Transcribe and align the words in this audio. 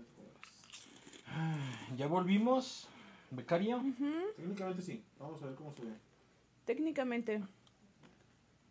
acuerdas. 0.00 1.96
Ya 1.96 2.06
volvimos, 2.06 2.88
becario. 3.30 3.82
Técnicamente 4.36 4.82
sí. 4.82 5.04
Vamos 5.18 5.42
a 5.42 5.46
ver 5.46 5.54
cómo 5.54 5.74
se 5.74 5.82
ve. 5.84 5.92
Técnicamente. 6.64 7.42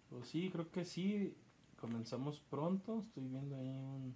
Pues 0.09 0.27
sí, 0.27 0.49
creo 0.51 0.69
que 0.71 0.85
sí. 0.85 1.35
Comenzamos 1.79 2.39
pronto. 2.49 3.03
Estoy 3.07 3.27
viendo 3.27 3.55
ahí 3.55 3.67
un, 3.67 4.15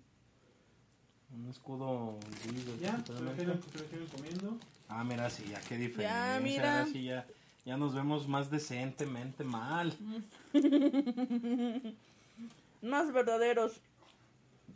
un 1.36 1.50
escudo 1.50 2.20
gris 2.46 2.80
Ya, 2.80 3.04
comiendo. 4.16 4.58
Ah, 4.88 5.04
mira, 5.04 5.30
sí, 5.30 5.46
ya 5.50 5.60
qué 5.62 5.78
diferencia. 5.78 6.36
Ya, 6.36 6.40
mira. 6.40 6.80
ahora 6.80 6.92
sí 6.92 7.04
ya, 7.04 7.26
ya 7.66 7.78
nos 7.78 7.94
vemos 7.96 8.28
más 8.28 8.50
decentemente 8.52 9.44
mal. 9.44 9.94
Más 12.82 13.12
verdaderos. 13.12 13.82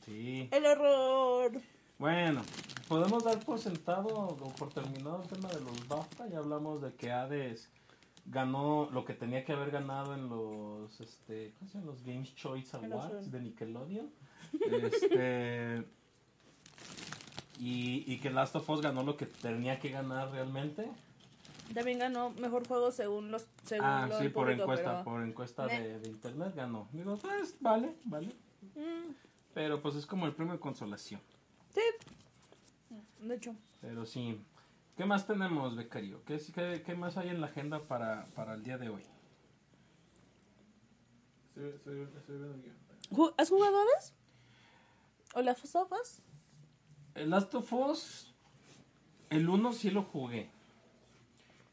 Sí. 0.04 0.48
El 0.52 0.66
error. 0.66 1.62
Bueno, 2.00 2.44
podemos 2.88 3.26
dar 3.26 3.44
por 3.44 3.60
sentado 3.60 4.08
o 4.08 4.36
por 4.56 4.70
terminado 4.74 5.22
el 5.22 5.28
tema 5.28 5.50
de 5.50 5.60
los 5.60 5.86
BAFTA. 5.90 6.30
Ya 6.30 6.38
hablamos 6.38 6.82
de 6.82 6.94
que 6.94 7.12
Hades 7.12 7.70
ganó 8.26 8.90
lo 8.94 9.04
que 9.04 9.14
tenía 9.14 9.44
que 9.44 9.52
haber 9.52 9.70
ganado 9.70 10.14
en 10.16 10.30
los, 10.30 11.02
este, 11.02 11.54
¿cómo 11.60 11.70
se 11.70 11.78
llaman? 11.78 11.88
Los 11.94 12.04
Games 12.04 12.34
Choice 12.36 12.78
Awards 12.78 13.30
de 13.30 13.42
Nickelodeon. 13.42 14.10
Este, 14.54 15.84
y, 17.60 18.14
y 18.14 18.20
que 18.20 18.30
Last 18.30 18.56
of 18.56 18.70
Us 18.70 18.82
ganó 18.82 19.04
lo 19.04 19.18
que 19.18 19.26
tenía 19.26 19.78
que 19.82 19.90
ganar 19.90 20.32
realmente. 20.32 20.90
También 21.74 22.00
ganó 22.00 22.30
mejor 22.32 22.66
juego 22.66 22.92
según 22.92 23.30
los 23.30 23.46
según 23.64 23.86
ah, 23.86 24.08
lo 24.08 24.20
sí, 24.20 24.30
por 24.30 24.46
público, 24.46 24.64
encuesta, 24.64 24.92
pero- 24.92 25.04
por 25.04 25.22
encuesta 25.22 25.66
de 25.68 26.02
internet 26.06 26.54
ganó. 26.56 26.88
Digo, 26.94 27.18
pues 27.18 27.58
vale, 27.60 27.94
vale. 28.06 28.28
Mm, 28.76 29.12
Pero 29.54 29.82
pues 29.82 29.96
es 29.96 30.06
como 30.06 30.26
el 30.26 30.34
premio 30.34 30.54
de 30.54 30.60
consolación. 30.62 31.20
Sí. 31.80 32.96
De 33.28 33.36
hecho. 33.36 33.56
Pero 33.82 34.06
sí. 34.06 34.40
¿Qué 34.98 35.06
más 35.06 35.26
tenemos, 35.26 35.76
becario? 35.76 36.24
¿Qué, 36.26 36.38
qué, 36.54 36.84
qué 36.86 36.96
más 36.96 37.18
hay 37.18 37.30
en 37.30 37.40
la 37.40 37.48
agenda 37.48 37.80
para, 37.88 38.26
para 38.36 38.54
el 38.54 38.64
día 38.64 38.78
de 38.78 38.90
hoy? 38.90 39.04
¿Has 43.38 43.50
jugado 43.50 43.78
Hades? 43.82 44.14
¿O 45.36 45.42
las 45.42 45.64
Us? 45.64 46.22
El 47.16 47.30
Last 47.32 47.54
of 47.56 47.72
Us, 47.74 48.34
el 49.30 49.50
1 49.50 49.74
sí 49.74 49.92
lo 49.92 50.04
jugué. 50.04 50.50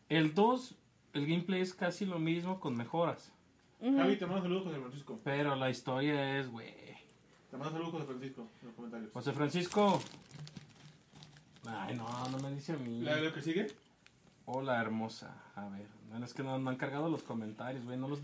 El 0.09 0.35
2, 0.35 0.75
el 1.15 1.27
gameplay 1.27 1.61
es 1.61 1.75
casi 1.75 2.05
lo 2.05 2.19
mismo 2.19 2.61
con 2.61 2.77
mejoras. 2.77 3.33
Javi, 3.81 4.17
te 4.17 4.27
mando 4.27 4.43
saludos 4.43 4.65
José 4.65 4.79
Francisco. 4.79 5.21
Pero 5.23 5.55
la 5.55 5.71
historia 5.71 6.39
es, 6.39 6.51
güey. 6.51 6.75
Te 7.51 7.57
mando 7.57 7.73
saludos 7.73 7.93
José 7.93 8.07
Francisco 8.07 8.49
en 8.61 8.67
los 8.67 8.75
comentarios. 8.77 9.13
José 9.13 9.33
Francisco. 9.33 10.01
Ay, 11.67 11.95
no, 11.97 12.29
no 12.29 12.39
me 12.39 12.51
dice 12.55 12.73
a 12.73 12.77
mí. 12.77 13.01
¿La 13.01 13.17
lo 13.21 13.33
que 13.33 13.43
sigue? 13.43 13.67
Hola, 14.47 14.81
hermosa. 14.81 15.35
A 15.55 15.69
ver, 15.69 15.87
bueno, 16.11 16.25
es 16.27 16.35
que 16.35 16.43
no, 16.43 16.59
no 16.59 16.71
han 16.71 16.77
cargado 16.77 17.09
los 17.09 17.23
comentarios, 17.23 17.85
güey. 17.85 17.97
No 17.99 18.09
los... 18.09 18.21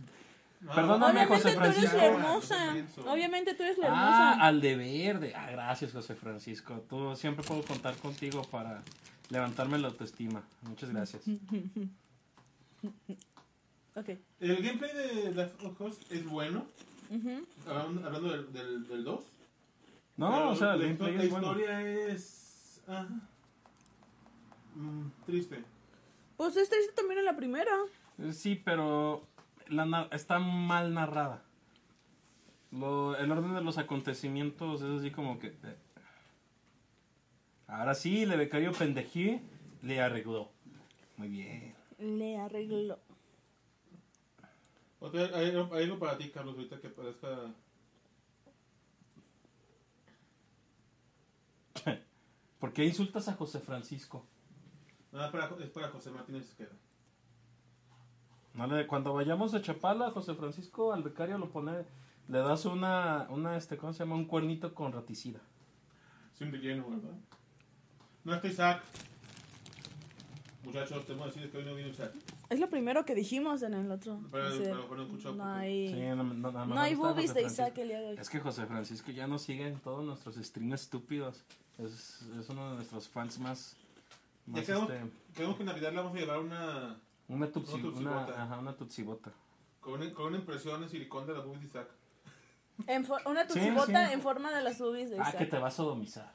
No, 0.61 0.72
Perdóname, 0.77 1.22
Obviamente 1.27 1.34
José 1.34 1.43
tú 1.43 1.49
eres 1.65 1.75
Francisco. 1.75 1.97
la 1.97 2.03
Ah, 2.03 2.06
hermosa. 2.06 3.12
Obviamente 3.12 3.55
tú 3.55 3.62
eres 3.65 3.78
la 3.78 3.87
Ah, 3.88 3.91
hermosa. 4.31 4.47
al 4.47 4.61
de 4.61 4.77
verde. 4.77 5.34
Ah, 5.34 5.50
gracias, 5.50 5.91
José 5.93 6.15
Francisco. 6.15 6.84
Tú 6.88 7.16
siempre 7.16 7.44
puedo 7.44 7.62
contar 7.65 7.97
contigo 7.97 8.43
para 8.44 8.81
levantarme 9.31 9.78
la 9.81 9.88
autoestima. 9.88 10.43
Muchas 10.62 10.91
gracias. 10.91 11.22
Ok. 13.97 14.09
El 14.41 14.62
gameplay 14.62 14.91
de 14.94 15.32
Last 15.34 15.61
of 15.65 15.81
Us 15.81 15.99
es 16.11 16.25
bueno. 16.27 16.65
Hablando, 17.67 18.06
hablando 18.06 18.31
del, 18.31 18.53
del, 18.53 18.89
del 18.89 19.05
2. 19.05 19.25
No, 20.17 20.31
Pero 20.31 20.50
o 20.50 20.55
sea, 20.56 20.75
el 20.75 20.81
la, 20.81 20.87
gameplay 20.87 21.17
es 21.27 21.31
bueno. 21.31 21.47
historia 21.49 21.83
es. 22.09 22.83
ah, 22.89 23.06
mm, 24.75 25.06
triste. 25.27 25.62
Pues 26.37 26.56
esta 26.56 26.77
hizo 26.78 26.93
también 26.95 27.19
en 27.21 27.25
la 27.27 27.37
primera. 27.37 27.71
Eh, 28.19 28.33
Sí, 28.33 28.61
pero 28.65 29.27
la 29.69 30.09
está 30.12 30.39
mal 30.39 30.93
narrada. 30.95 31.43
Lo- 32.71 33.17
el 33.17 33.31
orden 33.31 33.55
de 33.55 33.61
los 33.62 33.79
acontecimientos 33.79 34.81
es 34.83 35.00
así 35.00 35.11
como 35.11 35.39
que... 35.39 35.49
eh. 35.49 35.77
Ahora 37.67 37.94
sí, 37.94 38.27
le 38.27 38.37
becario 38.37 38.73
pendejí, 38.73 39.41
le 39.83 40.00
arregló. 40.00 40.50
Muy 41.17 41.29
bien. 41.29 41.75
Le 41.99 42.37
arregló. 42.39 42.99
Hay, 45.02 45.18
hay 45.44 45.82
algo 45.84 45.98
para 45.98 46.16
ti, 46.16 46.30
Carlos, 46.30 46.54
ahorita 46.56 46.80
que 46.80 46.88
parezca. 46.88 47.28
¿Por 52.60 52.72
qué 52.72 52.84
insultas 52.84 53.28
a 53.28 53.34
José 53.34 53.60
Francisco? 53.60 54.24
No, 55.10 55.24
es 55.24 55.30
para, 55.30 55.50
es 55.62 55.70
para 55.70 55.88
José 55.88 56.10
Martínez 56.10 56.44
Esqueda. 56.48 56.70
No 58.54 58.66
le- 58.66 58.86
cuando 58.86 59.12
vayamos 59.12 59.54
a 59.54 59.62
Chapala, 59.62 60.10
José 60.10 60.34
Francisco 60.34 60.92
al 60.92 61.02
becario 61.02 61.38
lo 61.38 61.50
pone, 61.50 61.84
le 62.28 62.38
das 62.38 62.64
una, 62.64 63.26
una 63.30 63.56
este, 63.56 63.76
¿cómo 63.76 63.92
se 63.92 64.00
llama? 64.00 64.14
Un 64.16 64.26
cuernito 64.26 64.74
con 64.74 64.92
raticida. 64.92 65.40
Sin 66.34 66.52
relleno, 66.52 66.88
¿verdad? 66.88 67.16
No 68.24 68.34
está 68.34 68.48
Isaac. 68.48 68.82
Muchachos, 70.64 71.04
tengo 71.06 71.20
que 71.20 71.26
decirles 71.26 71.50
que 71.50 71.58
hoy 71.58 71.64
no 71.64 71.74
vino 71.74 71.88
Isaac. 71.88 72.12
Es 72.52 72.60
lo 72.60 72.68
primero 72.68 73.04
que 73.06 73.14
dijimos 73.14 73.62
en 73.62 73.72
el 73.74 73.90
otro. 73.90 74.20
Pero, 74.30 74.50
Dice, 74.52 74.64
pero, 74.70 74.82
pero 74.88 74.96
no 74.96 75.02
escuchó. 75.04 75.32
no 75.32 75.38
porque- 75.44 75.58
hay, 75.58 75.88
Sí, 75.88 76.00
no, 76.00 76.16
no, 76.16 76.34
nada 76.34 76.64
más 76.66 76.68
no 76.76 76.80
hay 76.82 76.94
boobies 76.94 77.30
José 77.30 77.40
de 77.40 77.46
Isaac 77.46 77.78
el 77.78 77.88
día 77.88 78.00
de 78.00 78.08
hoy. 78.10 78.16
Es 78.18 78.28
que 78.28 78.40
José 78.40 78.66
Francisco 78.66 79.10
ya 79.10 79.26
nos 79.26 79.42
sigue 79.42 79.66
en 79.66 79.78
todos 79.80 80.04
nuestros 80.04 80.36
streams 80.36 80.82
estúpidos. 80.82 81.42
Es, 81.78 82.20
es 82.38 82.48
uno 82.50 82.70
de 82.70 82.76
nuestros 82.76 83.08
fans 83.08 83.38
más... 83.38 83.74
Ya 84.46 84.52
más 84.58 84.64
quedamos, 84.66 84.90
este, 84.90 85.10
quedamos 85.34 85.56
que 85.56 85.62
en 85.62 85.66
Navidad 85.68 85.90
le 85.92 85.96
vamos 85.96 86.12
a 86.14 86.18
llevar 86.20 86.38
una. 86.40 86.96
una 87.28 87.50
tutsi, 87.50 87.72
Una 87.74 87.82
una, 87.82 87.90
tutsibota. 87.92 88.42
ajá, 88.42 88.58
una 88.58 88.72
tutsibota. 88.76 89.32
Con 89.80 89.94
una, 89.94 90.12
con 90.12 90.26
una 90.26 90.36
impresión 90.36 90.80
de 90.82 90.88
silicón 90.90 91.26
de 91.26 91.32
la 91.32 91.40
boobies 91.40 91.60
de 91.62 91.66
Isaac. 91.69 91.88
En 92.86 93.04
for- 93.06 93.22
una 93.26 93.46
tutsibota 93.46 94.08
sí. 94.08 94.12
en 94.12 94.20
forma 94.20 94.52
de 94.52 94.62
las 94.62 94.78
boobies 94.78 95.08
de 95.10 95.19
Ah, 95.19 95.22
Isaac. 95.28 95.38
que 95.38 95.46
te 95.46 95.58
va 95.58 95.69
a 95.69 95.70
sodomizar. 95.70 96.32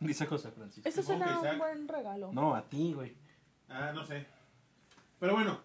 Dice 0.00 0.26
José 0.26 0.50
Francisco. 0.50 0.88
Eso 0.88 1.02
suena 1.04 1.40
un 1.40 1.58
buen 1.58 1.86
regalo. 1.86 2.32
No, 2.32 2.54
a 2.56 2.62
ti, 2.62 2.92
güey. 2.92 3.14
Ah, 3.68 3.92
no 3.94 4.04
sé. 4.04 4.26
Pero 5.22 5.34
bueno. 5.34 5.60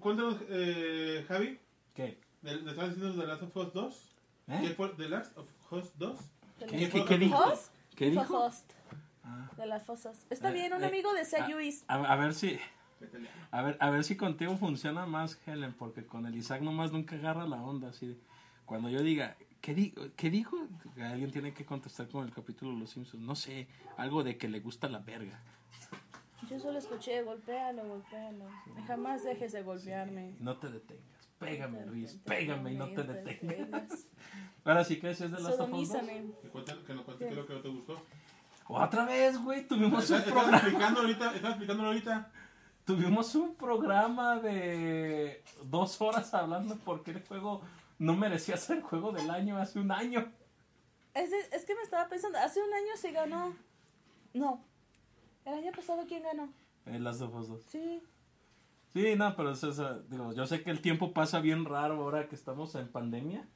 Cuéntanos, 0.00 0.38
eh, 0.48 1.24
Javi. 1.28 1.56
¿Qué? 1.94 2.18
¿Le, 2.42 2.62
le 2.62 2.70
estás 2.72 2.88
diciendo 2.96 3.20
de 3.22 3.28
Last 3.28 3.42
of 3.44 3.56
Us 3.56 3.72
2? 3.72 4.16
¿Qué 4.48 4.66
¿Eh? 4.66 4.74
fue 4.76 4.88
The 4.88 5.08
Last 5.08 5.38
of 5.38 5.46
Us 5.70 5.96
2? 5.98 6.18
De 6.58 6.66
¿Qué, 6.66 6.78
las- 6.80 6.90
qué, 6.90 7.04
qué 7.04 7.18
dijo? 7.18 7.38
¿Host? 7.38 7.72
¿Qué 7.94 8.10
dijo? 8.10 8.38
host 8.44 8.72
Ah. 9.22 9.48
de 9.56 9.66
las 9.66 9.86
fosas. 9.86 10.26
Está 10.30 10.50
Eh, 10.50 10.54
bien, 10.54 10.72
un 10.72 10.82
eh, 10.82 10.88
amigo 10.88 11.12
de 11.14 11.20
ah, 11.20 11.24
Sayuis. 11.24 11.84
A, 11.86 11.94
a 11.94 12.16
ver 12.16 12.34
si... 12.34 12.58
A 13.52 13.62
ver, 13.62 13.76
a 13.78 13.88
ver 13.90 14.02
si 14.02 14.16
contigo 14.16 14.56
funciona 14.56 15.06
más, 15.06 15.38
Helen, 15.46 15.72
porque 15.74 16.04
con 16.04 16.26
el 16.26 16.34
Isaac 16.34 16.60
nomás 16.62 16.90
nunca 16.90 17.14
agarra 17.14 17.46
la 17.46 17.62
onda, 17.62 17.90
así 17.90 18.08
de... 18.08 18.18
Cuando 18.66 18.88
yo 18.88 19.00
diga, 19.00 19.36
¿qué, 19.60 19.74
di 19.74 19.94
¿qué 20.16 20.28
dijo? 20.28 20.56
Alguien 21.00 21.30
tiene 21.30 21.54
que 21.54 21.64
contestar 21.64 22.08
con 22.08 22.24
el 22.26 22.34
capítulo 22.34 22.72
de 22.72 22.80
Los 22.80 22.90
Simpsons. 22.90 23.22
No 23.22 23.36
sé, 23.36 23.68
algo 23.96 24.24
de 24.24 24.36
que 24.38 24.48
le 24.48 24.58
gusta 24.58 24.88
la 24.88 24.98
verga. 24.98 25.40
Yo 26.48 26.58
solo 26.58 26.78
escuché, 26.78 27.22
golpéalo, 27.22 27.86
golpéalo. 27.86 28.44
Jamás 28.86 29.22
dejes 29.24 29.52
de 29.52 29.62
golpearme. 29.62 30.36
No 30.40 30.56
te 30.58 30.68
detengas. 30.68 31.28
Pégame, 31.38 31.86
Luis. 31.86 32.20
Pégame 32.24 32.72
y 32.72 32.76
no 32.76 32.88
te 32.88 33.02
detengas. 33.02 33.40
detengas. 33.56 34.06
Ahora 34.64 34.84
sí 34.84 34.98
que 35.00 35.10
es 35.10 35.18
de 35.18 35.28
2? 35.28 35.40
Sodomízame. 35.42 36.32
Que, 36.86 36.94
nos 36.94 37.04
cuente 37.04 37.24
qué 37.24 37.28
es 37.28 37.36
lo 37.36 37.46
que 37.46 37.54
no 37.54 37.60
te 37.62 37.68
gustó. 37.68 38.02
Otra 38.68 39.04
vez, 39.04 39.42
güey. 39.42 39.66
Tuvimos 39.66 40.08
un 40.10 40.22
programa. 40.22 40.56
explicando 40.58 41.00
ahorita, 41.00 41.34
estás 41.34 41.50
explicándolo 41.50 41.88
ahorita. 41.88 42.30
Tuvimos 42.84 43.34
un 43.34 43.54
programa 43.54 44.38
de 44.40 45.42
dos 45.64 46.00
horas 46.00 46.32
hablando 46.34 46.76
porque 46.84 47.12
el 47.12 47.22
juego 47.24 47.62
no 47.98 48.16
merecía 48.16 48.56
ser 48.56 48.78
el 48.78 48.82
juego 48.82 49.12
del 49.12 49.30
año 49.30 49.56
hace 49.58 49.78
un 49.78 49.92
año. 49.92 50.32
Es, 51.14 51.30
de- 51.30 51.56
es 51.56 51.64
que 51.64 51.74
me 51.74 51.82
estaba 51.82 52.08
pensando, 52.08 52.38
hace 52.38 52.60
un 52.62 52.72
año 52.72 52.96
se 52.96 53.12
ganó. 53.12 53.54
No. 54.34 54.64
El 55.44 55.54
año 55.54 55.72
pasado, 55.72 56.04
¿quién 56.06 56.22
ganó? 56.22 56.52
En 56.86 57.04
Last 57.04 57.22
of 57.22 57.34
Us 57.34 57.48
2. 57.48 57.62
Sí. 57.68 58.02
Sí, 58.92 59.14
no, 59.16 59.36
pero 59.36 59.52
es, 59.52 59.60
digo, 60.08 60.32
yo 60.32 60.46
sé 60.46 60.62
que 60.62 60.70
el 60.70 60.80
tiempo 60.80 61.12
pasa 61.12 61.40
bien 61.40 61.64
raro 61.64 62.02
ahora 62.02 62.28
que 62.28 62.34
estamos 62.34 62.74
en 62.74 62.88
pandemia. 62.88 63.46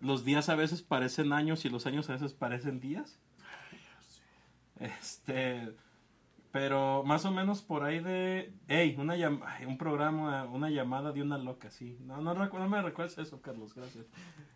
Los 0.00 0.24
días 0.24 0.48
a 0.48 0.56
veces 0.56 0.82
parecen 0.82 1.32
años 1.32 1.64
y 1.64 1.68
los 1.68 1.86
años 1.86 2.10
a 2.10 2.14
veces 2.14 2.34
parecen 2.34 2.80
días. 2.80 3.18
Este, 4.80 5.72
pero 6.50 7.04
más 7.04 7.24
o 7.24 7.30
menos 7.30 7.62
por 7.62 7.84
ahí 7.84 8.00
de, 8.00 8.52
hey, 8.68 8.96
una 8.98 9.14
un 9.66 9.78
programa, 9.78 10.44
una 10.44 10.70
llamada 10.70 11.12
de 11.12 11.22
una 11.22 11.38
loca, 11.38 11.70
sí. 11.70 11.96
No, 12.00 12.20
no, 12.20 12.34
no 12.34 12.68
me 12.68 12.82
recuerdes 12.82 13.18
eso, 13.18 13.40
Carlos, 13.40 13.74
gracias. 13.74 14.06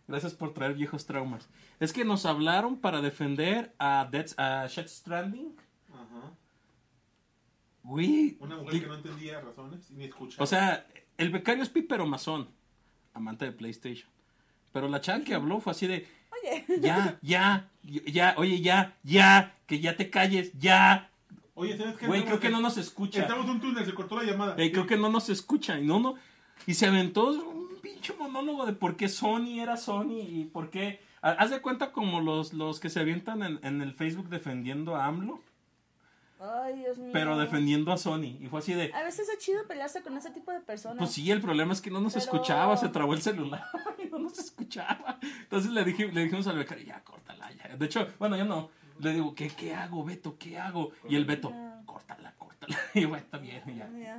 Gracias 0.09 0.35
por 0.35 0.55
traer 0.55 0.75
viejos 0.75 1.07
traumas. 1.07 1.49
Es 1.81 1.93
que 1.93 2.05
nos 2.05 2.27
hablaron 2.27 2.81
para 2.81 3.01
defender 3.01 3.75
a 3.79 4.09
Dead, 4.11 4.27
a 4.37 4.67
Shed 4.67 4.89
Stranding. 4.89 5.55
Güey, 7.89 8.37
Una 8.41 8.57
mujer 8.57 8.75
di- 8.75 8.81
que 8.81 8.87
no 8.87 8.95
entendía 8.97 9.41
razones 9.41 9.91
y 9.91 9.95
ni 9.95 10.05
escuchaba. 10.05 10.45
O 10.45 10.47
sea, 10.47 10.87
el 11.17 11.31
becario 11.31 11.63
es 11.63 11.71
pípero 11.71 12.07
masón, 12.07 12.49
amante 13.15 13.47
de 13.47 13.53
PlayStation. 13.53 14.11
Pero 14.73 14.89
la 14.89 15.01
chava 15.01 15.25
que 15.25 15.33
habló 15.35 15.59
fue 15.61 15.71
así 15.73 15.87
de, 15.87 16.07
Oye, 16.31 16.65
Ya, 16.81 17.19
ya, 17.23 17.71
ya, 17.83 18.35
oye, 18.37 18.61
ya, 18.61 18.95
ya, 19.03 19.55
que 19.67 19.81
ya 19.81 19.97
te 19.97 20.11
calles, 20.11 20.53
ya. 20.59 21.11
Oye, 21.55 21.77
¿sabes 21.79 21.97
qué? 21.97 22.07
Güey, 22.07 22.25
creo 22.27 22.39
que 22.39 22.49
en- 22.49 22.53
no 22.53 22.61
nos 22.61 22.77
escucha. 22.77 23.23
Estamos 23.23 23.47
en 23.47 23.53
un 23.53 23.61
túnel, 23.61 23.85
se 23.87 23.95
cortó 23.95 24.17
la 24.17 24.25
llamada. 24.31 24.55
Eh, 24.59 24.71
creo 24.71 24.87
que 24.87 24.99
no 24.99 25.09
nos 25.09 25.31
escucha. 25.31 25.81
Y 25.81 25.87
no, 25.87 25.99
no. 25.99 26.15
Y 26.67 26.75
se 26.75 26.87
aventó 26.87 27.31
un 27.31 27.69
pinche 27.81 28.13
monólogo 28.19 28.67
de 28.67 28.75
por 28.75 28.97
qué 28.97 29.09
Sony 29.09 29.61
era 29.61 29.77
Sony 29.79 30.21
y 30.29 30.45
por 30.45 30.69
qué. 30.71 31.01
ha- 31.23 31.31
Haz 31.33 31.51
de 31.51 31.61
cuenta 31.63 31.91
como 31.91 32.21
los, 32.21 32.53
los 32.53 32.79
que 32.79 32.91
se 32.91 33.01
avientan 33.01 33.43
en, 33.43 33.59
en 33.63 33.81
el 33.81 33.95
Facebook 33.95 34.29
defendiendo 34.29 34.95
a 34.95 35.07
AMLO, 35.07 35.41
ay, 36.41 36.79
Dios 36.79 36.99
mío. 36.99 37.11
pero 37.13 37.37
defendiendo 37.39 37.93
a 37.93 37.97
Sony. 37.97 38.37
Y 38.41 38.47
fue 38.49 38.61
así 38.61 38.75
de. 38.75 38.93
A 38.95 39.03
veces 39.03 39.29
es 39.29 39.39
chido 39.39 39.67
pelearse 39.67 40.03
con 40.03 40.17
ese 40.17 40.31
tipo 40.31 40.53
de 40.53 40.61
personas. 40.61 40.99
Pues 40.99 41.11
sí, 41.13 41.31
el 41.31 41.41
problema 41.41 41.73
es 41.73 41.81
que 41.81 41.91
no 41.91 42.01
nos 42.01 42.15
Pero- 42.15 42.25
escuchaba, 42.25 42.77
se 42.77 42.89
trabó 42.89 43.15
el 43.15 43.23
celular 43.23 43.65
y 44.05 44.07
no 44.09 44.19
nos 44.19 44.39
escuchaba. 44.39 45.19
Entonces 45.23 45.71
le, 45.73 45.85
dije, 45.85 46.09
le 46.13 46.25
dijimos 46.25 46.47
al 46.47 46.59
becario, 46.59 46.85
ya, 46.85 47.03
córtala, 47.05 47.51
ya. 47.53 47.77
De 47.77 47.87
hecho, 47.87 48.07
bueno, 48.19 48.37
yo 48.37 48.45
no. 48.45 48.71
Le 49.01 49.13
digo, 49.13 49.35
¿qué, 49.35 49.49
qué 49.49 49.75
hago, 49.75 50.03
Beto? 50.05 50.37
¿Qué 50.39 50.59
hago? 50.59 50.91
Y 51.09 51.15
el 51.15 51.25
Beto, 51.25 51.53
córtala, 51.87 52.33
córtala. 52.37 52.77
Y 52.95 53.05
bueno, 53.05 53.25
está 53.25 53.39
bien, 53.39 53.63
y 53.67 53.77
ya. 54.03 54.19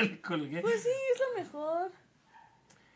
Le 0.00 0.20
colgué. 0.20 0.60
Pues 0.62 0.82
sí, 0.82 0.88
es 1.14 1.20
lo 1.20 1.42
mejor. 1.42 1.92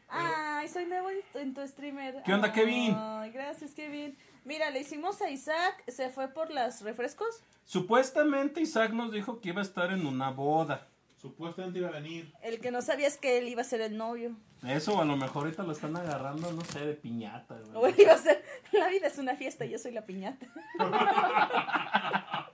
Ay, 0.08 0.69
soy 0.69 0.86
nuevo 0.86 1.10
en, 1.10 1.19
en 1.34 1.52
tu 1.54 1.66
streamer. 1.66 2.22
¿Qué 2.24 2.32
onda, 2.32 2.52
Kevin? 2.52 2.94
Ay, 2.96 3.32
gracias, 3.32 3.72
Kevin. 3.74 4.16
Mira, 4.46 4.70
le 4.70 4.78
hicimos 4.78 5.20
a 5.22 5.28
Isaac, 5.28 5.82
se 5.88 6.08
fue 6.08 6.28
por 6.28 6.52
las 6.52 6.81
refrescos. 6.82 7.43
Supuestamente 7.64 8.60
Isaac 8.60 8.93
nos 8.93 9.10
dijo 9.10 9.40
que 9.40 9.48
iba 9.48 9.60
a 9.60 9.64
estar 9.64 9.90
en 9.90 10.06
una 10.06 10.31
boda. 10.31 10.87
Supuestamente 11.16 11.81
iba 11.81 11.88
a 11.88 11.90
venir. 11.90 12.32
El 12.43 12.60
que 12.60 12.70
no 12.70 12.81
sabía 12.81 13.08
es 13.08 13.16
que 13.16 13.38
él 13.38 13.48
iba 13.48 13.62
a 13.62 13.64
ser 13.64 13.81
el 13.81 13.96
novio. 13.96 14.37
Eso, 14.64 15.00
a 15.00 15.04
lo 15.04 15.16
mejor 15.16 15.46
ahorita 15.46 15.64
lo 15.64 15.72
están 15.72 15.96
agarrando, 15.96 16.52
no 16.52 16.60
sé, 16.60 16.78
de 16.78 16.94
piñata. 16.94 17.58
O 17.75 17.88
él 17.88 17.96
iba 17.98 18.12
a 18.12 18.19
ser. 18.19 18.44
La 18.72 18.87
vida 18.87 19.08
es 19.08 19.19
una 19.19 19.34
fiesta 19.34 19.64
y 19.64 19.70
yo 19.70 19.81
soy 19.81 19.90
la 19.90 20.06
piñata. 20.06 20.46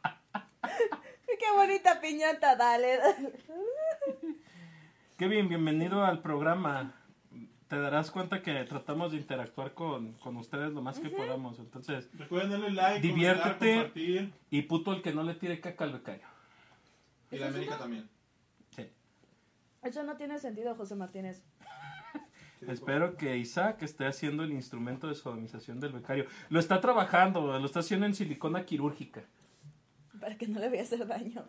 Qué 1.38 1.50
bonita 1.54 2.00
piñata, 2.00 2.56
dale. 2.56 3.00
Kevin, 5.18 5.50
bienvenido 5.50 6.02
al 6.02 6.22
programa. 6.22 6.94
Te 7.72 7.78
darás 7.80 8.10
cuenta 8.10 8.42
que 8.42 8.52
tratamos 8.64 9.12
de 9.12 9.16
interactuar 9.16 9.72
con, 9.72 10.12
con 10.18 10.36
ustedes 10.36 10.74
lo 10.74 10.82
más 10.82 11.00
que 11.00 11.08
podamos. 11.08 11.58
Entonces, 11.58 12.06
Recuerden 12.12 12.50
darle 12.50 12.70
like, 12.70 13.00
Diviértete. 13.00 13.48
comentar, 13.48 13.74
compartir. 13.84 14.32
y 14.50 14.60
puto 14.60 14.92
el 14.92 15.00
que 15.00 15.14
no 15.14 15.22
le 15.22 15.34
tire 15.36 15.58
caca 15.58 15.84
al 15.84 15.94
becario. 15.94 16.26
Y 17.30 17.38
la 17.38 17.46
América 17.46 17.78
también. 17.78 18.10
Sí. 18.76 18.86
Eso 19.82 20.02
no 20.02 20.18
tiene 20.18 20.38
sentido, 20.38 20.74
José 20.74 20.96
Martínez. 20.96 21.46
Espero 22.60 23.16
que 23.16 23.38
Isaac 23.38 23.80
esté 23.80 24.04
haciendo 24.04 24.44
el 24.44 24.52
instrumento 24.52 25.08
de 25.08 25.14
sodomización 25.14 25.80
del 25.80 25.92
becario. 25.92 26.26
Lo 26.50 26.60
está 26.60 26.78
trabajando, 26.78 27.58
lo 27.58 27.64
está 27.64 27.80
haciendo 27.80 28.04
en 28.04 28.14
silicona 28.14 28.66
quirúrgica. 28.66 29.22
Para 30.20 30.36
que 30.36 30.46
no 30.46 30.60
le 30.60 30.68
vaya 30.68 30.82
a 30.82 30.84
hacer 30.84 31.06
daño. 31.06 31.46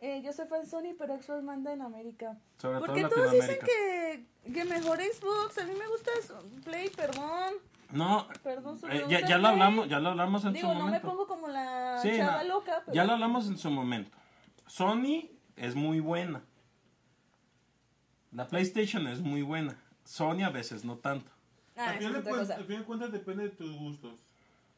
Eh, 0.00 0.22
yo 0.24 0.32
soy 0.32 0.46
fan 0.46 0.64
Sony, 0.64 0.94
pero 0.96 1.20
Xbox 1.20 1.42
manda 1.42 1.72
en 1.72 1.82
América. 1.82 2.36
Sobre 2.58 2.78
¿Por 2.78 2.86
todo 2.88 2.94
qué 2.94 3.00
en 3.02 3.08
todos 3.08 3.32
dicen 3.32 3.58
que, 3.64 4.26
que 4.52 4.64
mejor 4.64 4.98
Xbox? 4.98 5.58
A 5.58 5.64
mí 5.64 5.72
me 5.74 5.88
gusta 5.88 6.10
Play, 6.64 6.88
perdón. 6.90 7.54
No, 7.90 8.28
Perdón, 8.42 8.78
eh, 8.90 9.04
me 9.06 9.08
ya, 9.08 9.26
ya 9.26 9.38
lo 9.38 9.48
hablamos, 9.48 9.88
ya 9.88 9.98
lo 9.98 10.10
hablamos 10.10 10.44
en 10.44 10.52
Digo, 10.52 10.68
su 10.68 10.74
no 10.74 10.80
me 10.80 10.86
momento. 10.86 11.08
pongo 11.08 11.26
como 11.26 11.48
la 11.48 11.98
Sí, 12.02 12.10
chava 12.18 12.42
no, 12.42 12.48
loca, 12.48 12.82
pero... 12.84 12.94
Ya 12.94 13.04
lo 13.04 13.14
hablamos 13.14 13.46
en 13.46 13.56
su 13.56 13.70
momento. 13.70 14.16
Sony 14.66 15.30
es 15.56 15.74
muy 15.74 16.00
buena. 16.00 16.42
La 18.30 18.46
PlayStation 18.46 19.08
es 19.08 19.20
muy 19.20 19.40
buena. 19.40 19.78
Sony 20.04 20.42
a 20.44 20.50
veces 20.50 20.84
no 20.84 20.98
tanto. 20.98 21.30
Ah, 21.76 21.90
al, 21.90 21.98
final 21.98 22.42
es 22.42 22.50
al 22.50 22.64
final 22.64 22.80
de 22.80 22.84
cuentas 22.84 23.12
depende 23.12 23.44
de 23.44 23.50
tus 23.50 23.74
gustos. 23.78 24.20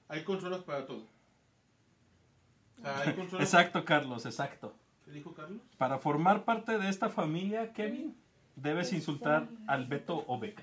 Hay 0.07 0.23
consolas 0.23 0.63
para 0.63 0.87
todo. 0.87 1.05
O 2.79 2.83
sea, 2.83 3.01
hay 3.01 3.15
consolas... 3.15 3.45
Exacto, 3.49 3.85
Carlos, 3.85 4.25
exacto. 4.25 4.73
¿Qué 5.11 5.17
dijo 5.17 5.35
Carlos? 5.35 5.61
Para 5.77 5.99
formar 5.99 6.45
parte 6.45 6.79
de 6.79 6.89
esta 6.89 7.09
familia, 7.09 7.73
Kevin, 7.73 8.17
debes 8.55 8.93
insultar 8.93 9.49
al 9.67 9.87
Beto 9.87 10.25
o 10.29 10.39
Beca. 10.39 10.63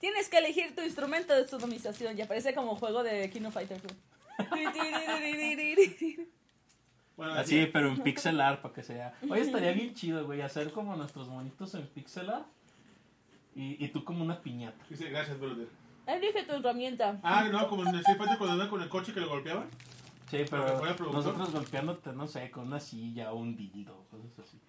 Tienes 0.00 0.28
que 0.28 0.36
elegir 0.36 0.74
tu 0.74 0.82
instrumento 0.82 1.34
de 1.34 1.48
sodomización. 1.48 2.14
Ya 2.14 2.28
parece 2.28 2.54
como 2.54 2.76
juego 2.76 3.02
de 3.02 3.30
Kino 3.30 3.50
Fighter. 3.50 3.80
Bueno, 7.16 7.32
Así, 7.32 7.64
pero 7.72 7.88
en 7.88 8.02
pixel 8.02 8.38
art 8.38 8.60
para 8.60 8.74
que 8.74 8.82
sea. 8.82 9.14
Oye, 9.30 9.40
estaría 9.40 9.72
bien 9.72 9.94
chido, 9.94 10.26
güey, 10.26 10.42
hacer 10.42 10.70
como 10.72 10.94
nuestros 10.94 11.28
monitos 11.28 11.74
en 11.74 11.86
pixel 11.86 12.28
art. 12.28 12.46
Y, 13.54 13.82
y 13.82 13.88
tú 13.88 14.04
como 14.04 14.22
una 14.22 14.42
piñata. 14.42 14.84
Dice, 14.90 15.08
gracias, 15.08 15.40
brother. 15.40 15.68
Elige 16.06 16.42
tu 16.42 16.52
herramienta. 16.52 17.18
Ah, 17.22 17.48
no, 17.50 17.66
como 17.68 17.84
en 17.84 17.94
el 17.94 18.00
Street 18.00 18.18
cuando 18.18 18.50
andaba 18.50 18.68
con 18.68 18.82
el 18.82 18.90
coche 18.90 19.14
que 19.14 19.20
lo 19.20 19.30
golpeaban. 19.30 19.70
Sí, 20.28 20.38
que 20.38 20.44
pero 20.44 20.80
nosotros 21.12 21.52
golpeándote, 21.52 22.12
no 22.12 22.26
sé, 22.26 22.50
con 22.50 22.66
una 22.66 22.80
silla 22.80 23.32
o 23.32 23.36
un 23.36 23.56
dildo, 23.56 24.06
cosas 24.10 24.38
así. 24.40 24.60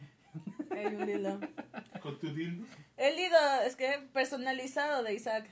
Ey, 0.75 0.85
un 0.87 1.05
dildo. 1.05 1.39
Con 2.01 2.19
tu 2.19 2.27
dildo. 2.33 2.65
El 2.95 3.15
dildo, 3.17 3.37
es 3.65 3.75
que 3.75 4.07
personalizado 4.13 5.03
de 5.03 5.13
Isaac. 5.15 5.49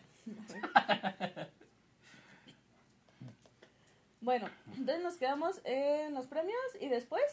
Bueno, 4.21 4.49
entonces 4.75 5.03
nos 5.03 5.17
quedamos 5.17 5.61
en 5.65 6.13
los 6.13 6.25
premios 6.27 6.57
y 6.79 6.87
después. 6.87 7.23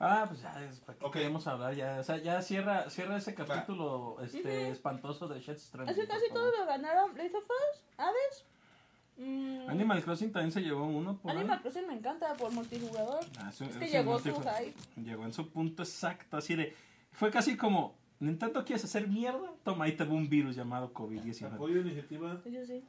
Ah, 0.00 0.24
pues 0.26 0.40
ya, 0.40 0.50
es 0.64 0.80
para 0.80 0.98
qué 0.98 1.04
Ok. 1.04 1.12
queremos 1.12 1.46
hablar 1.46 1.74
ya. 1.74 1.98
O 2.00 2.02
sea, 2.02 2.16
ya 2.16 2.40
cierra, 2.42 2.88
cierra 2.90 3.16
ese 3.18 3.34
capítulo 3.34 4.16
este, 4.22 4.70
espantoso 4.70 5.28
de 5.28 5.40
Shed 5.40 5.58
Stranding. 5.58 5.90
Es 5.90 6.00
que 6.00 6.06
por 6.06 6.16
casi 6.16 6.32
todos 6.32 6.52
lo 6.58 6.66
ganaron. 6.66 7.16
Last 7.16 7.34
of 7.34 7.44
Us, 7.44 7.84
Hades. 7.98 8.44
Mm, 9.16 9.68
Animal 9.68 10.02
Crossing 10.02 10.32
también 10.32 10.52
se 10.52 10.60
llevó 10.60 10.84
uno 10.86 11.16
por 11.18 11.30
ahí. 11.32 11.38
Animal 11.38 11.60
Crossing 11.62 11.86
me 11.86 11.94
encanta 11.94 12.34
por 12.34 12.50
multijugador. 12.52 13.24
Ah, 13.38 13.50
eso- 13.50 13.64
Es 13.64 13.76
que 13.76 13.86
llegó 13.88 14.18
su 14.18 14.34
hype. 14.34 14.74
Llegó 15.02 15.24
en 15.24 15.32
su 15.32 15.48
punto 15.50 15.82
exacto, 15.82 16.36
así 16.36 16.54
de... 16.54 16.74
Fue 17.12 17.30
casi 17.30 17.56
como, 17.56 17.94
Nintendo 18.20 18.64
quieres 18.64 18.84
hacer 18.84 19.06
mierda, 19.08 19.52
toma, 19.62 19.84
ahí 19.84 19.92
te 19.96 20.04
va 20.04 20.12
un 20.14 20.28
virus 20.28 20.56
llamado 20.56 20.92
COVID-19. 20.92 21.54
Apoyo 21.54 21.80
iniciativa. 21.80 22.40
Yo 22.44 22.66
sí. 22.66 22.82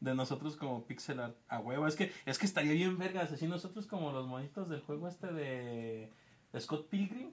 De 0.00 0.14
nosotros 0.14 0.56
como 0.56 0.84
pixel 0.86 1.18
art, 1.18 1.36
a 1.48 1.58
huevo, 1.58 1.88
es 1.88 1.96
que, 1.96 2.12
es 2.24 2.38
que 2.38 2.46
estaría 2.46 2.72
bien 2.72 2.96
vergas, 2.98 3.32
así 3.32 3.48
nosotros 3.48 3.86
como 3.88 4.12
los 4.12 4.28
monitos 4.28 4.68
del 4.68 4.80
juego 4.80 5.08
este 5.08 5.32
de 5.32 6.12
Scott 6.60 6.88
Pilgrim. 6.88 7.32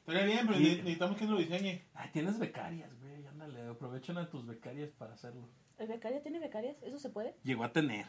Estaría 0.00 0.24
bien, 0.24 0.46
pero 0.46 0.58
Y- 0.58 0.64
necesitamos 0.76 1.16
que 1.16 1.24
nos 1.24 1.34
lo 1.34 1.38
diseñe. 1.40 1.82
Ay, 1.94 2.10
tienes 2.12 2.38
becarias, 2.38 2.90
güey, 3.00 3.24
ándale, 3.26 3.62
aprovechen 3.68 4.18
a 4.18 4.28
tus 4.28 4.44
becarias 4.44 4.90
para 4.90 5.14
hacerlo. 5.14 5.48
¿El 5.78 5.88
becaria 5.88 6.22
tiene 6.22 6.38
becarias? 6.38 6.76
¿Eso 6.82 6.98
se 6.98 7.10
puede? 7.10 7.34
Llegó 7.42 7.64
a 7.64 7.72
tener. 7.72 8.06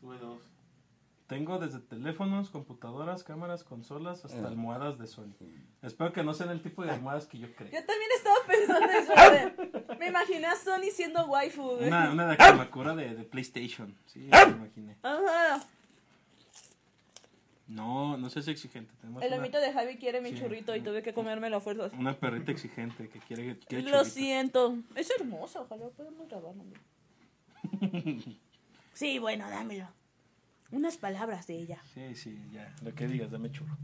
Tuve 0.00 0.18
dos. 0.18 0.42
Tengo 1.26 1.58
desde 1.58 1.78
teléfonos, 1.78 2.50
computadoras, 2.50 3.22
cámaras, 3.22 3.62
consolas, 3.62 4.24
hasta 4.24 4.40
Mm. 4.42 4.46
almohadas 4.46 4.98
de 4.98 5.06
Sony. 5.06 5.34
Espero 5.82 6.12
que 6.12 6.24
no 6.24 6.34
sean 6.34 6.50
el 6.50 6.60
tipo 6.60 6.82
de 6.82 6.90
almohadas 6.90 7.26
que 7.26 7.38
yo 7.38 7.54
creo. 7.54 7.70
Yo 7.70 7.84
también 7.86 8.10
estaba 8.16 8.36
pensando 8.48 8.90
eso. 8.90 9.12
de- 9.14 9.96
Me 9.96 10.08
imaginé 10.08 10.46
a 10.46 10.56
Sony 10.56 10.90
siendo 10.92 11.26
waifu. 11.26 11.62
güey. 11.76 11.86
Una, 11.86 12.10
una 12.10 12.26
de 12.26 12.36
Kamakura 12.36 12.96
de, 12.96 13.14
de 13.14 13.22
PlayStation. 13.24 13.96
Sí, 14.06 14.20
me 14.20 14.42
imaginé. 14.56 14.96
Ajá. 15.02 15.62
No, 17.70 18.16
no 18.16 18.28
seas 18.30 18.48
exigente. 18.48 18.92
Tenemos 19.00 19.22
El 19.22 19.28
una, 19.28 19.36
lomito 19.36 19.60
de 19.60 19.72
Javi 19.72 19.96
quiere 19.96 20.20
mi 20.20 20.30
Sí. 20.30 20.40
churrito 20.40 20.74
y 20.74 20.80
tuve 20.80 21.02
que 21.02 21.14
comérmelo 21.14 21.58
a 21.58 21.60
fuerzas. 21.60 21.92
una 21.96 22.18
perrita 22.18 22.50
exigente 22.50 23.08
que 23.08 23.20
quiere, 23.20 23.58
quiere 23.60 23.84
Lo 23.84 23.90
churrito. 23.98 24.04
siento. 24.06 24.76
Es 24.96 25.10
hermoso, 25.18 25.62
ojalá 25.62 25.88
podamos 25.90 26.28
grabarlo. 26.28 26.64
Sí, 28.92 29.18
bueno, 29.18 29.48
dámelo. 29.48 29.88
Unas 30.72 30.96
palabras 30.98 31.46
de 31.46 31.54
ella. 31.58 31.80
Sí, 31.94 32.14
sí, 32.16 32.38
ya. 32.52 32.74
Lo 32.82 32.92
que 32.94 33.06
digas, 33.06 33.30
dame 33.30 33.50
churro. 33.50 33.76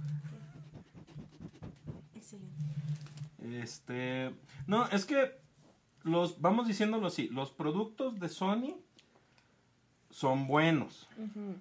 Excelente. 2.14 2.52
Este. 3.62 4.34
No, 4.66 4.86
es 4.88 5.04
que. 5.06 5.38
Los, 6.02 6.40
vamos 6.40 6.68
diciéndolo 6.68 7.06
así. 7.06 7.28
Los 7.28 7.50
productos 7.50 8.18
de 8.20 8.28
Sony 8.28 8.76
son 10.10 10.46
buenos. 10.46 11.08
Ujú. 11.18 11.56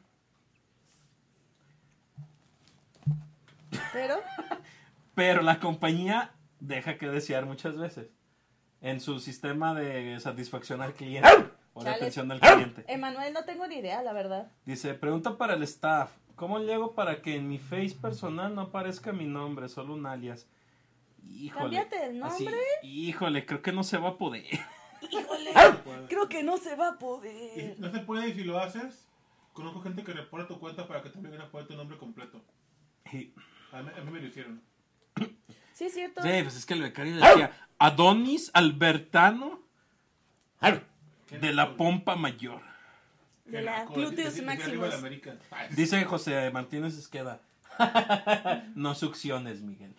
Pero, 3.94 4.16
Pero 5.16 5.42
la 5.42 5.60
compañía 5.60 6.32
deja 6.60 6.98
que 6.98 7.08
desear 7.08 7.46
muchas 7.46 7.78
veces. 7.78 8.10
En 8.82 9.00
su 9.00 9.20
sistema 9.20 9.74
de 9.74 10.20
satisfacción 10.20 10.82
al 10.82 10.94
cliente. 10.94 11.30
O 11.74 11.80
de 11.80 11.86
Chale. 11.86 11.98
atención 11.98 12.32
al 12.32 12.40
cliente. 12.40 12.86
Emanuel, 12.88 13.34
no 13.34 13.44
tengo 13.46 13.68
ni 13.68 13.76
idea, 13.78 14.02
la 14.04 14.14
verdad. 14.14 14.52
Dice, 14.66 14.94
pregunta 14.94 15.38
para 15.38 15.56
el 15.56 15.64
staff. 15.64 16.12
¿Cómo 16.36 16.60
le 16.60 16.74
hago 16.74 16.94
para 16.94 17.22
que 17.22 17.36
en 17.36 17.48
mi 17.48 17.58
face 17.58 17.96
personal 18.02 18.54
no 18.54 18.62
aparezca 18.62 19.12
mi 19.14 19.26
nombre, 19.26 19.70
solo 19.70 19.94
un 19.94 20.06
alias? 20.06 20.48
Híjole. 21.24 21.64
Cámbiate 21.64 22.06
el 22.08 22.24
así, 22.24 22.44
nombre. 22.44 22.62
híjole, 22.84 23.46
creo 23.46 23.62
que 23.62 23.72
no 23.72 23.84
se 23.84 23.98
va 23.98 24.10
a 24.10 24.18
poder. 24.18 24.46
Híjole, 25.02 25.52
creo 26.10 26.30
que 26.30 26.44
no 26.44 26.58
se 26.58 26.76
va 26.76 26.90
a 26.90 27.00
poder. 27.00 27.80
no 27.80 27.90
se 27.92 28.00
puede 28.00 28.30
y 28.30 28.34
si 28.34 28.44
lo 28.44 28.60
haces, 28.60 29.08
conozco 29.54 29.82
gente 29.82 30.04
que 30.04 30.12
reporta 30.14 30.48
tu 30.48 30.60
cuenta 30.60 30.88
para 30.88 31.02
que 31.02 31.10
también 31.10 31.32
vengan 31.32 31.48
a 31.48 31.52
poner 31.52 31.68
tu 31.68 31.76
nombre 31.76 31.98
completo. 31.98 32.42
Sí, 33.72 33.76
A 33.78 33.82
mí, 33.82 33.90
a 33.98 34.02
mí 34.02 34.12
me 34.12 34.20
lo 34.22 34.28
hicieron. 34.28 34.62
Sí, 35.74 35.86
es 35.86 35.94
cierto. 35.94 36.22
pues 36.22 36.56
es 36.56 36.66
que 36.66 36.74
el 36.74 36.82
becario 36.84 37.16
decía 37.16 37.52
Adonis 37.80 38.50
Albertano 38.54 39.60
¿Qué 41.28 41.40
de 41.40 41.54
la 41.54 41.76
pompa 41.76 42.16
mayor. 42.16 42.62
De 43.46 43.62
la 43.62 43.86
gluteus. 43.86 44.40
Ay, 45.52 45.70
Dice 45.76 46.04
José 46.06 46.50
Martínez 46.52 46.98
Esqueda. 46.98 47.42
no 48.76 48.96
succiones, 48.96 49.62
Miguel. 49.62 49.94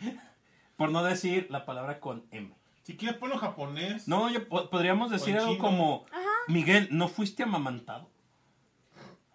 Por 0.77 0.91
no 0.91 1.03
decir 1.05 1.47
la 1.51 1.65
palabra 1.65 2.01
con 2.01 2.25
M. 2.31 2.53
Si 2.83 2.97
quieres 2.97 3.19
ponlo 3.19 3.39
japonés. 3.39 4.09
No, 4.09 4.31
yo, 4.31 4.49
po- 4.49 4.71
podríamos 4.71 5.11
decir 5.11 5.37
algo 5.37 5.53
chino. 5.53 5.63
como, 5.63 6.07
Miguel, 6.49 6.89
¿no 6.91 7.09
fuiste 7.09 7.43
amamantado? 7.43 8.09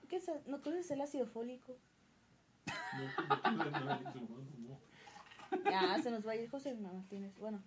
¿Qué 0.09 0.17
es? 0.17 0.29
¿No 0.47 0.61
conoces 0.61 0.91
el 0.91 1.01
ácido 1.01 1.27
fólico? 1.27 1.77
Ya, 5.65 6.01
se 6.01 6.11
nos 6.11 6.25
va 6.25 6.31
a 6.31 6.35
ir 6.35 6.49
José 6.49 6.73
Martínez. 6.75 7.37
Bueno, 7.37 7.61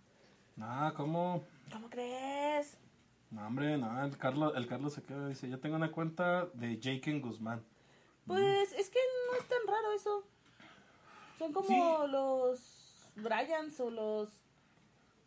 No, 0.56 0.92
¿cómo? 0.96 1.44
¿cómo 1.72 1.90
crees? 1.90 2.78
No, 3.30 3.46
hombre, 3.46 3.76
no, 3.76 4.04
el 4.04 4.16
Carlos, 4.16 4.52
el 4.56 4.66
Carlos 4.66 4.92
se 4.92 5.02
queda 5.02 5.28
dice, 5.28 5.48
yo 5.48 5.58
tengo 5.58 5.76
una 5.76 5.90
cuenta 5.90 6.46
de 6.54 6.78
Jake 6.78 7.18
Guzmán. 7.18 7.64
Pues 8.26 8.72
es 8.72 8.88
que 8.90 9.00
no 9.30 9.36
es 9.36 9.48
tan 9.48 9.66
raro 9.66 9.92
eso. 9.92 10.24
Son 11.38 11.52
como 11.52 12.06
los 12.06 12.60
Bryans 13.16 13.78
o 13.80 13.90
los... 13.90 14.43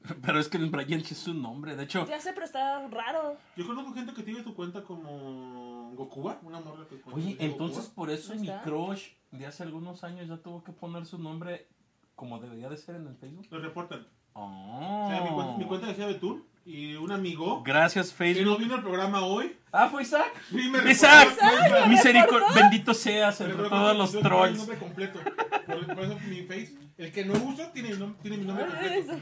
Pero 0.22 0.40
es 0.40 0.48
que 0.50 0.58
el 0.58 0.70
Brian 0.70 1.04
sí 1.04 1.14
es 1.14 1.20
su 1.20 1.34
nombre, 1.34 1.76
de 1.76 1.84
hecho, 1.84 2.06
Ya 2.08 2.20
sé, 2.20 2.34
pero 2.34 2.46
está 2.46 2.88
raro. 2.90 3.38
Yo 3.56 3.66
conozco 3.68 3.94
gente 3.94 4.14
que 4.14 4.24
tiene 4.24 4.44
su 4.44 4.54
cuenta 4.54 4.84
como 4.84 5.92
Gokuba, 5.96 6.40
una 6.44 6.60
morra 6.60 6.86
que 6.88 7.00
oye, 7.12 7.36
entonces 7.40 7.86
Gokuba. 7.90 7.96
por 7.96 8.10
eso 8.12 8.34
¿No 8.36 8.42
mi 8.42 8.50
crush 8.64 9.10
de 9.32 9.46
hace 9.46 9.64
algunos 9.64 10.04
años 10.04 10.28
ya 10.28 10.38
tuvo 10.38 10.64
que 10.64 10.72
poner 10.72 11.06
su 11.06 11.18
nombre 11.18 11.68
como 12.16 12.40
debería 12.40 12.70
de 12.70 12.78
ser 12.78 12.96
en 12.96 13.08
el 13.08 13.16
Facebook. 13.16 13.46
Lo 13.52 13.60
reportan. 13.60 14.08
Oh. 14.34 15.06
O 15.06 15.10
sea, 15.10 15.22
mi, 15.22 15.30
cuenta, 15.36 15.58
mi 15.58 15.66
cuenta 15.66 15.88
decía 15.88 16.06
Betún 16.08 16.44
y 16.66 16.96
un 16.96 17.12
amigo 17.12 17.64
Gracias, 17.64 18.12
que 18.12 18.12
no 18.14 18.18
Facebook. 18.36 18.60
vino 18.60 18.76
al 18.76 18.82
programa 18.84 19.22
hoy. 19.24 19.56
Ah, 19.72 19.88
fue 19.90 20.02
Isaac. 20.04 20.32
Sí, 20.50 20.70
me 20.70 20.92
Isaac, 20.92 21.30
reportó. 21.40 21.88
misericordia, 21.90 22.48
bendito 22.56 22.94
seas 22.94 23.40
entre 23.42 23.70
todos 23.70 23.98
los 23.98 24.12
trolls. 24.22 24.58
nombre 24.58 24.78
completo. 24.78 25.20
Por, 25.66 25.88
por 25.96 26.04
eso 26.04 26.18
mi 26.30 26.42
face, 26.44 26.76
el 26.98 27.12
que 27.12 27.25
no 27.25 27.34
uso 27.34 27.68
tiene, 27.74 27.89
mi 27.89 27.96
nom- 27.98 28.16
tiene 28.22 28.38
mi 28.38 28.46
nombre 28.46 28.66
completo. 28.66 29.13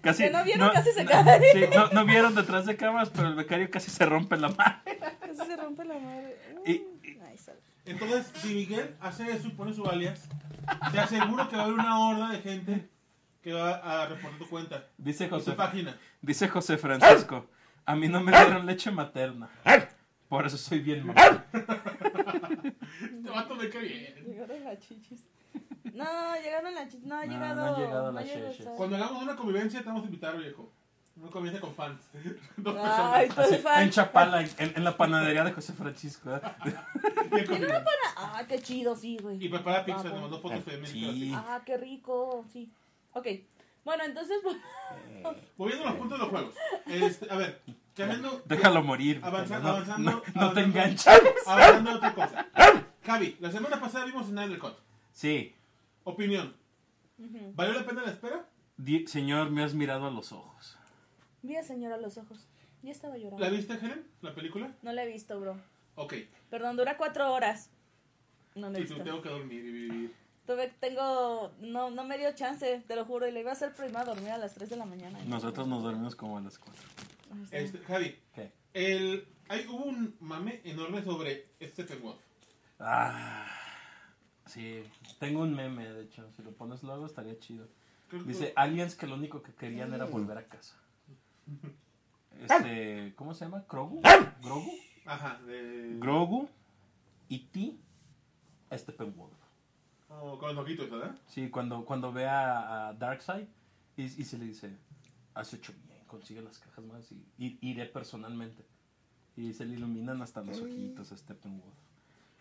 Casi, 0.00 0.22
Que 0.24 0.30
no 0.30 0.44
vieron, 0.44 0.70
casi 0.70 0.92
se 0.92 1.04
no, 1.04 1.10
cae. 1.10 1.40
sí, 1.52 1.60
no, 1.74 1.88
no 1.88 2.04
vieron 2.04 2.34
detrás 2.34 2.66
de 2.66 2.76
cámaras, 2.76 3.10
pero 3.10 3.28
el 3.28 3.34
becario 3.34 3.70
casi 3.70 3.90
se 3.90 4.04
rompe 4.06 4.36
la 4.36 4.48
mano. 4.50 4.80
Casi 5.20 5.36
se 5.46 5.56
rompe 5.56 5.84
la 5.84 5.94
madre. 5.98 6.36
Y- 6.66 6.82
sal. 7.38 7.56
Entonces, 7.86 8.30
si 8.36 8.54
Miguel 8.54 8.94
hace 9.00 9.30
eso 9.32 9.48
y 9.48 9.52
pone 9.52 9.72
su 9.72 9.84
alias, 9.86 10.28
te 10.92 11.00
aseguro 11.00 11.48
que 11.48 11.56
va 11.56 11.62
a 11.62 11.64
haber 11.64 11.78
una 11.78 11.98
horda 11.98 12.28
de 12.30 12.38
gente 12.40 12.88
que 13.42 13.52
va 13.54 13.76
a 14.02 14.06
reportar 14.06 14.38
tu 14.38 14.48
cuenta. 14.48 14.86
Dice 14.98 15.24
tu 15.26 15.34
José, 15.36 15.52
página. 15.52 15.96
dice 16.20 16.46
José 16.48 16.76
Francisco, 16.78 17.48
a 17.86 17.96
mí 17.96 18.06
no 18.08 18.20
me 18.20 18.30
dieron 18.30 18.66
leche 18.66 18.90
materna. 18.92 19.48
Por 20.28 20.46
eso 20.46 20.56
soy 20.58 20.80
bien 20.80 21.06
mamá. 21.06 21.46
Este 23.02 23.30
vato 23.30 23.54
me 23.56 23.68
cae 23.68 23.82
bien. 23.82 24.14
Llegaron 24.26 24.64
las 24.64 24.78
chichis. 24.80 25.26
No, 25.94 26.34
llegaron 26.42 26.74
las 26.74 26.88
chichis. 26.88 27.06
No, 27.06 27.16
ha 27.16 27.26
No, 27.26 27.32
llegado. 27.32 28.12
no 28.12 28.18
han 28.18 28.24
llegado. 28.26 28.74
Cuando 28.76 28.96
hagamos 28.96 29.22
una 29.22 29.36
convivencia, 29.36 29.80
te 29.80 29.86
vamos 29.86 30.02
a 30.02 30.06
invitar, 30.06 30.36
viejo. 30.38 30.70
Una 31.16 31.30
convivencia 31.30 31.60
con 31.60 31.74
fans. 31.74 32.00
Dos 32.56 32.76
Ay, 32.80 33.26
personas. 33.28 33.52
Así, 33.52 33.62
fan. 33.62 33.82
en 33.82 33.90
Chapala, 33.90 34.40
en, 34.40 34.48
en 34.58 34.84
la 34.84 34.96
panadería 34.96 35.44
de 35.44 35.52
José 35.52 35.72
Francisco. 35.74 36.34
¿eh? 36.34 36.40
Bien 37.30 37.46
convivencia. 37.46 37.84
Ah, 38.16 38.42
qué 38.48 38.58
chido, 38.60 38.96
sí, 38.96 39.18
güey. 39.20 39.44
Y 39.44 39.48
prepara 39.48 39.84
pizza, 39.84 40.02
Guapo. 40.02 40.14
nos 40.14 40.20
mandó 40.22 40.40
fotos 40.40 40.64
de 40.64 40.86
Sí. 40.86 41.32
Ah, 41.34 41.60
qué 41.66 41.76
rico, 41.76 42.44
sí. 42.52 42.72
Ok. 43.12 43.26
Bueno, 43.84 44.04
entonces, 44.04 44.38
pues, 44.42 44.56
Volviendo 45.56 45.86
a 45.86 45.90
los 45.90 45.98
puntos 45.98 46.18
de 46.18 46.24
los 46.24 46.30
juegos. 46.32 46.54
Este, 46.86 47.30
a 47.30 47.36
ver, 47.36 47.60
cambiando. 47.96 48.40
Déjalo 48.46 48.82
morir. 48.82 49.20
Avanza- 49.24 49.58
no, 49.58 49.68
avanzando- 49.70 50.10
no- 50.10 50.16
no 50.16 50.22
te 50.22 50.38
avanzando. 50.38 50.60
enganches. 50.60 51.20
Hablando 51.46 51.90
de 51.90 51.96
otra 51.96 52.14
cosa. 52.14 52.46
Javi, 53.04 53.36
la 53.40 53.50
semana 53.50 53.80
pasada 53.80 54.04
vimos 54.06 54.26
Snyder 54.28 54.58
Cut. 54.58 54.74
Sí. 55.10 55.54
Opinión. 56.04 56.56
¿Valió 57.54 57.74
la 57.74 57.86
pena 57.86 58.02
la 58.02 58.10
espera? 58.10 58.48
Di- 58.76 59.06
señor, 59.06 59.50
me 59.50 59.62
has 59.62 59.74
mirado 59.74 60.06
a 60.06 60.10
los 60.10 60.32
ojos. 60.32 60.76
vi 61.42 61.56
a 61.56 61.62
señora 61.62 61.96
a 61.96 61.98
los 61.98 62.16
ojos. 62.18 62.46
Ya 62.82 62.90
estaba 62.90 63.16
llorando. 63.16 63.38
¿La 63.44 63.48
viste, 63.50 63.74
Helen? 63.74 64.06
¿La 64.22 64.34
película? 64.34 64.74
No 64.82 64.92
la 64.92 65.04
he 65.04 65.06
visto, 65.06 65.38
bro. 65.38 65.56
Ok. 65.94 66.14
Perdón, 66.50 66.76
dura 66.76 66.96
cuatro 66.96 67.32
horas. 67.32 67.70
No 68.56 68.70
la 68.70 68.78
he 68.78 68.82
Sí, 68.82 68.88
tú 68.88 68.94
visto. 68.94 69.04
tengo 69.04 69.22
que 69.22 69.28
dormir 69.28 69.64
y 69.64 69.70
vivir. 69.72 70.14
Tuve, 70.46 70.68
tengo, 70.80 71.52
no, 71.60 71.90
no 71.90 72.02
me 72.04 72.18
dio 72.18 72.34
chance, 72.34 72.82
te 72.88 72.96
lo 72.96 73.04
juro, 73.04 73.28
y 73.28 73.30
le 73.32 73.40
iba 73.40 73.50
a 73.50 73.52
hacer 73.52 73.72
prima 73.72 74.00
a 74.00 74.04
dormir 74.04 74.30
a 74.30 74.38
las 74.38 74.54
3 74.54 74.70
de 74.70 74.76
la 74.76 74.84
mañana. 74.84 75.16
Nosotros 75.26 75.68
nos 75.68 75.84
dormimos 75.84 76.16
como 76.16 76.38
a 76.38 76.40
las 76.40 76.58
4. 76.58 76.82
Ay, 77.30 77.38
sí. 77.44 77.48
Este, 77.52 77.78
Javi, 77.78 78.18
¿Qué? 78.34 78.50
el, 78.74 79.28
hay, 79.48 79.64
hubo 79.68 79.84
un 79.84 80.16
mame 80.18 80.60
enorme 80.64 81.04
sobre 81.04 81.46
Stephen 81.62 82.02
Wolf. 82.02 82.20
Ah, 82.80 83.46
sí. 84.52 84.82
Tengo 85.18 85.40
un 85.42 85.54
meme, 85.54 85.88
de 85.88 86.02
hecho. 86.04 86.30
Si 86.36 86.42
lo 86.42 86.50
pones 86.52 86.82
luego 86.82 87.06
estaría 87.06 87.38
chido. 87.38 87.66
Dice, 88.26 88.52
aliens 88.56 88.94
que 88.94 89.06
lo 89.06 89.14
único 89.14 89.42
que 89.42 89.52
querían 89.54 89.94
era 89.94 90.04
volver 90.04 90.38
a 90.38 90.44
casa. 90.46 90.76
Este, 92.40 93.14
¿cómo 93.16 93.34
se 93.34 93.44
llama? 93.44 93.64
¿Grogu? 93.68 94.00
¿Grogu? 94.42 94.72
Ajá, 95.04 95.38
de... 95.46 95.96
Grogu, 96.00 96.48
E.T., 97.28 97.76
Steppenwolf. 98.72 99.32
Oh, 100.08 100.38
con 100.38 100.54
los 100.54 100.64
ojitos, 100.64 100.90
¿verdad? 100.90 101.14
Sí, 101.26 101.50
cuando, 101.50 101.84
cuando 101.84 102.12
ve 102.12 102.26
a, 102.26 102.88
a 102.88 102.92
Darkseid 102.94 103.46
y, 103.96 104.02
y 104.04 104.24
se 104.24 104.38
le 104.38 104.46
dice, 104.46 104.76
has 105.34 105.52
hecho 105.54 105.72
bien, 105.86 106.00
consigue 106.06 106.40
las 106.42 106.58
cajas 106.58 106.84
más 106.84 107.12
y, 107.12 107.22
y- 107.38 107.58
iré 107.60 107.86
personalmente. 107.86 108.64
Y 109.36 109.52
se 109.52 109.64
le 109.64 109.74
iluminan 109.74 110.20
hasta 110.22 110.42
los 110.42 110.60
ojitos 110.60 111.12
a 111.12 111.16
Steppenwolf. 111.16 111.74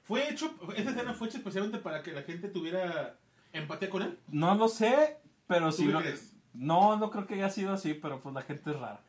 Fue 0.04 0.30
hecho, 0.30 0.54
esta 0.76 0.92
escena 0.92 1.14
fue 1.14 1.28
hecha 1.28 1.38
especialmente 1.38 1.78
para 1.78 2.02
que 2.04 2.12
la 2.12 2.24
gente 2.24 2.50
tuviera 2.50 3.18
empatía 3.54 3.90
con 3.90 4.02
él. 4.02 4.18
No 4.28 4.56
lo 4.56 4.68
sé, 4.68 5.18
pero 5.48 5.68
¿Tú 5.68 5.78
sí 5.78 5.86
qué 5.88 5.92
lo... 5.92 6.00
crees? 6.00 6.34
No, 6.54 6.98
no 6.98 7.12
creo 7.12 7.28
que 7.28 7.36
haya 7.36 7.50
sido 7.50 7.72
así, 7.74 7.94
pero 7.94 8.20
pues 8.20 8.34
la 8.36 8.42
gente 8.42 8.72
es 8.72 8.80
rara. 8.80 9.00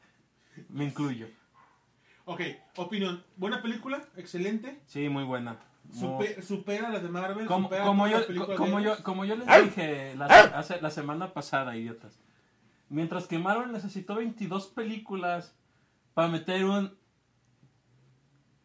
Me 0.68 0.84
incluyo. 0.84 1.28
Ok, 2.24 2.40
opinión. 2.76 3.24
Buena 3.36 3.62
película, 3.62 4.00
excelente. 4.16 4.80
Sí, 4.86 5.08
muy 5.08 5.24
buena. 5.24 5.58
Muy- 5.84 6.00
Supe- 6.26 6.42
supera 6.42 6.88
las 6.90 7.02
de 7.02 7.08
Marvel. 7.08 7.46
Como, 7.46 7.66
supera 7.68 7.84
como 7.84 8.06
yo, 8.06 8.18
las 8.18 8.26
como, 8.56 8.78
de 8.78 8.84
yo, 8.84 9.02
como 9.02 9.24
yo 9.24 9.34
les 9.34 9.64
dije 9.64 10.14
la, 10.14 10.26
hace- 10.26 10.80
la 10.80 10.90
semana 10.90 11.32
pasada, 11.32 11.76
idiotas. 11.76 12.20
Mientras 12.88 13.26
que 13.26 13.38
Marvel 13.38 13.72
necesitó 13.72 14.14
22 14.16 14.68
películas 14.68 15.56
para 16.14 16.28
meter 16.28 16.64
un 16.64 16.94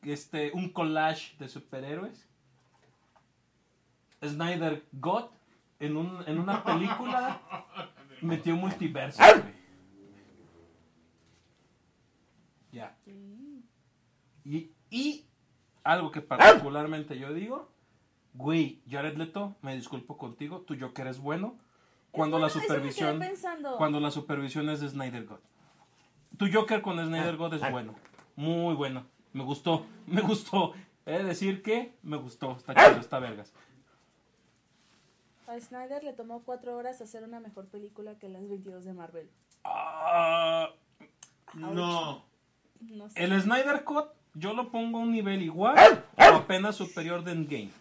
este 0.03 0.51
un 0.53 0.69
collage 0.69 1.35
de 1.37 1.47
superhéroes. 1.47 2.27
Snyder 4.23 4.83
God 4.93 5.25
en, 5.79 5.95
un, 5.97 6.23
en 6.27 6.39
una 6.39 6.63
película 6.63 7.39
metió 8.21 8.55
multiverso. 8.55 9.21
güey. 9.21 9.57
Ya. 12.71 12.95
Y, 14.43 14.71
y 14.89 15.25
algo 15.83 16.11
que 16.11 16.21
particularmente 16.21 17.17
yo 17.17 17.33
digo, 17.33 17.71
güey, 18.33 18.81
Jared 18.89 19.17
Leto, 19.17 19.55
me 19.61 19.75
disculpo 19.75 20.17
contigo, 20.17 20.61
tu 20.61 20.77
Joker 20.79 21.07
es 21.07 21.19
bueno 21.19 21.55
cuando 22.11 22.39
la 22.39 22.49
supervisión 22.49 23.21
cuando 23.77 23.99
la 23.99 24.11
supervisión 24.11 24.69
es 24.69 24.79
de 24.79 24.89
Snyder 24.89 25.25
God. 25.25 25.39
Tu 26.37 26.51
Joker 26.51 26.81
con 26.81 26.97
Snyder 26.97 27.37
God 27.37 27.53
Ah. 27.53 27.65
es 27.67 27.71
bueno, 27.71 27.95
muy 28.35 28.75
bueno. 28.75 29.05
Me 29.37 29.43
gustó, 29.43 29.85
me 30.07 30.21
gustó. 30.21 30.73
He 31.05 31.11
de 31.19 31.23
decir 31.23 31.61
que 31.61 31.93
me 32.01 32.17
gustó, 32.17 32.57
está 32.57 32.73
chido, 32.73 32.99
está 32.99 33.19
vergas. 33.19 33.53
A 35.47 35.57
Snyder 35.59 36.03
le 36.03 36.11
tomó 36.11 36.41
cuatro 36.43 36.75
horas 36.75 36.99
hacer 37.01 37.23
una 37.23 37.39
mejor 37.39 37.67
película 37.67 38.17
que 38.19 38.27
las 38.27 38.41
22 38.49 38.83
de 38.83 38.93
Marvel. 38.93 39.29
Ah, 39.63 40.69
No. 41.53 42.25
No 42.79 43.09
sé. 43.09 43.23
el 43.23 43.39
Snyder 43.41 43.83
Cut 43.83 44.07
yo 44.33 44.53
lo 44.53 44.69
pongo 44.71 44.97
a 44.99 45.01
un 45.01 45.11
nivel 45.11 45.41
igual 45.41 46.03
o 46.17 46.23
apenas 46.23 46.75
superior 46.75 47.23
de 47.23 47.31
Endgame. 47.31 47.71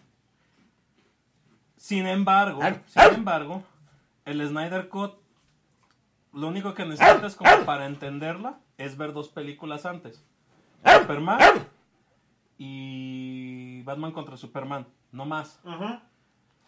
Sin 1.75 2.07
embargo, 2.07 2.61
sin 2.87 3.13
embargo, 3.15 3.63
el 4.25 4.47
Snyder 4.47 4.89
Cut 4.89 5.15
lo 6.33 6.47
único 6.47 6.73
que 6.75 6.85
necesitas 6.85 7.35
como 7.35 7.65
para 7.65 7.85
entenderla 7.87 8.59
es 8.77 8.95
ver 8.97 9.11
dos 9.13 9.29
películas 9.29 9.85
antes. 9.85 10.23
Superman 10.85 11.39
y 12.57 13.81
Batman 13.83 14.11
contra 14.11 14.37
Superman, 14.37 14.85
no 15.11 15.25
más. 15.25 15.59
Ajá. 15.65 16.01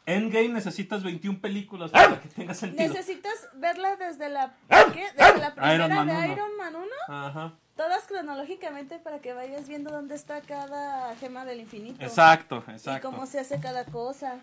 Endgame 0.05 0.49
necesitas 0.49 1.03
21 1.03 1.39
películas 1.39 1.91
para 1.91 2.19
que 2.19 2.29
tenga 2.29 2.53
sentido. 2.53 2.87
Necesitas 2.91 3.47
verla 3.55 3.95
desde 3.95 4.29
la, 4.29 4.53
¿qué? 4.93 5.05
Desde 5.15 5.37
la 5.39 5.53
primera 5.53 5.75
Iron 5.75 5.89
de 5.89 6.13
uno. 6.13 6.25
Iron 6.33 6.57
Man 6.57 6.75
1, 6.75 6.85
Ajá. 7.09 7.53
todas 7.75 8.07
cronológicamente 8.07 8.97
para 8.97 9.19
que 9.19 9.33
vayas 9.33 9.67
viendo 9.67 9.91
dónde 9.91 10.15
está 10.15 10.41
cada 10.41 11.15
gema 11.17 11.45
del 11.45 11.59
infinito. 11.59 12.03
Exacto, 12.03 12.63
Y 12.67 12.71
exacto. 12.71 13.11
cómo 13.11 13.27
se 13.27 13.39
hace 13.39 13.59
cada 13.59 13.85
cosa. 13.85 14.39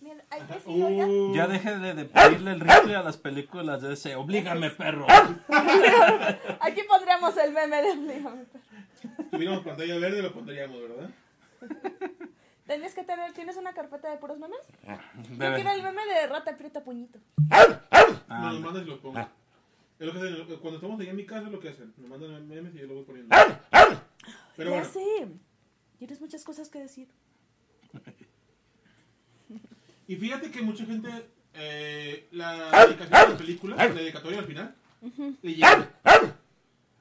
Mira, 0.00 0.22
ay, 0.30 0.42
qué 0.48 0.54
frío 0.60 0.90
ya. 0.90 1.06
Uh, 1.06 1.34
Ya 1.34 1.46
deje 1.46 1.78
de, 1.78 1.94
de 1.94 2.04
pedirle 2.04 2.52
el 2.52 2.60
rifle 2.60 2.94
a 2.96 3.02
las 3.02 3.16
películas 3.16 3.80
de 3.82 3.94
ese. 3.94 4.16
Oblígame, 4.16 4.68
perro. 4.70 5.06
Aquí 6.60 6.82
pondríamos 7.24 7.36
el 7.38 7.52
meme 7.52 7.82
de 7.82 7.90
Oblígame, 7.92 8.44
perro. 8.44 8.64
tuviéramos 9.30 9.64
pantalla 9.64 9.98
verde, 9.98 10.22
lo 10.22 10.32
pondríamos, 10.32 10.80
¿verdad? 10.80 11.10
Tenías 12.66 12.94
que 12.94 13.04
tener, 13.04 13.32
¿tienes 13.32 13.56
una 13.56 13.74
carpeta 13.74 14.10
de 14.10 14.16
puros 14.16 14.38
memes? 14.38 14.58
Yo 14.86 15.36
Debe- 15.36 15.54
quiero 15.56 15.70
el 15.72 15.82
meme 15.82 16.04
de 16.06 16.26
rata 16.26 16.52
aprieta 16.52 16.82
puñito. 16.82 17.18
Ah, 17.50 18.50
Nos 18.52 18.60
mandas 18.60 18.82
y 18.84 18.86
los 18.86 18.98
pongo. 18.98 19.18
Es 19.98 20.06
lo 20.06 20.12
que 20.12 20.18
hacen, 20.18 20.46
cuando 20.60 20.76
estamos 20.76 21.00
allá 21.00 21.10
en 21.10 21.16
mi 21.16 21.26
casa 21.26 21.46
es 21.46 21.52
lo 21.52 21.60
que 21.60 21.68
hacen. 21.68 21.92
Nos 21.98 22.08
mandan 22.08 22.48
memes 22.48 22.74
y 22.74 22.78
yo 22.78 22.86
lo 22.86 22.94
voy 22.94 23.04
poniendo. 23.04 23.34
Pero 24.56 24.70
ya 24.70 24.76
bueno, 24.78 24.92
sé. 24.92 25.28
Tienes 25.98 26.20
muchas 26.20 26.42
cosas 26.44 26.68
que 26.68 26.80
decir. 26.80 27.08
y 30.08 30.16
fíjate 30.16 30.50
que 30.50 30.62
mucha 30.62 30.84
gente, 30.84 31.08
eh, 31.54 32.28
la 32.32 32.86
dedicación 32.86 33.26
de 33.28 33.32
la 33.32 33.38
película, 33.38 33.76
la 33.76 33.88
dedicatoria 33.88 34.38
al 34.40 34.46
final, 34.46 34.74
le 35.42 35.54
llega. 35.54 35.90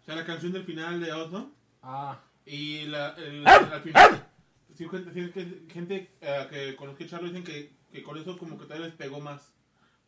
O 0.03 0.05
sea, 0.05 0.15
la 0.15 0.25
canción 0.25 0.51
del 0.51 0.65
final 0.65 1.00
de 1.00 1.12
Outlaw 1.12 1.50
Ah, 1.81 2.19
y 2.45 2.86
la, 2.88 3.10
el- 3.15 3.48
al 3.48 3.81
final, 3.81 4.27
sí, 4.75 4.88
gente, 4.89 5.13
sí, 5.13 5.31
que- 5.31 5.74
gente 5.74 6.12
eh, 6.22 6.48
que 6.50 6.75
conozco 6.75 7.03
a 7.03 7.07
Charlo 7.07 7.27
dicen 7.29 7.43
que, 7.43 7.72
que 7.91 8.03
con 8.03 8.17
eso 8.17 8.38
como 8.38 8.57
que 8.57 8.65
todavía 8.65 8.88
les 8.88 8.95
pegó 8.95 9.19
más. 9.22 9.53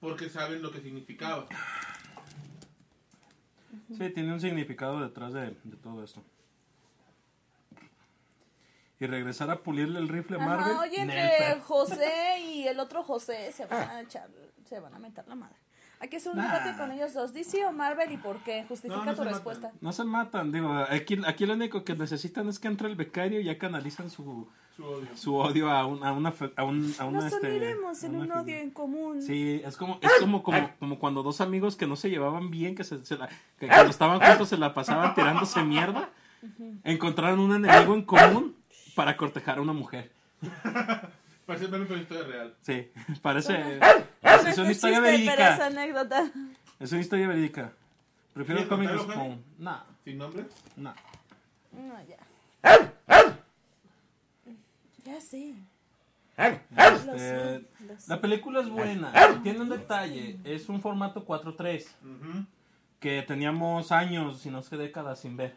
Porque 0.02 0.30
saben 0.30 0.62
lo 0.62 0.72
que 0.72 0.82
significaba. 0.82 1.48
sí, 3.90 4.10
tiene 4.10 4.34
un 4.34 4.42
significado 4.42 5.00
detrás 5.02 5.32
de, 5.34 5.56
de 5.64 5.78
todo 5.78 6.04
esto. 6.04 6.22
Y 9.00 9.08
regresar 9.08 9.50
a 9.50 9.62
pulirle 9.64 10.00
el 10.00 10.08
rifle 10.10 10.36
a 10.38 10.40
Marvel. 10.40 10.72
Ajá, 10.74 10.82
oye, 10.82 11.02
entre 11.02 11.60
José 11.62 12.40
y 12.42 12.68
el 12.68 12.80
otro 12.80 13.04
José 13.04 13.52
se 13.52 13.66
van 13.66 13.90
a 13.90 14.02
echar, 14.02 14.30
se 14.66 14.80
van 14.80 14.94
a 14.94 15.00
meter 15.00 15.28
la 15.28 15.36
madre. 15.36 15.56
Hay 16.06 16.10
que 16.10 16.18
hacer 16.18 16.34
un 16.34 16.38
Nah. 16.38 16.52
debate 16.60 16.78
con 16.78 16.92
ellos 16.92 17.16
dos, 17.16 17.34
DC 17.34 17.66
o 17.66 17.72
Marvel 17.72 18.12
y 18.12 18.18
por 18.18 18.38
qué. 18.44 18.64
Justifica 18.68 18.98
No, 19.00 19.06
no 19.06 19.16
tu 19.16 19.24
se 19.24 19.30
respuesta. 19.30 19.68
matan. 19.70 19.80
No 19.82 19.92
se 19.92 20.04
matan, 20.04 20.52
digo, 20.52 20.72
aquí, 20.88 21.18
aquí 21.26 21.48
lo 21.48 21.56
único 21.56 21.84
que 21.84 21.96
necesitan 21.96 22.48
es 22.48 22.60
que 22.60 22.68
entre 22.68 22.88
el 22.90 22.96
becario 22.96 23.40
y 23.42 23.46
ya 23.46 23.58
canalizan 23.58 24.12
su, 24.12 24.48
Su 24.78 24.84
odio. 24.86 25.08
su 25.16 25.36
odio 25.36 25.72
a, 25.72 25.88
un, 25.88 26.04
a 26.04 26.12
una... 26.12 26.32
A 26.58 26.64
un, 26.64 26.94
a 27.00 27.06
una 27.06 27.22
Nos 27.22 27.34
este, 27.34 27.48
uniremos 27.50 28.04
en 28.04 28.18
un 28.18 28.32
odio 28.32 28.56
en 28.56 28.70
común. 28.70 29.20
Sí, 29.24 29.60
es 29.66 29.78
como, 29.78 29.98
es 30.00 30.12
como, 30.20 30.44
como, 30.44 30.70
como 30.78 31.00
cuando 31.00 31.24
dos 31.24 31.42
amigos 31.42 31.76
que 31.76 31.88
no 31.88 31.96
se 31.96 32.12
llevaban 32.12 32.52
bien, 32.52 32.76
que, 32.76 32.84
se, 32.84 33.04
se 33.04 33.18
la- 33.18 33.28
que 33.60 33.68
cuando 33.68 33.90
estaban 33.90 34.20
juntos 34.20 34.48
se 34.50 34.58
la 34.60 34.76
pasaban 34.76 35.16
tirándose 35.16 35.64
mierda, 35.64 36.10
encontraron 36.84 37.40
un 37.40 37.56
enemigo 37.56 37.96
en 37.96 38.04
común 38.04 38.56
para 38.94 39.18
cortejar 39.18 39.58
a 39.58 39.62
una 39.62 39.74
mujer. 39.74 40.12
Parece 41.46 41.68
ver 41.68 41.82
una 41.82 42.02
historia 42.02 42.24
real. 42.24 42.56
Sí, 42.62 42.92
parece... 43.22 43.78
Es, 44.22 44.46
es 44.48 44.58
una 44.58 44.66
un 44.66 44.72
historia 44.72 44.98
chiste, 44.98 45.32
pero 45.36 45.44
es 45.44 45.58
verídica. 45.60 45.66
anécdota. 45.66 46.32
Es 46.80 46.92
una 46.92 47.02
historia 47.02 47.28
verídica. 47.28 47.72
Prefiero 48.34 48.62
el 48.62 48.68
¿Quieres 48.68 48.88
cómic? 49.02 49.12
Spawn. 49.14 49.44
Nah, 49.60 49.84
Sin 50.04 50.18
nombre. 50.18 50.46
nah. 50.76 50.94
No, 51.72 51.96
ya. 52.06 52.18
Ya 55.04 55.22
sé. 55.22 55.54
Este, 56.38 57.66
la 58.08 58.20
película 58.20 58.60
es 58.60 58.68
buena, 58.70 59.14
tiene 59.42 59.62
un 59.62 59.70
detalle, 59.70 60.38
es 60.44 60.68
un 60.68 60.82
formato 60.82 61.26
4.3 61.26 61.86
Ujú. 62.04 62.46
que 63.00 63.22
teníamos 63.22 63.94
años, 63.94 64.42
si 64.42 64.50
no 64.50 64.60
es 64.60 64.68
que 64.68 64.76
décadas 64.76 65.22
sin 65.22 65.38
ver. 65.38 65.56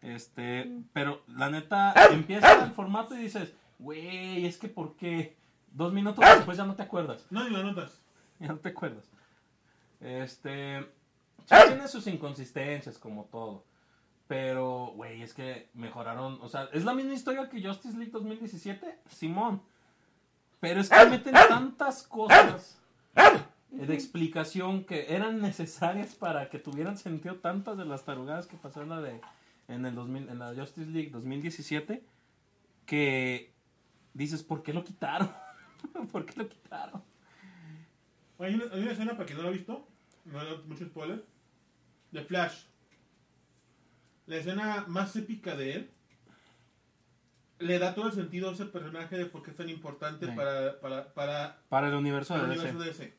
Este, 0.00 0.70
pero 0.92 1.22
la 1.26 1.50
neta, 1.50 1.92
empieza 2.12 2.64
el 2.64 2.70
formato 2.70 3.16
y 3.16 3.22
dices, 3.22 3.52
güey, 3.78 4.46
es 4.46 4.58
que 4.58 4.68
¿por 4.68 4.96
qué? 4.96 5.36
Dos 5.72 5.92
minutos 5.92 6.24
después 6.24 6.56
ya 6.56 6.64
no 6.64 6.74
te 6.74 6.82
acuerdas. 6.82 7.26
No, 7.30 7.44
ni 7.44 7.50
lo 7.50 7.62
notas. 7.62 8.00
Ya 8.40 8.46
no 8.48 8.58
te 8.58 8.68
acuerdas. 8.68 9.04
Este, 10.00 10.80
sí 11.44 11.56
tiene 11.66 11.88
sus 11.88 12.06
inconsistencias 12.06 12.98
como 12.98 13.24
todo. 13.24 13.64
Pero, 14.28 14.92
güey, 14.94 15.22
es 15.22 15.34
que 15.34 15.70
mejoraron, 15.74 16.38
o 16.40 16.48
sea, 16.48 16.68
es 16.72 16.84
la 16.84 16.94
misma 16.94 17.14
historia 17.14 17.48
que 17.48 17.60
Justice 17.60 17.96
League 17.98 18.12
2017, 18.12 19.00
Simón. 19.08 19.60
Pero 20.60 20.80
es 20.80 20.88
que 20.88 21.04
meten 21.06 21.32
tantas 21.32 22.04
cosas 22.04 22.78
de 23.70 23.94
explicación 23.94 24.84
que 24.84 25.14
eran 25.14 25.40
necesarias 25.40 26.14
para 26.14 26.48
que 26.48 26.58
tuvieran 26.60 26.96
sentido 26.96 27.36
tantas 27.36 27.76
de 27.76 27.84
las 27.84 28.04
tarugadas 28.04 28.46
que 28.46 28.56
pasaron 28.56 28.92
en 28.92 28.96
la 28.96 29.02
de 29.02 29.20
en 29.68 29.84
el 29.84 29.94
2000, 29.94 30.28
en 30.28 30.38
la 30.38 30.54
Justice 30.54 30.90
League 30.90 31.10
2017 31.10 32.02
que 32.86 33.52
dices, 34.14 34.42
¿por 34.42 34.62
qué 34.62 34.72
lo 34.72 34.84
quitaron? 34.84 35.30
¿Por 36.12 36.26
qué 36.26 36.34
lo 36.36 36.48
quitaron? 36.48 37.02
Hay 38.38 38.54
una, 38.54 38.64
hay 38.72 38.82
una 38.82 38.92
escena, 38.92 39.12
para 39.12 39.26
quien 39.26 39.38
no 39.38 39.42
la 39.44 39.50
ha 39.50 39.52
visto, 39.52 39.86
no 40.24 40.38
hay 40.40 40.46
mucho 40.66 40.84
spoiler, 40.86 41.24
de 42.12 42.22
Flash. 42.22 42.62
La 44.26 44.36
escena 44.36 44.84
más 44.88 45.14
épica 45.16 45.56
de 45.56 45.72
él 45.74 45.90
le 47.60 47.78
da 47.80 47.94
todo 47.94 48.06
el 48.06 48.12
sentido 48.12 48.50
a 48.50 48.52
ese 48.52 48.66
personaje 48.66 49.16
de 49.16 49.26
por 49.26 49.42
qué 49.42 49.50
es 49.50 49.56
tan 49.56 49.68
importante 49.68 50.26
Sí. 50.26 50.32
para, 50.36 50.78
para, 50.80 51.12
para 51.14 51.58
Para 51.68 51.88
el 51.88 51.94
universo 51.94 52.38
de 52.38 52.46
DC. 52.46 52.72
de 52.74 52.84
DC. 52.84 53.14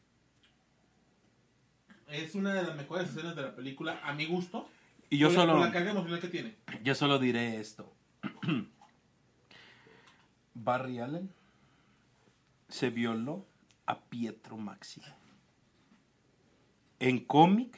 Es 2.08 2.36
una 2.36 2.54
de 2.54 2.64
las 2.64 2.76
mejores 2.76 3.10
escenas 3.10 3.36
de 3.36 3.42
la 3.44 3.56
película, 3.56 4.00
a 4.04 4.14
mi 4.14 4.26
gusto. 4.26 4.68
Y 5.10 5.18
yo 5.18 5.28
por 5.28 5.36
la- 5.36 5.42
solo, 5.42 5.54
Por 5.54 5.62
la 5.68 5.72
carga 5.74 5.92
emocional 5.92 6.20
que 6.22 6.28
tiene. 6.30 6.56
yo 6.84 6.96
solo 6.96 7.20
diré 7.20 7.60
esto. 7.60 7.94
Barry 10.64 11.00
Allen 11.00 11.30
se 12.68 12.90
violó 12.90 13.46
a 13.86 14.00
Pietro 14.00 14.58
Maxi. 14.58 15.02
En 17.00 17.20
cómic, 17.20 17.78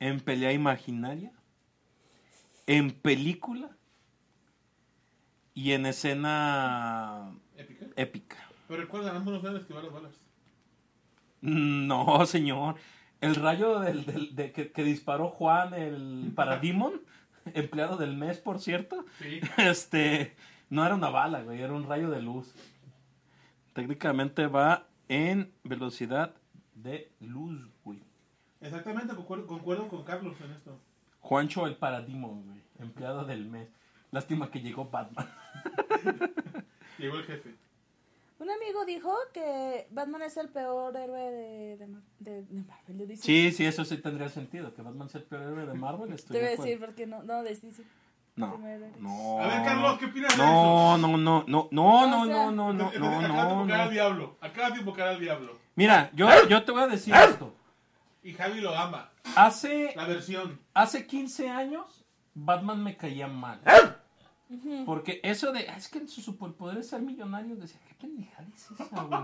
en 0.00 0.20
pelea 0.20 0.52
imaginaria, 0.52 1.32
en 2.66 2.90
película 2.90 3.70
y 5.54 5.72
en 5.72 5.86
escena 5.86 7.32
Épica. 7.56 7.86
épica. 7.96 8.36
Pero 8.68 8.82
recuerda, 8.82 9.16
ambos 9.16 9.34
no 9.34 9.40
saben 9.40 9.56
esquivar 9.60 9.84
las 9.84 9.92
balas. 9.92 10.12
No, 11.40 12.24
señor. 12.26 12.76
El 13.20 13.34
rayo 13.36 13.80
del, 13.80 14.04
del- 14.04 14.34
de, 14.34 14.52
que, 14.52 14.72
que 14.72 14.84
disparó 14.84 15.28
Juan, 15.28 15.74
el 15.74 16.32
Parademon, 16.34 17.00
empleado 17.54 17.96
del 17.96 18.16
mes, 18.16 18.38
por 18.38 18.60
cierto, 18.60 19.04
Sí. 19.18 19.40
este, 19.58 20.34
no 20.72 20.84
era 20.86 20.94
una 20.94 21.10
bala, 21.10 21.42
güey, 21.42 21.60
era 21.60 21.72
un 21.72 21.84
rayo 21.86 22.08
de 22.10 22.22
luz. 22.22 22.52
Técnicamente 23.74 24.46
va 24.46 24.86
en 25.08 25.52
velocidad 25.64 26.34
de 26.74 27.10
luz, 27.20 27.68
güey. 27.84 28.02
Exactamente, 28.60 29.14
concuerdo, 29.14 29.46
concuerdo 29.46 29.88
con 29.88 30.02
Carlos 30.04 30.34
en 30.40 30.50
esto. 30.52 30.78
Juancho 31.20 31.66
el 31.66 31.76
Parademon, 31.76 32.44
güey, 32.46 32.60
empleado 32.78 33.24
del 33.24 33.46
mes. 33.46 33.68
Lástima 34.10 34.50
que 34.50 34.60
llegó 34.60 34.86
Batman. 34.90 35.26
Llegó 36.98 37.16
el 37.18 37.24
jefe. 37.24 37.54
Un 38.38 38.50
amigo 38.50 38.84
dijo 38.84 39.14
que 39.32 39.86
Batman 39.90 40.22
es 40.22 40.36
el 40.36 40.48
peor 40.48 40.96
héroe 40.96 41.20
de, 41.30 41.76
de, 41.78 41.86
Mar- 41.86 42.02
de- 42.18 42.42
de 42.42 42.62
Marvel. 42.62 43.08
de. 43.08 43.16
Sí, 43.16 43.52
sí, 43.52 43.64
eso 43.64 43.84
sí 43.84 43.96
tendría 43.98 44.28
sentido. 44.28 44.74
Que 44.74 44.82
Batman 44.82 45.08
sea 45.08 45.20
el 45.20 45.26
peor 45.26 45.42
héroe 45.42 45.66
de 45.66 45.74
Marvel, 45.74 46.12
estoy 46.12 46.34
Te 46.36 46.38
voy 46.40 46.48
a 46.48 46.50
decir 46.62 46.80
porque 46.80 47.06
no, 47.06 47.22
no, 47.22 47.42
de 47.42 47.50
DC. 47.54 47.82
No, 48.34 48.58
no. 48.98 49.40
A 49.42 49.46
ver, 49.46 49.62
Carlos, 49.62 49.98
¿qué 49.98 50.06
opinas 50.06 50.36
de 50.36 50.42
No, 50.42 50.96
no, 50.96 51.08
no, 51.18 51.44
no, 51.46 51.46
no, 51.46 51.68
no, 51.70 52.24
no, 52.26 52.26
no, 52.26 52.52
no, 52.52 52.70
Entonces, 52.70 53.00
no, 53.00 53.18
acabas 53.20 53.48
de 53.48 53.54
no, 53.54 53.60
invocar 53.60 53.80
al 53.80 53.84
no. 53.86 53.90
diablo. 53.90 54.36
Acabas 54.40 54.72
de 54.72 54.78
invocar 54.80 55.08
al 55.08 55.20
diablo. 55.20 55.58
Mira, 55.74 56.10
yo, 56.14 56.28
yo 56.48 56.64
te 56.64 56.72
voy 56.72 56.82
a 56.82 56.86
decir 56.86 57.14
esto. 57.14 57.54
Y 58.22 58.32
Javi 58.32 58.60
lo 58.60 58.74
ama. 58.74 59.10
Hace, 59.36 59.92
La 59.96 60.04
versión. 60.06 60.58
hace 60.74 61.06
15 61.06 61.50
años, 61.50 62.04
Batman 62.34 62.82
me 62.82 62.96
caía 62.96 63.26
mal. 63.28 63.60
Porque 64.86 65.20
eso 65.22 65.52
de, 65.52 65.68
"Ah, 65.68 65.76
es 65.76 65.88
que 65.88 66.06
su 66.06 66.20
superpoder 66.20 66.78
es 66.78 66.88
ser 66.88 67.00
millonario, 67.02 67.56
decía, 67.56 67.78
¿qué 67.88 67.94
pendejada 67.94 68.48
es 68.54 68.70
esa, 68.80 69.02
güey? 69.04 69.20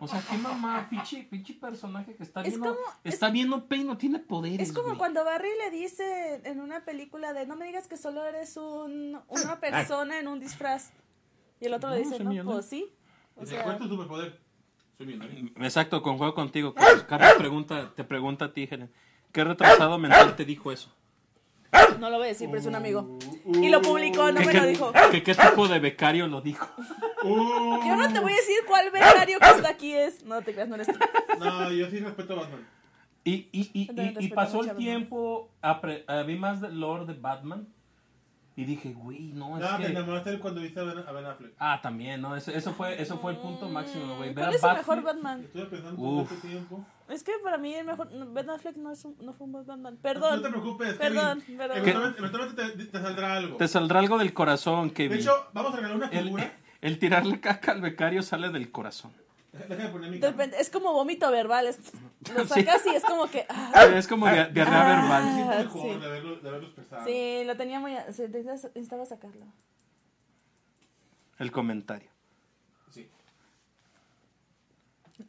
O 0.00 0.06
sea, 0.08 0.22
qué 0.30 0.38
mamá, 0.38 0.86
pinche, 0.88 1.24
pinche 1.24 1.54
personaje 1.54 2.14
que 2.14 2.22
está 2.22 2.42
Es 2.42 2.56
como- 2.58 2.76
está 3.04 3.30
bien 3.30 3.52
OP 3.52 3.76
y 3.76 3.84
no 3.84 3.96
tiene 3.96 4.18
poderes, 4.20 4.68
Es 4.68 4.74
como 4.74 4.88
güey. 4.88 4.98
cuando 4.98 5.24
Barry 5.24 5.48
le 5.64 5.70
dice 5.76 6.40
en 6.44 6.60
una 6.60 6.84
película 6.84 7.32
de 7.32 7.46
no 7.46 7.56
me 7.56 7.66
digas 7.66 7.88
que 7.88 7.96
solo 7.96 8.24
eres 8.24 8.56
un, 8.56 9.18
una 9.28 9.60
persona 9.60 10.18
en 10.20 10.28
un 10.28 10.38
disfraz. 10.40 10.90
Y 11.60 11.66
el 11.66 11.74
otro 11.74 11.90
le 11.90 11.98
dice, 11.98 12.18
no, 12.22 12.30
millonario. 12.30 12.52
pues 12.58 12.66
sí. 12.66 12.88
O 13.34 13.44
sea, 13.46 13.62
¿Cuál 13.64 13.74
es 13.76 13.80
tu 13.82 13.88
superpoder? 13.88 14.40
Soy 14.96 15.06
millonario. 15.06 15.50
Exacto, 15.56 16.02
conjuego 16.02 16.34
contigo. 16.34 16.74
Carlos, 16.74 17.02
Carlos 17.04 17.32
pregunta, 17.38 17.92
te 17.94 18.04
pregunta 18.04 18.44
a 18.46 18.52
ti, 18.52 18.68
Helen. 18.70 18.90
¿Qué 19.32 19.44
retrasado 19.44 19.98
mental 19.98 20.36
te 20.36 20.44
dijo 20.44 20.72
eso? 20.72 20.92
No 21.98 22.10
lo 22.10 22.16
voy 22.18 22.26
a 22.26 22.28
decir, 22.28 22.48
pero 22.48 22.60
es 22.60 22.66
un 22.66 22.74
amigo. 22.74 23.18
Y 23.46 23.68
lo 23.68 23.82
publicó, 23.82 24.30
no 24.32 24.40
¿Qué, 24.40 24.46
me 24.46 24.52
qué- 24.52 24.60
lo 24.60 24.66
dijo. 24.66 24.92
que 25.10 25.22
qué 25.22 25.34
tipo 25.34 25.68
de 25.68 25.78
becario 25.80 26.26
lo 26.26 26.40
dijo? 26.40 26.66
Uh, 27.24 27.78
Yo 27.86 27.96
no 27.96 28.12
te 28.12 28.20
voy 28.20 28.32
a 28.32 28.36
decir 28.36 28.56
cuál 28.66 28.90
becario 28.90 29.38
que 29.38 29.48
está 29.50 29.68
aquí 29.70 29.92
es. 29.94 30.24
No 30.24 30.40
te 30.42 30.52
creas, 30.52 30.68
no 30.68 30.74
eres 30.76 30.86
tú. 30.88 30.98
No, 31.38 31.70
yo 31.72 31.88
sí 31.90 31.98
respeto 32.00 32.32
a 32.34 32.36
Batman. 32.36 32.66
Y, 33.24 33.48
y, 33.52 33.70
y, 33.74 33.90
y- 33.90 34.24
y 34.26 34.28
pasó 34.28 34.62
el 34.62 34.74
tiempo, 34.76 35.50
apre- 35.62 36.04
eh, 36.08 36.24
vi 36.26 36.36
más 36.36 36.60
del 36.60 36.78
lore 36.80 37.04
de 37.06 37.14
Batman. 37.14 37.66
Y 38.56 38.64
dije, 38.64 38.92
güey, 38.92 39.20
no, 39.34 39.56
es 39.56 39.62
No, 39.70 39.76
te 39.76 39.84
que... 39.84 39.90
enamoraste 39.90 40.30
de 40.32 40.38
cuando 40.40 40.60
viste 40.60 40.80
a 40.80 40.82
Ben, 40.82 40.98
a 41.06 41.12
Ben 41.12 41.26
Affleck. 41.26 41.52
Ah, 41.60 41.78
también, 41.80 42.20
¿no? 42.20 42.34
Eso, 42.34 42.50
eso, 42.50 42.72
fue, 42.72 43.00
eso 43.00 43.16
fue 43.18 43.30
el 43.32 43.38
punto 43.38 43.68
máximo, 43.68 44.16
güey. 44.16 44.30
Ver 44.34 44.46
¿Cuál 44.46 44.48
a 44.52 44.56
es 44.56 44.62
Batfleck- 44.62 44.76
mejor 44.78 45.02
Batman? 45.02 45.40
Estuve 45.44 45.64
pensando 45.66 46.02
Uf. 46.02 46.26
todo 46.28 46.34
este 46.36 46.48
tiempo. 46.48 46.84
Es 47.08 47.22
que 47.24 47.32
para 47.42 47.56
mí 47.58 47.74
el 47.74 47.86
mejor. 47.86 48.08
Ben 48.32 48.50
Affleck 48.50 48.76
no, 48.76 48.92
es 48.92 49.04
un, 49.04 49.16
no 49.22 49.32
fue 49.32 49.46
un 49.46 49.52
buen 49.52 49.66
Batman. 49.66 49.94
No 49.94 50.00
Perdón. 50.00 50.42
te 50.42 50.48
preocupes, 50.50 50.94
Perdón, 50.94 51.40
Kevin. 51.40 51.56
perdón. 51.58 51.78
Eventualmente, 51.78 52.18
eventualmente 52.18 52.84
te, 52.84 52.84
te 52.86 53.00
saldrá 53.00 53.34
algo. 53.34 53.56
Te 53.56 53.68
saldrá 53.68 53.98
algo 54.00 54.18
del 54.18 54.34
corazón, 54.34 54.88
De 54.88 54.94
Kevin. 54.94 55.18
hecho, 55.20 55.46
vamos 55.54 55.72
a 55.72 55.76
regalar 55.76 55.96
una 55.96 56.08
figura. 56.10 56.52
el 56.82 56.98
tirarle 56.98 57.40
caca 57.40 57.72
al 57.72 57.80
becario 57.80 58.22
sale 58.22 58.50
del 58.50 58.70
corazón. 58.70 59.12
Déjame 59.52 59.88
poner 59.88 60.10
mi 60.10 60.18
De 60.18 60.50
es 60.60 60.68
como 60.70 60.92
vómito 60.92 61.30
verbal. 61.30 61.66
Es, 61.66 61.78
lo 62.34 62.42
Sí. 62.44 62.48
sacas 62.62 62.84
y 62.86 62.90
es 62.90 63.02
como 63.04 63.26
que. 63.28 63.46
ah, 63.48 63.86
Es 63.96 64.06
como 64.06 64.26
dia- 64.26 64.46
diarrea 64.48 64.82
Ah. 64.82 65.00
verbal. 65.00 65.70
Sí. 65.72 65.88
de, 65.98 66.06
haberlo, 66.06 66.36
de 66.36 66.68
sí, 67.06 67.44
lo 67.46 67.56
tenía 67.56 67.80
muy. 67.80 67.92
necesitaba 67.94 69.06
sacarlo. 69.06 69.46
El 71.38 71.50
comentario. 71.52 72.10
Sí. 72.90 73.08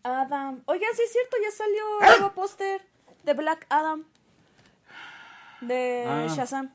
Adam. 0.04 0.62
Oigan, 0.66 0.90
sí 0.96 1.02
es 1.04 1.12
cierto, 1.12 1.38
ya 1.44 1.52
salió 1.52 1.84
el 2.14 2.20
nuevo 2.20 2.34
póster 2.36 2.82
de 3.24 3.34
Black 3.34 3.66
Adam. 3.70 4.04
De 5.62 6.06
Ah. 6.08 6.28
Shazam. 6.30 6.74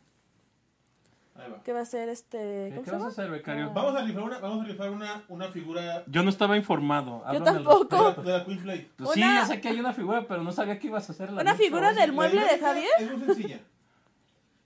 Ahí 1.36 1.50
va. 1.50 1.62
Que 1.62 1.72
va 1.72 1.80
a 1.80 1.84
ser 1.84 2.08
este. 2.10 2.38
¿Qué, 2.38 2.70
¿Cómo 2.76 2.82
qué 2.84 2.90
se 2.90 2.96
vas 2.96 3.04
a 3.04 3.08
hacer, 3.08 3.30
becario? 3.30 3.72
Vamos 3.72 3.96
a 3.96 4.04
rifar 4.04 4.22
una, 4.22 4.38
vamos 4.38 4.64
a 4.64 4.68
rifar 4.68 4.90
una, 4.90 5.24
una 5.28 5.48
figura 5.50 6.04
Yo 6.06 6.22
no 6.22 6.30
estaba 6.30 6.56
informado. 6.56 7.24
Yo 7.32 7.42
tampoco. 7.42 7.96
de 7.96 8.02
la, 8.02 8.06
respecto. 8.08 8.22
de 8.30 8.38
la 8.38 8.44
Queen 8.44 8.60
Flake. 8.60 8.90
Pues 8.96 9.10
sí, 9.12 9.20
ya 9.20 9.44
sé 9.46 9.60
que 9.60 9.68
hay 9.68 9.80
una 9.80 9.92
figura, 9.92 10.26
pero 10.28 10.42
no 10.44 10.52
sabía 10.52 10.78
que 10.78 10.86
ibas 10.88 11.08
a 11.08 11.12
hacer 11.12 11.32
la 11.32 11.40
Una 11.42 11.54
figura 11.56 11.92
del 11.92 12.12
mueble 12.12 12.40
de 12.44 12.58
Javier. 12.58 12.88
Es 12.98 13.10
muy 13.10 13.24
sencilla. 13.26 13.60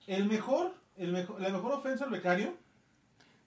El 0.06 0.26
mejor, 0.26 0.74
el 0.96 1.12
mejor, 1.12 1.40
la 1.40 1.48
mejor 1.50 1.72
ofensa 1.72 2.04
al 2.04 2.10
becario, 2.10 2.54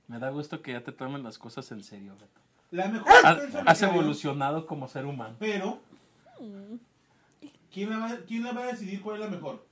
Me 0.07 0.19
da 0.19 0.29
gusto 0.29 0.61
que 0.61 0.71
ya 0.73 0.83
te 0.83 0.91
tomen 0.91 1.21
las 1.23 1.37
cosas 1.37 1.71
en 1.71 1.83
serio, 1.83 2.13
Beto. 2.19 2.41
La 2.71 2.87
mejor 2.87 3.11
ofensa 3.11 3.59
al 3.61 3.67
has 3.67 3.81
evolucionado 3.81 4.65
como 4.65 4.87
ser 4.87 5.05
humano. 5.05 5.35
pero 5.39 5.79
¿quién 7.71 7.89
la, 7.89 7.97
va, 7.99 8.17
¿quién 8.27 8.43
la 8.43 8.51
va 8.53 8.63
a 8.63 8.67
decidir 8.67 9.01
cuál 9.01 9.17
es 9.17 9.21
la 9.29 9.35
mejor? 9.35 9.65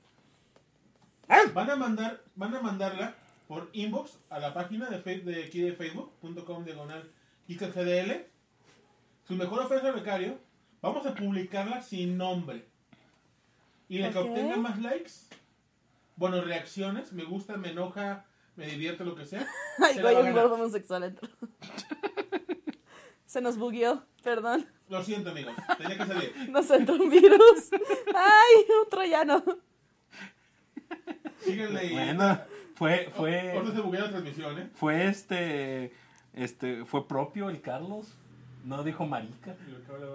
Van 1.54 1.70
a 1.70 1.76
mandar, 1.76 2.22
van 2.36 2.56
a 2.56 2.62
mandarla 2.62 3.16
por 3.48 3.70
inbox 3.74 4.18
a 4.30 4.40
la 4.40 4.54
página 4.54 4.90
de, 4.90 5.00
fe- 5.00 5.20
de 5.20 5.44
aquí 5.46 5.62
de 5.62 5.74
facebook.com 5.74 6.64
diagonal 6.66 7.10
GDL. 7.48 8.26
Su 9.28 9.36
mejor 9.36 9.60
ofensa 9.62 9.88
al 9.88 9.94
becario, 9.96 10.40
vamos 10.82 11.06
a 11.06 11.14
publicarla 11.14 11.82
sin 11.82 12.18
nombre. 12.18 12.66
Y 13.88 14.00
la 14.00 14.12
que 14.12 14.20
obtenga 14.20 14.58
más 14.58 14.80
likes, 14.80 15.12
bueno, 16.16 16.42
reacciones, 16.42 17.12
me 17.14 17.24
gusta, 17.24 17.58
me 17.58 17.72
enoja, 17.72 18.26
me 18.56 18.68
divierte, 18.68 19.04
lo 19.06 19.16
que 19.16 19.26
sea. 19.26 19.48
Ay, 19.84 19.96
se 19.96 20.02
güey, 20.02 20.16
un 20.16 20.34
gordo 20.34 20.56
homosexual 20.56 21.04
entró. 21.04 21.28
Se 23.30 23.42
nos 23.42 23.60
bugueó, 23.60 24.02
perdón. 24.24 24.66
Lo 24.90 25.04
siento, 25.04 25.30
amigos, 25.30 25.54
tenía 25.78 26.00
que 26.00 26.06
salir. 26.08 26.34
Nos 26.50 26.68
entró 26.72 26.96
un 26.96 27.12
virus. 27.12 27.70
Ay, 28.08 28.66
un 28.84 28.90
troyano. 28.90 29.44
Síguenle 31.42 31.86
y... 31.86 31.94
Bueno, 31.94 32.40
fue, 32.74 33.12
fue, 33.16 33.52
Ahorita 33.52 33.76
se 33.76 33.82
buguea 33.82 34.02
la 34.06 34.10
transmisión, 34.10 34.58
¿eh? 34.58 34.70
fue 34.74 35.06
este, 35.06 35.94
este, 36.34 36.86
fue 36.86 37.08
propio 37.08 37.52
el 37.52 37.62
Carlos. 37.62 38.08
No 38.66 38.84
dijo 38.84 39.06
marica. 39.06 39.56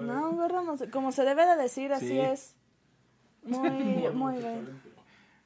No, 0.02 0.32
gordo 0.32 0.60
homose- 0.62 0.90
como 0.90 1.12
se 1.12 1.22
debe 1.24 1.46
de 1.46 1.54
decir, 1.56 1.92
así 1.92 2.08
Sí. 2.08 2.18
es. 2.18 2.56
Muy, 3.44 3.70
muy 4.12 4.38
bien. 4.38 4.68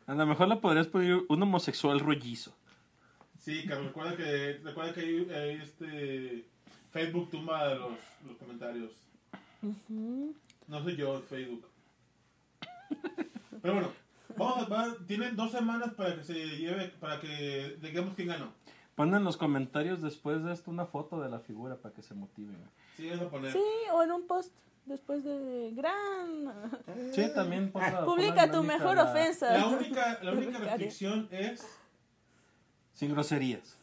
A 0.06 0.14
lo 0.14 0.24
mejor 0.24 0.48
le 0.48 0.56
podrías 0.56 0.86
pedir 0.86 1.22
un 1.28 1.42
homosexual 1.42 2.00
rollizo. 2.00 2.56
Sí, 3.38 3.66
Carlos, 3.66 3.88
recuerda 3.88 4.16
que, 4.16 4.60
recuerda 4.64 4.94
que 4.94 5.00
hay, 5.00 5.30
hay 5.30 5.50
este 5.62 6.48
Facebook 6.90 7.30
tumba 7.30 7.74
los, 7.74 7.92
los 8.26 8.36
comentarios. 8.38 8.92
No 10.68 10.82
soy 10.82 10.96
yo, 10.96 11.20
Facebook. 11.22 11.66
Pero 13.60 13.74
bueno, 13.74 13.90
vamos 14.36 14.58
a, 14.64 14.68
va- 14.68 14.96
tienen 15.06 15.36
dos 15.36 15.50
semanas 15.52 15.92
para 15.94 16.16
que 16.16 16.24
se 16.24 16.34
lleve, 16.34 16.88
para 17.00 17.20
que 17.20 17.76
digamos 17.82 18.14
quién 18.14 18.28
ganó. 18.28 18.52
Pon 18.94 19.14
en 19.14 19.24
los 19.24 19.36
comentarios 19.36 20.02
después 20.02 20.42
de 20.44 20.52
esto 20.52 20.70
una 20.70 20.86
foto 20.86 21.20
de 21.20 21.28
la 21.28 21.38
figura 21.40 21.76
para 21.76 21.94
que 21.94 22.02
se 22.02 22.14
motiven. 22.14 22.56
Sí, 22.96 23.10
poner. 23.30 23.56
O 23.92 24.02
en 24.02 24.10
un 24.12 24.26
post 24.26 24.52
después 24.86 25.22
de 25.24 25.72
gran. 25.74 26.52
Sí, 27.12 27.22
también 27.34 27.70
pon 27.70 27.82
Publica 28.04 28.50
tu 28.50 28.62
mejor 28.62 28.96
la- 28.96 29.04
ofensa. 29.10 29.52
La 29.56 29.66
única, 29.66 30.18
la 30.22 30.32
única 30.32 30.58
restricción 30.58 31.28
es. 31.30 31.64
Sin 32.94 33.12
groserías. 33.12 33.77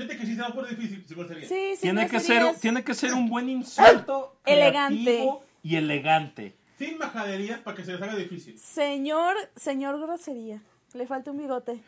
Fíjate 0.00 0.16
que 0.16 0.26
sí 0.26 0.34
se 0.34 0.40
va 0.40 0.48
a 0.48 0.54
poner 0.54 0.76
difícil. 0.78 1.04
Sí, 1.46 1.76
sí, 1.76 1.80
Tiene 1.82 2.08
que, 2.08 2.20
ser, 2.20 2.56
tiene 2.58 2.82
que 2.82 2.94
ser 2.94 3.12
un 3.12 3.28
buen 3.28 3.50
insulto. 3.50 4.36
Elegante. 4.46 5.28
Y 5.62 5.76
elegante. 5.76 6.56
Sin 6.78 6.96
majaderías 6.96 7.60
para 7.60 7.76
que 7.76 7.84
se 7.84 7.92
les 7.92 8.00
haga 8.00 8.16
difícil. 8.16 8.58
Señor, 8.58 9.36
señor 9.56 10.00
grosería. 10.00 10.62
Le 10.94 11.06
falta 11.06 11.30
un 11.32 11.36
bigote. 11.36 11.82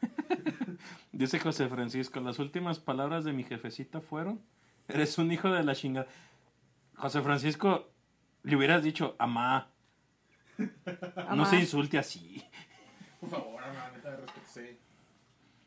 Dice 1.12 1.40
José 1.40 1.66
Francisco, 1.66 2.20
las 2.20 2.38
últimas 2.38 2.78
palabras 2.78 3.24
de 3.24 3.32
mi 3.32 3.42
jefecita 3.42 4.00
fueron, 4.00 4.40
eres 4.86 5.18
un 5.18 5.32
hijo 5.32 5.50
de 5.50 5.64
la 5.64 5.74
chingada. 5.74 6.06
José 6.94 7.20
Francisco, 7.20 7.90
le 8.44 8.54
hubieras 8.54 8.84
dicho, 8.84 9.16
amá, 9.18 9.72
no 10.58 10.68
Amá. 11.16 11.50
se 11.50 11.56
insulte 11.56 11.98
así. 11.98 12.44
Por 13.20 13.30
favor, 13.30 13.60
hermano, 13.60 13.96
neta. 13.96 14.16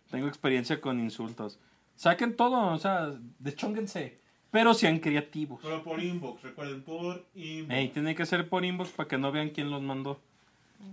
Tengo 0.09 0.27
experiencia 0.29 0.79
con 0.79 0.97
insultos. 1.01 1.59
Saquen 1.99 2.37
todo, 2.37 2.67
o 2.73 2.77
sea, 2.79 3.13
deschónguense, 3.39 4.17
pero 4.51 4.73
sean 4.73 4.99
creativos. 4.99 5.59
Pero 5.61 5.83
por 5.83 6.01
inbox, 6.01 6.41
recuerden, 6.43 6.81
por 6.81 7.25
inbox. 7.35 7.73
Ey, 7.73 7.89
tiene 7.89 8.15
que 8.15 8.25
ser 8.25 8.47
por 8.47 8.63
inbox 8.63 8.91
para 8.91 9.09
que 9.09 9.17
no 9.17 9.33
vean 9.33 9.49
quién 9.49 9.69
los 9.69 9.81
mandó. 9.81 10.17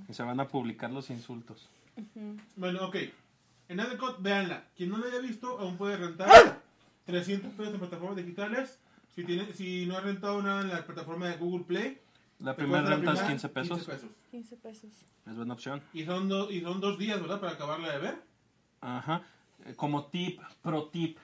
Y 0.09 0.15
se 0.15 0.25
van 0.25 0.41
a 0.41 0.49
publicar 0.49 0.91
los 0.91 1.09
insultos. 1.11 1.69
Bueno, 2.57 2.87
ok. 2.89 2.97
En 3.69 3.79
Adecot, 3.79 4.21
véanla. 4.21 4.65
Quien 4.77 4.91
no 4.91 4.99
la 4.99 5.07
haya 5.07 5.21
visto, 5.21 5.61
aún 5.61 5.77
puede 5.77 5.97
rentar 5.97 6.61
300 7.05 7.53
pesos 7.53 7.73
en 7.75 7.79
plataformas 7.79 8.17
digitales. 8.17 8.81
Si, 9.15 9.23
tiene, 9.23 9.53
si 9.53 9.87
no 9.87 9.97
ha 9.97 10.01
rentado 10.01 10.43
nada 10.43 10.63
en 10.63 10.71
la 10.71 10.85
plataforma 10.85 11.29
de 11.29 11.37
Google 11.37 11.65
Play, 11.67 11.99
La 12.41 12.57
primera 12.57 12.81
renta 12.83 13.13
es 13.13 13.21
primera 13.21 13.29
15 13.29 13.49
pesos. 13.51 13.79
15 13.79 13.93
pesos. 13.93 14.11
15 14.33 14.57
pesos. 14.57 14.91
Es 15.25 15.37
buena 15.37 15.55
opción. 15.55 15.81
Y 15.95 16.05
son, 16.05 16.29
do- 16.29 16.51
y 16.51 16.63
son 16.63 16.81
dos 16.81 16.99
días, 16.99 17.21
¿verdad? 17.21 17.39
Para 17.39 17.53
acabarla 17.53 17.93
de 17.93 17.99
ver. 17.99 18.23
Ajá. 18.81 19.23
Como 19.75 20.07
tip, 20.07 20.41
pro 20.63 20.89
tip. 20.89 21.19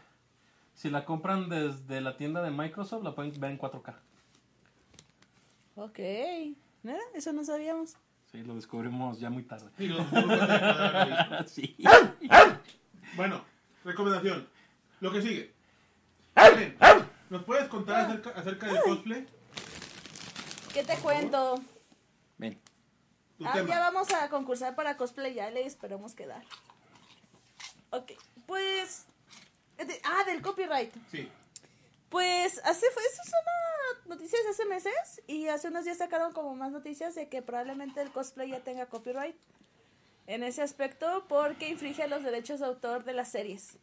Si 0.74 0.90
la 0.90 1.04
compran 1.04 1.48
desde 1.48 2.00
la 2.00 2.16
tienda 2.16 2.42
de 2.42 2.50
Microsoft, 2.50 3.04
la 3.04 3.14
pueden 3.14 3.38
ver 3.40 3.50
en 3.52 3.58
4K. 3.58 3.94
Ok. 5.76 5.98
¿Nada? 6.82 6.98
Eso 7.14 7.32
no 7.32 7.44
sabíamos. 7.44 7.96
Sí, 8.30 8.42
lo 8.42 8.54
descubrimos 8.54 9.20
ya 9.20 9.30
muy 9.30 9.42
tarde. 9.44 9.70
Y 9.78 9.88
los 9.88 10.06
sí. 11.50 11.76
Bueno, 13.16 13.44
recomendación. 13.84 14.48
Lo 15.00 15.12
que 15.12 15.22
sigue. 15.22 15.52
¿nos 17.28 17.44
puedes 17.44 17.68
contar 17.68 18.06
acerca, 18.06 18.30
acerca 18.30 18.66
del 18.66 18.82
cosplay? 18.82 19.26
¿Qué 20.72 20.82
te 20.84 20.96
cuento? 20.96 21.60
Ven. 22.38 22.58
Tu 23.38 23.46
Ah, 23.46 23.52
tema. 23.52 23.68
ya 23.68 23.80
vamos 23.80 24.10
a 24.12 24.28
concursar 24.30 24.74
para 24.74 24.96
cosplay, 24.96 25.34
ya 25.34 25.50
le 25.50 25.66
esperamos 25.66 26.14
quedar. 26.14 26.42
Ok, 27.90 28.12
pues... 28.52 29.06
de- 29.78 30.00
ah, 30.04 30.24
del 30.26 30.42
copyright. 30.42 30.92
Sí. 31.10 31.26
Pues 32.10 32.60
hace 32.64 32.86
fue 32.90 33.02
eso 33.02 33.22
es 33.24 33.32
una 33.32 34.14
noticia 34.14 34.38
de 34.42 34.48
hace 34.50 34.66
meses 34.66 35.22
y 35.26 35.48
hace 35.48 35.68
unos 35.68 35.84
días 35.86 35.96
sacaron 35.96 36.34
como 36.34 36.54
más 36.54 36.70
noticias 36.70 37.14
de 37.14 37.28
que 37.30 37.40
probablemente 37.40 38.02
el 38.02 38.12
cosplay 38.12 38.50
ya 38.50 38.60
tenga 38.60 38.84
copyright 38.86 39.34
en 40.26 40.42
ese 40.42 40.60
aspecto 40.60 41.24
porque 41.28 41.70
infringe 41.70 42.06
los 42.08 42.22
derechos 42.22 42.60
de 42.60 42.66
autor 42.66 43.04
de 43.04 43.14
las 43.14 43.28
series. 43.30 43.78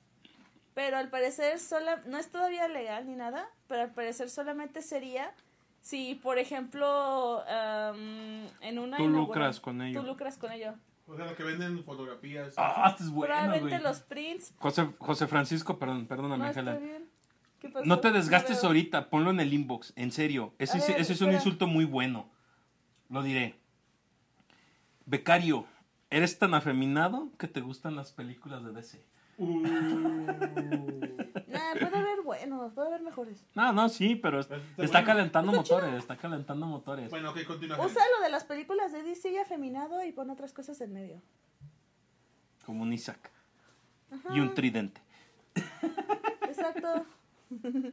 Pero 0.75 0.97
al 0.97 1.09
parecer 1.09 1.59
sola, 1.59 2.03
no 2.05 2.19
es 2.19 2.29
todavía 2.29 2.67
legal 2.67 3.07
ni 3.07 3.15
nada, 3.15 3.49
pero 3.67 3.81
al 3.81 3.91
parecer 3.91 4.29
solamente 4.29 4.83
sería 4.83 5.33
si, 5.81 6.13
por 6.13 6.37
ejemplo, 6.37 7.43
am, 7.47 8.47
en 8.61 8.77
una 8.77 8.97
Tú 8.97 9.07
lucras 9.07 9.59
con 9.59 9.81
ello. 9.81 10.01
Tú 10.01 10.05
lucras 10.05 10.37
con 10.37 10.51
ello. 10.51 10.75
O 11.09 11.15
sea, 11.15 11.25
los 11.25 11.33
que 11.35 11.43
venden 11.43 11.83
fotografías. 11.83 12.53
Ah, 12.57 12.89
esto 12.91 13.03
es 13.03 13.09
bueno, 13.09 13.33
probablemente 13.33 13.77
güey. 13.77 13.81
los 13.83 13.99
prints. 14.01 14.53
José, 14.59 14.87
José 14.99 15.27
Francisco, 15.27 15.79
perdón, 15.79 16.05
perdóname, 16.05 16.43
No 16.43 16.49
está 16.49 16.59
Helen. 16.61 16.83
bien. 16.83 17.09
¿Qué 17.59 17.67
pasó? 17.69 17.85
No 17.85 17.99
te 17.99 18.11
desgastes 18.11 18.63
ahorita, 18.63 19.09
ponlo 19.09 19.31
en 19.31 19.39
el 19.39 19.51
inbox, 19.53 19.91
en 19.95 20.11
serio. 20.11 20.53
Ese, 20.59 20.77
es- 20.77 20.87
ver, 20.87 21.01
ese 21.01 21.13
es 21.13 21.21
un 21.21 21.33
insulto 21.33 21.65
muy 21.67 21.83
bueno. 21.85 22.29
Lo 23.09 23.23
diré. 23.23 23.55
Becario, 25.05 25.65
eres 26.09 26.37
tan 26.37 26.53
afeminado 26.53 27.29
que 27.39 27.47
te 27.47 27.61
gustan 27.61 27.95
las 27.95 28.11
películas 28.11 28.63
de 28.63 28.71
DC. 28.71 29.03
Uh, 29.39 29.63
Nah, 31.47 31.73
puede 31.73 31.97
haber 31.97 32.21
buenos, 32.23 32.73
puede 32.73 32.87
haber 32.89 33.01
mejores. 33.01 33.43
No, 33.55 33.73
no, 33.73 33.89
sí, 33.89 34.15
pero 34.15 34.39
Está 34.41 34.57
está 34.77 34.99
bueno. 34.99 35.05
calentando 35.05 35.51
motores, 35.51 35.93
está 35.95 36.15
calentando 36.15 36.67
motores. 36.67 37.09
bueno, 37.09 37.31
ok, 37.31 37.43
continúa. 37.45 37.77
Helen. 37.77 37.89
Usa 37.89 38.03
lo 38.17 38.23
de 38.23 38.29
las 38.29 38.43
películas 38.43 38.91
de 38.91 39.01
DC 39.03 39.31
y 39.31 39.37
afeminado 39.37 40.03
y 40.03 40.11
pon 40.11 40.29
otras 40.29 40.53
cosas 40.53 40.79
en 40.81 40.93
medio. 40.93 41.21
Como 42.65 42.83
un 42.83 42.93
Isaac. 42.93 43.31
y 44.31 44.39
un 44.39 44.53
tridente. 44.53 45.01
Exacto. 46.47 47.05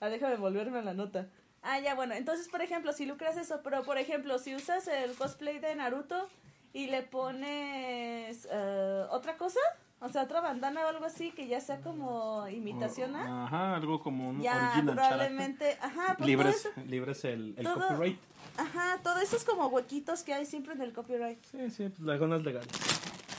ah, 0.00 0.08
déjame 0.08 0.36
volverme 0.36 0.78
a 0.78 0.82
la 0.82 0.94
nota. 0.94 1.28
Ah, 1.62 1.78
ya, 1.80 1.94
bueno, 1.94 2.14
entonces, 2.14 2.48
por 2.48 2.62
ejemplo, 2.62 2.92
si 2.92 3.04
lucras 3.06 3.36
eso, 3.36 3.60
pero 3.62 3.82
por 3.84 3.98
ejemplo, 3.98 4.38
si 4.38 4.54
usas 4.54 4.88
el 4.88 5.14
cosplay 5.14 5.58
de 5.58 5.74
Naruto 5.76 6.28
y 6.72 6.86
le 6.88 7.02
pones 7.02 8.48
eh, 8.50 9.04
otra 9.10 9.36
cosa, 9.36 9.60
o 10.02 10.08
sea, 10.10 10.22
otra 10.24 10.40
bandana 10.40 10.84
o 10.84 10.88
algo 10.88 11.04
así 11.04 11.30
que 11.30 11.46
ya 11.46 11.60
sea 11.60 11.80
como 11.80 12.46
imitación 12.48 13.14
a, 13.16 13.44
Ajá, 13.46 13.76
algo 13.76 14.02
como 14.02 14.28
un 14.30 14.42
ya 14.42 14.52
original 14.56 14.72
character. 14.74 14.94
probablemente, 14.96 15.78
ajá, 15.80 16.14
pues 16.18 16.26
Libres, 16.28 16.62
todo 16.62 16.72
eso, 16.72 16.82
libres 16.90 17.24
el, 17.24 17.54
el 17.56 17.64
todo- 17.64 17.88
copyright. 17.88 18.18
ajá, 18.56 18.98
todo 19.02 19.18
eso 19.20 19.36
es 19.36 19.44
como 19.44 19.68
huequitos 19.68 20.22
que 20.24 20.34
hay 20.34 20.44
siempre 20.46 20.74
en 20.74 20.82
el 20.82 20.92
copyright. 20.92 21.38
Sí, 21.50 21.70
sí, 21.70 21.88
pues 21.88 22.00
las 22.00 22.18
ganas 22.20 22.42
legales. 22.42 22.68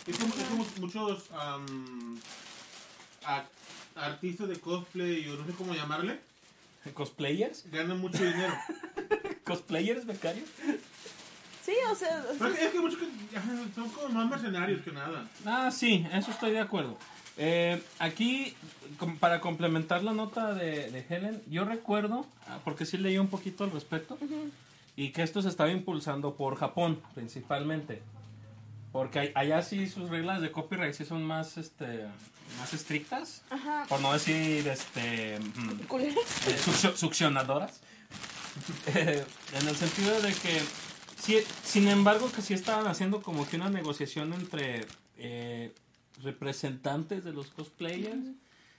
Es 0.08 0.18
como, 0.18 0.34
es 0.34 0.44
como 0.44 0.66
muchos 0.80 1.30
a- 3.26 3.44
artistas 3.96 4.48
de 4.50 4.60
cosplay, 4.60 5.28
o 5.30 5.36
no 5.36 5.46
sé 5.46 5.54
cómo 5.54 5.74
llamarle, 5.74 6.20
¿Cosplayers? 6.94 7.70
ganan 7.72 8.00
mucho 8.00 8.24
dinero. 8.24 8.54
¿Cosplayers 9.46 10.06
becarios? 10.06 10.50
Sí, 11.86 11.92
o 11.92 11.96
sea, 11.96 12.24
Pero 12.40 12.50
es 12.54 12.60
que- 12.60 12.66
es 12.66 12.72
que 12.72 12.80
muchos 12.80 13.00
son 13.76 13.90
como 13.90 14.10
más 14.10 14.30
mercenarios 14.30 14.82
que 14.82 14.92
nada. 14.92 15.28
Ah, 15.46 15.70
sí, 15.72 16.06
eso 16.14 16.32
estoy 16.32 16.52
de 16.52 16.60
acuerdo. 16.60 16.98
Eh, 17.38 17.82
aquí, 18.00 18.56
com- 18.98 19.18
para 19.18 19.42
complementar 19.42 20.04
la 20.04 20.14
nota 20.14 20.54
de, 20.54 20.92
de 20.92 21.06
Helen, 21.10 21.42
yo 21.50 21.66
recuerdo, 21.66 22.26
ah, 22.48 22.60
porque 22.64 22.86
sí 22.86 22.98
leí 22.98 23.18
un 23.18 23.28
poquito 23.28 23.64
al 23.64 23.72
respecto, 23.72 24.18
y 24.96 25.10
que 25.10 25.24
esto 25.24 25.42
se 25.42 25.50
estaba 25.50 25.72
impulsando 25.72 26.36
por 26.36 26.56
Japón, 26.58 27.02
principalmente. 27.16 28.02
Porque 28.92 29.32
allá 29.34 29.64
sí 29.64 29.90
sus 29.90 30.10
reglas 30.12 30.42
de 30.42 30.52
copyright 30.52 30.94
sí 30.94 31.04
son 31.06 31.24
más, 31.24 31.58
este, 31.58 32.06
más 32.60 32.72
estrictas, 32.76 33.42
ajá, 33.50 33.86
por 33.90 34.00
no 34.02 34.14
decir, 34.14 34.68
este, 34.68 35.40
mm, 35.40 35.70
eh, 36.00 36.58
succio- 36.64 36.96
succionadoras. 36.96 37.80
Eh, 38.94 39.26
en 39.60 39.68
el 39.68 39.76
sentido 39.76 40.22
de 40.22 40.32
que, 40.32 40.62
sí, 41.24 41.38
sin 41.64 41.88
embargo, 41.88 42.30
que 42.32 42.42
sí 42.42 42.54
estaban 42.54 42.86
haciendo 42.88 43.22
como 43.22 43.48
que 43.48 43.56
una 43.56 43.70
negociación 43.70 44.34
entre 44.34 44.86
eh, 45.18 45.74
representantes 46.22 47.24
de 47.24 47.32
los 47.32 47.48
cosplayers 47.48 48.26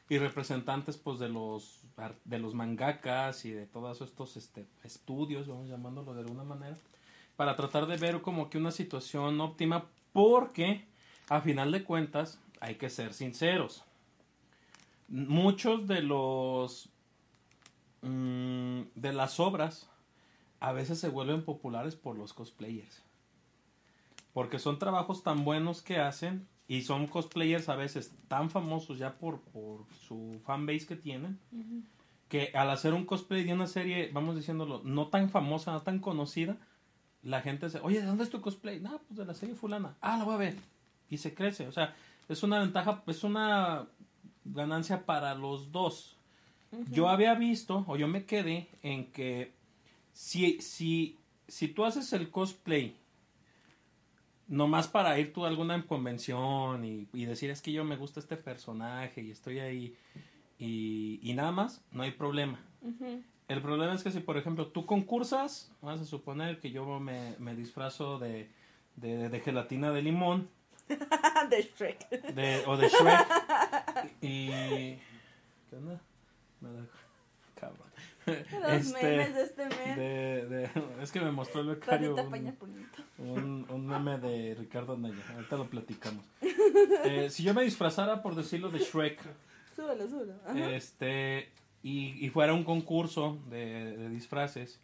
y 0.08 0.18
representantes 0.18 0.98
pues 0.98 1.18
de 1.18 1.30
los 1.30 1.80
de 2.24 2.38
los 2.38 2.54
mangakas 2.54 3.44
y 3.44 3.52
de 3.52 3.66
todos 3.66 4.00
estos 4.00 4.36
este, 4.36 4.66
estudios, 4.82 5.46
vamos 5.46 5.68
llamándolo 5.68 6.12
de 6.12 6.20
alguna 6.20 6.42
manera, 6.42 6.76
para 7.36 7.56
tratar 7.56 7.86
de 7.86 7.96
ver 7.96 8.20
como 8.20 8.50
que 8.50 8.58
una 8.58 8.72
situación 8.72 9.40
óptima 9.40 9.86
porque 10.12 10.84
a 11.28 11.40
final 11.40 11.72
de 11.72 11.84
cuentas 11.84 12.40
hay 12.60 12.74
que 12.74 12.90
ser 12.90 13.14
sinceros. 13.14 13.84
Muchos 15.08 15.86
de 15.86 16.02
los 16.02 16.88
mm, 18.02 18.82
de 18.94 19.12
las 19.12 19.38
obras 19.38 19.88
a 20.68 20.72
veces 20.72 20.98
se 20.98 21.08
vuelven 21.08 21.44
populares 21.44 21.96
por 21.96 22.16
los 22.16 22.32
cosplayers. 22.32 23.02
Porque 24.32 24.58
son 24.58 24.78
trabajos 24.78 25.22
tan 25.22 25.44
buenos 25.44 25.82
que 25.82 25.98
hacen 25.98 26.48
y 26.66 26.82
son 26.82 27.06
cosplayers 27.06 27.68
a 27.68 27.76
veces 27.76 28.12
tan 28.28 28.50
famosos 28.50 28.98
ya 28.98 29.18
por, 29.18 29.40
por 29.42 29.86
su 29.92 30.40
fanbase 30.44 30.86
que 30.86 30.96
tienen 30.96 31.38
que 32.28 32.50
al 32.54 32.70
hacer 32.70 32.94
un 32.94 33.04
cosplay 33.04 33.44
de 33.44 33.52
una 33.52 33.66
serie, 33.66 34.10
vamos 34.12 34.36
diciéndolo, 34.36 34.80
no 34.84 35.08
tan 35.08 35.30
famosa, 35.30 35.72
no 35.72 35.82
tan 35.82 35.98
conocida, 35.98 36.56
la 37.22 37.40
gente 37.42 37.70
se, 37.70 37.78
oye, 37.80 38.00
¿de 38.00 38.06
dónde 38.06 38.24
es 38.24 38.30
tu 38.30 38.40
cosplay? 38.40 38.80
No, 38.80 39.00
pues 39.06 39.18
de 39.18 39.24
la 39.24 39.34
serie 39.34 39.54
fulana. 39.54 39.96
Ah, 40.00 40.16
la 40.16 40.24
voy 40.24 40.34
a 40.34 40.38
ver. 40.38 40.56
Y 41.10 41.18
se 41.18 41.34
crece. 41.34 41.68
O 41.68 41.72
sea, 41.72 41.94
es 42.28 42.42
una 42.42 42.58
ventaja, 42.58 43.02
es 43.06 43.22
una 43.22 43.86
ganancia 44.44 45.06
para 45.06 45.34
los 45.34 45.70
dos. 45.70 46.16
Yo 46.90 47.08
había 47.08 47.34
visto, 47.34 47.84
o 47.86 47.96
yo 47.96 48.08
me 48.08 48.24
quedé 48.24 48.68
en 48.82 49.12
que 49.12 49.52
si, 50.14 50.60
si, 50.62 51.18
si 51.46 51.68
tú 51.68 51.84
haces 51.84 52.10
el 52.14 52.30
cosplay 52.30 52.96
nomás 54.46 54.88
para 54.88 55.18
ir 55.18 55.32
tú 55.32 55.44
a 55.44 55.48
alguna 55.48 55.86
convención 55.86 56.84
y, 56.84 57.08
y 57.12 57.24
decir 57.26 57.50
es 57.50 57.60
que 57.60 57.72
yo 57.72 57.84
me 57.84 57.96
gusta 57.96 58.20
este 58.20 58.36
personaje 58.36 59.22
y 59.22 59.30
estoy 59.30 59.58
ahí 59.58 59.96
y, 60.58 61.18
y 61.22 61.34
nada 61.34 61.50
más, 61.50 61.82
no 61.90 62.04
hay 62.04 62.12
problema. 62.12 62.58
El 63.48 63.60
problema 63.60 63.92
es 63.92 64.02
que 64.02 64.10
si, 64.10 64.20
por 64.20 64.38
ejemplo, 64.38 64.68
tú 64.68 64.86
concursas, 64.86 65.72
vamos 65.82 66.00
a 66.00 66.04
suponer 66.04 66.60
que 66.60 66.70
yo 66.70 67.00
me, 67.00 67.34
me 67.38 67.54
disfrazo 67.56 68.18
de, 68.18 68.48
de, 68.96 69.28
de 69.28 69.40
gelatina 69.40 69.90
de 69.90 70.02
limón 70.02 70.48
de 71.50 71.70
Shrek. 71.76 72.08
de, 72.34 72.62
o 72.66 72.76
de 72.76 72.88
Shrek 72.88 73.26
y... 74.22 74.46
¿Qué 75.68 75.76
onda? 75.76 76.00
Me 76.60 76.70
da... 76.70 76.86
Los 78.26 78.92
memes 78.92 79.34
de 79.34 79.42
este 79.42 79.66
mes. 79.66 79.96
de- 79.96 80.46
de- 80.46 80.70
es 81.02 81.12
que 81.12 81.20
me 81.20 81.30
mostró 81.30 81.60
el 81.60 81.68
becario 81.68 82.14
un- 82.14 82.56
un, 83.18 83.66
un 83.70 83.86
meme 83.86 84.18
de 84.18 84.54
Ricardo 84.54 84.94
Anaya. 84.94 85.22
Ahorita 85.34 85.56
lo 85.56 85.68
platicamos. 85.68 86.24
Eh, 87.04 87.28
si 87.30 87.42
yo 87.42 87.52
me 87.54 87.62
disfrazara, 87.62 88.22
por 88.22 88.34
decirlo, 88.34 88.70
de 88.70 88.78
Shrek, 88.80 89.20
Súbelo, 89.76 90.08
súbelo. 90.08 90.34
Ajá. 90.46 90.70
este, 90.70 91.50
y, 91.82 92.24
y 92.24 92.30
fuera 92.30 92.54
un 92.54 92.64
concurso 92.64 93.38
de, 93.50 93.96
de 93.96 94.08
disfraces 94.08 94.80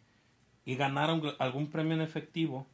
y 0.65 0.75
ganara 0.75 1.13
un- 1.13 1.33
algún 1.39 1.67
premio 1.71 1.93
en 1.95 2.01
efectivo, 2.01 2.67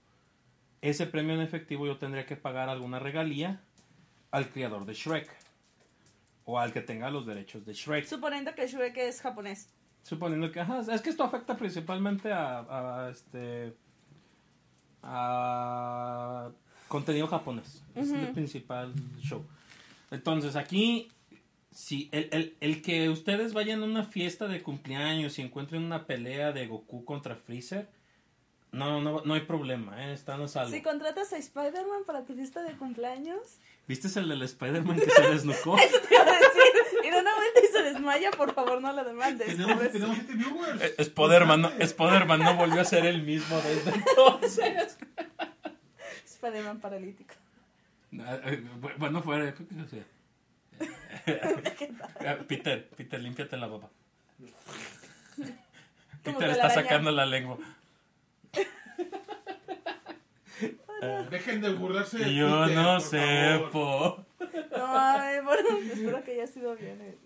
ese 0.82 1.06
premio 1.08 1.34
en 1.36 1.41
efectivo 1.41 1.86
yo 1.86 1.97
tendría 1.97 2.25
que 2.25 2.36
pagar 2.36 2.69
alguna 2.69 2.99
regalía 2.99 3.62
al 4.32 4.49
creador 4.49 4.86
de 4.86 4.93
Shrek 4.93 5.30
o 6.45 6.60
al 6.60 6.71
que 6.73 6.82
tenga 6.82 7.10
los 7.12 7.25
derechos 7.25 7.65
de 7.65 7.73
Shrek. 7.73 8.06
Suponiendo 8.06 8.53
que 8.56 8.67
Shrek 8.67 8.97
es 8.97 9.21
japonés. 9.21 9.69
Suponiendo 10.08 10.50
que, 10.54 10.62
ajá, 10.62 10.80
es 10.89 11.02
que 11.02 11.10
esto 11.10 11.26
afecta 11.26 11.58
principalmente 11.58 12.32
a, 12.32 12.60
a, 12.60 13.10
este 13.10 13.76
a 15.04 16.50
contenido 16.88 17.28
japonés. 17.28 17.84
Es 17.93 18.12
el 18.12 18.30
principal 18.30 18.93
show. 19.20 19.46
Entonces, 20.10 20.56
aquí, 20.56 21.10
si 21.72 22.08
el, 22.13 22.30
el, 22.32 22.56
el 22.62 22.82
que 22.82 23.10
ustedes 23.10 23.54
vayan 23.54 23.82
a 23.84 23.86
una 23.86 24.06
fiesta 24.06 24.48
de 24.48 24.63
cumpleaños 24.63 25.39
y 25.39 25.41
encuentren 25.41 25.84
una 25.84 26.06
pelea 26.06 26.54
de 26.54 26.67
Goku 26.67 27.04
contra 27.04 27.36
Freezer, 27.36 27.89
no, 28.72 29.02
no, 29.02 29.24
no 29.26 29.34
hay 29.34 29.41
problema, 29.41 30.06
¿eh? 30.06 30.13
están 30.13 30.41
a 30.41 30.48
salvo. 30.48 30.72
Si 30.72 30.82
contratas 30.82 31.34
a 31.34 31.38
Spider-Man 31.38 32.04
para 32.06 32.24
tu 32.24 32.34
fiesta 32.34 32.63
de 32.63 32.78
cumpleaños. 32.78 33.58
¿Viste 33.88 34.08
el 34.20 34.30
del 34.30 34.41
Spider-Man 34.43 35.00
que 35.00 35.10
se 35.10 35.22
desnucó? 35.32 35.78
Eso 35.78 35.98
te 36.08 36.15
iba 36.15 36.24
a 36.24 36.39
decir. 36.39 36.46
Y 37.08 37.10
de 37.10 37.20
una 37.20 37.36
vuelta 37.36 37.60
y 37.63 37.67
se 37.72 37.84
desmaya, 37.84 38.32
por 38.32 38.54
favor, 38.54 38.82
no 38.82 38.91
la 38.91 39.04
demandes. 39.04 39.48
Tenemos, 39.48 39.91
tenemos 39.91 40.15
7 40.17 40.34
viewers. 40.34 40.82
Eh, 40.82 40.96
Spider-Man 40.98 41.62
no, 41.62 41.70
Spider-Man 41.80 42.39
no 42.41 42.56
volvió 42.56 42.82
a 42.82 42.86
ser 42.86 43.06
el 43.06 43.22
mismo 43.24 43.56
desde 43.62 43.91
entonces. 43.91 44.98
Spider-Man 46.26 46.80
paralítico. 46.80 47.34
Ah, 48.20 48.39
eh, 48.46 48.63
bu- 48.82 48.93
Bueno, 48.98 49.22
fuera, 49.22 49.54
creo 49.54 49.67
que 49.67 49.76
no 49.76 49.88
sé. 49.88 50.04
Peter, 52.48 52.88
Peter, 52.96 53.20
límpiate 53.22 53.58
la 53.58 53.67
baba. 53.67 53.89
Como 56.24 56.39
Peter 56.39 56.50
está 56.52 56.70
sacando 56.70 57.12
la 57.12 57.26
lengua. 57.26 57.58
Dejen 61.29 61.62
de 61.62 61.73
burlarse 61.73 62.17
de 62.17 62.36
yo 62.36 62.62
Peter, 62.63 62.75
no 62.77 62.91
por 62.93 63.01
sé, 63.01 63.60
favor. 63.71 63.71
po. 63.71 64.25
No, 64.77 64.86
ay, 64.97 65.39
bueno, 65.43 65.69
espero 65.93 66.23
que 66.23 66.31
haya 66.31 66.47
sido 66.47 66.75
bien 66.75 66.99
el, 67.01 67.17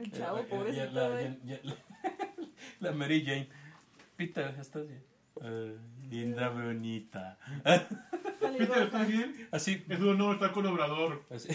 el 0.00 0.12
chavo, 0.12 0.38
Ya, 0.38 0.42
ya, 0.44 0.48
pobrecito. 0.48 0.90
la, 0.92 1.08
güey. 1.08 1.38
ya- 1.44 1.62
ya- 1.62 1.76
la 2.80 2.92
Mary 2.92 3.24
Jane. 3.24 3.48
Peter, 4.16 4.54
¿estás 4.60 4.86
bien? 4.86 5.02
Eh, 5.42 5.76
linda, 6.10 6.48
bonita. 6.50 7.38
Peter. 8.40 8.82
¿estás 8.84 9.08
bien? 9.08 9.48
Así, 9.50 9.84
Es 9.88 9.98
un 10.00 10.08
honor 10.10 10.34
estar 10.34 10.52
con 10.52 10.66
Obrador. 10.66 11.22
así. 11.30 11.48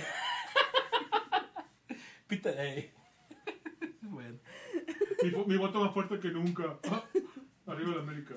Peter, 2.27 2.55
eh. 2.58 2.93
Bueno. 4.01 4.38
Mi, 5.23 5.32
vo- 5.32 5.45
mi 5.45 5.58
voto 5.58 5.79
más 5.84 5.93
fuerte 5.93 6.19
que 6.19 6.29
nunca. 6.29 6.77
Ah, 6.91 7.03
Arriba 7.67 7.95
la 7.95 8.01
América. 8.01 8.36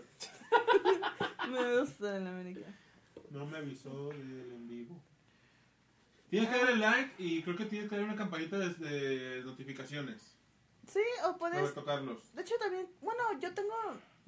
Me 1.51 1.79
gusta 1.81 2.17
en 2.17 2.27
América. 2.27 2.67
No 3.33 3.47
me 3.47 3.59
avisó 3.59 4.09
del 4.09 4.53
en 4.53 4.69
vivo. 4.69 5.01
Tienes 6.31 6.49
que 6.51 6.57
darle 6.59 6.77
like 6.77 7.15
y 7.19 7.43
creo 7.43 7.57
que 7.57 7.67
tienes 7.67 7.89
que 7.89 7.97
darle 7.97 8.09
una 8.11 8.17
campanita 8.19 8.59
de, 8.59 8.71
de 8.75 9.43
notificaciones. 9.45 10.37
Sí, 10.87 11.01
o 11.27 11.37
puedes. 11.37 11.61
Roberto 11.61 11.85
Carlos. 11.85 12.33
De 12.35 12.43
hecho, 12.43 12.55
también. 12.59 12.87
Bueno, 13.01 13.23
yo 13.41 13.53
tengo. 13.55 13.75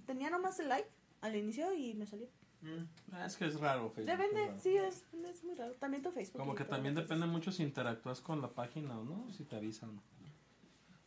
Tenía 0.06 0.30
nomás 0.30 0.58
el 0.60 0.68
like 0.68 0.88
al 1.22 1.34
inicio 1.36 1.72
y 1.74 1.94
me 1.94 2.06
salió. 2.06 2.26
Mm. 2.60 2.84
Ah, 3.12 3.26
Es 3.26 3.36
que 3.36 3.46
es 3.46 3.58
raro, 3.60 3.90
Facebook. 3.90 4.10
es 4.10 4.18
Depende, 4.18 4.46
raro. 4.46 4.60
sí, 4.60 4.76
es, 4.76 5.04
es 5.30 5.44
muy 5.44 5.54
raro. 5.54 5.72
También 5.74 6.02
tu 6.02 6.10
Facebook. 6.10 6.40
Como 6.40 6.54
que 6.54 6.64
también 6.64 6.94
depende 6.94 7.26
mucho 7.26 7.52
si 7.52 7.62
interactúas 7.62 8.20
con 8.20 8.40
la 8.40 8.48
página 8.48 8.98
o 8.98 9.04
no, 9.04 9.30
si 9.32 9.44
te 9.44 9.56
avisan. 9.56 10.00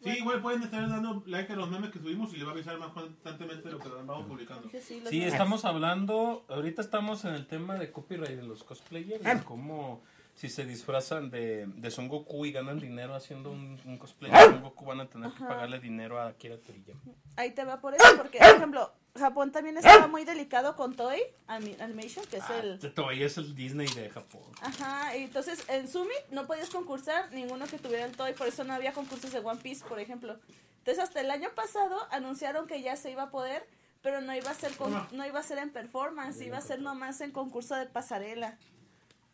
Sí, 0.04 0.10
igual 0.10 0.42
pueden 0.42 0.62
estar 0.62 0.88
dando 0.88 1.24
like 1.26 1.52
a 1.52 1.56
los 1.56 1.70
memes 1.70 1.90
que 1.90 2.00
subimos 2.00 2.32
y 2.34 2.38
le 2.38 2.44
va 2.44 2.52
a 2.52 2.54
avisar 2.54 2.78
más 2.78 2.92
constantemente 2.92 3.72
lo 3.72 3.80
que 3.80 3.90
vamos 3.90 4.28
publicando. 4.28 4.70
Sí, 4.80 5.24
estamos 5.24 5.66
hablando, 5.66 6.46
ahorita 6.50 6.82
estamos 6.82 7.26
en 7.26 7.34
el 7.34 7.48
tema 7.48 7.76
de 7.76 7.92
copyright 7.92 8.38
de 8.38 8.44
los 8.44 8.64
cosplayers, 8.64 9.24
de 9.24 9.44
cómo 9.44 10.04
si 10.38 10.50
se 10.50 10.66
disfrazan 10.66 11.30
de, 11.32 11.66
de 11.66 11.90
Son 11.92 12.08
Goku 12.08 12.46
y 12.46 12.52
ganan 12.52 12.80
dinero 12.80 13.16
haciendo 13.16 13.50
un, 13.52 13.82
un 13.86 13.98
cosplay 13.98 14.32
de 14.32 14.38
Son 14.40 14.62
Goku, 14.62 14.86
van 14.86 15.02
a 15.02 15.08
tener 15.10 15.32
que 15.34 15.44
pagarle 15.44 15.80
dinero 15.80 16.20
a 16.20 16.28
Akira 16.28 16.58
Toriyama. 16.60 17.02
Ahí 17.36 17.52
te 17.52 17.64
va 17.66 17.82
por 17.82 17.96
eso, 17.96 18.06
porque, 18.16 18.38
por 18.38 18.48
ejemplo, 18.56 18.92
Japón 19.18 19.52
también 19.52 19.78
estaba 19.78 20.06
muy 20.08 20.26
delicado 20.26 20.76
con 20.76 20.96
Toei 20.96 21.22
Ani- 21.48 21.76
Animation, 21.80 22.24
que 22.28 22.38
es 22.38 22.44
Ah, 22.50 22.60
el... 22.60 22.78
todavía 22.94 23.26
es 23.26 23.38
el 23.40 23.56
Disney 23.56 23.88
de 23.88 24.12
Japón. 24.12 24.44
Ajá, 24.62 25.18
y 25.18 25.24
entonces 25.24 25.64
en 25.70 25.88
Summit 25.88 26.30
no 26.30 26.46
podías 26.46 26.70
concursar 26.70 27.32
ninguno 27.34 27.66
que 27.66 27.80
tuviera 27.80 28.06
el 28.06 28.16
Toy, 28.16 28.34
por 28.34 28.48
eso 28.48 28.64
no 28.64 28.74
había 28.76 28.94
concursos 28.94 29.32
de 29.32 29.40
One 29.40 29.60
Piece, 29.62 29.84
por 29.86 30.00
ejemplo. 30.00 30.38
Entonces 30.78 31.04
hasta 31.04 31.20
el 31.20 31.32
año 31.32 31.50
pasado 31.56 31.98
anunciaron 32.12 32.68
que 32.68 32.84
ya 32.84 32.96
se 32.96 33.10
iba 33.10 33.24
a 33.24 33.30
poder, 33.32 33.66
pero 34.04 34.22
no 34.22 34.36
iba 34.36 34.52
a 34.52 34.54
ser 34.54 34.72
con- 34.78 34.94
no 35.12 35.26
iba 35.26 35.40
a 35.40 35.44
ser 35.44 35.58
en 35.58 35.72
performance, 35.72 36.40
iba 36.42 36.60
a 36.60 36.62
ser 36.62 36.80
nomás 36.80 37.22
en 37.22 37.32
concurso 37.32 37.74
de 37.76 37.88
pasarela. 37.88 38.60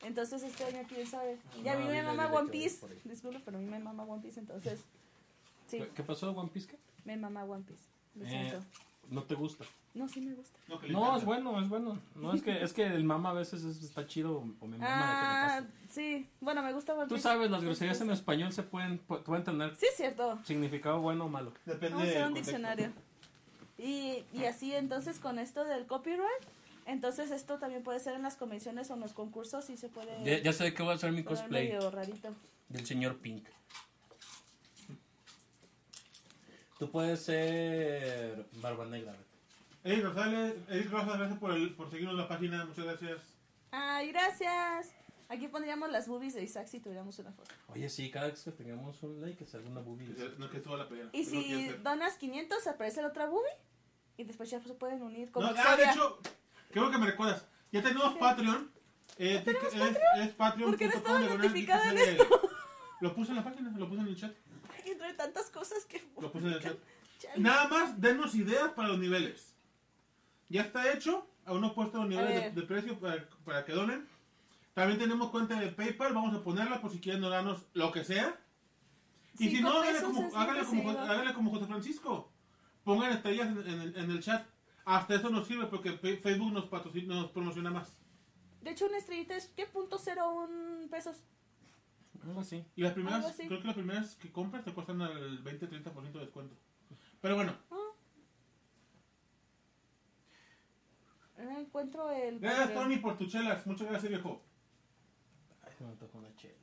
Entonces 0.03 0.43
este 0.43 0.65
año 0.65 0.79
quién 0.87 1.07
sabe. 1.07 1.37
Y 1.63 1.67
a 1.67 1.75
No, 1.75 1.81
mí 1.81 1.87
me 1.87 2.03
mama 2.03 2.27
One 2.27 2.49
Piece. 2.49 2.85
Disculpe, 3.05 3.39
pero 3.43 3.57
a 3.57 3.61
mí 3.61 3.67
me 3.67 3.79
mama 3.79 4.03
One 4.03 4.21
Piece, 4.21 4.39
entonces 4.39 4.81
sí, 5.67 5.81
¿Qué, 5.95 6.03
pasó, 6.03 6.31
One 6.31 6.49
Piece? 6.49 6.67
qué? 6.67 6.77
me 7.05 7.17
mama 7.17 7.43
One 7.43 7.63
Piece. 7.63 7.83
Lo 8.15 8.25
Eh, 8.25 8.29
siento. 8.29 8.65
no 9.09 9.23
te 9.23 9.35
gusta. 9.35 9.65
No, 9.93 10.07
sí 10.09 10.21
me 10.21 10.33
gusta. 10.33 10.57
No, 10.67 10.79
No, 10.89 11.17
es 11.17 11.23
bueno, 11.25 11.61
es 11.61 11.69
bueno. 11.69 11.99
No, 12.15 12.33
es 12.33 12.41
que, 12.41 12.63
es 12.63 12.73
que 12.73 12.83
el 12.85 13.03
mama 13.03 13.29
a 13.29 13.33
veces 13.33 13.63
es- 13.63 13.83
está 13.83 14.07
chido 14.07 14.43
o 14.59 14.67
me 14.67 14.77
mama 14.77 14.87
Ah, 14.89 15.61
de 15.61 15.67
que 15.67 15.73
me 15.73 15.89
sí. 15.89 16.29
Bueno, 16.41 16.63
me 16.63 16.73
gusta 16.73 16.93
One 16.95 17.03
Tú 17.07 17.15
Piece. 17.15 17.21
sabes, 17.23 17.51
las 17.51 17.63
groserías 17.63 18.01
en 18.01 18.09
español 18.11 18.51
se 18.51 18.63
pueden, 18.63 18.99
pu- 19.07 19.21
pueden 19.23 19.43
tener 19.43 19.75
Sí, 19.75 19.85
cierto. 19.95 20.39
significado 20.43 20.99
bueno 20.99 21.25
o 21.25 21.29
malo. 21.29 21.53
Depende 21.65 21.89
Vamos 21.91 22.07
a 22.07 22.09
hacer 22.09 22.21
un 22.21 22.27
contexto. 22.29 22.51
diccionario. 22.51 22.91
Y, 23.77 24.23
y 24.33 24.45
así 24.45 24.73
entonces 24.73 25.19
con 25.19 25.37
esto 25.39 25.63
del 25.63 25.85
copyright, 25.85 26.43
entonces 26.85 27.31
esto 27.31 27.59
también 27.59 27.83
puede 27.83 27.99
ser 27.99 28.13
en 28.15 28.23
las 28.23 28.35
convenciones 28.35 28.89
o 28.91 28.93
en 28.95 28.99
los 28.99 29.13
concursos 29.13 29.69
y 29.69 29.77
se 29.77 29.89
puede 29.89 30.23
Ya, 30.23 30.41
ya 30.41 30.53
sé 30.53 30.65
de 30.65 30.73
qué 30.73 30.83
voy 30.83 30.91
a 30.91 30.95
hacer 30.95 31.11
mi 31.11 31.23
cosplay 31.23 31.69
medio 31.73 31.89
rarito. 31.91 32.35
del 32.69 32.85
señor 32.85 33.17
Pink. 33.19 33.47
Tú 36.79 36.89
puedes 36.91 37.21
ser 37.21 38.45
Barba 38.53 38.85
Negra. 38.85 39.15
Eric 39.83 40.03
Rosales, 40.05 40.55
Eric 40.69 40.91
Rosales, 40.91 41.17
gracias 41.17 41.39
por, 41.39 41.51
el, 41.51 41.75
por 41.75 41.89
seguirnos 41.89 42.15
la 42.15 42.27
página, 42.27 42.65
muchas 42.65 42.85
gracias. 42.85 43.21
Ay, 43.71 44.11
gracias. 44.11 44.91
Aquí 45.29 45.47
pondríamos 45.47 45.89
las 45.91 46.07
boobies 46.07 46.33
de 46.35 46.43
Isaac 46.43 46.67
si 46.67 46.79
tuviéramos 46.79 47.17
una 47.19 47.31
foto. 47.31 47.49
Oye, 47.67 47.89
sí, 47.89 48.11
cada 48.11 48.27
vez 48.27 48.43
que 48.43 48.51
tengamos 48.51 49.01
un 49.03 49.21
like, 49.21 49.37
que 49.37 49.45
salga 49.45 49.69
una 49.69 49.81
boobie. 49.81 50.13
Que 50.13 50.29
No, 50.37 50.49
que 50.49 50.57
estuvo 50.57 50.77
la 50.77 50.87
pelea. 50.87 51.09
Y 51.11 51.23
que 51.23 51.25
si 51.25 51.67
donas 51.83 52.17
500 52.17 52.67
aparece 52.67 53.01
la 53.01 53.07
otra 53.09 53.25
boobie 53.27 53.51
y 54.17 54.25
después 54.25 54.49
ya 54.49 54.61
se 54.61 54.73
pueden 54.73 55.01
unir 55.01 55.27
No, 55.27 55.33
como 55.33 55.47
ah, 55.47 55.75
de 55.75 55.83
hecho, 55.85 56.19
creo 56.73 56.91
que 56.91 56.97
me 56.97 57.05
recuerdas. 57.05 57.45
Ya 57.71 57.81
tenemos 57.81 58.15
Patreon. 58.15 58.71
Eh, 59.17 59.35
¿Ya 59.35 59.43
tenemos 59.43 59.73
es, 59.73 59.97
es 60.17 60.29
Patreon. 60.33 60.71
¿Por 60.71 60.79
qué 60.79 60.87
no 60.87 60.93
estaba 60.93 61.19
notificada 61.19 61.89
en 61.89 61.95
diagonal, 61.95 62.27
Lo 62.99 63.15
puse 63.15 63.29
en 63.31 63.37
la 63.37 63.43
página, 63.43 63.71
lo 63.77 63.87
puse 63.87 64.01
en 64.01 64.07
el 64.07 64.15
chat. 64.15 64.31
Ay, 64.73 64.91
Entre 64.91 65.13
tantas 65.13 65.49
cosas 65.49 65.85
que... 65.85 66.03
Lo 66.19 66.31
puse 66.31 66.47
en 66.47 66.53
el 66.53 66.61
chat. 66.61 66.77
Chale. 67.19 67.41
Nada 67.41 67.67
más, 67.67 68.01
denos 68.01 68.35
ideas 68.35 68.71
para 68.71 68.89
los 68.89 68.99
niveles. 68.99 69.55
Ya 70.49 70.61
está 70.61 70.91
hecho. 70.91 71.27
Aún 71.45 71.61
no 71.61 71.67
he 71.67 71.71
puesto 71.71 71.99
los 71.99 72.07
niveles 72.07 72.55
de, 72.55 72.61
precio 72.63 72.99
para, 72.99 73.27
para 73.43 73.65
que 73.65 73.73
donen. 73.73 74.07
También 74.73 74.99
tenemos 74.99 75.29
cuenta 75.29 75.59
de 75.59 75.67
PayPal. 75.67 76.13
Vamos 76.13 76.33
a 76.35 76.43
ponerla 76.43 76.81
por 76.81 76.91
si 76.91 76.99
quieren 76.99 77.21
donarnos 77.21 77.65
lo 77.73 77.91
que 77.91 78.03
sea. 78.03 78.35
Y 79.37 79.49
si 79.49 79.61
no, 79.61 79.71
háganle 79.71 80.01
como, 80.01 80.27
es 80.27 80.35
háganle, 80.35 80.63
como, 80.63 80.83
recibo. 80.83 80.99
háganle 80.99 81.33
como 81.33 81.51
José 81.51 81.65
Francisco. 81.65 82.31
Pongan 82.83 83.11
estrellas 83.11 83.47
en, 83.47 83.67
en 83.67 83.97
en 83.97 84.11
el 84.11 84.21
chat. 84.21 84.45
Hasta 84.85 85.15
eso 85.15 85.29
nos 85.29 85.47
sirve 85.47 85.67
porque 85.67 85.93
Facebook 85.93 86.51
nos, 86.51 86.65
patrocina, 86.65 87.15
nos 87.15 87.31
promociona 87.31 87.71
más. 87.71 87.97
De 88.61 88.71
hecho, 88.71 88.85
una 88.85 88.97
estrellita 88.97 89.35
es, 89.35 89.47
¿qué? 89.49 89.65
Punto 89.65 89.97
cero 89.97 90.33
un 90.33 90.87
pesos. 90.89 91.23
Algo 92.23 92.39
así. 92.39 92.65
Y 92.75 92.83
las 92.83 92.93
primeras, 92.93 93.25
así. 93.25 93.47
creo 93.47 93.59
que 93.59 93.67
las 93.67 93.75
primeras 93.75 94.15
que 94.15 94.31
compras 94.31 94.63
te 94.63 94.73
cuestan 94.73 95.01
el 95.01 95.43
20-30% 95.43 96.11
de 96.11 96.19
descuento. 96.19 96.55
Pero 97.21 97.35
bueno, 97.35 97.53
No 101.43 101.59
encuentro 101.59 102.09
el... 102.09 102.39
gracias. 102.39 102.73
Tony 102.73 102.97
por 102.97 103.17
tus 103.17 103.31
chelas. 103.31 103.65
Muchas 103.65 103.87
gracias, 103.87 104.09
viejo. 104.09 104.41
Ay, 105.63 105.73
se 105.77 105.83
me 105.83 105.95
tocó 105.95 106.17
una 106.19 106.33
chela. 106.35 106.53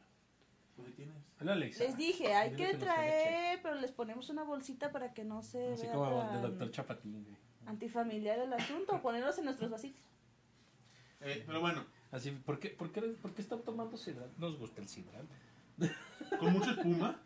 Pues 0.77 0.89
ahí 0.89 0.95
tienes. 0.95 1.17
Hola, 1.41 1.53
Alexa. 1.53 1.85
Les 1.85 1.97
dije, 1.97 2.35
hay 2.35 2.55
que 2.55 2.75
traer, 2.75 3.61
pero 3.63 3.75
les 3.75 3.93
ponemos 3.93 4.31
una 4.31 4.45
bolsita 4.45 4.93
para 4.93 5.13
que 5.13 5.25
no 5.25 5.43
se. 5.43 5.75
Así 5.75 5.83
vea 5.87 5.95
como 5.95 6.19
tan 6.21 6.33
de 6.33 6.49
Doctor 6.49 6.71
Chapatín, 6.71 7.25
güey. 7.25 7.37
Antifamiliar 7.71 8.39
el 8.39 8.53
asunto, 8.53 8.95
o 8.95 9.03
ponerlos 9.03 9.39
en 9.39 9.47
nuestros 9.47 9.71
vasitos. 9.71 10.03
Eh, 11.21 11.43
pero 11.47 11.61
bueno, 11.61 11.85
Así, 12.13 12.31
¿por 12.33 12.59
qué, 12.59 12.71
por, 12.71 12.91
qué, 12.91 13.01
¿por 13.03 13.35
qué 13.35 13.43
están 13.43 13.63
tomando 13.63 13.97
sidral? 13.97 14.31
Nos 14.37 14.59
gusta 14.59 14.81
el 14.81 14.89
sidral. 14.89 15.29
con 16.39 16.53
mucha 16.53 16.73
espuma. 16.73 17.21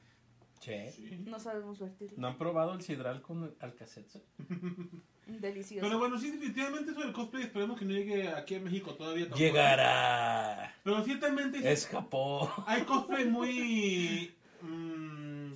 Che. 0.60 0.92
Sí. 0.92 1.22
No 1.26 1.38
sabemos 1.38 1.78
vertirlo. 1.78 2.18
¿No 2.18 2.28
han 2.28 2.38
probado 2.38 2.74
el 2.74 2.82
sidral 2.82 3.22
con 3.22 3.54
alcacetza? 3.60 4.20
Delicioso. 5.26 5.86
Pero 5.86 5.98
bueno, 5.98 6.18
sí, 6.18 6.30
definitivamente 6.30 6.90
eso 6.90 7.00
del 7.00 7.12
cosplay 7.12 7.44
esperemos 7.44 7.78
que 7.78 7.86
no 7.86 7.92
llegue 7.92 8.28
aquí 8.28 8.56
a 8.56 8.60
México 8.60 8.94
todavía. 8.94 9.24
tampoco. 9.24 9.40
Llegará. 9.42 10.74
Pero 10.84 11.02
ciertamente 11.02 11.72
Es 11.72 11.86
Japón. 11.86 12.48
hay 12.66 12.84
cosplay 12.84 13.24
muy... 13.24 14.34
mm, 14.62 15.52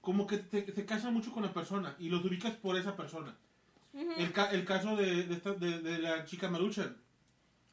como 0.00 0.26
que 0.26 0.38
te, 0.38 0.72
se 0.72 0.84
casa 0.84 1.10
mucho 1.12 1.30
con 1.30 1.44
la 1.44 1.52
persona 1.52 1.94
y 2.00 2.08
los 2.08 2.24
ubicas 2.24 2.54
por 2.54 2.76
esa 2.76 2.96
persona. 2.96 3.36
El, 3.94 4.32
ca- 4.32 4.50
el 4.50 4.64
caso 4.64 4.96
de, 4.96 5.24
de, 5.24 5.34
esta- 5.34 5.54
de, 5.54 5.80
de 5.80 5.98
la 5.98 6.24
chica 6.24 6.48
Maruchan. 6.48 6.96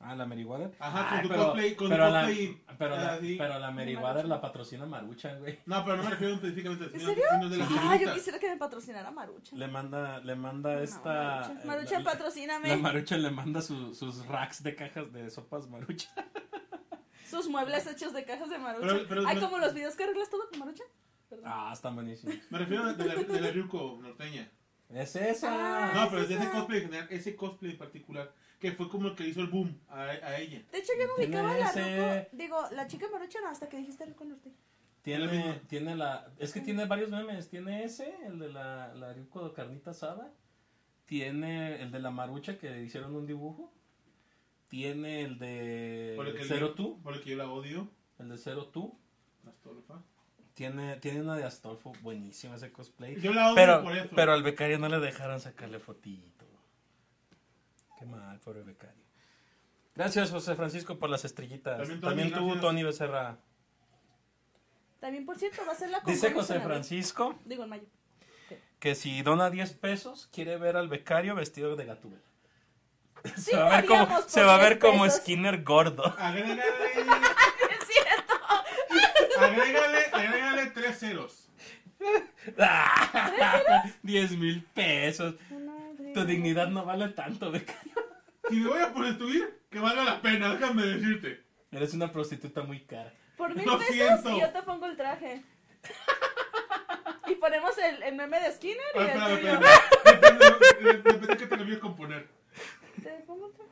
Ah, 0.02 0.16
la 0.16 0.26
Meriwether. 0.26 0.72
Ajá, 0.80 1.18
Ay, 1.20 1.28
con 1.28 1.38
su 1.38 1.44
cosplay- 1.44 1.76
con 1.76 1.90
pero 1.90 2.10
la, 2.10 2.22
cosplay, 2.22 2.64
pero 2.78 2.96
la, 2.96 3.14
así. 3.16 3.36
pero 3.38 3.60
la 3.60 3.72
Meriwether 3.72 4.26
la 4.30 4.40
patrocina 4.40 4.86
Maruchan, 4.86 5.40
güey. 5.40 5.60
No, 5.66 5.84
pero 5.84 5.98
no 5.98 6.04
me 6.04 6.10
refiero 6.12 6.36
específicamente 6.36 6.86
¿En 6.86 6.92
sino- 6.92 7.06
serio? 7.10 7.24
sino 7.32 7.50
de 7.50 7.58
las 7.58 7.68
Ah, 7.78 7.96
yo 7.98 8.14
quisiera 8.14 8.40
que 8.40 8.50
me 8.50 8.56
patrocinara 8.56 9.12
Marucha. 9.12 9.56
Le 9.58 9.68
manda, 9.68 10.20
le 10.20 10.36
manda 10.36 10.82
esta... 10.82 11.42
Maruchan, 11.42 11.68
Maruchan, 11.68 12.02
eh, 12.02 12.04
la- 12.06 12.12
patrocíname. 12.12 12.70
La 12.70 12.78
Maruchan 12.78 13.22
le 13.22 13.30
manda 13.30 13.62
su- 13.62 13.94
sus 13.94 14.26
racks 14.26 14.64
de 14.64 14.74
cajas 14.76 15.12
de 15.12 15.30
sopas 15.30 15.68
Maruchan. 15.68 16.12
Sus 17.30 17.48
muebles 17.48 17.86
hechos 17.86 18.12
de 18.14 18.24
cajas 18.26 18.50
de 18.50 18.58
Marucha. 18.58 18.88
Pero- 18.88 19.08
pero- 19.08 19.22
Ay, 19.28 19.36
pero- 19.36 19.48
como 19.50 19.60
los 19.60 19.74
videos 19.74 19.96
que 19.96 20.04
arreglas 20.04 20.30
todo 20.30 20.50
con 20.50 20.60
Marucha. 20.60 20.84
Perdón. 21.30 21.46
Ah, 21.48 21.70
están 21.74 21.94
buenísimos. 21.94 22.36
Me 22.50 22.58
refiero 22.58 22.92
de 22.94 23.06
la, 23.06 23.16
de 23.16 23.42
la 23.42 23.52
Ryuko 23.52 24.00
norteña. 24.02 24.50
Es 24.90 25.16
esa. 25.16 25.92
Ah, 25.92 25.94
No, 25.94 26.10
pero 26.10 26.24
es 26.24 26.30
de 26.30 26.36
ese 26.36 26.50
cosplay 26.50 26.80
en 26.80 26.86
general, 26.86 27.08
ese 27.12 27.36
cosplay 27.36 27.72
en 27.74 27.78
particular, 27.78 28.34
que 28.60 28.72
fue 28.72 28.90
como 28.90 29.08
el 29.10 29.16
que 29.16 29.28
hizo 29.28 29.42
el 29.42 29.48
boom 29.48 29.80
a, 29.88 30.02
a 30.02 30.38
ella. 30.40 30.64
De 30.72 30.80
hecho, 30.80 30.94
yo 31.00 31.06
no 31.08 31.14
ubicaba 31.16 31.56
la 31.58 31.70
ese- 31.70 32.20
Ruco. 32.24 32.30
Digo, 32.38 32.58
la 32.72 32.88
chica 32.88 33.08
Marucha 33.12 33.40
no, 33.42 33.50
hasta 33.50 33.70
que 33.70 33.78
dijiste 33.78 34.06
Ruco 34.06 34.26
Norte. 34.26 34.52
Tiene, 35.04 35.62
tiene 35.68 35.96
la. 35.96 36.28
Es 36.40 36.52
que 36.54 36.60
tiene 36.60 36.86
varios 36.86 37.10
memes. 37.10 37.50
Tiene 37.50 37.84
ese, 37.84 38.14
el 38.26 38.38
de 38.40 38.50
la, 38.52 38.94
la 38.96 39.14
Ryuko 39.14 39.48
de 39.48 39.54
carnita 39.54 39.92
asada. 39.92 40.34
Tiene 41.06 41.82
el 41.82 41.92
de 41.92 42.00
la 42.00 42.12
marucha 42.12 42.58
que 42.58 42.82
hicieron 42.82 43.16
un 43.16 43.26
dibujo. 43.26 43.72
Tiene 44.68 45.22
el 45.22 45.40
de 45.40 46.16
yo- 46.60 46.74
Two. 46.74 47.00
Por 47.02 47.14
el 47.16 47.22
que 47.22 47.30
yo 47.32 47.38
la 47.38 47.50
odio. 47.50 47.90
El 48.20 48.30
de 48.30 48.38
Zero 48.38 48.68
Two. 48.68 48.98
Tiene, 50.60 50.98
tiene 50.98 51.22
una 51.22 51.38
de 51.38 51.46
Astolfo. 51.46 51.94
Buenísimo 52.02 52.54
ese 52.54 52.70
cosplay. 52.70 53.16
Yo 53.22 53.32
la 53.34 53.46
odio 53.46 53.56
Pero, 53.56 53.82
por 53.82 53.96
eso. 53.96 54.10
pero 54.14 54.34
al 54.34 54.44
becario 54.44 54.78
no 54.78 54.90
le 54.90 55.00
dejaron 55.00 55.40
sacarle 55.40 55.80
fotito. 55.80 56.46
Qué 57.98 58.06
mal, 58.06 58.38
pobre 58.42 58.64
becario. 58.64 59.02
Gracias, 59.96 60.32
José 60.32 60.56
Francisco, 60.56 61.00
por 61.00 61.10
las 61.10 61.24
estrellitas. 61.24 61.78
También 61.78 62.02
También, 62.02 62.32
Tony, 62.32 62.40
tú, 62.42 62.46
gracias. 62.48 62.62
Tony 62.62 62.84
Becerra. 62.84 63.38
También, 65.00 65.26
por 65.26 65.38
cierto, 65.38 65.62
va 65.66 65.72
a 65.72 65.76
ser 65.76 65.92
la 65.92 66.02
Dice 66.02 66.34
José. 66.34 66.60
Francisco 66.60 67.40
Digo, 67.46 67.64
en 67.64 67.70
mayo. 67.70 67.84
que 68.80 68.96
si 68.96 69.22
dona 69.22 69.50
10 69.50 69.76
pesos, 69.76 70.28
quiere 70.30 70.58
ver 70.58 70.76
al 70.76 70.90
becario 70.90 71.36
vestido 71.36 71.78
de 71.78 71.86
gatúbela. 71.86 72.22
Sí, 73.38 73.52
se 73.52 73.56
va 73.56 73.68
a 73.68 73.76
ver 73.78 73.86
como, 73.86 74.22
se 74.28 74.44
va 74.44 74.56
a 74.56 74.58
ver 74.58 74.78
10 74.78 74.80
como 74.82 75.04
pesos. 75.06 75.22
Skinner 75.22 75.64
gordo. 75.64 76.04
Agrégale, 76.18 76.64
Es 77.80 77.88
cierto. 77.88 78.34
agrégale, 79.40 80.06
agrégale 80.12 80.49
tres 80.70 81.00
ceros. 81.00 81.50
10 84.04 84.32
mil 84.38 84.64
pesos. 84.74 85.36
Madre. 85.52 86.14
Tu 86.14 86.26
dignidad 86.26 86.68
no 86.70 86.86
vale 86.86 87.10
tanto, 87.10 87.52
becario. 87.52 87.94
Si 88.50 88.56
me 88.56 88.70
voy 88.70 88.82
a 88.82 88.94
prostituir, 88.94 89.60
que 89.70 89.80
valga 89.80 90.04
la 90.04 90.22
pena, 90.22 90.54
déjame 90.56 90.84
decirte. 90.86 91.44
Eres 91.72 91.94
una 91.94 92.12
prostituta 92.12 92.64
muy 92.64 92.80
cara. 92.86 93.14
Por 93.38 93.56
mil 93.56 93.66
Lo 93.66 93.78
pesos 93.78 93.94
siento. 93.94 94.36
y 94.38 94.42
yo 94.42 94.50
te 94.52 94.64
pongo 94.64 94.86
el 94.88 94.98
traje. 94.98 95.44
Y 97.28 97.36
ponemos 97.36 97.78
el, 97.78 98.02
el 98.04 98.16
meme 98.16 98.40
de 98.40 98.52
Skinner 98.54 98.78
y 98.96 99.00
Ah, 99.00 99.04
el 99.04 99.14
tuyo. 99.38 99.54
espérame. 99.54 99.66
Depende, 100.06 100.40
de- 100.82 100.98
depende 101.14 101.38
que 101.38 101.48
te 101.48 101.58
lo 101.58 101.64
voy 101.66 101.76
a 101.76 101.80
componer. 101.80 102.28
Te 103.04 103.10
pongo 103.28 103.48
el 103.48 103.54
traje. 103.54 103.72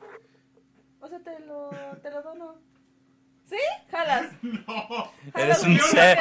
O 1.00 1.08
sea, 1.08 1.18
te 1.20 1.40
lo, 1.40 1.70
te 2.02 2.10
lo 2.10 2.22
dono. 2.22 2.60
¿Sí? 3.48 3.56
Jalas. 3.90 4.26
No. 4.42 5.12
Eres 5.34 5.62
un 5.62 5.78
ser. 5.80 6.18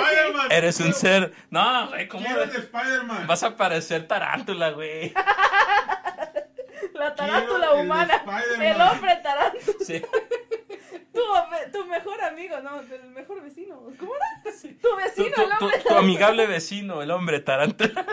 Eres 0.50 0.80
un 0.80 0.94
ser. 0.94 1.34
No, 1.50 1.88
güey, 1.90 2.08
¿cómo? 2.08 2.24
Quiero 2.26 2.46
de 2.46 2.58
Spider-Man. 2.60 3.28
Vas 3.28 3.44
a 3.44 3.56
parecer 3.56 4.08
tarántula, 4.08 4.72
güey. 4.72 5.14
La 6.94 7.14
tarántula 7.16 7.60
Quiero 7.68 7.74
el 7.80 7.86
humana. 7.86 8.22
El 8.60 8.82
hombre 8.82 9.16
tarántula. 9.22 9.64
Sí. 9.86 10.02
Tu, 11.72 11.86
mejor 11.86 12.22
amigo, 12.22 12.60
no, 12.62 12.82
del 12.84 13.04
mejor 13.10 13.42
vecino. 13.42 13.82
¿Cómo 14.00 14.14
era? 14.16 14.54
Tu 14.54 14.74
Tu, 14.90 14.96
vecino, 14.96 15.36
tu- 15.36 15.42
el 15.42 15.52
hombre. 15.60 15.80
tu 15.88 15.94
amigable 15.96 16.46
vecino, 16.46 17.02
el 17.02 17.10
hombre 17.12 17.40
tarántula. 17.40 18.06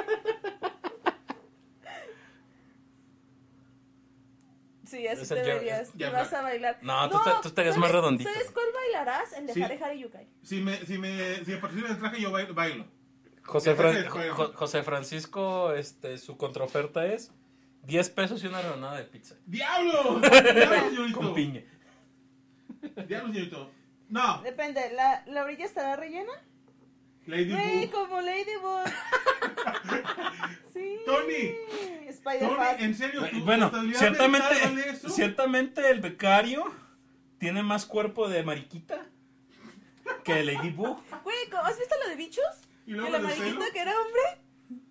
Sí, 4.94 5.06
así 5.08 5.28
te 5.28 5.34
verías. 5.42 5.92
Te 5.92 6.08
vas 6.08 6.32
a 6.32 6.42
bailar. 6.42 6.78
No, 6.82 7.08
tú 7.10 7.18
te- 7.24 7.30
tú 7.42 7.48
estarías 7.48 7.76
más 7.76 7.90
¿sabes- 7.90 8.02
redondito. 8.02 8.30
¿Sabes 8.32 8.50
cuál 8.52 8.66
bailarás? 8.74 9.32
El 9.32 9.46
de 9.48 9.54
Sí. 9.54 9.62
Hare 9.62 9.78
Hare 9.82 9.98
Yukai. 9.98 10.28
Si 10.42 10.60
me, 10.60 10.76
si 10.86 10.98
me, 10.98 11.44
si 11.44 11.50
me 11.52 11.56
participa 11.58 11.88
en 11.88 11.94
el 11.94 12.00
traje, 12.00 12.20
yo 12.20 12.30
bailo. 12.54 12.86
José, 13.44 13.74
Fran-. 13.74 14.06
Jo- 14.08 14.52
José 14.54 14.82
Francisco, 14.82 15.72
este, 15.72 16.18
su 16.18 16.36
contraoferta 16.36 17.04
es 17.06 17.32
10 17.82 18.08
pesos 18.10 18.42
y 18.42 18.46
una 18.46 18.62
rebanada 18.62 18.96
de 18.96 19.04
pizza. 19.04 19.34
¡Diablo! 19.46 20.20
¡Diablo, 20.20 20.78
Con 20.78 20.90
señorito! 20.90 21.34
piña. 21.34 21.62
¡Diablo, 23.06 23.32
señorito! 23.32 23.70
No, 24.08 24.40
Depende, 24.42 24.92
¿la, 24.92 25.24
la 25.26 25.44
orilla 25.44 25.64
estará 25.64 25.96
rellena? 25.96 26.32
Lady 27.26 27.50
Güey, 27.52 27.90
como 27.90 28.20
Ladybug. 28.20 28.84
sí. 30.72 30.98
Tony. 31.06 31.54
Spider 32.24 32.48
Tony, 32.48 32.56
Fat. 32.56 32.80
en 32.80 32.94
serio, 32.94 33.28
tu 33.30 33.44
Bueno, 33.44 33.70
ciertamente, 33.96 34.88
eso? 34.90 35.08
ciertamente 35.10 35.90
el 35.90 36.00
becario 36.00 36.64
tiene 37.38 37.62
más 37.62 37.84
cuerpo 37.86 38.28
de 38.28 38.42
mariquita 38.42 39.06
que 40.24 40.42
Ladybug. 40.42 40.98
Güey, 41.22 41.36
¿cómo- 41.50 41.64
¿has 41.64 41.78
visto 41.78 41.94
lo 42.02 42.08
de 42.08 42.16
bichos? 42.16 42.44
Y 42.86 42.92
luego 42.92 43.06
¿Que 43.06 43.12
la 43.12 43.18
mariquita 43.20 43.46
celo. 43.48 43.64
que 43.72 43.78
era 43.80 43.92
hombre? 44.00 44.82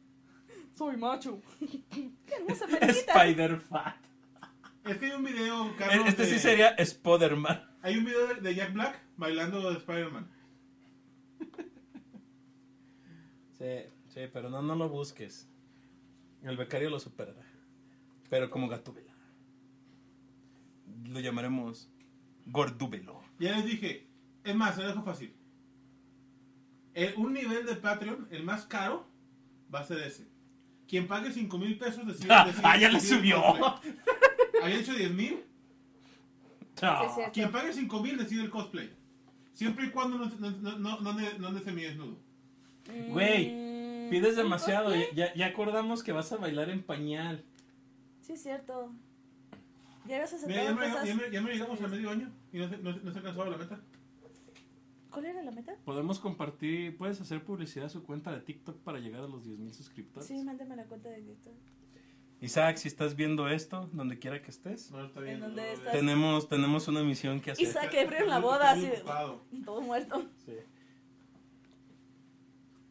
Soy 0.75 0.97
macho. 0.97 1.41
Qué 1.89 2.35
hermosa 2.35 2.67
mariquita. 2.71 3.23
Spider 3.25 3.59
Fat. 3.59 3.95
Es 4.85 4.97
que 4.97 5.05
hay 5.07 5.11
un 5.13 5.23
video, 5.23 5.73
Carlos, 5.77 6.07
Este 6.07 6.25
sí 6.25 6.37
sería 6.39 6.75
Spoderman. 6.83 7.63
Hay 7.81 7.97
un 7.97 8.05
video 8.05 8.27
de, 8.27 8.35
de 8.41 8.55
Jack 8.55 8.73
Black 8.73 8.99
bailando 9.17 9.71
de 9.71 9.77
Spider-Man. 9.77 10.29
Sí, 13.57 13.85
sí, 14.13 14.21
pero 14.31 14.49
no, 14.49 14.61
no 14.61 14.75
lo 14.75 14.89
busques. 14.89 15.47
El 16.43 16.57
becario 16.57 16.89
lo 16.89 16.99
superará. 16.99 17.41
Pero 18.29 18.49
como 18.49 18.67
Gatúbela. 18.67 19.13
Lo 21.05 21.19
llamaremos 21.19 21.89
Gordúbelo. 22.45 23.21
Ya 23.39 23.55
les 23.57 23.65
dije, 23.65 24.07
es 24.43 24.55
más, 24.55 24.75
se 24.75 24.81
lo 24.81 24.87
dejo 24.89 25.03
fácil. 25.03 25.33
El- 26.93 27.13
un 27.17 27.33
nivel 27.33 27.65
de 27.65 27.75
Patreon, 27.75 28.27
el 28.31 28.43
más 28.43 28.65
caro, 28.65 29.07
va 29.73 29.79
a 29.79 29.83
ser 29.85 29.99
ese. 29.99 30.27
Quien 30.87 31.07
pague 31.07 31.31
5 31.31 31.57
mil 31.57 31.77
pesos 31.77 32.05
decide, 32.05 32.27
decide- 32.45 32.61
Ah, 32.63 32.77
ya 32.77 32.89
le 32.89 32.99
subió. 32.99 33.41
Había 34.61 34.77
dicho 34.77 34.93
10 34.93 35.11
mil. 35.11 35.43
Cierto. 36.75 37.31
Quien 37.33 37.51
pague 37.51 37.73
5 37.73 38.01
mil 38.01 38.17
decide 38.17 38.43
el 38.43 38.49
cosplay. 38.49 38.91
Siempre 39.53 39.85
y 39.85 39.89
cuando 39.91 40.17
no, 40.17 40.25
no, 40.25 40.51
no, 40.51 40.77
no, 40.79 40.99
no 41.01 41.13
ande- 41.13 41.37
no 41.37 41.47
ande 41.47 41.61
semidesnudo. 41.63 42.17
Güey, 43.09 43.62
Pides 44.19 44.37
¿un 44.37 44.43
demasiado. 44.43 44.91
Ya, 45.13 45.33
ya 45.33 45.45
acordamos 45.47 46.03
que 46.03 46.11
vas 46.11 46.31
a 46.31 46.37
bailar 46.37 46.69
en 46.69 46.83
pañal. 46.83 47.43
Sí, 48.21 48.33
es 48.33 48.43
cierto. 48.43 48.91
Ya 50.05 50.15
habías 50.15 50.33
aceptado 50.33 50.63
ya, 50.63 50.73
me, 50.75 50.89
cosas. 50.89 51.07
ya, 51.07 51.29
ya 51.31 51.41
me 51.41 51.51
llegamos 51.53 51.81
al 51.81 51.91
medio 51.91 52.09
año 52.09 52.31
y 52.51 52.57
no 52.57 52.67
se, 52.69 52.77
no, 52.77 52.93
se- 52.93 52.99
no 53.01 53.11
se 53.11 53.17
alcanzaba 53.19 53.49
la 53.49 53.57
meta. 53.57 53.79
¿Cuál 55.09 55.25
era 55.25 55.43
la 55.43 55.51
meta? 55.51 55.75
Podemos 55.85 56.19
compartir, 56.19 56.97
puedes 56.97 57.21
hacer 57.21 57.43
publicidad 57.43 57.85
a 57.85 57.89
su 57.89 58.03
cuenta 58.03 58.31
de 58.31 58.41
TikTok 58.41 58.77
para 58.81 58.99
llegar 58.99 59.23
a 59.23 59.27
los 59.27 59.45
10.000 59.45 59.71
suscriptores. 59.71 60.27
Sí, 60.27 60.43
mándame 60.43 60.75
la 60.75 60.85
cuenta 60.85 61.09
de 61.09 61.21
TikTok. 61.21 61.53
Isaac, 62.41 62.75
si 62.77 62.87
estás 62.89 63.15
viendo 63.15 63.47
esto, 63.47 63.89
donde 63.93 64.19
quiera 64.19 64.41
que 64.41 64.49
estés, 64.51 64.91
No 64.91 65.05
está 65.05 65.21
bien. 65.21 65.35
¿En 65.35 65.39
dónde 65.41 65.61
no, 65.61 65.67
estás? 65.69 65.93
tenemos, 65.93 66.49
tenemos 66.49 66.87
una 66.89 67.01
misión 67.03 67.39
que 67.39 67.51
hacer. 67.51 67.65
Isaac 67.65 67.93
ebrio 67.93 68.19
en 68.19 68.27
la 68.29 68.39
boda, 68.39 68.71
así. 68.71 68.89
Todo 69.63 69.79
muerto. 69.81 70.25
Sí. 70.45 70.53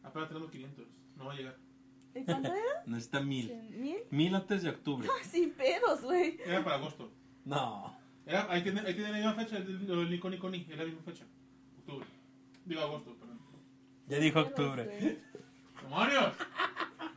Apenas 0.01 0.29
tenemos 0.29 0.49
500. 0.49 0.85
No 1.15 1.25
va 1.25 1.33
a 1.33 1.35
llegar. 1.35 1.57
¿Y 2.15 2.23
cuánto 2.23 2.49
era? 2.53 2.61
Necesita 2.85 3.21
mil. 3.21 3.53
¿Mil? 3.77 3.97
Mil 4.11 4.35
antes 4.35 4.63
de 4.63 4.69
octubre. 4.69 5.07
Sin 5.23 5.51
pedos, 5.51 6.01
güey. 6.01 6.37
Era 6.45 6.63
para 6.63 6.77
agosto. 6.77 7.11
No. 7.45 7.97
Era, 8.25 8.51
ahí, 8.51 8.63
tiene, 8.63 8.81
ahí 8.81 8.93
tiene 8.93 9.11
la 9.11 9.17
misma 9.17 9.33
fecha, 9.33 9.57
el- 9.57 9.85
lo 9.87 9.99
del 9.99 10.09
Nico 10.11 10.29
Nico 10.29 10.49
Ni, 10.49 10.61
es 10.69 10.77
la 10.77 10.85
misma 10.85 11.01
fecha. 11.03 11.25
Octubre. 11.79 12.05
Digo 12.65 12.81
agosto, 12.81 13.15
perdón. 13.17 13.39
Ya 14.07 14.17
dijo 14.19 14.39
octubre. 14.39 14.83
¡Demonios! 15.81 16.33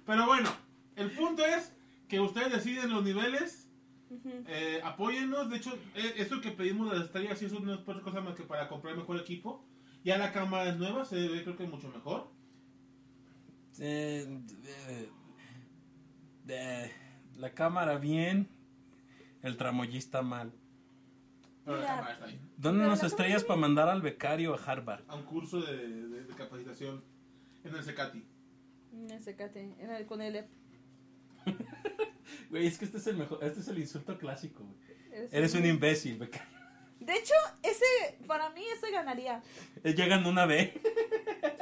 Pero 0.05 0.27
bueno, 0.27 0.49
el 0.97 1.11
punto 1.13 1.45
es 1.45 1.73
que 2.09 2.19
ustedes 2.21 2.53
deciden 2.53 2.91
los 2.91 3.05
niveles. 3.05 3.69
Ujú. 4.11 4.31
Eh, 4.47 4.81
apóyennos. 4.85 5.51
De 5.51 5.57
hecho, 5.57 5.75
eh, 5.95 6.15
esto 6.17 6.41
que 6.41 6.51
pedimos 6.53 6.91
de 6.91 6.97
las 6.99 7.07
estrellas, 7.07 7.39
sí, 7.39 7.47
eso 7.47 7.59
no 7.61 7.75
es 7.75 7.81
otra 7.81 8.01
cosa 8.01 8.21
más 8.21 8.35
que 8.35 8.43
para 8.45 8.69
comprar 8.69 8.97
mejor 8.97 9.19
equipo. 9.19 9.65
Ya 10.05 10.17
la 10.19 10.33
cámara 10.33 10.69
es 10.71 10.77
nueva, 10.77 11.05
se 11.05 11.17
ve 11.29 11.43
creo 11.43 11.57
que 11.57 11.67
mucho 11.67 11.89
mejor. 11.89 12.29
Eh, 13.81 14.41
eh, 16.49 16.91
la 17.37 17.51
cámara 17.53 17.99
bien, 17.99 18.49
el 19.43 19.57
tramoyista 19.57 20.23
mal. 20.23 20.53
Pero 21.65 21.79
Mira. 21.79 21.89
la 21.89 21.97
cámara 21.97 22.13
está 22.15 22.25
ahí. 22.27 22.41
¿Dónde 22.57 22.79
Pero 22.81 22.91
nos 22.91 23.03
la 23.03 23.09
estrellas 23.09 23.45
para 23.45 23.61
mandar 23.61 23.89
al 23.89 24.01
becario 24.03 24.55
a 24.55 24.59
Harvard? 24.65 25.05
A 25.09 25.17
un 25.17 25.25
curso 25.25 25.61
de, 25.61 25.77
de- 25.77 26.25
de 26.25 26.35
capacitación 26.35 27.03
en 27.65 27.75
el 27.75 27.83
Secati. 27.85 28.25
Mm, 28.93 29.11
ese 29.13 29.35
cate, 29.37 29.75
en 29.79 29.91
el- 29.91 30.07
con 30.07 30.23
el... 30.23 30.47
Güey, 32.51 32.67
es 32.67 32.79
que 32.79 32.85
este 32.87 32.99
es 32.99 33.07
el 33.09 33.17
mejor, 33.17 33.39
este 33.43 33.61
es 33.61 33.69
el 33.69 33.79
insulto 33.79 34.17
clásico, 34.19 34.65
güey. 34.65 34.77
Eres, 35.13 35.33
Eres 35.33 35.55
un 35.55 35.65
imbécil, 35.67 36.19
becario. 36.19 36.56
De 37.01 37.15
hecho, 37.15 37.35
ese, 37.63 37.85
para 38.27 38.51
mí, 38.51 38.65
ese 38.75 38.91
ganaría. 38.91 39.43
Eh, 39.85 39.95
Llegan 39.95 40.27
una 40.27 40.47
vez. 40.47 40.73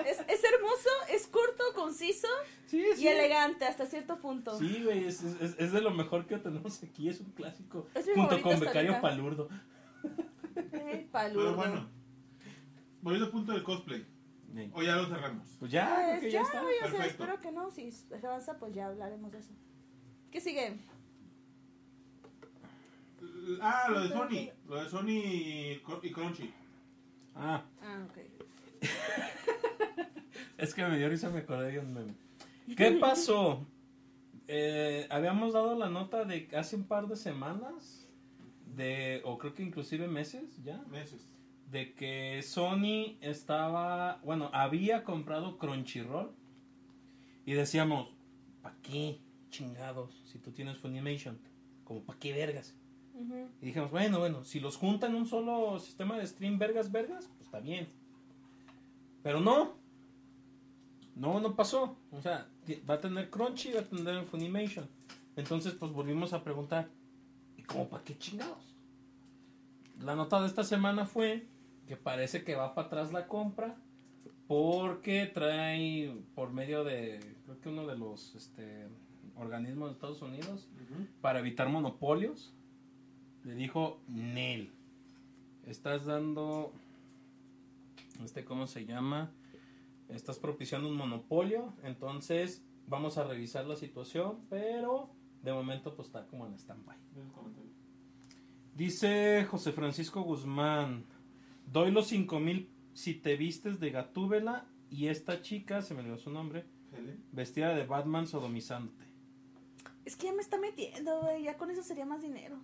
Es, 0.05 0.20
es 0.28 0.45
hermoso, 0.45 0.91
es 1.11 1.26
corto, 1.28 1.64
conciso 1.74 2.28
Sí, 2.66 2.85
y 2.99 3.07
elegante 3.09 3.64
hasta 3.64 3.87
cierto 3.87 4.18
punto. 4.20 4.59
Sí, 4.59 4.82
güey, 4.85 5.05
es, 5.07 5.22
es- 5.22 5.55
es 5.59 5.72
de 5.72 5.80
lo 5.80 5.93
mejor 5.93 6.26
que 6.26 6.37
tenemos 6.37 6.82
aquí, 6.82 7.09
es 7.09 7.20
un 7.20 7.30
clásico. 7.32 7.89
Es 7.95 8.07
mi 8.09 8.12
junto 8.12 8.43
con 8.43 8.61
Becario 8.61 8.91
ahorita. 8.97 9.01
Palurdo. 9.01 9.49
Pero 11.11 11.55
bueno, 11.57 11.89
volviendo 13.01 13.26
al 13.26 13.32
punto 13.32 13.53
del 13.53 13.62
cosplay. 13.62 14.07
Sí. 14.55 14.70
O 14.74 14.82
ya 14.82 14.97
lo 14.97 15.07
cerramos. 15.09 15.49
Pues 15.59 15.70
ya, 15.72 15.87
creo 15.95 16.09
Pues 16.11 16.20
que 16.20 16.30
ya, 16.30 16.41
ya 16.41 16.47
está. 16.47 16.61
ya 16.62 16.80
Perfecto. 16.82 17.07
espero 17.24 17.41
que 17.41 17.53
no. 17.53 17.70
Si 17.70 17.91
se 17.91 18.26
avanza, 18.26 18.59
pues 18.59 18.74
ya 18.74 18.87
hablaremos 18.89 19.32
de 19.32 19.39
eso. 19.39 19.53
¿Qué 20.30 20.41
sigue? 20.41 20.76
Ah, 23.61 23.86
lo 23.90 24.01
de 24.01 24.09
Sony. 24.09 24.51
Lo 24.68 24.82
de 24.82 24.88
Sony 24.88 25.09
y 25.11 25.80
Cr- 25.84 26.01
y 26.03 26.11
Crunchy. 26.12 26.53
Ah, 27.34 27.64
Ah, 27.82 28.07
ok. 28.09 28.18
es 30.59 30.74
que 30.74 30.84
me 30.86 30.99
dio 30.99 31.09
risa, 31.09 31.30
me 31.30 31.40
acordé 31.40 31.72
de 31.72 31.78
un 31.80 31.92
meme. 31.92 32.14
¿Qué 32.76 32.92
pasó? 32.92 33.66
Eh, 34.49 35.07
habíamos 35.11 35.53
dado 35.53 35.76
la 35.78 35.88
nota 35.88 36.24
de 36.24 36.49
hace 36.57 36.76
un 36.76 36.84
par 36.84 37.07
de 37.09 37.16
semanas, 37.16 38.09
de, 38.76 39.20
o 39.24 39.38
creo 39.38 39.55
que 39.55 39.62
inclusive 39.62 40.07
meses 40.09 40.62
ya, 40.62 40.78
Meses. 40.90 41.22
de 41.70 41.95
que 41.95 42.42
Sony 42.42 43.16
estaba, 43.20 44.20
bueno, 44.24 44.51
había 44.53 45.05
comprado 45.05 45.59
Crunchyroll 45.59 46.30
y 47.47 47.53
decíamos, 47.53 48.09
¿para 48.62 48.76
qué 48.82 49.18
chingados 49.51 50.14
si 50.26 50.38
tú 50.38 50.51
tienes 50.53 50.78
Funimation? 50.78 51.38
Como, 51.84 52.03
¿para 52.03 52.18
qué 52.18 52.32
vergas? 52.32 52.74
Y 53.61 53.67
dijimos, 53.67 53.91
bueno, 53.91 54.19
bueno, 54.19 54.45
si 54.45 54.59
los 54.59 54.77
juntan 54.77 55.12
en 55.12 55.19
un 55.19 55.27
solo 55.27 55.79
sistema 55.79 56.19
de 56.19 56.27
stream 56.27 56.59
vergas, 56.59 56.91
vergas, 56.91 57.27
pues 57.29 57.43
está 57.43 57.61
bien. 57.61 57.89
Pero 59.23 59.41
no. 59.41 59.75
No, 61.15 61.39
no 61.41 61.55
pasó. 61.55 61.97
O 62.11 62.21
sea, 62.21 62.49
va 62.89 62.95
a 62.95 63.01
tener 63.01 63.31
Crunchy 63.31 63.73
va 63.73 63.81
a 63.81 63.85
tener 63.85 64.25
Funimation. 64.25 64.89
Entonces, 65.37 65.75
pues 65.75 65.93
volvimos 65.93 66.33
a 66.33 66.43
preguntar, 66.43 66.89
¿y 67.57 67.62
cómo 67.62 67.89
para 67.89 68.03
qué 68.03 68.19
chingados? 68.19 68.75
La 70.01 70.17
nota 70.17 70.41
de 70.41 70.49
esta 70.49 70.65
semana 70.65 71.07
fue 71.07 71.47
que 71.87 71.97
parece 71.97 72.43
que 72.43 72.57
va 72.57 72.75
para 72.75 72.89
atrás 72.89 73.12
la 73.12 73.29
compra 73.29 73.77
porque 74.49 75.31
trae 75.33 76.15
por 76.35 76.53
medio 76.53 76.85
de, 76.85 77.21
creo 77.45 77.61
que 77.61 77.69
uno 77.69 77.87
de 77.87 77.97
los 77.97 78.35
este, 78.35 78.89
organismos 79.37 79.89
de 79.89 79.95
Estados 79.95 80.23
Unidos, 80.23 80.69
para 81.21 81.39
evitar 81.39 81.69
monopolios, 81.69 82.53
le 83.45 83.55
dijo 83.55 84.01
Nel. 84.09 84.72
Estás 85.66 86.05
dando, 86.05 86.72
este, 88.22 88.45
¿cómo 88.45 88.66
se 88.66 88.84
llama? 88.84 89.30
Estás 90.09 90.38
propiciando 90.38 90.88
un 90.88 90.97
monopolio, 90.97 91.72
entonces 91.82 92.62
vamos 92.86 93.16
a 93.16 93.24
revisar 93.24 93.66
la 93.66 93.76
situación, 93.76 94.40
pero 94.51 95.11
de 95.42 95.53
momento 95.53 95.95
pues 95.95 96.09
está 96.09 96.26
como 96.26 96.47
en 96.47 96.55
stand-by. 96.55 96.97
Dice 98.74 99.45
José 99.45 99.72
Francisco 99.72 100.22
Guzmán, 100.22 101.05
doy 101.70 101.90
los 101.90 102.09
cinco 102.09 102.40
mil 102.40 102.68
si 102.92 103.14
te 103.14 103.36
vistes 103.36 103.80
de 103.80 103.90
Gatúbela 103.90 104.66
y 104.90 105.09
esta 105.09 105.42
chica, 105.42 105.82
se 105.82 105.95
me 105.95 106.01
olvidó 106.01 106.18
su 106.18 106.30
nombre, 106.30 106.64
vestida 107.32 107.74
de 107.74 107.86
Batman 107.86 108.26
sodomizándote. 108.26 109.05
Es 110.05 110.16
que 110.16 110.26
ya 110.26 110.32
me 110.32 110.42
está 110.42 110.59
metiendo, 110.59 111.22
güey. 111.22 111.45
Ya 111.45 111.57
con 111.57 111.70
eso 111.70 111.82
sería 111.82 112.05
más 112.05 112.22
dinero. 112.22 112.59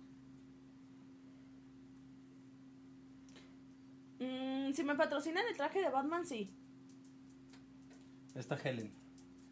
Mm, 4.21 4.71
si 4.73 4.83
me 4.83 4.95
patrocinan 4.95 5.43
el 5.49 5.57
traje 5.57 5.81
de 5.81 5.89
Batman, 5.89 6.25
sí. 6.25 6.51
Esta 8.35 8.55
Helen. 8.55 8.91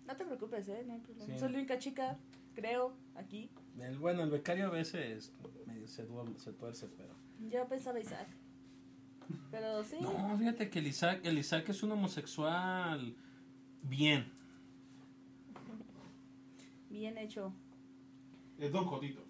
No 0.05 0.15
te 0.15 0.25
preocupes, 0.25 0.67
¿eh? 0.69 0.83
No 0.85 0.93
hay 0.93 0.99
problema. 0.99 1.33
Sí. 1.33 1.39
Soy 1.39 1.51
la 1.51 1.57
única 1.57 1.79
chica, 1.79 2.17
creo, 2.53 2.93
aquí. 3.15 3.49
El, 3.79 3.97
bueno, 3.97 4.23
el 4.23 4.29
becario 4.29 4.67
a 4.67 4.69
veces 4.69 5.33
medio 5.65 5.87
se, 5.87 6.07
duerme- 6.07 6.37
se 6.37 6.53
tuerce, 6.53 6.87
pero... 6.95 7.13
Yo 7.49 7.67
pensaba 7.67 7.99
Isaac. 7.99 8.27
Pero 9.51 9.83
sí. 9.83 9.97
No, 10.01 10.37
fíjate 10.37 10.69
que 10.69 10.79
el 10.79 10.87
Isaac, 10.87 11.21
el 11.23 11.37
Isaac 11.39 11.67
es 11.69 11.81
un 11.83 11.91
homosexual 11.91 13.15
bien. 13.83 14.31
Bien 16.89 17.17
hecho. 17.17 17.53
Es 18.57 18.71
Don 18.71 18.85
Jotito. 18.85 19.23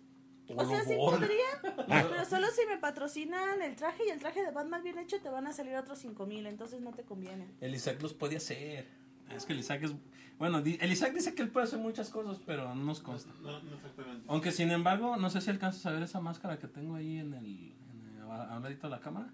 O 0.55 0.65
sea, 0.65 0.83
sí 0.83 0.95
podría, 0.95 1.45
pero 1.87 2.25
solo 2.25 2.47
si 2.47 2.65
me 2.65 2.77
patrocinan 2.77 3.61
el 3.61 3.75
traje 3.75 4.03
y 4.07 4.09
el 4.09 4.19
traje 4.19 4.43
de 4.43 4.51
Batman 4.51 4.81
bien 4.83 4.97
hecho 4.97 5.19
te 5.21 5.29
van 5.29 5.45
a 5.47 5.53
salir 5.53 5.75
otros 5.75 5.99
5 5.99 6.25
mil, 6.25 6.45
entonces 6.47 6.81
no 6.81 6.91
te 6.91 7.03
conviene. 7.03 7.47
El 7.61 7.75
Isaac 7.75 8.01
los 8.01 8.13
puede 8.13 8.37
hacer. 8.37 8.87
Es 9.35 9.45
que 9.45 9.53
el 9.53 9.59
Isaac 9.59 9.83
es... 9.83 9.91
Bueno, 10.39 10.59
el 10.59 10.91
Isaac 10.91 11.13
dice 11.13 11.35
que 11.35 11.41
él 11.41 11.49
puede 11.49 11.65
hacer 11.67 11.79
muchas 11.79 12.09
cosas, 12.09 12.39
pero 12.45 12.73
no 12.73 12.83
nos 12.83 13.01
consta. 13.01 13.31
No, 13.41 13.61
no 13.61 13.75
exactamente. 13.75 14.23
Aunque 14.27 14.51
sin 14.51 14.71
embargo, 14.71 15.17
no 15.17 15.29
sé 15.29 15.41
si 15.41 15.49
alcanzas 15.49 15.85
a 15.85 15.91
ver 15.91 16.01
esa 16.01 16.19
máscara 16.21 16.57
que 16.57 16.67
tengo 16.67 16.95
ahí 16.95 17.17
en 17.19 17.33
el, 17.33 17.45
en 17.45 18.15
el- 18.17 18.31
a 18.31 18.55
un 18.57 18.63
ladito 18.63 18.87
de 18.87 18.91
la 18.91 19.01
cámara. 19.01 19.31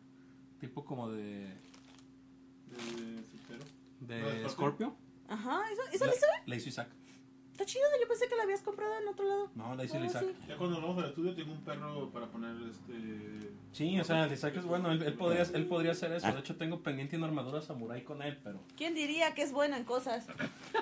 Tipo 0.60 0.84
como 0.84 1.12
de, 1.12 1.54
De 4.02 4.16
de 4.16 4.22
¿No 4.22 4.30
de 4.30 4.50
Scorpio. 4.50 4.96
Ajá, 5.28 5.62
¿eso, 5.72 5.82
eso 5.94 6.06
La, 6.06 6.12
le 6.12 6.18
hizo? 6.18 6.26
la 6.46 6.56
hizo 6.56 6.70
Isaac. 6.70 6.90
Está 7.56 7.66
chido, 7.66 7.86
yo 8.02 8.08
pensé 8.10 8.28
que 8.28 8.36
la 8.36 8.44
habías 8.44 8.60
comprado 8.62 8.92
en 9.02 9.08
otro 9.08 9.26
lado. 9.26 9.50
No, 9.56 9.76
la 9.76 9.86
hizo 9.86 9.96
el 9.96 10.06
Isaac. 10.08 10.26
sí. 10.28 10.36
Ya 10.50 10.58
cuando 10.58 10.82
vamos 10.82 11.02
al 11.02 11.10
estudio 11.10 11.34
tengo 11.34 11.54
un 11.54 11.62
perro 11.62 12.10
para 12.12 12.28
poner 12.28 12.54
este... 12.70 13.50
Sí, 13.72 13.98
o 13.98 14.04
sea, 14.04 14.26
el 14.26 14.34
Isaac 14.34 14.58
es 14.58 14.66
bueno. 14.66 14.92
Él, 14.92 15.02
él 15.02 15.14
podría, 15.14 15.44
él 15.44 15.66
podría 15.66 15.94
hacer 15.94 16.12
eso. 16.12 16.30
De 16.34 16.40
hecho, 16.40 16.58
tengo 16.58 16.84
pendiente 16.84 17.16
una 17.16 17.28
armadura 17.28 17.62
samurai 17.62 18.04
con 18.04 18.22
él, 18.22 18.38
pero... 18.44 18.60
¿Quién 18.76 18.94
diría 18.94 19.34
que 19.34 19.44
es 19.44 19.54
buena 19.54 19.78
en 19.78 19.86
cosas? 19.86 20.28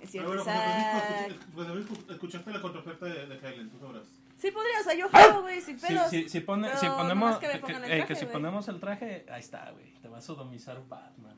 es 0.00 0.10
cierto, 0.10 0.28
bueno, 0.28 0.42
José 0.44 0.56
Isaac. 0.56 1.36
José 1.54 1.70
Francisco, 1.70 2.12
escuchaste 2.12 2.50
la 2.50 2.60
contraoferta 2.60 3.06
de, 3.06 3.26
de 3.26 3.36
Helen, 3.48 3.70
tú 3.70 3.78
sabrás. 3.78 4.06
Sí 4.38 4.50
podría, 4.50 4.80
o 4.80 4.82
sea, 4.82 4.94
yo 4.94 5.08
juego, 5.08 5.42
güey, 5.42 5.60
sin 5.60 5.78
Si, 5.78 5.86
pelos. 5.86 6.08
si, 6.10 6.28
si, 6.28 6.40
pone- 6.40 6.74
si 6.78 6.86
ponemos, 6.88 7.38
que 7.38 7.46
que, 7.46 7.56
eh, 7.56 7.60
que 7.60 7.66
traje, 8.06 8.16
si 8.16 8.26
ponemos 8.26 8.66
el 8.68 8.80
traje, 8.80 9.26
ahí 9.30 9.40
está, 9.40 9.70
güey. 9.70 9.92
Te 10.00 10.08
va 10.08 10.18
a 10.18 10.22
sodomizar 10.22 10.82
Batman. 10.88 11.36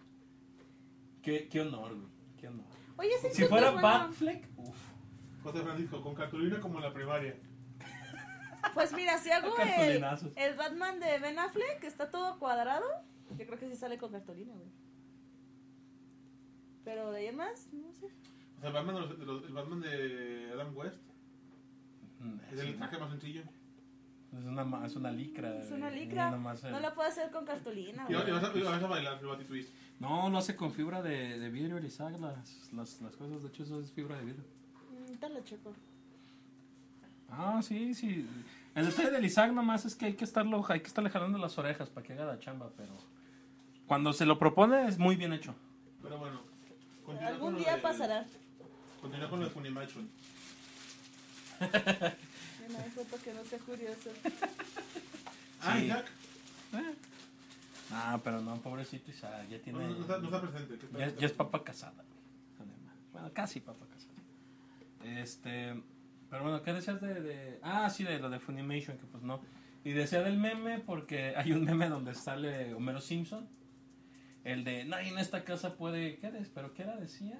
Qué, 1.20 1.48
qué 1.48 1.61
honor, 1.61 1.94
güey. 1.96 2.09
Qué. 2.43 2.51
Oye, 2.99 3.11
Si 3.32 3.45
fuera. 3.45 3.70
Batfleck, 3.70 4.49
uff. 4.59 4.76
José 5.43 5.61
Francisco, 5.62 6.03
con 6.03 6.14
cartulina 6.14 6.61
como 6.61 6.78
en 6.78 6.84
la 6.84 6.93
primaria. 6.93 7.36
Pues 8.74 8.93
mira, 8.93 9.18
si 9.18 9.30
hago 9.30 9.57
el, 9.59 10.05
el 10.36 10.55
Batman 10.57 11.01
de 11.01 11.18
Ben 11.18 11.38
Affleck, 11.38 11.80
que 11.80 11.86
está 11.86 12.11
todo 12.11 12.38
cuadrado, 12.38 12.84
yo 13.36 13.47
creo 13.47 13.59
que 13.59 13.68
sí 13.68 13.76
sale 13.76 13.97
con 13.99 14.12
cartulina, 14.12 14.55
güey. 14.55 14.68
Pero 16.84 17.11
de 17.12 17.20
ahí 17.20 17.26
en 17.28 17.36
más, 17.36 17.72
no 17.72 17.93
sé. 17.93 18.07
O 18.57 18.61
sea, 18.61 18.68
el 18.68 18.72
Batman 18.74 18.95
de, 18.95 19.01
los- 19.01 19.18
de 19.18 19.26
los- 19.26 19.45
el 19.45 19.53
Batman 19.53 19.80
de 19.80 20.51
Adam 20.53 20.76
West 20.76 21.01
es 22.53 22.59
el 22.61 22.76
traje 22.76 22.99
más 22.99 23.11
sencillo. 23.11 23.43
Es 24.32 24.45
una, 24.45 24.86
es 24.86 24.97
una 24.97 25.11
licra. 25.11 25.57
Es 25.59 25.70
una 25.70 25.90
licra. 25.90 26.30
No 26.30 26.80
lo 26.80 26.95
puedo 26.95 27.09
hacer 27.09 27.30
con 27.30 27.45
cartulina, 27.45 28.07
Y, 28.09 28.14
vas, 28.14 28.24
a, 28.45 28.57
y 28.57 28.62
vas 28.62 28.82
a 28.82 28.86
bailar 28.86 29.18
el 29.20 29.26
Batty 29.26 29.45
Twist. 29.45 29.74
No, 30.03 30.28
lo 30.30 30.38
hace 30.38 30.57
con 30.57 30.72
fibra 30.72 31.00
de, 31.00 31.38
de 31.38 31.48
vidrio, 31.48 31.76
el 31.78 31.84
Isaac, 31.84 32.18
las, 32.18 32.72
las, 32.72 33.00
las 33.00 33.14
cosas. 33.16 33.40
De 33.42 33.48
hecho, 33.48 33.62
eso 33.62 33.80
es 33.80 33.92
fibra 33.92 34.16
de 34.16 34.24
vidrio. 34.24 34.44
Mm, 34.90 35.14
Te 35.14 35.28
lo 35.28 35.40
checo. 35.44 35.72
Ah, 37.30 37.61
sí, 37.62 37.94
sí. 37.94 38.26
El 38.74 38.86
detalle 38.86 39.12
del 39.12 39.24
Isaac 39.24 39.53
nomás 39.53 39.84
es 39.84 39.94
que 39.94 40.07
hay 40.07 40.14
que 40.14 40.24
estarlo, 40.24 40.64
hay 40.68 40.80
que 40.80 40.88
estarle 40.88 41.09
jalando 41.09 41.38
las 41.38 41.57
orejas 41.57 41.88
para 41.88 42.05
que 42.05 42.14
haga 42.14 42.24
la 42.24 42.38
chamba, 42.40 42.68
pero 42.76 42.90
cuando 43.86 44.12
se 44.12 44.26
lo 44.26 44.38
propone 44.40 44.88
es 44.88 44.98
muy 44.98 45.14
bien 45.14 45.32
hecho. 45.32 45.55
Pero 46.03 46.18
bueno. 46.18 46.40
Algún 47.24 47.57
día 47.59 47.76
de- 47.76 47.82
pasará. 47.82 48.26
Continúa 49.00 49.30
con 49.30 49.38
lo 49.40 49.44
de 49.46 49.50
Funimation. 49.53 50.09
Hay 51.61 52.90
foto 52.94 53.16
que 53.22 53.34
no 53.34 53.44
sea 53.44 53.59
curioso. 53.61 54.11
Ah. 55.62 55.78
Isaac. 55.78 56.07
Eh. 56.74 56.94
Ah, 57.93 58.20
pero 58.24 58.40
no, 58.40 58.57
pobrecito 58.61 59.11
Isaac, 59.11 59.47
ya 59.49 59.61
tiene... 59.61 59.78
no, 59.78 59.88
no 59.95 60.01
está, 60.01 60.18
no 60.18 60.24
está 60.24 60.40
presente. 60.40 60.78
¿qué 60.78 60.99
Ya, 61.20 61.26
es 61.26 61.32
papá 61.32 61.62
casada. 61.62 62.05
además. 62.59 62.97
Bueno, 63.12 63.30
casi 63.32 63.61
papá 63.61 63.86
casada. 63.86 64.12
Este, 65.05 65.82
pero 66.30 66.43
bueno, 66.43 66.62
¿qué 66.62 66.72
decías 66.72 67.01
de, 67.01 67.20
de- 67.20 67.59
Ah, 67.62 67.90
sí, 67.90 68.05
de 68.05 68.18
lo 68.18 68.30
de 68.30 68.38
Funimation, 68.40 68.97
que 68.99 69.07
pues 69.07 69.22
no. 69.22 69.40
Y 69.84 69.90
decía 69.93 70.22
del 70.22 70.38
meme 70.38 70.78
porque 70.78 71.34
hay 71.36 71.53
un 71.53 71.64
meme 71.64 71.88
donde 71.88 72.14
sale 72.14 72.72
Homero 72.74 73.01
Simpson. 73.01 73.49
El 74.45 74.64
de 74.64 74.84
nadie 74.84 75.09
en 75.11 75.18
esta 75.18 75.45
casa 75.45 75.76
puede. 75.76 76.18
¿Qué 76.18 76.28
es? 76.28 76.49
¿Pero 76.49 76.72
qué 76.74 76.82
era? 76.82 76.97
Decía. 76.97 77.38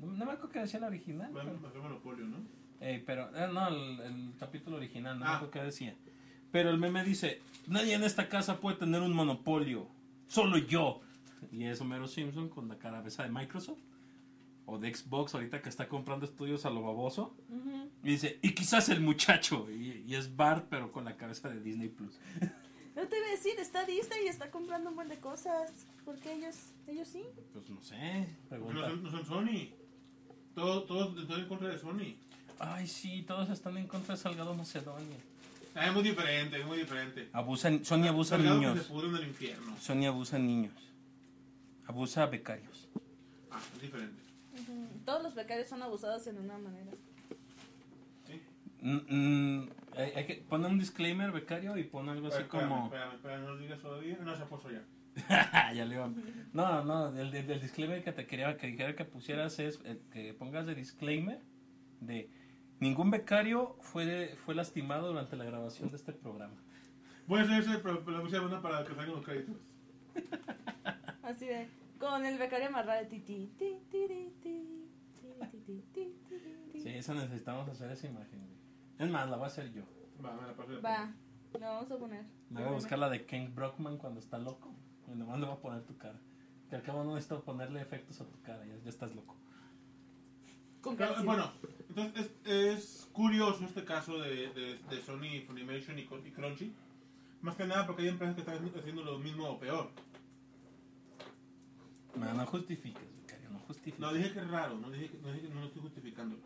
No, 0.00 0.06
me 0.08 0.22
acuerdo 0.24 0.48
qué 0.50 0.60
decía 0.60 0.80
la 0.80 0.86
original. 0.88 1.30
Bueno, 1.32 1.52
pero- 1.62 1.82
monopolio, 1.82 2.26
¿no? 2.26 2.38
eh, 2.80 3.02
pero, 3.06 3.30
eh, 3.36 3.48
no, 3.52 3.68
el, 3.68 4.00
el 4.00 4.32
capítulo 4.38 4.76
original, 4.78 5.18
no 5.18 5.24
me 5.24 5.30
Ah. 5.30 5.36
acuerdo 5.36 5.52
qué 5.52 5.62
decía. 5.62 5.94
Pero 6.52 6.70
el 6.70 6.78
meme 6.78 7.02
dice: 7.04 7.40
Nadie 7.66 7.94
en 7.94 8.04
esta 8.04 8.28
casa 8.28 8.60
puede 8.60 8.76
tener 8.76 9.02
un 9.02 9.12
monopolio. 9.14 9.88
Solo 10.28 10.58
yo. 10.58 11.00
Y 11.50 11.64
es 11.64 11.80
Homero 11.80 12.06
Simpson 12.06 12.48
con 12.48 12.68
la 12.68 12.78
cabeza 12.78 13.24
de 13.24 13.30
Microsoft. 13.30 13.80
O 14.64 14.78
de 14.78 14.94
Xbox, 14.94 15.34
ahorita 15.34 15.60
que 15.60 15.68
está 15.68 15.88
comprando 15.88 16.24
estudios 16.24 16.64
a 16.66 16.70
lo 16.70 16.82
baboso. 16.82 17.34
Ujú. 17.48 17.88
Y 18.04 18.10
dice: 18.10 18.38
Y 18.42 18.54
quizás 18.54 18.88
el 18.90 19.00
muchacho. 19.00 19.68
Y, 19.70 20.04
y 20.06 20.14
es 20.14 20.36
Bart, 20.36 20.66
pero 20.70 20.92
con 20.92 21.04
la 21.04 21.16
cabeza 21.16 21.48
de 21.48 21.60
Disney 21.60 21.88
Plus. 21.88 22.18
No 22.94 23.08
te 23.08 23.16
iba 23.16 23.26
a 23.26 23.30
decir, 23.30 23.58
está 23.58 23.86
Disney 23.86 24.24
y 24.26 24.28
está 24.28 24.50
comprando 24.50 24.90
un 24.90 24.96
buen 24.96 25.08
de 25.08 25.18
cosas. 25.18 25.72
porque 26.04 26.34
ellos, 26.34 26.54
ellos 26.86 27.08
sí? 27.08 27.22
Pues 27.54 27.70
no 27.70 27.80
sé. 27.80 28.28
Porque 28.50 28.74
no 28.74 28.80
son, 28.86 29.02
no 29.02 29.10
son 29.10 29.24
Sony. 29.24 29.70
Todos, 30.54 30.86
todos 30.86 31.18
están 31.18 31.40
en 31.40 31.48
contra 31.48 31.68
de 31.68 31.78
Sony. 31.78 32.16
Ay, 32.58 32.86
sí, 32.86 33.22
todos 33.26 33.48
están 33.48 33.78
en 33.78 33.86
contra 33.86 34.14
de 34.14 34.20
Salgado 34.20 34.54
Macedonia. 34.54 35.16
Ah, 35.74 35.86
es 35.86 35.92
muy 35.94 36.02
diferente, 36.02 36.60
es 36.60 36.66
muy 36.66 36.78
diferente. 36.78 37.28
Abusan, 37.32 37.84
Sony 37.84 38.06
abusa 38.08 38.36
que 38.36 38.42
niños. 38.42 38.78
se 38.82 38.92
pudren 38.92 39.14
el 39.16 39.26
infierno. 39.28 39.74
Sony 39.80 40.04
abusa 40.06 40.38
niños. 40.38 40.74
Abusa 41.86 42.26
becarios. 42.26 42.88
Ah, 43.50 43.58
es 43.76 43.82
diferente. 43.82 44.22
Todos 45.04 45.22
los 45.22 45.34
becarios 45.34 45.68
son 45.68 45.82
abusados 45.82 46.26
en 46.26 46.38
una 46.38 46.58
manera. 46.58 46.90
¿Sí? 48.26 48.40
Mm, 48.82 48.96
mm, 49.60 49.70
hay, 49.96 50.10
hay 50.14 50.26
que 50.26 50.34
poner 50.48 50.70
un 50.70 50.78
disclaimer 50.78 51.32
becario 51.32 51.76
y 51.78 51.84
pon 51.84 52.08
algo 52.08 52.28
así 52.28 52.42
Espérame, 52.42 52.68
como 52.68 52.84
Espérame, 52.86 53.14
espérame, 53.14 53.42
no 53.42 53.48
lo 53.54 53.58
digas 53.58 53.80
todavía. 53.80 54.18
No, 54.22 54.36
se 54.36 54.44
puso 54.44 54.68
ya. 54.70 54.82
ya 55.74 55.84
le 55.84 55.94
iba- 55.94 56.10
no 56.52 56.84
no 56.84 57.08
el, 57.18 57.34
el- 57.34 57.50
el 57.50 57.60
disclaimer 57.60 58.02
que 58.02 58.12
te 58.12 58.26
quería 58.26 58.56
que 58.56 58.66
dijera 58.68 58.94
que 58.96 59.04
pusieras 59.04 59.58
es 59.58 59.78
eh, 59.84 59.98
que 60.10 60.32
pongas 60.32 60.66
de 60.66 60.74
disclaimer 60.74 61.38
de 62.00 62.30
Ningún 62.82 63.12
becario 63.12 63.76
fue, 63.78 64.34
fue 64.44 64.56
lastimado 64.56 65.06
durante 65.06 65.36
la 65.36 65.44
grabación 65.44 65.90
de 65.90 65.96
este 65.96 66.12
programa. 66.12 66.56
Voy 67.28 67.38
a 67.38 67.42
hacer 67.44 67.60
eso 67.60 68.10
la 68.10 68.20
música 68.20 68.42
una 68.42 68.60
para 68.60 68.82
que 68.82 68.92
salgan 68.92 69.14
los 69.14 69.24
créditos. 69.24 69.56
Así 71.22 71.46
de, 71.46 71.68
con 72.00 72.26
el 72.26 72.38
becario 72.38 72.66
amarrado. 72.66 73.06
Ti, 73.06 73.20
ti, 73.20 73.52
ti, 73.56 73.78
ti, 73.88 74.32
ti, 74.42 74.88
Sí, 76.82 76.88
eso 76.88 77.14
necesitamos 77.14 77.68
hacer 77.68 77.88
esa 77.92 78.08
imagen. 78.08 78.48
Es 78.98 79.08
más, 79.08 79.30
la 79.30 79.36
voy 79.36 79.44
a 79.44 79.46
hacer 79.46 79.72
yo. 79.72 79.84
Va, 80.20 80.32
me 80.32 80.48
la 80.48 80.56
paso 80.56 80.82
Va, 80.82 81.14
la 81.60 81.68
vamos 81.68 81.92
a 81.92 81.96
poner. 81.96 82.24
Me 82.50 82.62
voy 82.62 82.70
a 82.70 82.72
buscar 82.72 82.98
la 82.98 83.08
de 83.08 83.24
Ken 83.26 83.54
Brockman 83.54 83.96
cuando 83.96 84.18
está 84.18 84.38
loco. 84.38 84.74
Y 85.06 85.14
nomás 85.14 85.38
le 85.38 85.46
voy 85.46 85.54
a 85.54 85.60
poner 85.60 85.84
tu 85.84 85.96
cara. 85.98 86.18
Que 86.68 86.74
al 86.74 86.82
cabo 86.82 87.04
no 87.04 87.14
necesito 87.14 87.44
ponerle 87.44 87.80
efectos 87.80 88.20
a 88.20 88.28
tu 88.28 88.42
cara, 88.42 88.66
ya, 88.66 88.74
estás 88.90 89.14
loco. 89.14 89.36
Con 90.80 90.96
Pero, 90.96 91.22
bueno, 91.22 91.52
entonces 91.94 92.30
es, 92.44 92.78
es 92.78 93.08
curioso 93.12 93.64
este 93.64 93.84
caso 93.84 94.18
de, 94.18 94.48
de, 94.52 94.78
de 94.78 95.02
Sony, 95.02 95.44
Funimation 95.46 95.98
y, 95.98 96.02
y 96.02 96.30
Crunchy. 96.30 96.72
Más 97.42 97.56
que 97.56 97.66
nada 97.66 97.86
porque 97.86 98.02
hay 98.02 98.08
empresas 98.08 98.34
que 98.34 98.40
están 98.42 98.64
haciendo 98.78 99.02
lo 99.04 99.18
mismo 99.18 99.48
o 99.48 99.58
peor. 99.58 99.90
no, 102.16 102.32
no 102.34 102.46
justifiques 102.46 103.02
becario 103.22 103.50
no 103.50 103.58
justifiques 103.60 103.98
No, 104.00 104.12
dije 104.12 104.32
que 104.32 104.38
es 104.40 104.48
raro, 104.48 104.78
no 104.78 104.90
dije 104.90 105.08
que 105.10 105.18
no, 105.18 105.32
dije 105.32 105.48
que 105.48 105.54
no 105.54 105.60
lo 105.60 105.66
estoy 105.66 105.82
justificando. 105.82 106.36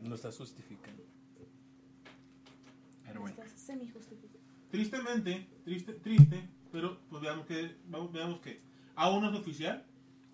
no 0.00 0.14
estás 0.14 0.36
justificando 0.38 1.02
pero 3.04 3.20
bueno 3.20 3.36
Estás 3.42 3.60
semi-justificado. 3.60 4.40
Tristemente, 4.70 5.46
triste, 5.64 5.92
triste, 5.94 6.48
pero 6.70 6.98
pues 7.10 7.20
veamos 7.22 7.44
que, 7.46 7.76
vamos- 7.88 8.10
veamos 8.10 8.40
que 8.40 8.60
aún 8.94 9.22
no 9.22 9.30
es 9.30 9.38
oficial, 9.38 9.84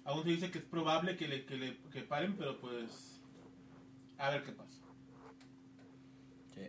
aún 0.05 0.23
se 0.23 0.31
dice 0.31 0.51
que 0.53 0.59
es 0.59 0.65
probable 0.65 1.17
que 1.17 1.27
le, 1.27 1.45
que 1.45 1.57
le 1.57 1.77
que 1.91 2.03
paren, 2.03 2.37
pero 2.37 2.57
pues 2.61 3.18
a 4.19 4.31
ver 4.31 4.43
qué 4.45 4.53
pasa. 4.53 4.83
Sí. 6.55 6.63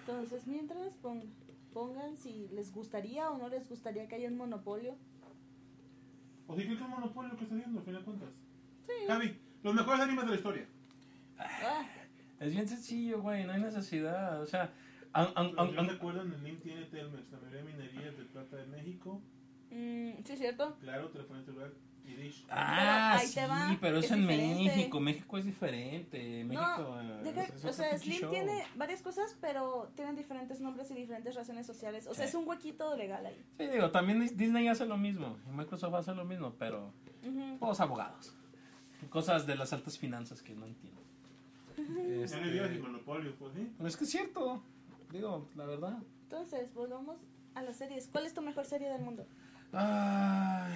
Entonces, 0.00 0.46
mientras 0.46 0.94
pon- 0.94 1.30
pongan 1.72 2.16
si 2.16 2.48
les 2.48 2.72
gustaría 2.72 3.30
o 3.30 3.38
no 3.38 3.48
les 3.48 3.68
gustaría 3.68 4.08
que 4.08 4.14
haya 4.16 4.28
un 4.28 4.36
monopolio. 4.36 4.96
O 6.46 6.56
si 6.56 6.64
creo 6.64 6.78
que 6.78 6.84
es 6.84 6.88
monopolio 6.90 7.36
que 7.36 7.44
está 7.44 7.54
haciendo, 7.56 7.78
al 7.80 7.84
final 7.84 8.00
de 8.00 8.04
cuentas. 8.06 8.30
Sí. 8.86 8.92
Javi, 9.06 9.38
los 9.62 9.74
mejores 9.74 10.00
animes 10.00 10.24
de 10.24 10.30
la 10.30 10.36
historia. 10.36 10.66
Ah, 11.38 11.86
Es 12.40 12.52
bien 12.52 12.66
sencillo, 12.68 13.20
güey, 13.20 13.44
no 13.44 13.52
hay 13.52 13.60
necesidad. 13.60 14.40
O 14.40 14.46
sea, 14.46 14.72
an- 15.12 15.32
an- 15.34 15.54
an- 15.58 15.68
si 15.70 15.74
no 15.74 15.80
el 16.22 16.44
link 16.44 16.62
tiene 16.62 16.84
Telmex, 16.84 17.30
la 17.32 17.38
mayoría 17.38 17.62
de 17.64 17.72
minerías 17.72 18.16
de 18.16 18.24
plata 18.24 18.56
de 18.56 18.66
México, 18.66 19.20
Mm, 19.70 20.22
sí, 20.24 20.36
cierto. 20.36 20.76
claro, 20.80 21.10
telefonía 21.10 21.44
celular 21.44 21.72
Ah, 22.50 23.16
ahí 23.18 23.26
sí, 23.28 23.34
te 23.34 23.46
va, 23.46 23.76
pero 23.80 23.98
es, 23.98 24.06
es 24.06 24.10
en 24.12 24.20
diferente. 24.22 24.64
México. 24.64 25.00
México 25.00 25.38
es 25.38 25.44
diferente. 25.44 26.44
México, 26.44 26.66
No, 26.78 27.00
eh, 27.00 27.20
deja- 27.24 27.42
es- 27.44 27.54
es 27.56 27.64
o 27.64 27.72
sea, 27.72 27.98
Slim 27.98 28.20
show. 28.20 28.30
tiene 28.30 28.64
varias 28.76 29.02
cosas, 29.02 29.36
pero 29.40 29.90
tienen 29.94 30.16
diferentes 30.16 30.60
nombres 30.60 30.90
y 30.90 30.94
diferentes 30.94 31.34
razones 31.34 31.66
sociales. 31.66 32.06
O 32.06 32.14
sea, 32.14 32.24
Sí. 32.24 32.30
es 32.30 32.34
un 32.34 32.48
huequito 32.48 32.96
legal 32.96 33.24
ahí. 33.26 33.44
Sí, 33.58 33.66
digo, 33.66 33.90
también 33.90 34.20
Dis- 34.22 34.32
Disney 34.34 34.68
hace 34.68 34.86
lo 34.86 34.96
mismo. 34.96 35.36
Y 35.48 35.56
Microsoft 35.56 35.94
hace 35.94 36.14
lo 36.14 36.24
mismo, 36.24 36.54
pero 36.58 36.92
Ujú. 37.26 37.58
todos 37.58 37.80
abogados. 37.80 38.34
Cosas 39.10 39.46
de 39.46 39.54
las 39.56 39.72
altas 39.72 39.98
finanzas 39.98 40.42
que 40.42 40.54
no 40.54 40.66
entiendo. 40.66 41.00
Ya 41.76 41.84
digas 41.84 42.32
Este, 42.32 42.64
el 42.74 42.80
monopolio, 42.82 43.34
pues 43.38 43.54
sí. 43.54 43.70
es 43.84 43.96
que 43.96 44.04
es 44.04 44.10
cierto. 44.10 44.62
Digo, 45.12 45.48
la 45.54 45.64
verdad. 45.64 45.98
Entonces, 46.24 46.72
volvamos 46.74 47.18
a 47.54 47.62
las 47.62 47.76
series. 47.76 48.08
¿Cuál 48.08 48.26
es 48.26 48.34
tu 48.34 48.42
mejor 48.42 48.64
serie 48.66 48.88
del 48.88 49.00
mundo? 49.02 49.24
Ay, 49.72 50.72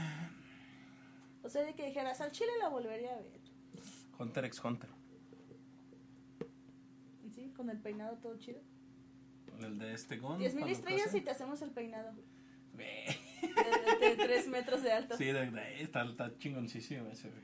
O 1.42 1.48
sea, 1.48 1.62
de 1.64 1.74
que 1.74 1.86
dijeras, 1.86 2.20
al 2.20 2.30
chile 2.32 2.50
la 2.60 2.68
volvería 2.68 3.12
a 3.12 3.16
ver. 3.16 3.40
Hunter 4.18 4.44
x 4.44 4.62
Hunter. 4.64 4.90
¿Sí? 7.34 7.50
Con 7.56 7.70
el 7.70 7.78
peinado 7.78 8.16
todo 8.18 8.36
chido. 8.38 8.60
El 9.60 9.78
de 9.78 9.94
este 9.94 10.18
Gon. 10.18 10.40
10.000 10.40 10.50
cuando 10.52 10.66
estrellas 10.68 11.14
y 11.14 11.20
te 11.20 11.30
hacemos 11.30 11.62
el 11.62 11.70
peinado. 11.70 12.12
De, 12.74 14.16
3 14.16 14.48
metros 14.48 14.82
de 14.82 14.92
alto. 14.92 15.16
Sí, 15.16 15.24
de, 15.26 15.50
de- 15.50 15.82
está, 15.82 16.04
está 16.04 16.36
chingoncísimo 16.38 17.06
ese, 17.08 17.28
güey. 17.30 17.42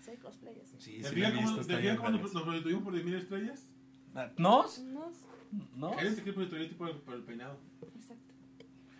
Sí, 0.00 0.16
cosplay 0.16 0.60
así. 0.60 0.76
Sí, 0.78 1.02
¿Te 1.02 1.08
sí, 1.08 1.14
fijas 1.14 1.32
lo 1.32 1.38
he 1.40 1.42
cómo, 1.42 1.46
visto, 1.48 1.54
¿te 1.56 1.60
está 1.60 1.76
fijas 1.80 1.82
bien 1.82 1.96
cómo 1.96 2.10
nos, 2.18 2.34
nos 2.34 2.42
prostituimos 2.42 2.82
por 2.84 2.94
10.000 2.94 3.14
estrellas? 3.16 3.68
Ah, 4.14 4.30
¿Nos? 4.36 4.78
No, 4.80 5.12
¿No? 5.76 5.88
Alguien 5.92 6.16
te 6.16 6.22
quiere 6.22 6.32
prostituir 6.34 6.76
por, 6.76 7.00
por 7.02 7.14
el 7.14 7.22
peinado. 7.24 7.58
exacto. 7.94 8.34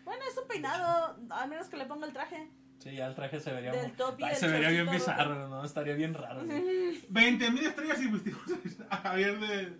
Bueno, 0.04 0.22
es 0.30 0.38
un 0.38 0.48
peinado, 0.48 1.18
a 1.30 1.46
menos 1.46 1.68
que 1.68 1.76
le 1.76 1.86
ponga 1.86 2.06
el 2.06 2.12
traje. 2.12 2.48
Sí, 2.78 2.94
ya 2.94 3.06
el 3.08 3.14
traje 3.14 3.40
se 3.40 3.52
vería, 3.52 3.72
Del 3.72 3.88
mo- 3.88 3.94
top 3.96 4.20
y 4.20 4.22
Ay, 4.24 4.30
el 4.30 4.36
se 4.36 4.46
vería 4.48 4.68
bien 4.70 4.86
chorcito 4.86 5.10
bizarro, 5.10 5.48
¿no? 5.48 5.64
Estaría 5.64 5.94
bien 5.94 6.14
raro. 6.14 6.44
güey. 6.44 7.02
20.000 7.10 7.58
estrellas 7.66 8.00
y 8.02 8.06
vestimos 8.08 8.42
a 8.90 8.96
Javier 8.98 9.38
de, 9.40 9.78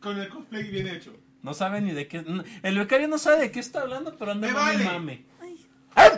con 0.00 0.18
el 0.18 0.28
cosplay 0.28 0.68
bien 0.70 0.88
hecho. 0.88 1.14
No 1.42 1.54
sabe 1.54 1.80
ni 1.80 1.92
de 1.92 2.08
qué. 2.08 2.24
El 2.62 2.78
becario 2.78 3.08
no 3.08 3.18
sabe 3.18 3.38
de 3.42 3.50
qué 3.52 3.60
está 3.60 3.82
hablando, 3.82 4.16
pero 4.18 4.32
anda 4.32 4.48
¡Me 4.48 4.54
mame 4.54 4.72
vale! 4.72 4.84
mame. 4.84 5.26
Ay. 5.40 6.12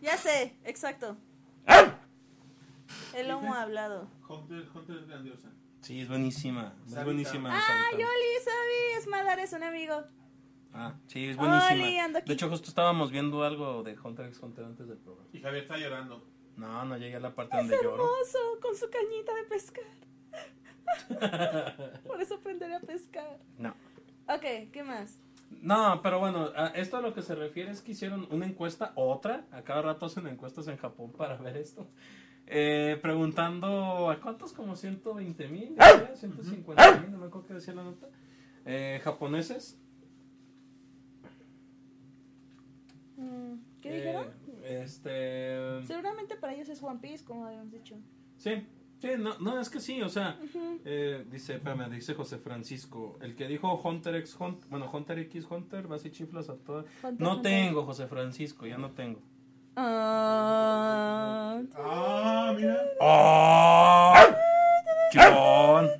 Ya 0.00 0.16
sé, 0.18 0.54
exacto. 0.64 1.16
El 3.14 3.28
lomo 3.28 3.54
hablado. 3.54 4.08
Hunter, 4.28 4.66
Hunter 4.74 4.96
es 4.98 5.06
grandiosa. 5.08 5.48
Sí, 5.80 6.00
es 6.00 6.08
buenísima. 6.08 6.74
Es 6.84 6.90
Sabita. 6.92 7.04
buenísima. 7.04 7.56
Ah, 7.56 7.62
Sabita. 7.66 7.90
Yoli, 7.92 8.44
¿sabes? 8.44 9.06
Madar 9.08 9.38
es 9.38 9.52
un 9.52 9.62
amigo. 9.62 10.02
Ah, 10.74 10.94
sí, 11.06 11.28
es 11.28 11.36
buenísima. 11.36 11.72
Oli, 11.72 11.98
ando 11.98 12.18
aquí. 12.18 12.28
De 12.28 12.34
hecho, 12.34 12.50
justo 12.50 12.68
estábamos 12.68 13.12
viendo 13.12 13.44
algo 13.44 13.84
de 13.84 13.96
Hunter 13.98 14.26
x 14.26 14.40
Hunter 14.42 14.64
antes 14.64 14.88
del 14.88 14.98
programa. 14.98 15.28
Y 15.32 15.40
Javier 15.40 15.62
está 15.62 15.78
llorando. 15.78 16.22
No, 16.56 16.84
no 16.84 16.96
llegué 16.98 17.16
a 17.16 17.20
la 17.20 17.34
parte 17.34 17.56
donde 17.56 17.76
lloro. 17.76 17.94
Hermoso, 17.94 18.38
con 18.60 18.76
su 18.76 18.90
cañita 18.90 19.34
de 19.34 19.44
pescar. 19.44 19.84
Por 22.06 22.20
eso 22.20 22.34
aprenderé 22.34 22.74
a 22.74 22.80
pescar. 22.80 23.38
No. 23.58 23.70
Ok, 24.28 24.70
¿qué 24.72 24.82
más? 24.84 25.18
No, 25.62 26.00
pero 26.02 26.18
bueno, 26.18 26.50
a 26.56 26.68
esto 26.68 26.96
a 26.96 27.00
lo 27.00 27.14
que 27.14 27.22
se 27.22 27.34
refiere 27.34 27.70
es 27.70 27.80
que 27.80 27.92
hicieron 27.92 28.26
una 28.30 28.46
encuesta, 28.46 28.92
otra, 28.96 29.46
a 29.52 29.62
cada 29.62 29.82
rato 29.82 30.06
hacen 30.06 30.26
encuestas 30.26 30.66
en 30.68 30.76
Japón 30.76 31.12
para 31.12 31.36
ver 31.36 31.56
esto, 31.56 31.86
eh, 32.46 32.98
preguntando 33.00 34.10
a 34.10 34.20
cuántos, 34.20 34.52
como 34.52 34.74
120 34.76 35.48
mil, 35.48 35.76
150 36.14 37.00
mil, 37.00 37.12
no 37.12 37.18
me 37.18 37.26
acuerdo 37.26 37.46
qué 37.46 37.54
decía 37.54 37.74
la 37.74 37.84
nota, 37.84 38.08
eh, 38.64 39.00
japoneses. 39.04 39.78
Mm, 41.22 43.03
¿Qué 43.80 43.90
eh, 43.90 43.96
dijeron? 43.96 44.26
Este... 44.64 45.82
Seguramente 45.86 46.36
para 46.36 46.54
ellos 46.54 46.68
es 46.68 46.82
One 46.82 46.98
Piece, 47.00 47.24
como 47.24 47.46
habíamos 47.46 47.70
dicho. 47.70 47.96
Sí, 48.36 48.66
sí, 48.98 49.08
no, 49.18 49.38
no, 49.38 49.60
es 49.60 49.70
que 49.70 49.78
sí, 49.80 50.02
o 50.02 50.08
sea, 50.08 50.38
Ujú. 50.42 50.80
eh, 50.84 51.24
dice, 51.30 51.54
espérame, 51.54 51.88
dice 51.90 52.14
José 52.14 52.38
Francisco, 52.38 53.18
el 53.22 53.36
que 53.36 53.46
dijo 53.46 53.72
Hunter 53.82 54.16
x 54.16 54.36
Hunter, 54.38 54.68
bueno, 54.70 54.90
Hunter 54.92 55.18
x 55.20 55.46
Hunter, 55.48 55.86
vas 55.86 56.04
y 56.04 56.10
chiflas 56.10 56.48
a 56.48 56.56
todas. 56.56 56.86
No 57.18 57.36
Hunter. 57.36 57.42
tengo, 57.52 57.84
José 57.84 58.06
Francisco, 58.08 58.66
ya 58.66 58.78
no 58.78 58.90
tengo. 58.92 59.20
Ah, 59.76 61.60
Ah, 61.76 62.54
mira. 62.56 62.76
¡Oh! 63.00 64.14
¡Chingón! 65.12 65.90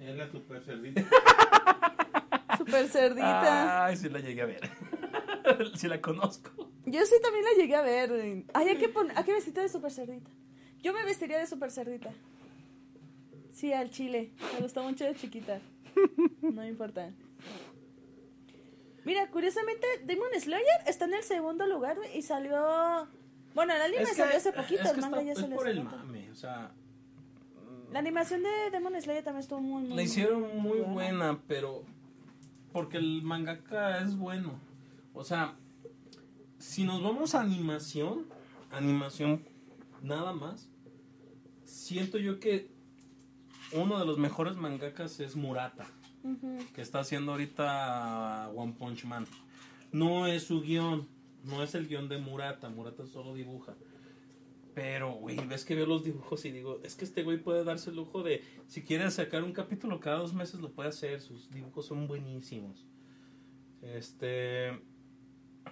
Es 0.00 0.16
la 0.16 0.28
super 0.30 0.62
cerdita. 0.62 1.02
super 2.58 2.86
cerdita. 2.88 3.84
Ay, 3.86 3.96
sí 3.96 4.08
la 4.08 4.18
llegué 4.20 4.42
a 4.42 4.46
ver. 4.46 4.60
sí 5.74 5.88
la 5.88 6.00
conozco. 6.00 6.50
Yo 6.86 7.04
sí 7.06 7.14
también 7.22 7.44
la 7.44 7.50
llegué 7.62 7.74
a 7.76 7.82
ver. 7.82 8.44
Ay, 8.54 8.68
hay 8.68 8.76
que, 8.78 8.88
pon- 8.88 9.10
hay 9.14 9.24
que 9.24 9.32
vestirte 9.32 9.60
de 9.60 9.68
super 9.68 9.90
cerdita. 9.92 10.30
Yo 10.82 10.92
me 10.92 11.04
vestiría 11.04 11.38
de 11.38 11.46
super 11.46 11.70
cerdita. 11.70 12.10
Sí, 13.52 13.72
al 13.72 13.90
chile. 13.90 14.32
Me 14.54 14.60
gustó 14.62 14.82
mucho 14.82 15.04
de 15.04 15.14
chiquita. 15.14 15.60
No 16.40 16.64
importa. 16.66 17.10
Mira, 19.04 19.30
curiosamente, 19.30 19.86
Demon 20.04 20.28
Slayer 20.38 20.64
está 20.86 21.06
en 21.06 21.14
el 21.14 21.22
segundo 21.22 21.66
lugar 21.66 21.96
y 22.14 22.22
salió. 22.22 23.08
Bueno, 23.54 23.74
el 23.74 23.80
anime 23.82 24.06
salió 24.06 24.36
hace 24.36 24.52
poquito, 24.52 24.82
es 24.82 24.88
el 24.90 24.94
que 24.96 25.00
manga 25.00 25.16
está- 25.18 25.26
ya 25.26 25.32
es 25.32 25.38
salió 25.38 25.56
por 25.56 25.66
hace 25.68 25.78
el 25.78 25.84
mame, 25.84 26.30
o 26.30 26.34
sea, 26.34 26.72
La 27.92 27.98
animación 27.98 28.42
de 28.44 28.50
Demon 28.70 29.00
Slayer 29.00 29.24
también 29.24 29.40
estuvo 29.40 29.60
muy, 29.60 29.82
muy 29.82 29.96
la 29.96 30.02
hicieron 30.02 30.42
muy 30.58 30.78
buena. 30.78 30.92
buena, 30.92 31.40
pero 31.48 31.82
porque 32.72 32.98
el 32.98 33.22
mangaka 33.22 33.98
es 34.02 34.16
bueno. 34.16 34.60
O 35.12 35.24
sea, 35.24 35.56
si 36.58 36.84
nos 36.84 37.02
vamos 37.02 37.34
a 37.34 37.40
animación, 37.40 38.26
animación 38.70 39.44
nada 40.02 40.32
más, 40.32 40.68
siento 41.64 42.18
yo 42.18 42.38
que 42.38 42.70
uno 43.72 43.98
de 43.98 44.04
los 44.04 44.18
mejores 44.18 44.56
mangakas 44.56 45.20
es 45.20 45.36
Murata. 45.36 45.86
Que 46.74 46.82
está 46.82 47.00
haciendo 47.00 47.32
ahorita 47.32 48.50
One 48.54 48.74
Punch 48.74 49.04
Man. 49.04 49.26
No 49.90 50.26
es 50.26 50.44
su 50.44 50.60
guion, 50.60 51.08
no 51.44 51.62
es 51.62 51.74
el 51.74 51.88
guion 51.88 52.08
de 52.08 52.18
Murata, 52.18 52.68
Murata 52.68 53.06
solo 53.06 53.34
dibuja. 53.34 53.74
Pero, 54.74 55.14
güey, 55.14 55.36
ves 55.46 55.64
que 55.64 55.74
veo 55.74 55.86
los 55.86 56.04
dibujos 56.04 56.44
y 56.44 56.52
digo, 56.52 56.80
es 56.84 56.94
que 56.94 57.04
este 57.04 57.22
güey 57.22 57.38
puede 57.38 57.64
darse 57.64 57.90
el 57.90 57.96
lujo 57.96 58.22
de, 58.22 58.44
si 58.66 58.82
quiere 58.82 59.10
sacar 59.10 59.42
un 59.42 59.52
capítulo 59.52 59.98
cada 59.98 60.18
dos 60.18 60.34
meses, 60.34 60.60
lo 60.60 60.72
puede 60.72 60.90
hacer, 60.90 61.20
sus 61.20 61.50
dibujos 61.50 61.86
son 61.86 62.06
buenísimos. 62.06 62.86
Este... 63.82 64.89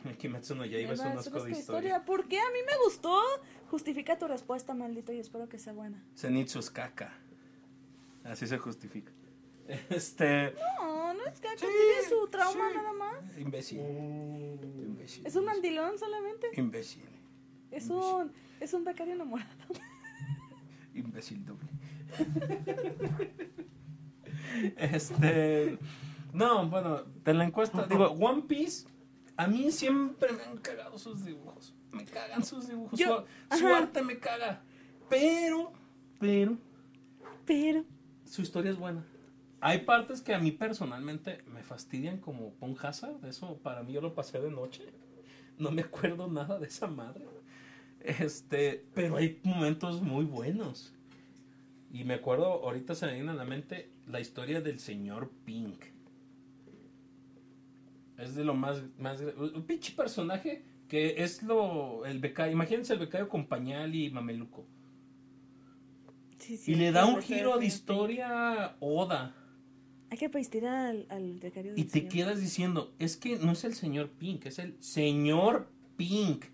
Kimetsu 0.18 0.54
no 0.54 0.64
Yaiba 0.64 0.92
es 0.92 1.00
un 1.00 1.06
asco 1.06 1.30
de 1.36 1.40
¿sabes 1.40 1.54
qué 1.54 1.60
historia. 1.60 2.04
¿Por 2.04 2.28
qué? 2.28 2.38
A 2.38 2.50
mí 2.52 2.58
me 2.66 2.76
gustó. 2.84 3.20
Justifica 3.70 4.18
tu 4.18 4.26
respuesta, 4.26 4.74
maldito, 4.74 5.12
y 5.12 5.18
espero 5.18 5.48
que 5.48 5.58
sea 5.58 5.72
buena. 5.72 6.02
Zenitsu 6.16 6.58
es 6.58 6.70
caca. 6.70 7.12
Así 8.24 8.46
se 8.46 8.58
justifica. 8.58 9.12
Este... 9.90 10.54
No, 10.80 11.12
no 11.12 11.26
es 11.26 11.40
caca, 11.40 11.58
Sí, 11.58 11.66
tiene 11.66 12.08
su 12.08 12.26
trauma 12.28 12.70
sí. 12.70 12.76
nada 12.76 12.92
más. 12.94 13.38
Imbécil. 13.38 13.80
Imbécil. 13.80 15.26
Es 15.26 15.36
un 15.36 15.44
mandilón 15.44 15.98
solamente. 15.98 16.48
Imbécil. 16.54 17.04
Es 17.70 17.90
un, 17.90 18.32
es 18.60 18.72
un 18.72 18.84
becario 18.84 19.12
enamorado. 19.12 19.50
Imbécil 20.94 21.44
doble. 21.44 21.68
este. 24.78 25.78
No, 26.32 26.66
bueno, 26.68 27.02
de 27.02 27.34
la 27.34 27.44
encuesta. 27.44 27.86
Digo, 27.86 28.06
One 28.06 28.42
Piece. 28.48 28.88
A 29.38 29.46
mí 29.46 29.70
siempre 29.70 30.32
me 30.32 30.42
han 30.42 30.58
cagado 30.58 30.98
sus 30.98 31.24
dibujos. 31.24 31.74
Me 31.92 32.04
cagan 32.04 32.44
sus 32.44 32.68
dibujos. 32.68 32.98
Yo- 32.98 33.24
su, 33.52 33.58
su 33.58 33.66
ajá. 33.68 33.78
arte 33.78 34.02
me 34.02 34.18
caga. 34.18 34.62
Pero, 35.08 35.72
pero, 36.20 36.58
Pero. 37.46 37.84
su 38.26 38.42
historia 38.42 38.70
es 38.72 38.76
buena. 38.76 39.04
Hay 39.60 39.80
partes 39.86 40.20
que 40.22 40.34
a 40.34 40.38
mí 40.38 40.50
personalmente 40.52 41.42
me 41.46 41.62
fastidian 41.62 42.18
como 42.18 42.52
Pon 42.54 42.76
Hazard. 42.82 43.24
Eso 43.24 43.56
para 43.58 43.82
mí 43.82 43.92
yo 43.94 44.00
lo 44.00 44.14
pasé 44.14 44.40
de 44.40 44.50
noche. 44.50 44.92
No 45.56 45.70
me 45.70 45.82
acuerdo 45.82 46.28
nada 46.28 46.58
de 46.58 46.66
esa 46.66 46.86
madre. 46.88 47.24
Este, 48.00 48.84
pero 48.94 49.16
hay 49.16 49.40
momentos 49.44 50.02
muy 50.02 50.24
buenos. 50.24 50.92
Y 51.92 52.04
me 52.04 52.14
acuerdo, 52.14 52.44
ahorita 52.64 52.94
se 52.94 53.06
me 53.06 53.14
viene 53.14 53.30
a 53.30 53.34
la 53.34 53.44
mente 53.44 53.90
la 54.06 54.20
historia 54.20 54.60
del 54.60 54.78
señor 54.78 55.30
Pink. 55.44 55.84
Es 58.18 58.34
de 58.34 58.44
lo 58.44 58.54
más, 58.54 58.82
más 58.98 59.20
un 59.20 59.62
pinche 59.62 59.92
personaje 59.94 60.64
que 60.88 61.22
es 61.22 61.42
lo 61.42 62.04
el 62.06 62.18
becario, 62.18 62.52
imagínense 62.52 62.92
el 62.94 62.98
becario 62.98 63.28
con 63.28 63.46
pañal 63.46 63.94
y 63.94 64.10
mameluco. 64.10 64.66
Sí, 66.38 66.56
sí, 66.56 66.72
Y 66.72 66.74
le 66.76 66.92
da 66.92 67.06
un 67.06 67.20
giro 67.22 67.58
de 67.58 67.66
historia 67.66 68.76
oda. 68.80 69.34
Hay 70.10 70.18
que 70.18 70.28
vestir 70.28 70.66
al, 70.66 71.06
al 71.10 71.38
becario 71.38 71.76
Y 71.76 71.84
te 71.84 71.90
señor. 71.90 72.12
quedas 72.12 72.40
diciendo, 72.40 72.94
es 72.98 73.16
que 73.16 73.38
no 73.38 73.52
es 73.52 73.64
el 73.64 73.74
señor 73.74 74.10
Pink, 74.10 74.46
es 74.46 74.58
el 74.58 74.76
señor 74.82 75.68
Pink. 75.96 76.46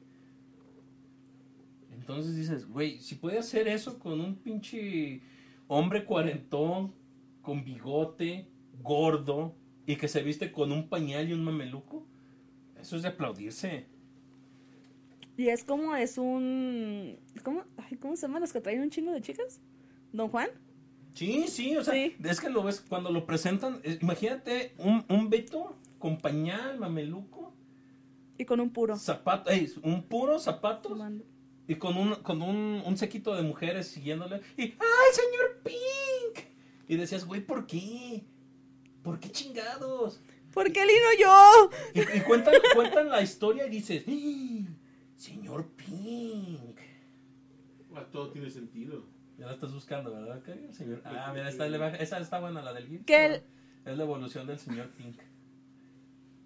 Entonces 1.92 2.36
dices, 2.36 2.68
güey, 2.68 2.98
si 3.00 3.14
puede 3.14 3.38
hacer 3.38 3.68
eso 3.68 3.98
con 3.98 4.20
un 4.20 4.36
pinche 4.36 5.22
hombre 5.68 6.04
cuarentón, 6.04 6.92
con 7.40 7.64
bigote, 7.64 8.48
gordo, 8.82 9.54
y 9.86 9.96
que 9.96 10.08
se 10.08 10.22
viste 10.22 10.50
con 10.52 10.72
un 10.72 10.88
pañal 10.88 11.28
y 11.28 11.32
un 11.32 11.44
mameluco, 11.44 12.04
eso 12.80 12.96
es 12.96 13.02
de 13.02 13.08
aplaudirse. 13.08 13.86
Y 15.36 15.48
es 15.48 15.64
como 15.64 15.94
es 15.96 16.16
un... 16.18 17.18
¿Cómo, 17.42 17.64
ay, 17.76 17.96
¿cómo 17.98 18.14
se 18.16 18.22
llaman 18.26 18.40
los 18.42 18.52
que 18.52 18.60
traen 18.60 18.80
un 18.82 18.90
chingo 18.90 19.12
de 19.12 19.20
chicas? 19.20 19.60
¿Don 20.12 20.28
Juan? 20.28 20.48
Sí, 21.14 21.46
sí, 21.48 21.76
o 21.76 21.82
sea, 21.84 21.94
Sí. 21.94 22.14
es 22.24 22.40
que 22.40 22.50
lo 22.50 22.62
ves 22.62 22.80
cuando 22.88 23.10
lo 23.10 23.26
presentan, 23.26 23.80
imagínate 24.00 24.74
un, 24.78 25.04
un 25.08 25.30
Beto 25.30 25.76
con 25.98 26.18
pañal, 26.18 26.78
mameluco, 26.78 27.52
Y 28.38 28.44
con 28.44 28.60
un 28.60 28.70
puro. 28.70 28.96
zapato, 28.96 29.50
ey, 29.50 29.72
un 29.82 30.02
puro 30.02 30.38
zapatos 30.40 30.90
Tomando. 30.92 31.24
y 31.68 31.76
con 31.76 31.96
un 31.96 32.14
con 32.16 32.42
un, 32.42 32.82
un 32.84 32.96
séquito 32.96 33.34
de 33.36 33.42
mujeres 33.42 33.86
siguiéndole 33.88 34.40
y 34.56 34.62
¡ay, 34.62 35.10
señor 35.12 35.60
Pink! 35.62 36.46
Y 36.88 36.96
decías, 36.96 37.24
güey, 37.24 37.40
¿por 37.40 37.66
qué? 37.66 38.24
¿Por 39.04 39.20
qué 39.20 39.30
chingados? 39.30 40.20
¿Por 40.52 40.72
qué 40.72 40.80
Lino 40.84 41.20
yo? 41.20 41.70
Y, 41.94 42.00
y 42.18 42.20
cuentan, 42.22 42.54
cuentan 42.74 43.08
la 43.08 43.22
historia 43.22 43.66
y 43.66 43.70
dices, 43.70 44.04
señor 45.16 45.66
Pink. 45.76 46.78
Ah, 47.94 48.04
Todo 48.10 48.30
tiene 48.30 48.50
sentido. 48.50 49.04
Ya 49.38 49.46
la 49.46 49.52
estás 49.54 49.72
buscando, 49.72 50.12
¿verdad, 50.12 50.42
señor- 50.72 51.02
Ah, 51.04 51.30
mira, 51.34 51.48
esta, 51.48 51.68
le 51.68 51.78
baja- 51.78 51.96
esa 51.96 52.18
está 52.18 52.40
buena, 52.40 52.62
la 52.62 52.72
del 52.72 52.86
GIF. 52.88 53.04
Que 53.04 53.26
el- 53.26 53.42
Es 53.84 53.96
la 53.96 54.04
evolución 54.04 54.46
del 54.46 54.58
señor 54.58 54.88
Pink. 54.92 55.20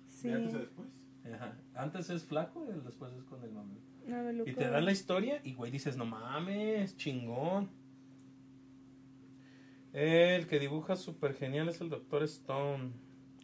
Sí. 0.09 0.29
¿De 0.29 0.35
antes 0.35 0.55
a 0.55 0.59
después? 0.59 0.89
Ajá. 1.33 1.57
Antes 1.75 2.11
es 2.11 2.25
flaco 2.25 2.67
y 2.69 2.85
después 2.85 3.13
es 3.13 3.23
con 3.25 3.43
el. 3.45 3.51
Mameluco. 3.53 4.49
Y 4.51 4.55
te 4.55 4.69
dan 4.69 4.85
la 4.87 4.91
historia 4.93 5.41
y, 5.45 5.53
güey, 5.55 5.71
dices, 5.71 5.97
no 5.99 6.07
mames, 6.07 6.97
chingón. 6.97 7.71
El 9.99 10.47
que 10.47 10.61
dibuja 10.61 10.95
súper 10.95 11.35
genial 11.35 11.69
es 11.69 11.81
el 11.81 11.89
Doctor 11.89 12.23
Stone. 12.23 12.93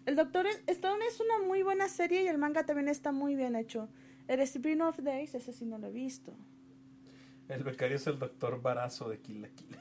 El 0.06 0.14
Doctor 0.14 0.46
Stone 0.68 1.04
es 1.04 1.18
una 1.18 1.40
muy 1.48 1.64
buena 1.64 1.88
serie 1.88 2.22
y 2.22 2.28
el 2.28 2.38
manga 2.38 2.64
también 2.64 2.86
está 2.86 3.10
muy 3.10 3.34
bien 3.34 3.56
hecho. 3.56 3.88
El 4.28 4.38
Spin-off 4.38 5.00
Days, 5.00 5.34
ese 5.34 5.52
sí 5.52 5.66
no 5.66 5.78
lo 5.78 5.88
he 5.88 5.90
visto. 5.90 6.32
El 7.48 7.64
becario 7.64 7.96
es 7.96 8.06
el 8.06 8.20
Doctor 8.20 8.62
Barazo 8.62 9.08
de 9.08 9.18
Kill 9.18 9.42
la 9.42 9.48
Kill. 9.48 9.76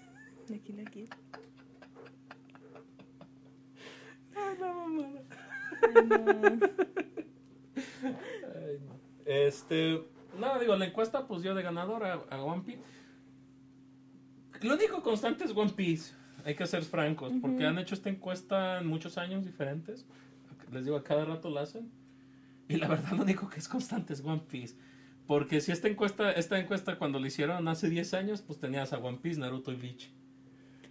De 0.47 0.59
Kill 0.61 0.77
la 0.83 0.89
Kill. 0.89 1.09
Ay, 4.35 4.57
la 4.59 4.73
mamada. 4.73 5.23
Ay, 5.83 6.07
no. 6.07 6.15
Ay, 8.55 8.79
no. 8.83 8.99
Este, 9.25 10.03
no, 10.39 10.59
digo, 10.59 10.75
la 10.75 10.87
encuesta 10.87 11.27
pues 11.27 11.43
dio 11.43 11.53
de 11.53 11.61
ganador 11.61 12.03
a, 12.03 12.13
a 12.13 12.41
One 12.41 12.63
Piece. 12.63 12.81
Lo 14.61 14.73
único 14.73 15.03
constante 15.03 15.43
es 15.43 15.55
One 15.55 15.73
Piece, 15.73 16.15
hay 16.45 16.55
que 16.55 16.65
ser 16.67 16.83
francos, 16.83 17.33
porque 17.41 17.65
han 17.65 17.77
hecho 17.79 17.95
esta 17.95 18.09
encuesta 18.09 18.79
en 18.79 18.87
muchos 18.87 19.17
años 19.17 19.45
diferentes. 19.45 20.05
Les 20.71 20.85
digo, 20.85 20.97
a 20.97 21.03
cada 21.03 21.25
rato 21.25 21.49
la 21.49 21.61
hacen. 21.61 21.89
Y 22.67 22.77
la 22.77 22.87
verdad 22.87 23.11
lo 23.11 23.23
único 23.23 23.49
que 23.49 23.59
es 23.59 23.67
constante 23.67 24.13
es 24.13 24.23
One 24.23 24.41
Piece. 24.49 24.75
Porque 25.27 25.61
si 25.61 25.71
esta 25.71 25.87
encuesta, 25.87 26.31
esta 26.31 26.59
encuesta 26.59 26.97
cuando 26.97 27.19
la 27.19 27.27
hicieron 27.27 27.67
hace 27.67 27.89
10 27.89 28.13
años, 28.13 28.41
pues 28.41 28.59
tenías 28.59 28.91
a 28.93 28.97
One 28.97 29.19
Piece, 29.21 29.39
Naruto 29.39 29.71
y 29.71 29.75
Bleach. 29.75 30.05
Es 30.05 30.11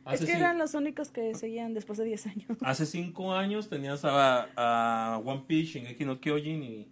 Hace 0.05 0.27
que 0.27 0.33
cin- 0.33 0.37
eran 0.37 0.59
los 0.59 0.75
únicos 0.75 1.11
que 1.11 1.35
seguían 1.35 1.75
después 1.75 1.99
de 1.99 2.05
10 2.05 2.27
años. 2.27 2.47
Hace 2.63 2.87
cinco 2.87 3.35
años 3.35 3.69
tenías 3.69 4.05
a, 4.05 4.49
a 4.57 5.19
One 5.19 5.45
Piece, 5.47 5.79
Shingeki 5.79 6.05
no 6.05 6.21
Kyojin 6.21 6.63
y... 6.63 6.89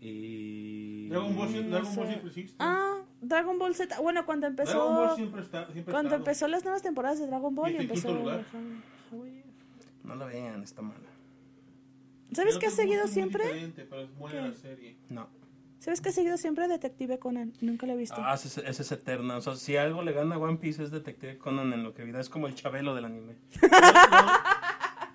y... 0.00 1.08
Dragon 1.08 1.34
Ball, 1.34 1.70
Dragon 1.70 1.94
Ball. 1.96 2.20
Ah, 2.58 2.95
Dragon 3.20 3.58
Ball 3.58 3.74
Z. 3.74 3.98
Bueno, 4.00 4.24
cuando 4.26 4.50
Dragon 4.50 4.64
empezó. 4.66 4.90
Ball 4.94 5.16
siempre 5.16 5.42
está. 5.42 5.64
Siempre 5.72 5.92
Cuando 5.92 6.08
estado. 6.08 6.16
empezó 6.22 6.48
las 6.48 6.64
nuevas 6.64 6.82
temporadas 6.82 7.18
de 7.18 7.26
Dragon 7.26 7.54
Ball 7.54 7.72
Y 7.72 7.76
en 7.76 7.82
empezó. 7.82 8.12
lugar. 8.14 8.44
No 10.04 10.14
la 10.14 10.26
vean, 10.26 10.62
está 10.62 10.82
mala. 10.82 11.00
¿Sabes 12.32 12.54
Pero 12.54 12.60
qué 12.60 12.66
ha 12.66 12.70
seguido 12.70 13.06
siempre? 13.08 13.44
pero 13.74 14.00
es 14.02 14.14
buena 14.18 14.42
¿Qué? 14.42 14.48
la 14.48 14.54
serie. 14.54 14.96
No. 15.08 15.28
¿Sabes 15.78 16.00
qué 16.00 16.08
ha 16.08 16.12
seguido 16.12 16.36
siempre 16.36 16.66
Detective 16.68 17.18
Conan? 17.18 17.52
Nunca 17.60 17.86
lo 17.86 17.92
he 17.92 17.96
visto. 17.96 18.16
Ah, 18.18 18.34
esa 18.34 18.48
es, 18.48 18.58
esa 18.58 18.82
es 18.82 18.92
eterna. 18.92 19.36
O 19.36 19.40
sea, 19.40 19.56
si 19.56 19.76
algo 19.76 20.02
le 20.02 20.12
gana 20.12 20.34
a 20.34 20.38
One 20.38 20.56
Piece 20.58 20.82
es 20.82 20.90
Detective 20.90 21.38
Conan 21.38 21.72
en 21.72 21.82
lo 21.84 21.94
que 21.94 22.02
vida. 22.04 22.18
Es 22.20 22.28
como 22.28 22.46
el 22.46 22.54
chabelo 22.54 22.94
del 22.94 23.04
anime. 23.04 23.36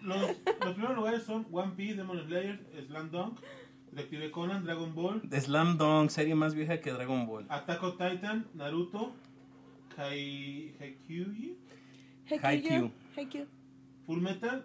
Los, 0.01 0.19
los- 0.19 0.37
los 0.65 0.73
primeros 0.73 0.95
lugares 0.95 1.23
son 1.23 1.45
One 1.51 1.73
Piece, 1.75 1.95
Demon 1.95 2.19
Slayer, 2.25 2.59
Slam 2.87 3.11
Dunk, 3.11 3.39
Detective 3.91 4.31
Conan, 4.31 4.63
Dragon 4.63 4.93
Ball, 4.95 5.21
Slam 5.41 5.77
Dunk, 5.77 6.09
serie 6.09 6.33
más 6.35 6.53
vieja 6.55 6.79
que 6.79 6.91
Dragon 6.91 7.27
Ball. 7.27 7.45
Attack 7.49 7.83
on 7.83 7.91
Titan, 7.97 8.45
Naruto, 8.53 9.13
Hai- 9.97 10.73
Haikyuu, 10.79 11.55
Haikyuu. 12.41 12.91
Haikyuu. 13.15 13.45
Full 14.05 14.21
Metal 14.21 14.63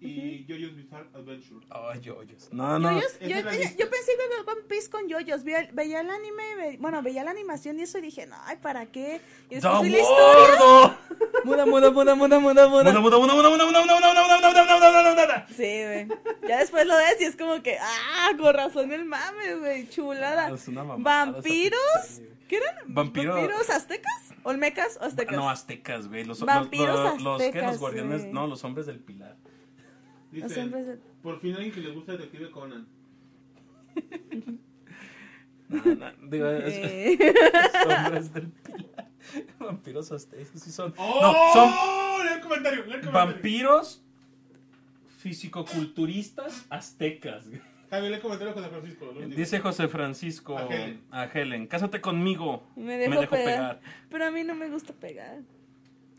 y 0.00 0.44
JoJo's 0.48 0.76
Bizarre 0.76 1.08
Adventure. 1.14 1.66
Ay, 1.70 2.00
yoyos. 2.00 2.48
No, 2.52 2.78
no. 2.78 2.92
Yoyos, 2.92 3.18
yo, 3.20 3.28
yo- 3.28 3.36
yo 3.40 3.90
pensé 3.90 4.12
que 4.16 4.24
era 4.32 4.52
One 4.52 4.62
Piece 4.68 4.88
con 4.90 5.08
yoyos. 5.08 5.42
Veía, 5.44 5.68
veía 5.72 6.00
el 6.00 6.10
anime, 6.10 6.54
ve- 6.56 6.76
bueno, 6.80 7.02
veía 7.02 7.24
la 7.24 7.32
animación 7.32 7.78
y 7.80 7.82
eso 7.82 7.98
y 7.98 8.02
dije, 8.02 8.26
no, 8.26 8.36
ay, 8.44 8.56
¿para 8.62 8.86
qué? 8.86 9.20
Y 9.50 9.56
después 9.56 9.62
¡Da 9.74 9.80
vi 9.82 9.90
la 9.90 9.98
historia. 9.98 10.56
gordo! 10.58 10.98
Muda, 11.44 11.66
muda, 11.66 11.90
muda, 11.90 12.14
muda, 12.14 12.38
muda, 12.38 12.68
muda. 12.68 12.84
Muda, 12.84 13.00
muda, 13.00 13.18
muda, 13.18 13.34
muda, 13.34 13.48
muda, 13.50 13.66
muda, 13.66 13.84
muda, 13.84 14.00
muda, 14.00 14.00
muda, 14.00 14.24
muda, 14.24 14.38
muda, 14.38 14.64
muda, 14.64 14.76
muda, 14.78 14.90
muda, 15.02 15.14
muda. 15.26 15.46
Sí, 15.48 15.82
güey. 15.84 16.08
Ya 16.48 16.58
después 16.60 16.86
lo 16.86 16.96
ves 16.96 17.20
y 17.20 17.24
es 17.24 17.36
como 17.36 17.62
que, 17.62 17.78
ah, 17.80 18.30
con 18.38 18.54
razón 18.54 18.92
el 18.92 19.04
mame, 19.04 19.54
güey, 19.56 19.88
chulada. 19.88 20.46
Ah, 20.52 20.94
¿Vampiros? 20.98 22.22
¿Qué 22.48 22.56
eran? 22.56 22.76
Vampiro- 22.86 23.34
¿Vampiros 23.34 23.68
aztecas? 23.70 24.32
¿Olmecas 24.42 24.96
o 25.00 25.04
aztecas? 25.04 25.36
No, 25.36 25.50
aztecas, 25.50 26.08
güey. 26.08 26.24
Los, 26.24 26.40
los, 26.40 26.46
Vampiros 26.46 26.98
los, 26.98 27.22
los, 27.22 27.38
¿qué? 27.38 27.48
aztecas, 27.48 27.70
los 27.72 27.80
guardianes, 27.80 28.24
no, 28.26 28.46
los 28.46 28.64
hombres 28.64 28.86
del 28.86 29.00
pilar. 29.00 29.36
Los 30.32 30.48
Dice, 30.48 30.62
hombres 30.62 30.86
de- 30.86 30.98
por 31.22 31.40
fin 31.40 31.54
alguien 31.54 31.72
que 31.72 31.80
le 31.80 31.90
gusta 31.90 32.12
Detective 32.12 32.50
Conan. 32.50 32.86
No, 35.68 35.84
no, 35.84 36.06
digo, 36.30 36.48
es- 36.48 36.74
Eh, 36.76 37.18
los 37.86 37.98
hombres 37.98 38.32
del 38.32 38.48
pilar. 38.48 39.10
Vampiros 39.60 40.10
aztecas, 40.12 40.48
sí 40.62 40.70
son. 40.72 40.94
¡Oh! 40.96 41.20
No, 41.20 41.52
son 41.52 42.26
Lee 42.26 42.32
el 42.36 42.40
comentario, 42.40 42.78
lee 42.86 42.92
el 42.94 43.00
comentario. 43.00 43.12
vampiros 43.34 44.02
fisicoculturistas 45.18 46.64
aztecas. 46.70 47.48
güey. 47.48 47.60
Javi, 47.90 48.08
lee 48.08 48.14
el 48.14 48.20
comentario 48.20 48.54
con 48.54 48.64
Francisco. 48.64 49.04
lo 49.06 49.12
último. 49.12 49.34
Dice 49.34 49.60
José 49.60 49.88
Francisco 49.88 50.56
A 50.56 50.62
Helen. 50.66 51.00
a 51.10 51.24
Helen, 51.24 51.66
cásate 51.66 52.00
conmigo. 52.00 52.62
me 52.74 52.96
dejo, 52.96 53.20
dejo 53.20 53.30
pegar. 53.32 53.80
Pero 54.08 54.24
a 54.26 54.30
mí 54.30 54.44
no 54.44 54.54
me 54.54 54.70
gusta 54.70 54.94
pegar. 54.94 55.40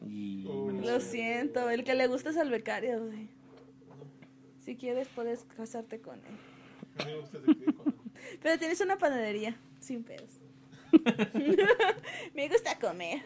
Y 0.07 0.45
Oh. 0.47 0.67
me 0.67 0.81
Lo 0.85 0.93
lo- 0.93 0.99
siento, 0.99 1.69
el 1.71 1.83
que 1.83 1.95
le 1.95 2.05
gusta 2.07 2.29
es 2.29 2.37
al 2.37 2.51
becario, 2.51 3.03
güey. 3.05 3.29
Si 4.63 4.75
quieres, 4.75 5.07
puedes 5.09 5.43
casarte 5.55 5.99
con 6.01 6.15
él. 6.19 6.35
A 6.99 7.05
mí 7.05 7.11
me 7.13 7.19
gusta. 7.19 7.39
Pero 8.41 8.59
tienes 8.59 8.81
una 8.81 8.97
panadería, 8.97 9.55
sin 9.79 10.03
pedos. 10.03 10.39
me 12.35 12.49
gusta 12.49 12.77
comer. 12.79 13.21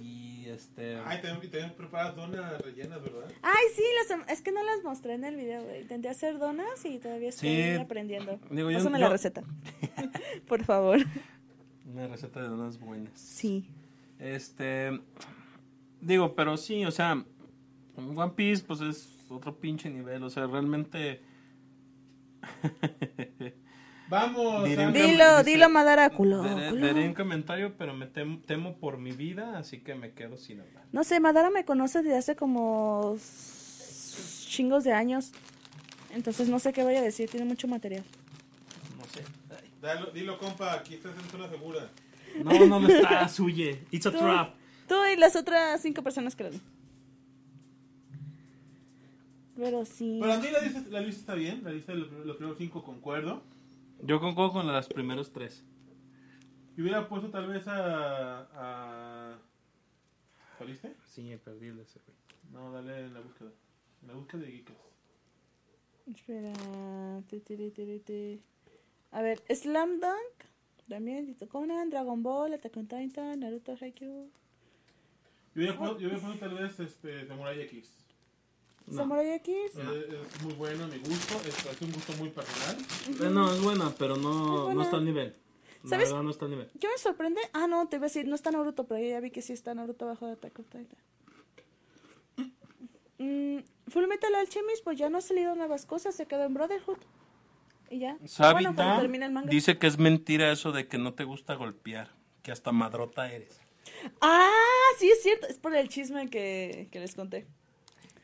Y 0.00 0.46
este. 0.48 0.96
Ay, 1.04 1.20
también, 1.20 1.50
también 1.50 1.74
preparas 1.76 2.16
donas 2.16 2.60
rellenas, 2.62 3.02
¿verdad? 3.02 3.30
Ay, 3.42 3.64
sí, 3.74 3.82
las, 4.08 4.28
es 4.30 4.42
que 4.42 4.52
no 4.52 4.62
las 4.64 4.82
mostré 4.82 5.14
en 5.14 5.24
el 5.24 5.36
video, 5.36 5.62
güey. 5.62 5.82
Intenté 5.82 6.08
hacer 6.08 6.38
donas 6.38 6.84
y 6.84 6.98
todavía 6.98 7.28
estoy 7.28 7.48
Sí. 7.50 7.70
aprendiendo. 7.78 8.38
Digo, 8.50 8.70
yo- 8.70 8.78
Pásame 8.78 8.98
la 8.98 9.06
yo- 9.06 9.12
receta. 9.12 9.42
Por 10.48 10.64
favor. 10.64 10.98
Una 11.86 12.06
receta 12.08 12.40
de 12.42 12.48
donas 12.48 12.78
buenas. 12.78 13.18
Sí. 13.20 13.68
Este. 14.18 15.00
Digo, 16.00 16.34
pero 16.34 16.56
sí, 16.56 16.84
o 16.84 16.90
sea. 16.90 17.24
One 17.96 18.32
Piece, 18.34 18.64
pues 18.64 18.80
es 18.80 19.08
otro 19.30 19.58
pinche 19.58 19.88
nivel. 19.90 20.22
O 20.22 20.30
sea, 20.30 20.46
realmente. 20.46 21.20
Vamos. 24.08 24.64
Diré 24.64 24.86
un- 24.88 24.92
Dilo, 24.92 25.38
dice- 25.38 25.50
dilo, 25.50 25.68
Madaráculo. 25.68 26.42
Daré, 26.42 26.76
daré 26.80 27.06
un 27.06 27.14
comentario, 27.14 27.76
pero 27.76 27.94
me 27.94 28.12
tem- 28.12 28.42
temo 28.44 28.76
por 28.78 28.98
mi 28.98 29.12
vida, 29.12 29.56
así 29.58 29.78
que 29.78 29.94
me 29.94 30.12
quedo 30.12 30.36
sin 30.36 30.60
hablar. 30.60 30.84
No 30.90 31.04
sé, 31.04 31.20
Madara 31.20 31.50
me 31.50 31.64
conoce 31.64 32.02
desde 32.02 32.16
hace 32.18 32.34
como 32.36 33.16
chingos 34.48 34.82
de 34.82 34.92
años. 34.92 35.30
Entonces 36.12 36.48
no 36.48 36.58
sé 36.58 36.72
qué 36.72 36.82
voy 36.82 36.96
a 36.96 37.02
decir, 37.02 37.30
tiene 37.30 37.46
mucho 37.46 37.68
material. 37.68 38.02
No 38.98 39.04
sé. 39.04 39.22
Dalo- 39.80 40.10
dilo, 40.12 40.38
compa, 40.38 40.72
aquí 40.74 40.94
estás 40.94 41.12
en 41.16 41.30
zona 41.30 41.48
segura. 41.48 41.88
No, 42.44 42.66
no 42.66 42.80
lo 42.80 42.88
estás, 42.92 43.38
huye. 43.38 43.84
It's 43.92 44.06
a 44.06 44.10
Tú, 44.10 44.18
trap. 44.18 44.54
tú 44.88 44.96
y 45.06 45.16
las 45.16 45.36
otras 45.36 45.80
cinco 45.82 46.02
personas 46.02 46.34
que 46.34 46.44
lo 46.44 46.50
ven. 46.50 46.60
Pero 49.60 49.84
sí. 49.84 50.18
Para 50.20 50.38
mí 50.38 50.48
la 50.50 50.60
lista, 50.62 50.82
la 50.88 51.00
lista 51.00 51.20
está 51.20 51.34
bien, 51.34 51.62
la 51.62 51.70
lista 51.70 51.92
de 51.92 51.98
los, 51.98 52.10
los 52.10 52.36
primeros 52.36 52.58
cinco 52.58 52.82
concuerdo. 52.82 53.42
Yo 54.02 54.18
concuerdo 54.18 54.54
con 54.54 54.66
las 54.66 54.88
primeros 54.88 55.32
tres. 55.32 55.62
Y 56.76 56.80
hubiera 56.80 57.06
puesto 57.06 57.30
tal 57.30 57.46
vez 57.46 57.68
a... 57.68 58.48
a... 58.54 59.38
¿Saliste? 60.58 60.96
Sí, 61.04 61.36
perdí 61.44 61.68
ese 61.68 62.00
güey. 62.06 62.16
No, 62.52 62.72
dale 62.72 63.00
en 63.00 63.12
la 63.12 63.20
búsqueda. 63.20 63.50
En 64.00 64.08
la 64.08 64.14
búsqueda 64.14 64.40
de 64.42 64.52
geekas. 64.52 64.76
Espera. 66.06 66.52
ti, 67.28 67.40
ti, 67.40 67.56
ti, 67.56 67.70
ti, 67.70 67.98
ti. 68.00 68.40
A 69.10 69.20
ver, 69.20 69.42
Slam 69.54 70.00
Dunk. 70.00 70.48
También, 70.88 71.26
Dito 71.26 71.48
Conan, 71.48 71.90
Dragon 71.90 72.20
Ball, 72.22 72.54
Attack 72.54 72.76
on 72.78 72.88
Titan, 72.88 73.38
Naruto, 73.38 73.76
Haikyuu. 73.80 74.28
Yo 75.54 75.60
hubiera 75.60 75.78
puesto, 75.78 75.98
yo 76.00 76.08
hubiera 76.08 76.26
puesto 76.26 76.40
tal 76.40 76.54
vez 76.58 76.80
este, 76.80 77.26
Samurai 77.28 77.60
X. 77.60 77.99
No. 78.90 78.96
Samurai 78.96 79.30
X. 79.34 79.48
Eh, 79.76 80.20
Es, 80.34 80.42
muy 80.42 80.54
bueno 80.54 80.84
a 80.84 80.86
mi 80.88 80.98
gusto. 80.98 81.40
Es, 81.46 81.66
es 81.66 81.82
un 81.82 81.92
gusto 81.92 82.12
muy 82.18 82.28
personal. 82.30 82.76
Eh, 83.08 83.30
no, 83.30 83.52
es 83.52 83.60
buena, 83.62 83.94
pero 83.98 84.16
no, 84.16 84.30
Es 84.30 84.62
buena. 84.62 84.74
no 84.74 84.82
está 84.82 84.96
al 84.96 85.04
nivel. 85.04 85.34
La 85.84 85.88
¿Sabes? 85.90 86.08
verdad 86.10 86.22
no 86.22 86.30
está 86.30 86.44
al 86.44 86.50
nivel. 86.50 86.70
Yo 86.74 86.88
me 86.90 86.98
sorprende. 86.98 87.40
Ah, 87.52 87.66
no, 87.66 87.88
te 87.88 87.96
iba 87.96 88.06
a 88.06 88.08
decir, 88.08 88.26
no 88.26 88.34
está 88.34 88.50
Naruto, 88.50 88.84
pero 88.86 89.02
ya 89.02 89.20
vi 89.20 89.30
que 89.30 89.42
sí 89.42 89.52
está 89.52 89.74
Naruto 89.74 90.06
bajo 90.06 90.26
de 90.26 90.32
Attack 90.32 90.58
on 90.58 90.64
Titan. 90.66 90.98
Mm, 93.18 93.58
Full 93.88 94.06
Metal 94.06 94.34
Alchemist, 94.34 94.82
pues 94.84 94.98
ya 94.98 95.10
no 95.10 95.18
ha 95.18 95.20
salido 95.20 95.54
nuevas 95.54 95.84
cosas, 95.86 96.14
se 96.14 96.26
quedó 96.26 96.44
en 96.44 96.54
Brotherhood. 96.54 96.98
Y 97.90 97.98
ya. 98.00 98.16
Bueno, 98.52 98.74
cuando 98.74 99.00
termine 99.00 99.26
el 99.26 99.32
manga. 99.32 99.50
dice 99.50 99.78
que 99.78 99.86
es 99.86 99.98
mentira 99.98 100.52
eso 100.52 100.72
de 100.72 100.86
que 100.88 100.96
no 100.96 101.14
te 101.14 101.24
gusta 101.24 101.54
golpear, 101.54 102.10
que 102.42 102.52
hasta 102.52 102.72
madrota 102.72 103.30
eres. 103.32 103.60
Ah, 104.20 104.48
sí 104.98 105.10
es 105.10 105.22
cierto, 105.22 105.46
es 105.48 105.58
por 105.58 105.74
el 105.74 105.88
chisme 105.88 106.30
que, 106.30 106.88
que 106.92 107.00
les 107.00 107.14
conté. 107.14 107.46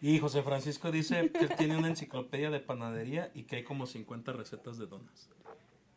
Y 0.00 0.18
José 0.18 0.42
Francisco 0.42 0.90
dice 0.90 1.30
que 1.30 1.48
tiene 1.48 1.76
una 1.76 1.88
enciclopedia 1.88 2.50
de 2.50 2.60
panadería 2.60 3.30
y 3.34 3.44
que 3.44 3.56
hay 3.56 3.64
como 3.64 3.86
50 3.86 4.32
recetas 4.32 4.78
de 4.78 4.86
donas. 4.86 5.30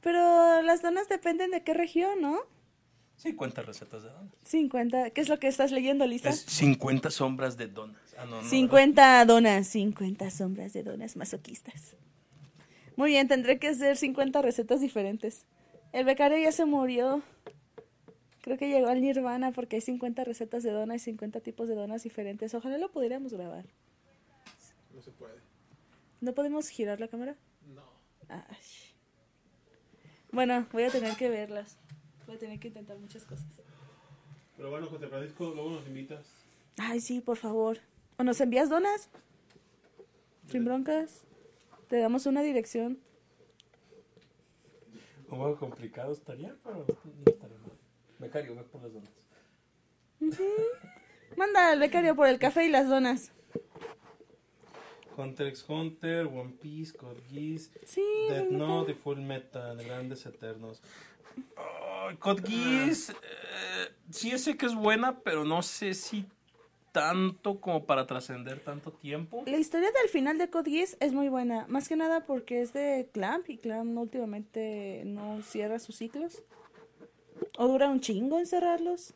Pero 0.01 0.61
las 0.61 0.81
donas 0.81 1.09
dependen 1.09 1.51
de 1.51 1.63
qué 1.63 1.73
región, 1.73 2.21
¿no? 2.21 2.39
50 3.17 3.61
recetas 3.63 4.03
de 4.03 4.09
donas. 4.09 4.33
50. 4.43 5.09
¿Qué 5.09 5.19
es 5.19 5.27
lo 5.27 5.39
que 5.39 5.47
estás 5.47 5.71
leyendo, 5.71 6.05
Lisa? 6.07 6.29
Es 6.29 6.39
50 6.39 7.11
sombras 7.11 7.57
de 7.57 7.67
donas. 7.67 8.01
Ah, 8.17 8.25
no, 8.25 8.41
no, 8.41 8.49
50 8.49 9.25
donas, 9.25 9.67
50 9.67 10.31
sombras 10.31 10.71
de 10.71 10.83
donas 10.83 11.17
masoquistas. 11.17 11.95
Muy 12.95 13.11
bien, 13.11 13.27
tendré 13.27 13.59
que 13.59 13.67
hacer 13.67 13.97
50 13.97 14.41
recetas 14.41 14.79
diferentes. 14.79 15.45
El 15.91 16.05
becario 16.05 16.37
ya 16.37 16.51
se 16.53 16.65
murió. 16.65 17.21
Creo 18.41 18.57
que 18.57 18.69
llegó 18.69 18.87
al 18.87 19.01
nirvana 19.01 19.51
porque 19.51 19.77
hay 19.77 19.81
50 19.81 20.23
recetas 20.23 20.63
de 20.63 20.71
donas 20.71 21.01
y 21.01 21.05
50 21.05 21.41
tipos 21.41 21.67
de 21.67 21.75
donas 21.75 22.03
diferentes. 22.03 22.53
Ojalá 22.53 22.77
lo 22.77 22.89
pudiéramos 22.91 23.33
grabar. 23.33 23.65
No 26.21 26.31
se 26.31 26.33
puede. 26.33 26.49
¿No 26.49 26.59
podemos 26.59 26.69
girar 26.69 26.99
la 26.99 27.07
cámara? 27.07 27.35
No. 27.73 27.83
Ay. 28.27 28.57
Bueno, 30.31 30.67
voy 30.71 30.83
a 30.83 30.91
tener 30.91 31.15
que 31.15 31.29
verlas. 31.29 31.77
Voy 32.27 32.35
a 32.35 32.39
tener 32.39 32.59
que 32.59 32.67
intentar 32.67 32.97
muchas 32.97 33.25
cosas. 33.25 33.47
Pero 34.57 34.69
bueno, 34.69 34.87
José 34.87 35.07
Francisco, 35.07 35.51
luego 35.53 35.71
nos 35.71 35.87
invitas. 35.87 36.25
Ay, 36.77 37.01
sí, 37.01 37.21
por 37.21 37.37
favor. 37.37 37.79
¿O 38.17 38.23
nos 38.23 38.39
envías 38.41 38.69
donas? 38.69 39.09
Sin 40.47 40.65
broncas. 40.65 41.23
Te 41.87 41.97
damos 41.97 42.25
una 42.25 42.41
dirección. 42.41 42.99
Un 45.29 45.37
poco 45.37 45.57
complicado 45.57 46.11
estaría, 46.11 46.55
pero 46.63 46.77
no 46.77 47.31
estaría 47.31 47.57
mal. 47.57 47.71
Becario, 48.19 48.55
ve 48.55 48.63
por 48.63 48.81
las 48.81 48.93
donas. 48.93 49.11
Manda 51.37 51.71
al 51.71 51.79
becario 51.79 52.15
por 52.15 52.27
el 52.27 52.39
café 52.39 52.65
y 52.65 52.69
las 52.69 52.89
donas. 52.89 53.31
Hunter 55.19 55.47
x 55.47 55.65
Hunter, 55.67 56.27
One 56.27 56.53
Piece, 56.61 56.93
Code 56.95 57.21
Geass, 57.31 57.71
Sí, 57.85 58.03
Death 58.29 58.49
Note 58.49 58.91
y 58.91 58.95
Full 58.95 59.19
Metal, 59.19 59.77
Grandes 59.83 60.25
Eternos. 60.25 60.81
Ay, 61.55 62.15
Code 62.17 62.41
Geass, 62.47 63.09
eh, 63.09 63.93
sí 64.09 64.37
sé 64.37 64.57
que 64.57 64.65
es 64.65 64.75
buena, 64.75 65.19
pero 65.19 65.43
no 65.45 65.61
sé 65.61 65.93
si 65.93 66.25
tanto 66.91 67.59
como 67.59 67.85
para 67.85 68.05
trascender 68.07 68.59
tanto 68.59 68.91
tiempo. 68.91 69.43
La 69.45 69.57
historia 69.57 69.91
del 69.91 70.09
final 70.09 70.37
de 70.37 70.49
Code 70.49 70.71
Geass 70.71 70.97
es 70.99 71.13
muy 71.13 71.29
buena, 71.29 71.65
más 71.67 71.87
que 71.87 71.95
nada 71.95 72.25
porque 72.25 72.61
es 72.61 72.73
de 72.73 73.09
Clamp 73.13 73.49
y 73.49 73.57
Clamp 73.57 73.97
últimamente 73.97 75.03
no 75.05 75.41
cierra 75.43 75.79
sus 75.79 75.95
ciclos. 75.95 76.41
O 77.57 77.67
dura 77.67 77.89
un 77.89 77.99
chingo 77.99 78.39
en 78.39 78.47
cerrarlos. 78.47 79.13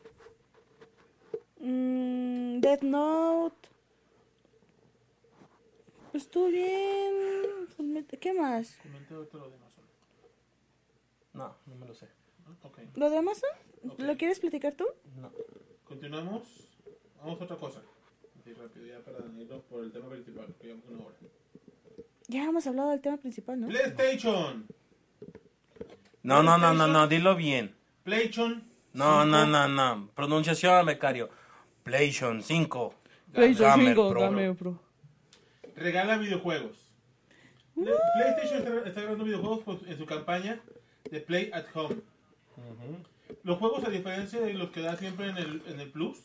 Mm, 1.60 2.60
Death 2.60 2.82
Note. 2.82 3.73
Pues 6.14 6.26
estuvo 6.26 6.46
bien. 6.46 7.12
Fullmetal- 7.76 8.20
¿Qué 8.20 8.32
más? 8.34 8.76
Comenta 8.84 9.16
ahorita 9.16 9.36
lo 9.36 9.48
de 9.50 9.56
Amazon. 9.56 9.84
No, 11.32 11.56
no 11.66 11.74
me 11.74 11.86
lo 11.88 11.94
sé. 11.96 12.06
¿no? 12.46 12.56
Ok. 12.68 12.78
¿Lo 12.94 13.10
de 13.10 13.16
Amazon? 13.18 13.50
Ok. 13.84 13.98
¿Lo 13.98 14.16
quieres 14.16 14.38
platicar 14.38 14.74
tú? 14.74 14.86
No. 15.20 15.32
Continuamos. 15.82 16.42
Vamos 17.18 17.40
a 17.40 17.44
otra 17.46 17.56
cosa. 17.56 17.80
Así 18.40 18.52
rápido, 18.52 18.86
ya 18.86 19.00
para 19.00 19.18
irnos 19.26 19.64
por 19.64 19.82
el 19.82 19.90
tema 19.90 20.08
principal, 20.08 20.54
que 20.60 20.68
llevamos 20.68 20.88
una 20.88 21.04
hora. 21.04 21.16
Ya 22.28 22.44
hemos 22.44 22.64
hablado 22.68 22.90
del 22.90 23.00
tema 23.00 23.16
principal, 23.16 23.60
¿no? 23.60 23.66
PlayStation. 23.66 24.68
No, 26.22 26.44
no, 26.44 26.56
no, 26.58 26.72
no, 26.74 26.86
no, 26.86 27.08
dilo 27.08 27.34
bien. 27.34 27.74
PlayStation. 28.04 28.62
No, 28.92 29.24
5. 29.24 29.26
no, 29.26 29.46
no, 29.46 29.66
no. 29.68 30.10
Pronunciación, 30.14 30.86
becario. 30.86 31.28
PlayStation 31.82 32.40
5. 32.40 32.94
PlayStation 33.32 33.78
Gamer 33.80 33.96
5, 33.96 34.54
Pro. 34.56 34.83
Regala 35.76 36.16
videojuegos. 36.18 36.92
Uh. 37.76 37.84
PlayStation 38.14 38.58
está, 38.58 38.88
está 38.88 39.00
regalando 39.00 39.24
videojuegos 39.24 39.80
en 39.86 39.98
su 39.98 40.06
campaña 40.06 40.60
de 41.10 41.20
Play 41.20 41.50
at 41.52 41.64
Home. 41.74 41.96
Los 43.42 43.58
juegos, 43.58 43.84
a 43.84 43.90
diferencia 43.90 44.40
de 44.40 44.54
los 44.54 44.70
que 44.70 44.80
da 44.80 44.96
siempre 44.96 45.28
en 45.28 45.36
el, 45.36 45.62
en 45.66 45.80
el 45.80 45.90
Plus, 45.90 46.18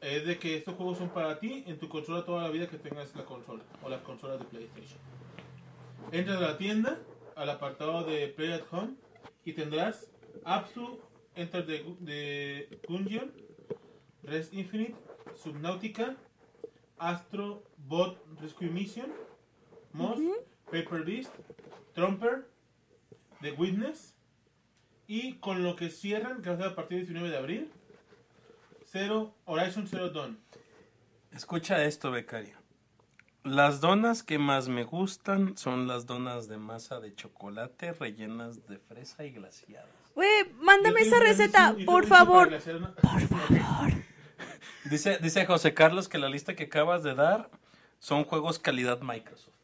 es 0.00 0.24
de 0.26 0.38
que 0.38 0.56
estos 0.56 0.74
juegos 0.76 0.98
son 0.98 1.08
para 1.08 1.40
ti 1.40 1.64
en 1.66 1.78
tu 1.78 1.88
consola 1.88 2.24
toda 2.24 2.44
la 2.44 2.50
vida 2.50 2.68
que 2.68 2.78
tengas 2.78 3.14
la 3.16 3.24
consola 3.24 3.64
o 3.82 3.88
las 3.88 4.00
consolas 4.02 4.38
de 4.38 4.44
PlayStation. 4.44 4.98
Entras 6.12 6.36
a 6.38 6.40
la 6.40 6.58
tienda, 6.58 6.98
al 7.34 7.50
apartado 7.50 8.04
de 8.04 8.28
Play 8.28 8.52
at 8.52 8.62
Home 8.70 8.94
y 9.44 9.52
tendrás 9.54 10.06
Apsu, 10.44 11.00
Enter 11.34 11.66
the, 11.66 11.84
Gu- 11.84 11.98
the 12.04 12.80
Gungeon, 12.88 13.32
Res 14.22 14.52
Infinite, 14.52 14.94
Subnautica, 15.34 16.16
Astro 16.98 17.62
Bot 17.88 18.18
Rescue 18.40 18.68
Mission, 18.68 19.10
Moss, 19.92 20.18
Paper 20.70 21.04
Beast, 21.04 21.32
Trumper, 21.94 22.46
The 23.40 23.52
Witness 23.52 24.14
y 25.06 25.36
con 25.36 25.62
lo 25.62 25.74
que 25.74 25.88
cierran, 25.88 26.42
que 26.42 26.50
va 26.50 26.56
a 26.56 26.58
ser 26.58 26.66
a 26.66 26.74
partir 26.74 26.98
del 26.98 27.06
19 27.06 27.30
de 27.30 27.38
abril, 27.38 27.72
Zero, 28.84 29.34
Horizon 29.46 29.86
Zero 29.86 30.10
Dawn. 30.10 30.38
Escucha 31.32 31.82
esto, 31.84 32.10
becario. 32.10 32.56
Las 33.42 33.80
donas 33.80 34.22
que 34.22 34.38
más 34.38 34.68
me 34.68 34.84
gustan 34.84 35.56
son 35.56 35.86
las 35.86 36.04
donas 36.04 36.48
de 36.48 36.58
masa 36.58 37.00
de 37.00 37.14
chocolate 37.14 37.92
rellenas 37.94 38.66
de 38.66 38.78
fresa 38.78 39.24
y 39.24 39.30
glaciadas. 39.30 39.88
Güey, 40.14 40.52
mándame 40.60 41.00
esa 41.00 41.20
receta, 41.20 41.74
por 41.86 42.06
favor. 42.06 42.50
Por 42.50 42.60
favor. 42.60 43.92
Dice, 44.90 45.18
dice 45.22 45.46
José 45.46 45.72
Carlos 45.72 46.08
que 46.08 46.18
la 46.18 46.28
lista 46.28 46.54
que 46.54 46.64
acabas 46.64 47.02
de 47.02 47.14
dar 47.14 47.50
son 47.98 48.24
juegos 48.24 48.58
calidad 48.58 49.00
Microsoft. 49.00 49.54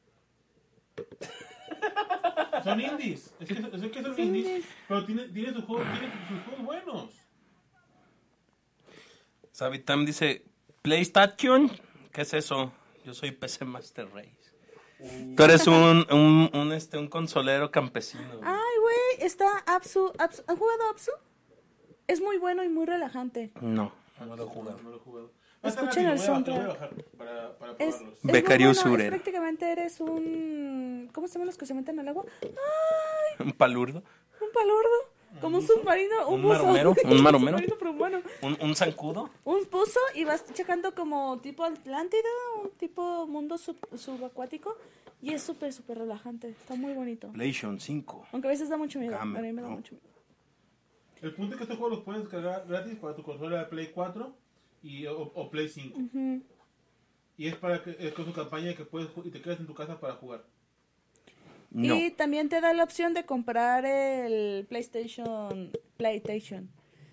Son 2.63 2.81
indies. 2.81 3.35
Es 3.41 3.49
que, 3.49 3.55
es 3.55 3.93
que 3.93 4.03
son 4.03 4.19
indies, 4.19 4.65
pero 4.89 5.05
tiene, 5.05 5.29
tiene 5.29 5.53
sus 5.53 5.65
juegos, 5.65 5.87
tiene 5.99 6.13
sus 6.29 6.43
juegos 6.45 6.65
buenos. 6.65 7.11
Sabitam 9.53 10.05
dice, 10.05 10.45
PlayStation, 10.83 11.71
¿qué 12.13 12.23
es 12.23 12.35
eso? 12.35 12.73
Yo 13.05 13.15
soy 13.15 13.33
PC 13.33 13.65
Master 13.65 14.09
Race. 14.13 14.31
Tú 15.37 15.43
eres 15.43 15.67
un, 15.67 16.07
un, 16.11 16.51
un, 16.55 16.73
este, 16.73 16.97
un 16.97 17.09
consolero 17.09 17.71
campesino. 17.71 18.39
güey. 18.39 18.41
Ay, 18.45 18.81
güey, 18.81 19.27
está 19.27 19.59
Apsu, 19.67 20.13
Apsu. 20.19 20.43
¿Han 20.47 20.57
jugado 20.57 20.89
Apsu? 20.91 21.11
Es 22.07 22.21
muy 22.21 22.39
bueno 22.39 22.65
y 22.65 22.69
muy 22.69 22.87
relajante. 22.87 23.53
No, 23.61 23.93
no 24.21 24.37
lo 24.37 24.45
he 24.45 24.47
jugado. 24.47 24.81
No 24.83 24.91
lo 24.91 24.97
he 24.97 25.01
jugado. 25.01 25.33
Escuchen 25.65 26.07
el 26.07 26.19
soundtrack. 26.19 27.05
para, 27.17 27.59
para 27.59 27.73
Es, 27.79 28.01
Becario 28.23 28.73
bueno, 28.75 28.97
es 28.99 29.09
prácticamente 29.09 29.71
eres 29.71 30.01
un... 30.01 31.09
¿Cómo 31.13 31.27
se 31.27 31.35
llaman 31.35 31.47
los 31.47 31.59
que 31.59 31.67
se 31.67 31.75
meten 31.75 31.99
al 32.01 32.09
agua? 32.09 32.25
Un 33.39 33.53
palurdo. 33.53 34.03
Un 34.41 34.53
palurdo. 34.53 35.15
Como 35.41 35.59
un 35.59 35.67
submarino, 35.67 36.29
un, 36.29 36.35
¿Un 36.35 36.43
buzo. 36.43 36.61
maromero? 36.63 36.95
¿Un 37.05 37.23
maromero? 37.23 37.57
Un, 38.43 38.57
un 38.61 38.77
zancudo. 38.77 39.31
Un 39.45 39.67
buzo 39.69 39.99
y 40.15 40.23
vas 40.25 40.45
checando 40.55 40.95
como 40.95 41.41
tipo 41.41 41.65
Atlántida, 41.65 42.29
un 42.63 42.71
tipo 42.71 43.27
mundo 43.27 43.59
sub- 43.59 43.77
subacuático. 43.97 44.77
Y 45.21 45.33
es 45.33 45.43
súper, 45.43 45.73
súper 45.73 45.99
relajante. 45.99 46.51
Está 46.51 46.77
muy 46.77 46.93
bonito. 46.93 47.33
PlayStation 47.33 47.81
5. 47.81 48.27
Aunque 48.33 48.47
a 48.49 48.51
veces 48.53 48.69
da 48.69 48.77
mucho 48.77 49.01
miedo. 49.01 49.19
A 49.19 49.25
mí 49.25 49.33
me 49.53 49.61
da 49.63 49.69
¿no? 49.69 49.75
mucho 49.77 49.95
miedo. 49.97 50.07
El 51.23 51.35
punto 51.35 51.55
es 51.55 51.57
que 51.59 51.63
estos 51.65 51.79
juegos 51.79 51.97
los 51.97 52.05
puedes 52.05 52.23
descargar 52.23 52.65
gratis 52.69 52.97
para 52.97 53.17
tu 53.17 53.23
consola 53.23 53.59
de 53.59 53.65
Play 53.65 53.91
4 53.93 54.37
y, 54.85 55.07
o, 55.07 55.19
o 55.19 55.51
Play 55.51 55.69
5. 55.69 55.99
Ujú. 55.99 56.43
Y 57.37 57.49
es 57.49 57.57
para 57.57 57.83
que 57.83 57.97
es 57.99 58.13
con 58.13 58.27
su 58.27 58.33
campaña 58.33 58.75
que 58.75 58.85
puedes 58.85 59.09
y 59.25 59.31
te 59.31 59.41
quedas 59.41 59.59
en 59.59 59.67
tu 59.67 59.75
casa 59.75 59.99
para 59.99 60.15
jugar. 60.15 60.45
No. 61.71 61.97
Y 61.97 62.11
también 62.13 62.49
te 62.49 62.61
da 62.61 62.73
la 62.73 62.85
opción 62.85 63.15
de 63.15 63.25
comprar 63.25 63.85
el 63.85 64.65
PlayStation. 64.69 65.73
PlayStation. 65.97 66.69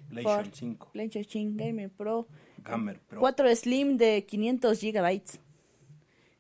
PlayStation 0.10 0.46
por 0.46 0.56
5. 0.56 0.90
PlayStation 0.92 1.58
Gamer 1.58 1.90
Pro. 1.90 2.28
Gamer 2.64 3.00
Pro. 3.00 3.20
4 3.22 3.56
Slim 3.56 3.98
de 3.98 4.24
500 4.26 4.80
gigabytes. 4.80 5.40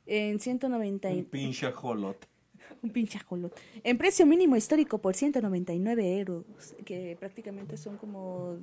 En 0.05 0.39
190. 0.39 1.07
Un 1.09 1.17
y- 1.17 1.23
pinche 1.23 1.71
jolote. 1.71 2.27
Un 2.83 2.89
pinche 2.89 3.17
ajolot. 3.17 3.55
En 3.83 3.97
precio 3.97 4.25
mínimo 4.25 4.55
histórico 4.55 4.97
por 4.97 5.15
199 5.15 6.19
euros, 6.19 6.45
que 6.83 7.15
prácticamente 7.19 7.77
son 7.77 7.97
como... 7.97 8.57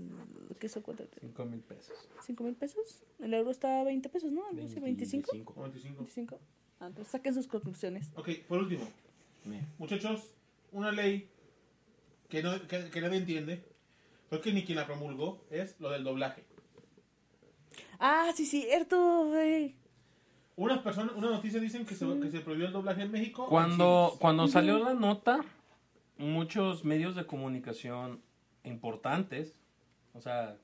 ¿Qué 0.59 0.69
son? 0.69 0.83
cuánto? 0.83 1.05
5 1.21 1.45
mil 1.45 1.61
pesos. 1.61 2.09
¿Cinco 2.27 2.45
mil 2.45 2.55
pesos? 2.55 3.05
El 3.21 3.33
euro 3.35 3.51
está 3.51 3.81
a 3.81 3.85
20 3.85 4.09
pesos, 4.09 4.33
¿no? 4.33 4.45
Algo 4.47 4.64
así, 4.64 4.81
25. 4.81 5.33
95. 5.55 5.95
25. 5.99 6.39
Ah, 6.81 6.87
entonces 6.89 7.12
saquen 7.12 7.35
sus 7.35 7.47
conclusiones. 7.47 8.11
Ok, 8.16 8.31
por 8.49 8.59
último. 8.59 8.89
Bien. 9.45 9.66
Muchachos, 9.79 10.35
una 10.73 10.91
ley 10.91 11.29
que, 12.29 12.43
no, 12.43 12.66
que, 12.66 12.91
que 12.91 13.01
nadie 13.01 13.19
entiende, 13.19 13.64
creo 14.29 14.41
que 14.41 14.53
ni 14.53 14.64
quien 14.64 14.77
la 14.77 14.87
promulgó, 14.87 15.45
es 15.51 15.79
lo 15.81 15.91
del 15.91 16.05
doblaje. 16.05 16.45
Ah, 17.99 18.33
sí, 18.35 18.47
cierto, 18.47 19.27
güey. 19.27 19.77
Unas 20.59 20.81
personas, 20.81 21.15
una 21.15 21.31
noticia 21.31 21.61
dicen 21.61 21.87
que, 21.87 21.95
se, 21.95 22.05
que 22.19 22.31
se 22.33 22.41
prohibió 22.41 22.67
el 22.67 22.73
doblaje 22.73 23.03
en 23.03 23.13
México. 23.13 23.45
en 23.45 23.49
Cuando, 23.49 24.17
cuando 24.19 24.49
salió 24.49 24.81
la 24.81 24.93
nota, 24.93 25.39
muchos 26.17 26.85
medios 26.85 27.15
de 27.15 27.25
comunicación 27.27 28.21
importantes, 28.65 29.55
o 30.15 30.21
sea, 30.21 30.57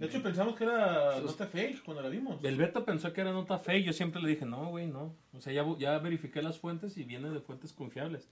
De 0.00 0.06
hecho, 0.06 0.20
pensamos 0.20 0.56
que 0.56 0.64
era 0.64 1.20
nota 1.20 1.46
fake 1.46 1.84
cuando 1.84 2.02
la 2.02 2.08
vimos. 2.08 2.42
el 2.42 2.56
Beto 2.56 2.84
pensó 2.84 3.12
que 3.12 3.20
era 3.20 3.30
nota 3.30 3.62
y 3.72 3.84
yo 3.84 3.92
siempre 3.92 4.20
le 4.20 4.30
dije, 4.30 4.46
no, 4.46 4.70
güey, 4.70 4.88
no. 4.88 5.14
O 5.32 5.40
sea, 5.40 5.52
ya, 5.52 5.64
ya 5.78 5.96
verifiqué 5.98 6.42
las 6.42 6.58
fuentes 6.58 6.96
y 6.96 7.04
viene 7.04 7.30
de 7.30 7.38
fuentes 7.38 7.72
confiables. 7.72 8.28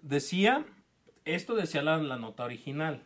Decía, 0.00 0.64
esto 1.24 1.56
decía 1.56 1.82
la, 1.82 1.98
la 1.98 2.18
nota 2.18 2.44
original, 2.44 3.02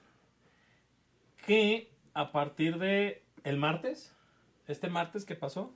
que 1.46 1.90
a 2.12 2.32
partir 2.32 2.78
de 2.78 3.22
el 3.44 3.56
martes, 3.56 4.14
este 4.66 4.90
martes 4.90 5.24
que 5.24 5.36
pasó, 5.36 5.72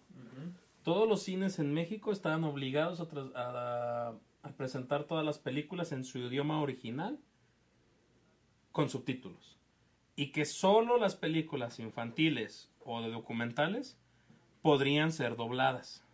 todos 0.82 1.08
los 1.08 1.22
cines 1.22 1.58
en 1.58 1.72
México 1.72 2.12
estaban 2.12 2.44
obligados 2.44 3.00
a, 3.00 4.14
a 4.42 4.50
presentar 4.56 5.04
todas 5.04 5.24
las 5.24 5.38
películas 5.38 5.92
en 5.92 6.04
su 6.04 6.18
idioma 6.18 6.60
original 6.60 7.18
con 8.72 8.88
subtítulos. 8.88 9.58
Y 10.16 10.32
que 10.32 10.44
solo 10.44 10.98
las 10.98 11.16
películas 11.16 11.78
infantiles 11.78 12.70
o 12.84 13.00
de 13.02 13.10
documentales 13.10 13.98
podrían 14.62 15.12
ser 15.12 15.36
dobladas 15.36 16.04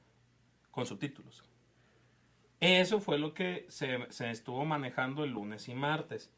con 0.71 0.87
subtítulos. 0.87 1.45
Eso 2.61 3.01
fue 3.01 3.19
lo 3.19 3.35
que 3.35 3.67
se, 3.69 4.07
se 4.11 4.31
estuvo 4.31 4.65
manejando 4.65 5.25
el 5.25 5.31
lunes 5.31 5.69
y 5.69 5.75
martes. 5.75 6.31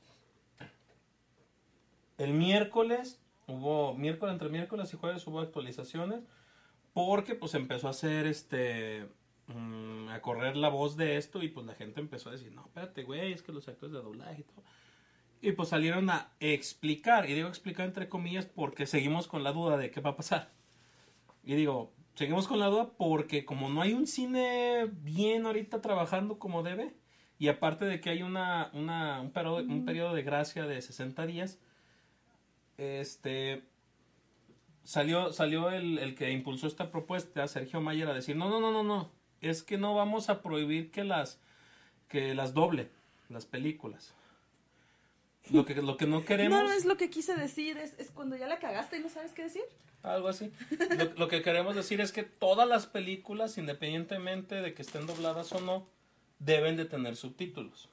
El 2.16 2.34
miércoles 2.34 3.20
hubo, 3.46 3.94
miércoles 3.94 4.32
entre 4.32 4.48
miércoles 4.48 4.92
y 4.92 4.96
jueves 4.96 5.26
hubo 5.26 5.40
actualizaciones 5.40 6.24
porque 6.98 7.36
pues 7.36 7.54
empezó 7.54 7.86
a 7.86 7.90
hacer 7.90 8.26
este 8.26 9.06
mm, 9.46 10.08
a 10.08 10.20
correr 10.20 10.56
la 10.56 10.68
voz 10.68 10.96
de 10.96 11.16
esto 11.16 11.44
y 11.44 11.48
pues 11.48 11.64
la 11.64 11.74
gente 11.74 12.00
empezó 12.00 12.28
a 12.28 12.32
decir, 12.32 12.50
no, 12.50 12.62
espérate, 12.62 13.04
güey, 13.04 13.32
es 13.32 13.40
que 13.40 13.52
los 13.52 13.68
actores 13.68 13.92
de 13.92 14.02
doblaje 14.02 14.40
y 14.40 14.42
todo. 14.42 14.64
Y 15.40 15.52
pues 15.52 15.68
salieron 15.68 16.10
a 16.10 16.32
explicar, 16.40 17.30
y 17.30 17.34
digo 17.34 17.46
explicar 17.46 17.86
entre 17.86 18.08
comillas 18.08 18.46
porque 18.46 18.84
seguimos 18.84 19.28
con 19.28 19.44
la 19.44 19.52
duda 19.52 19.76
de 19.76 19.92
qué 19.92 20.00
va 20.00 20.10
a 20.10 20.16
pasar. 20.16 20.50
Y 21.44 21.54
digo, 21.54 21.92
seguimos 22.16 22.48
con 22.48 22.58
la 22.58 22.66
duda 22.66 22.90
porque 22.98 23.44
como 23.44 23.70
no 23.70 23.80
hay 23.80 23.92
un 23.92 24.08
cine 24.08 24.90
bien 24.90 25.46
ahorita 25.46 25.80
trabajando 25.80 26.40
como 26.40 26.64
debe, 26.64 26.96
y 27.38 27.46
aparte 27.46 27.84
de 27.84 28.00
que 28.00 28.10
hay 28.10 28.24
una, 28.24 28.72
una, 28.72 29.20
un, 29.20 29.30
periodo, 29.30 29.58
un 29.58 29.84
periodo 29.84 30.14
de 30.14 30.24
gracia 30.24 30.66
de 30.66 30.82
60 30.82 31.26
días, 31.26 31.60
este 32.76 33.62
salió, 34.88 35.34
salió 35.34 35.70
el, 35.70 35.98
el 35.98 36.14
que 36.14 36.30
impulsó 36.30 36.66
esta 36.66 36.90
propuesta, 36.90 37.46
Sergio 37.46 37.82
Mayer, 37.82 38.08
a 38.08 38.14
decir, 38.14 38.36
no, 38.36 38.48
no, 38.48 38.58
no, 38.58 38.72
no, 38.72 38.82
no, 38.82 39.10
es 39.42 39.62
que 39.62 39.76
no 39.76 39.94
vamos 39.94 40.30
a 40.30 40.40
prohibir 40.40 40.90
que 40.90 41.04
las, 41.04 41.38
que 42.08 42.34
las 42.34 42.54
doble, 42.54 42.88
las 43.28 43.44
películas. 43.44 44.14
Lo 45.50 45.66
que, 45.66 45.74
lo 45.74 45.98
que 45.98 46.06
no 46.06 46.24
queremos... 46.24 46.58
No, 46.58 46.64
no 46.64 46.72
es 46.72 46.86
lo 46.86 46.96
que 46.96 47.10
quise 47.10 47.34
decir, 47.34 47.76
es, 47.76 47.98
es 47.98 48.10
cuando 48.10 48.36
ya 48.36 48.46
la 48.46 48.58
cagaste 48.58 48.96
y 48.96 49.00
no 49.00 49.10
sabes 49.10 49.32
qué 49.32 49.42
decir. 49.42 49.62
Algo 50.02 50.28
así. 50.28 50.50
Lo, 50.96 51.04
lo 51.16 51.28
que 51.28 51.42
queremos 51.42 51.76
decir 51.76 52.00
es 52.00 52.10
que 52.10 52.22
todas 52.22 52.66
las 52.66 52.86
películas, 52.86 53.58
independientemente 53.58 54.54
de 54.54 54.72
que 54.72 54.80
estén 54.80 55.06
dobladas 55.06 55.52
o 55.52 55.60
no, 55.60 55.86
deben 56.38 56.76
de 56.78 56.86
tener 56.86 57.16
subtítulos. 57.16 57.90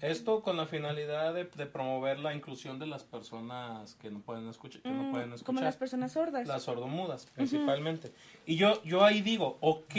Esto 0.00 0.42
con 0.42 0.56
la 0.58 0.66
finalidad 0.66 1.32
de, 1.32 1.44
de 1.44 1.66
promover 1.66 2.18
la 2.18 2.34
inclusión 2.34 2.78
de 2.78 2.86
las 2.86 3.02
personas 3.02 3.94
que 3.94 4.10
no 4.10 4.20
pueden 4.20 4.46
escuchar, 4.48 4.82
que 4.82 4.90
no 4.90 5.04
Mm, 5.04 5.10
pueden 5.10 5.26
Como 5.28 5.34
escuchar. 5.36 5.62
las 5.64 5.76
personas 5.76 6.12
sordas. 6.12 6.46
Las 6.46 6.64
sordomudas, 6.64 7.26
principalmente. 7.34 8.12
Y 8.44 8.56
yo, 8.56 8.82
yo 8.84 9.04
ahí 9.04 9.22
digo, 9.22 9.56
ok, 9.60 9.94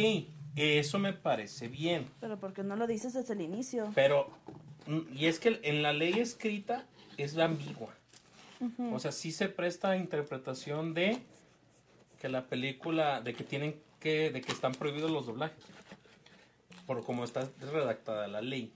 eso 0.55 0.99
me 0.99 1.13
parece 1.13 1.67
bien. 1.67 2.05
Pero 2.19 2.39
porque 2.39 2.63
no 2.63 2.75
lo 2.75 2.85
dices 2.85 3.13
desde 3.13 3.33
el 3.33 3.41
inicio. 3.41 3.91
Pero, 3.95 4.29
mm, 4.85 4.99
y 5.15 5.25
es 5.25 5.39
que 5.39 5.59
en 5.63 5.81
la 5.81 5.93
ley 5.93 6.13
escrita 6.19 6.85
es 7.17 7.35
ambigua. 7.37 7.89
O 8.91 8.99
sea, 8.99 9.11
sí 9.11 9.31
se 9.31 9.49
presta 9.49 9.91
a 9.91 9.97
interpretación 9.97 10.93
de 10.95 11.19
que 12.19 12.27
la 12.29 12.45
película, 12.47 13.21
de 13.21 13.33
que 13.35 13.43
tienen 13.43 13.79
que, 13.99 14.31
de 14.31 14.41
que 14.41 14.51
están 14.51 14.71
prohibidos 14.73 15.11
los 15.11 15.25
doblajes. 15.27 15.63
Por 16.87 17.03
como 17.03 17.23
está 17.23 17.47
redactada 17.71 18.27
la 18.27 18.41
ley. 18.41 18.73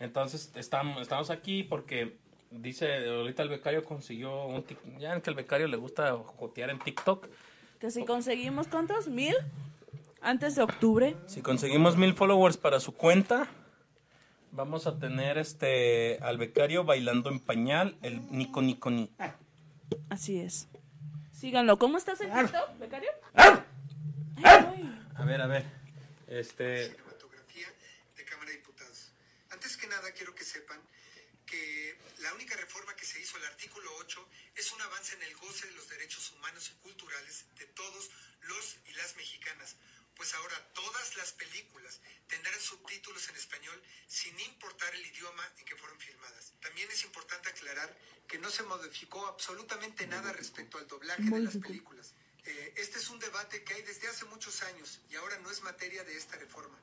Entonces, 0.00 0.50
estamos, 0.56 1.00
estamos 1.02 1.30
aquí 1.30 1.62
porque 1.62 2.16
dice, 2.50 3.08
ahorita 3.08 3.42
el 3.44 3.48
becario 3.50 3.84
consiguió 3.84 4.46
un 4.46 4.64
tic- 4.66 4.98
ya 4.98 5.20
que 5.20 5.30
el 5.30 5.36
becario 5.36 5.68
le 5.68 5.76
gusta 5.76 6.12
jotear 6.16 6.70
en 6.70 6.78
TikTok. 6.80 7.28
Que 7.78 7.90
si 7.90 8.04
conseguimos, 8.04 8.66
¿cuántos? 8.66 9.06
¿Mil? 9.08 9.34
Antes 10.22 10.54
de 10.56 10.62
octubre. 10.62 11.16
Si 11.26 11.40
conseguimos 11.42 11.96
mil 11.96 12.14
followers 12.14 12.56
para 12.56 12.80
su 12.80 12.92
cuenta, 12.94 13.46
vamos 14.52 14.86
a 14.86 14.98
tener 14.98 15.38
este 15.38 16.18
al 16.20 16.36
becario 16.36 16.84
bailando 16.84 17.30
en 17.30 17.38
pañal, 17.40 17.96
el 18.02 18.20
Nico 18.30 18.60
Nico 18.60 18.90
Ni. 18.90 19.10
Así 20.08 20.40
es. 20.40 20.68
Síganlo. 21.32 21.78
¿Cómo 21.78 21.96
estás 21.96 22.20
en 22.20 22.30
TikTok, 22.32 22.78
becario? 22.78 23.10
Ay, 23.32 23.54
ay. 24.44 24.98
A 25.14 25.24
ver, 25.24 25.40
a 25.40 25.46
ver. 25.46 25.64
Este, 26.26 26.90
cinematografía 26.90 27.66
de 28.16 28.24
Cámara 28.24 28.50
de 28.50 28.56
Diputados. 28.58 29.12
Quiero 30.12 30.34
que 30.34 30.44
sepan 30.44 30.80
que 31.46 31.98
la 32.18 32.32
única 32.34 32.56
reforma 32.56 32.94
que 32.94 33.04
se 33.04 33.20
hizo 33.20 33.36
al 33.36 33.44
artículo 33.46 33.92
8 33.96 34.28
es 34.54 34.72
un 34.72 34.80
avance 34.82 35.14
en 35.14 35.22
el 35.22 35.36
goce 35.36 35.66
de 35.66 35.72
los 35.72 35.88
derechos 35.88 36.30
humanos 36.32 36.70
y 36.70 36.82
culturales 36.82 37.44
de 37.58 37.66
todos 37.66 38.10
los 38.42 38.76
y 38.86 38.92
las 38.94 39.16
mexicanas, 39.16 39.76
pues 40.14 40.34
ahora 40.34 40.72
todas 40.74 41.16
las 41.16 41.32
películas 41.32 42.00
tendrán 42.28 42.60
subtítulos 42.60 43.28
en 43.28 43.36
español 43.36 43.82
sin 44.06 44.38
importar 44.40 44.94
el 44.94 45.06
idioma 45.06 45.42
en 45.58 45.64
que 45.64 45.76
fueron 45.76 45.98
filmadas. 45.98 46.52
También 46.60 46.90
es 46.90 47.04
importante 47.04 47.48
aclarar 47.48 47.96
que 48.28 48.38
no 48.38 48.50
se 48.50 48.62
modificó 48.62 49.26
absolutamente 49.26 50.06
nada 50.06 50.32
respecto 50.32 50.78
al 50.78 50.86
doblaje 50.86 51.22
de 51.22 51.40
las 51.40 51.56
películas. 51.56 52.14
Eh, 52.44 52.74
este 52.76 52.98
es 52.98 53.08
un 53.10 53.18
debate 53.18 53.64
que 53.64 53.74
hay 53.74 53.82
desde 53.82 54.08
hace 54.08 54.24
muchos 54.26 54.62
años 54.62 55.00
y 55.10 55.16
ahora 55.16 55.38
no 55.40 55.50
es 55.50 55.62
materia 55.62 56.04
de 56.04 56.16
esta 56.16 56.36
reforma, 56.36 56.78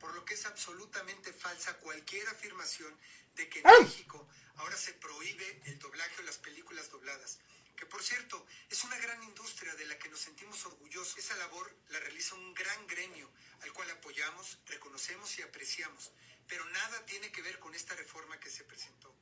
por 0.00 0.14
lo 0.14 0.24
que 0.24 0.34
es 0.34 0.46
absolutamente 0.46 1.32
falsa 1.32 1.78
cualquier 1.78 2.26
afirmación 2.28 2.92
de 3.36 3.48
que 3.48 3.60
en 3.60 3.84
México 3.84 4.26
ahora 4.56 4.76
se 4.76 4.94
prohíbe 4.94 5.60
el 5.66 5.78
doblaje 5.78 6.20
o 6.20 6.24
las 6.24 6.38
películas 6.38 6.90
dobladas. 6.90 7.38
Que 7.76 7.86
por 7.86 8.02
cierto, 8.02 8.44
es 8.68 8.82
una 8.84 8.98
gran 8.98 9.22
industria 9.22 9.74
de 9.74 9.86
la 9.86 9.98
que 9.98 10.08
nos 10.08 10.20
sentimos 10.20 10.66
orgullosos. 10.66 11.16
Esa 11.18 11.36
labor 11.36 11.72
la 11.90 12.00
realiza 12.00 12.34
un 12.34 12.52
gran 12.54 12.86
gremio 12.86 13.30
al 13.62 13.72
cual 13.72 13.90
apoyamos, 13.90 14.58
reconocemos 14.66 15.38
y 15.38 15.42
apreciamos, 15.42 16.12
pero 16.48 16.64
nada 16.66 17.06
tiene 17.06 17.30
que 17.30 17.42
ver 17.42 17.58
con 17.58 17.74
esta 17.74 17.94
reforma 17.94 18.38
que 18.40 18.50
se 18.50 18.64
presentó. 18.64 19.14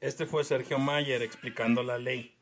este 0.00 0.26
fue 0.26 0.44
Sergio 0.44 0.78
Mayer 0.78 1.22
explicando 1.22 1.82
la 1.82 1.98
ley. 1.98 2.36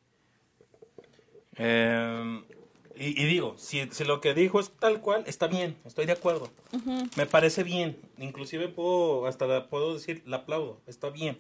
Eh, 1.57 2.58
y, 2.99 3.21
y 3.23 3.27
digo, 3.27 3.55
si, 3.59 3.87
si 3.91 4.05
lo 4.05 4.21
que 4.21 4.35
dijo 4.35 4.61
es 4.61 4.71
tal 4.71 5.01
cual, 5.01 5.25
está 5.27 5.47
bien, 5.47 5.77
estoy 5.85 6.07
de 6.07 6.13
acuerdo. 6.13 6.51
Me 7.17 7.27
parece 7.27 7.63
bien. 7.63 7.99
Inclusive 8.19 8.69
puedo, 8.69 9.27
hasta 9.27 9.47
la- 9.47 9.69
puedo 9.69 9.95
decir, 9.95 10.23
la 10.27 10.39
aplaudo, 10.39 10.81
está 10.87 11.11
bien. 11.11 11.39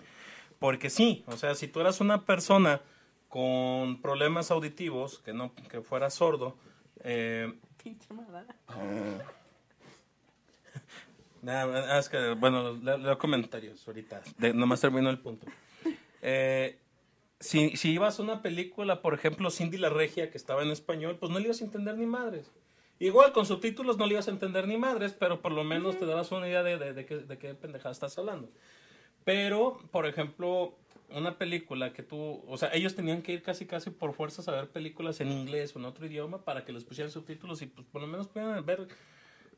Porque 0.58 0.90
sí, 0.90 1.24
o 1.26 1.36
sea, 1.36 1.54
si 1.54 1.68
tú 1.68 1.80
eras 1.80 2.00
una 2.00 2.24
persona 2.24 2.80
con 3.28 4.00
problemas 4.00 4.50
auditivos, 4.50 5.18
que 5.20 5.32
no, 5.32 5.54
que 5.70 5.80
fuera 5.82 6.10
sordo, 6.10 6.56
eh, 7.04 7.52
Pinche 7.82 8.12
malvada. 8.12 8.56
Nada, 11.42 11.98
es 11.98 12.08
que, 12.08 12.34
bueno, 12.34 12.72
leo 12.74 13.16
comentarios 13.18 13.86
ahorita. 13.86 14.22
De, 14.38 14.52
nomás 14.52 14.80
termino 14.80 15.08
el 15.08 15.18
punto. 15.20 15.46
Eh, 16.20 16.76
si, 17.40 17.76
si 17.76 17.92
ibas 17.92 18.18
a 18.18 18.22
una 18.22 18.42
película, 18.42 19.00
por 19.00 19.14
ejemplo, 19.14 19.50
Cindy 19.50 19.78
la 19.78 19.90
Regia, 19.90 20.30
que 20.30 20.38
estaba 20.38 20.62
en 20.62 20.70
español, 20.70 21.16
pues 21.18 21.30
no 21.30 21.38
le 21.38 21.46
ibas 21.46 21.60
a 21.60 21.64
entender 21.64 21.96
ni 21.96 22.06
madres. 22.06 22.50
Igual, 23.00 23.32
con 23.32 23.46
subtítulos 23.46 23.96
no 23.96 24.06
le 24.06 24.14
ibas 24.14 24.26
a 24.26 24.32
entender 24.32 24.66
ni 24.66 24.76
madres, 24.76 25.12
pero 25.12 25.40
por 25.40 25.52
lo 25.52 25.62
menos 25.62 25.98
te 25.98 26.06
dabas 26.06 26.32
una 26.32 26.48
idea 26.48 26.64
de, 26.64 26.78
de, 26.78 26.92
de 26.92 27.06
qué, 27.06 27.18
de 27.18 27.38
qué 27.38 27.54
pendejada 27.54 27.92
estás 27.92 28.18
hablando. 28.18 28.50
Pero, 29.24 29.78
por 29.92 30.06
ejemplo, 30.06 30.74
una 31.10 31.38
película 31.38 31.92
que 31.92 32.02
tú, 32.02 32.42
o 32.46 32.56
sea, 32.56 32.70
ellos 32.72 32.94
tenían 32.94 33.22
que 33.22 33.32
ir 33.32 33.42
casi 33.42 33.66
casi 33.66 33.90
por 33.90 34.14
fuerzas 34.14 34.48
a 34.48 34.52
ver 34.52 34.68
películas 34.68 35.20
en 35.20 35.30
inglés 35.30 35.74
o 35.74 35.78
en 35.78 35.86
otro 35.86 36.06
idioma 36.06 36.44
para 36.44 36.64
que 36.64 36.72
les 36.72 36.84
pusieran 36.84 37.10
subtítulos 37.10 37.62
y 37.62 37.66
pues 37.66 37.86
por 37.86 38.00
lo 38.00 38.08
menos 38.08 38.26
pudieran 38.26 38.64
ver 38.66 38.88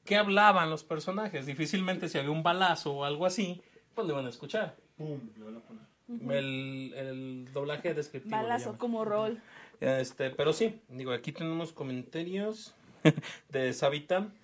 qué 0.04 0.16
hablaban 0.16 0.70
los 0.70 0.84
personajes. 0.84 1.46
Difícilmente 1.46 2.08
si 2.08 2.18
había 2.18 2.30
un 2.30 2.42
balazo 2.42 2.92
o 2.92 3.04
algo 3.04 3.26
así, 3.26 3.62
pues 4.00 4.08
lo 4.08 4.14
iban 4.14 4.26
a 4.26 4.30
escuchar. 4.30 4.76
Pum, 4.96 5.20
le 5.36 5.44
van 5.44 5.56
a 5.56 5.60
poner. 5.60 5.84
El, 6.36 6.92
el 6.96 7.48
doblaje 7.52 7.94
descriptivo. 7.94 8.36
Balazo 8.36 8.76
como 8.78 9.04
rol. 9.04 9.40
Este, 9.80 10.30
pero 10.30 10.52
sí, 10.52 10.80
digo, 10.88 11.12
aquí 11.12 11.32
tenemos 11.32 11.72
comentarios 11.72 12.74
de 13.48 13.72
Sabitan. 13.72 14.34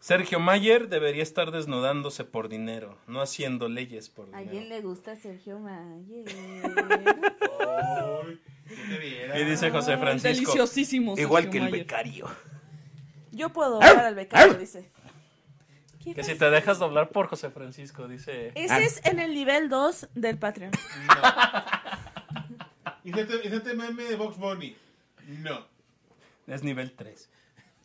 Sergio 0.00 0.40
Mayer 0.40 0.88
debería 0.88 1.22
estar 1.22 1.52
desnudándose 1.52 2.24
por 2.24 2.48
dinero, 2.48 2.98
no 3.06 3.20
haciendo 3.20 3.68
leyes 3.68 4.08
por 4.08 4.24
¿A 4.34 4.38
dinero. 4.38 4.50
quién 4.50 4.68
le 4.68 4.80
gusta 4.80 5.14
Sergio 5.14 5.60
Mayer? 5.60 6.24
Y 9.38 9.44
dice 9.44 9.70
José 9.70 9.96
Francisco, 9.98 10.28
Deliciosísimo. 10.52 11.16
igual 11.18 11.44
Sergio 11.44 11.50
que 11.52 11.58
el 11.58 11.70
Mayer. 11.70 11.78
becario. 11.86 12.26
Yo 13.32 13.50
puedo 13.50 13.72
doblar 13.74 13.98
al 14.06 14.14
becario, 14.14 14.54
dice. 14.54 14.90
¿Qué 16.04 16.14
Que 16.14 16.24
si 16.24 16.34
te 16.34 16.50
dejas 16.50 16.78
doblar 16.78 17.08
por 17.10 17.26
José 17.28 17.50
Francisco, 17.50 18.08
dice... 18.08 18.52
Ese 18.54 18.84
es 18.84 19.04
en 19.04 19.18
el 19.20 19.32
nivel 19.34 19.68
2 19.68 20.08
del 20.14 20.38
Patreon. 20.38 20.72
No. 21.06 21.14
Inserte 23.04 23.74
meme 23.74 24.04
de 24.04 24.16
Box 24.16 24.36
Bunny. 24.38 24.76
No. 25.28 25.66
Es 26.46 26.62
nivel 26.62 26.92
3. 26.92 27.30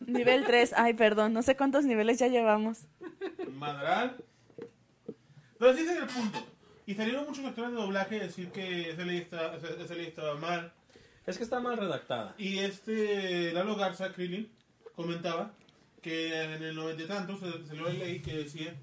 Nivel 0.05 0.45
3. 0.45 0.73
Ay, 0.77 0.93
perdón, 0.93 1.33
no 1.33 1.41
sé 1.41 1.55
cuántos 1.55 1.85
niveles 1.85 2.19
ya 2.19 2.27
llevamos. 2.27 2.81
Madral. 3.53 4.17
Pero 5.59 5.73
sí 5.73 5.81
ese 5.81 5.93
es 5.93 5.99
el 6.01 6.07
punto. 6.07 6.45
Y 6.85 6.93
salieron 6.95 7.25
muchos 7.25 7.43
actores 7.45 7.71
de 7.71 7.77
doblaje 7.77 8.19
a 8.21 8.23
decir 8.23 8.49
que 8.51 8.91
esa 8.91 9.01
ley, 9.03 9.17
está- 9.17 9.55
esa- 9.55 9.83
esa 9.83 9.93
ley 9.95 10.05
estaba 10.07 10.35
mal. 10.35 10.71
Es 11.25 11.37
que 11.37 11.43
está 11.43 11.59
mal 11.59 11.77
redactada. 11.77 12.35
Y 12.37 12.59
este 12.59 13.51
Lalo 13.53 13.75
Garza 13.75 14.13
Krillin 14.13 14.49
comentaba 14.95 15.51
que 16.01 16.43
en 16.43 16.63
el 16.63 16.75
noventa 16.75 17.03
y 17.03 17.07
tantos 17.07 17.39
se 17.39 17.65
salió 17.65 17.83
la 17.83 17.93
ley 17.93 18.21
que 18.21 18.37
decía 18.37 18.75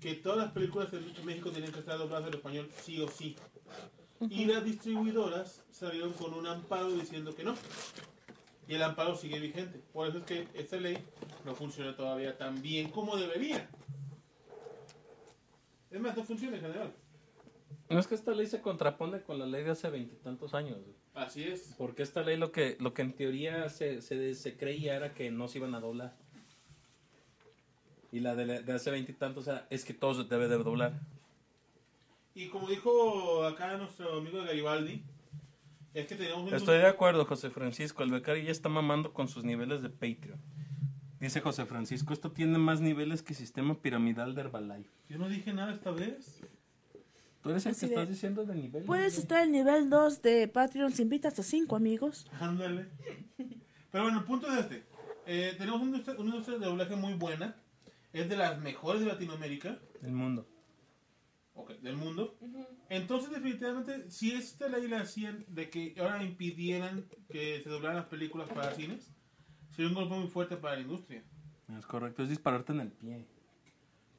que 0.00 0.14
todas 0.14 0.38
las 0.38 0.52
películas 0.52 0.88
en 0.92 1.26
México 1.26 1.50
tenían 1.50 1.72
que 1.72 1.80
estar 1.80 1.98
dobladas 1.98 2.26
al 2.26 2.34
español 2.34 2.68
sí 2.82 3.00
o 3.00 3.08
sí. 3.08 3.36
Y 4.30 4.44
las 4.44 4.64
distribuidoras 4.64 5.62
salieron 5.70 6.12
con 6.12 6.34
un 6.34 6.46
amparo 6.46 6.90
diciendo 6.92 7.34
que 7.34 7.44
no. 7.44 7.54
Y 8.68 8.74
el 8.74 8.82
amparo 8.82 9.16
sigue 9.16 9.40
vigente. 9.40 9.80
Por 9.92 10.08
eso 10.08 10.18
es 10.18 10.24
que 10.24 10.48
esta 10.54 10.76
ley 10.76 10.96
no 11.44 11.54
funciona 11.54 11.96
todavía 11.96 12.38
tan 12.38 12.62
bien 12.62 12.90
como 12.90 13.16
debería. 13.16 13.68
Es 15.90 16.00
más, 16.00 16.16
no 16.16 16.24
funciona 16.24 16.56
en 16.56 16.62
general. 16.62 16.92
No 17.90 17.98
es 17.98 18.06
que 18.06 18.14
esta 18.14 18.32
ley 18.32 18.46
se 18.46 18.62
contrapone 18.62 19.20
con 19.22 19.38
la 19.38 19.46
ley 19.46 19.64
de 19.64 19.72
hace 19.72 19.90
veintitantos 19.90 20.54
años. 20.54 20.78
Así 21.14 21.42
es. 21.42 21.74
Porque 21.76 22.02
esta 22.02 22.22
ley 22.22 22.36
lo 22.36 22.52
que, 22.52 22.76
lo 22.80 22.94
que 22.94 23.02
en 23.02 23.12
teoría 23.14 23.68
se, 23.68 24.00
se, 24.00 24.34
se 24.34 24.56
creía 24.56 24.94
era 24.94 25.12
que 25.12 25.30
no 25.30 25.48
se 25.48 25.58
iban 25.58 25.74
a 25.74 25.80
doblar. 25.80 26.16
Y 28.12 28.20
la 28.20 28.34
de, 28.36 28.62
de 28.62 28.72
hace 28.72 28.90
veintitantos 28.90 29.48
era, 29.48 29.66
es 29.70 29.84
que 29.84 29.94
todos 29.94 30.18
se 30.18 30.24
debe 30.24 30.46
de 30.48 30.58
doblar. 30.58 31.00
Y 32.34 32.48
como 32.48 32.68
dijo 32.68 33.44
acá 33.44 33.76
nuestro 33.76 34.18
amigo 34.18 34.38
de 34.40 34.46
Garibaldi, 34.46 35.02
es 35.94 36.06
que 36.06 36.14
tenemos 36.14 36.48
un... 36.48 36.54
Estoy 36.54 36.78
de 36.78 36.86
acuerdo, 36.86 37.24
José 37.24 37.50
Francisco. 37.50 38.02
El 38.02 38.10
becario 38.10 38.42
ya 38.44 38.50
está 38.50 38.68
mamando 38.68 39.12
con 39.12 39.28
sus 39.28 39.44
niveles 39.44 39.82
de 39.82 39.90
Patreon. 39.90 40.38
Dice 41.20 41.40
José 41.40 41.66
Francisco, 41.66 42.12
esto 42.12 42.32
tiene 42.32 42.58
más 42.58 42.80
niveles 42.80 43.22
que 43.22 43.34
sistema 43.34 43.80
piramidal 43.80 44.34
de 44.34 44.40
Herbalife. 44.42 44.90
Yo 45.08 45.18
no 45.18 45.28
dije 45.28 45.52
nada 45.52 45.72
esta 45.72 45.90
vez. 45.90 46.40
Tú 47.42 47.50
eres 47.50 47.64
el 47.66 47.72
Así 47.72 47.80
que 47.80 47.86
de- 47.88 47.94
estás 47.94 48.08
diciendo 48.08 48.44
de 48.44 48.54
niveles. 48.54 48.86
Puedes 48.86 49.12
güey. 49.14 49.22
estar 49.22 49.44
en 49.44 49.52
nivel 49.52 49.88
2 49.90 50.22
de 50.22 50.48
Patreon 50.48 50.92
si 50.92 51.02
invitas 51.02 51.38
a 51.38 51.42
5 51.42 51.76
amigos. 51.76 52.26
Ándale. 52.40 52.86
Pero 53.90 54.04
bueno, 54.04 54.18
el 54.20 54.24
punto 54.24 54.50
es 54.52 54.60
este. 54.60 54.84
Eh, 55.26 55.54
tenemos 55.58 55.80
una 55.80 55.90
industria, 55.90 56.16
una 56.18 56.30
industria 56.30 56.58
de 56.58 56.66
doblaje 56.66 56.96
muy 56.96 57.14
buena. 57.14 57.54
Es 58.12 58.28
de 58.28 58.36
las 58.36 58.60
mejores 58.60 59.00
de 59.00 59.06
Latinoamérica. 59.06 59.78
El 60.02 60.12
mundo. 60.12 60.46
Ok, 61.54 61.70
del 61.80 61.96
mundo. 61.96 62.36
Entonces, 62.88 63.30
definitivamente, 63.30 64.10
si 64.10 64.32
esta 64.32 64.68
ley 64.68 64.88
la 64.88 65.00
hacían 65.00 65.44
de 65.48 65.68
que 65.70 65.94
ahora 65.98 66.22
impidieran 66.22 67.06
que 67.30 67.60
se 67.62 67.68
doblaran 67.68 67.96
las 67.98 68.06
películas 68.06 68.48
para 68.50 68.74
cines, 68.74 69.10
sería 69.70 69.88
un 69.88 69.94
golpe 69.94 70.14
muy 70.14 70.28
fuerte 70.28 70.56
para 70.56 70.76
la 70.76 70.82
industria. 70.82 71.22
Es 71.78 71.86
correcto, 71.86 72.22
es 72.22 72.28
dispararte 72.28 72.72
en 72.72 72.80
el 72.80 72.92
pie. 72.92 73.26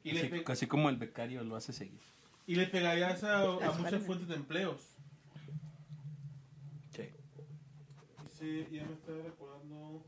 Y, 0.04 0.18
Así, 0.18 0.44
así 0.48 0.68
como 0.68 0.89
el 0.89 0.98
becario 0.98 1.44
lo 1.44 1.56
hace 1.56 1.72
seguir. 1.74 2.02
y 2.46 2.56
le 2.56 2.68
pegarías 2.68 3.24
a, 3.24 3.41
a 3.44 3.72
muchas 3.78 4.04
fuentes 4.04 4.28
de 4.28 4.36
empleos. 4.36 4.82
Sí. 6.96 7.04
Sí, 8.38 8.68
ya 8.72 8.86
me 8.86 8.94
estaba 8.94 9.24
recordando. 9.24 10.04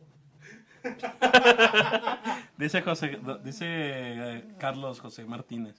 Dice 2.58 2.82
José, 2.82 3.20
dice 3.44 3.66
eh, 3.68 4.44
Carlos 4.60 5.00
José 5.00 5.26
Martínez. 5.26 5.76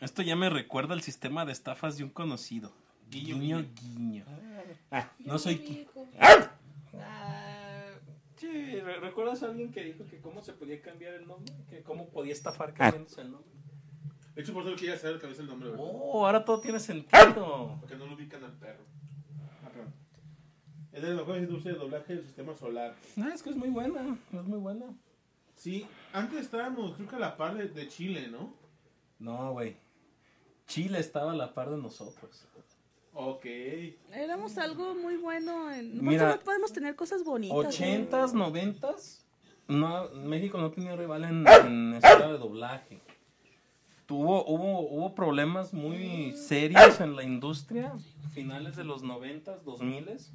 Esto 0.00 0.22
ya 0.22 0.36
me 0.36 0.48
recuerda 0.50 0.94
al 0.94 1.02
sistema 1.02 1.44
de 1.44 1.52
estafas 1.52 1.96
de 1.96 2.04
un 2.04 2.10
conocido. 2.10 2.72
Guiño, 3.10 3.36
Guiño, 3.36 3.66
guiño. 3.74 4.24
Ah, 4.90 5.10
no 5.20 5.38
soy 5.38 5.86
Sí, 8.36 8.80
¿re- 8.80 9.00
¿recuerdas 9.00 9.42
a 9.42 9.46
alguien 9.46 9.70
que 9.70 9.84
dijo 9.84 10.06
que 10.06 10.18
cómo 10.20 10.40
se 10.42 10.52
podía 10.54 10.80
cambiar 10.80 11.14
el 11.14 11.26
nombre? 11.26 11.52
Que 11.68 11.82
cómo 11.82 12.08
podía 12.08 12.32
estafar 12.32 12.72
cambiándose 12.72 13.20
el 13.20 13.30
nombre. 13.32 13.50
De 14.34 14.42
hecho, 14.42 14.54
por 14.54 14.66
eso 14.66 14.74
quería 14.76 14.96
saber 14.96 15.20
cabeza 15.20 15.42
el 15.42 15.48
nombre, 15.48 15.68
¿verdad? 15.70 15.84
Oh, 15.86 16.24
ahora 16.24 16.42
todo 16.44 16.60
tiene 16.60 16.78
sentido. 16.80 17.76
Porque 17.80 17.96
no 17.96 18.06
lo 18.06 18.14
ubican 18.14 18.42
al 18.44 18.52
perro. 18.52 18.84
Ah. 20.92 20.96
Es 20.96 21.02
de 21.02 21.08
las 21.08 21.18
mejores 21.18 21.42
industrias 21.42 21.76
de 21.76 21.80
doblaje 21.80 22.14
del 22.16 22.24
sistema 22.24 22.56
solar. 22.56 22.94
No, 23.16 23.28
es 23.28 23.42
que 23.42 23.50
es 23.50 23.56
muy 23.56 23.68
buena, 23.68 24.16
es 24.32 24.44
muy 24.44 24.58
buena. 24.58 24.86
Sí, 25.54 25.86
antes 26.12 26.40
estábamos, 26.40 26.94
creo 26.94 27.08
que 27.08 27.16
a 27.16 27.18
la 27.18 27.36
par 27.36 27.54
de, 27.56 27.68
de 27.68 27.88
Chile, 27.88 28.28
¿no? 28.28 28.52
No, 29.18 29.52
güey. 29.52 29.76
Chile 30.66 30.98
estaba 30.98 31.32
a 31.32 31.36
la 31.36 31.52
par 31.52 31.70
de 31.70 31.76
nosotros. 31.76 32.46
Ok. 33.12 33.44
Éramos 34.12 34.56
algo 34.56 34.94
muy 34.94 35.16
bueno. 35.16 35.70
En... 35.70 36.02
Mira, 36.02 36.36
no 36.36 36.40
podemos 36.40 36.72
tener 36.72 36.96
cosas 36.96 37.24
bonitas. 37.24 37.56
¿no? 37.56 37.68
Ochentas, 37.68 38.32
noventas, 38.32 39.26
no, 39.68 40.08
México 40.10 40.58
no 40.58 40.70
tenía 40.70 40.96
rival 40.96 41.24
en, 41.24 41.46
en 41.46 41.94
escala 41.94 42.32
de 42.32 42.38
doblaje. 42.38 43.00
Tuvo, 44.06 44.44
hubo, 44.46 44.80
hubo 44.80 45.14
problemas 45.14 45.72
muy 45.72 46.32
serios 46.32 47.00
en 47.00 47.14
la 47.14 47.22
industria, 47.22 47.92
finales 48.32 48.74
de 48.74 48.82
los 48.82 49.04
noventas, 49.04 49.64
dos 49.64 49.80
miles. 49.80 50.32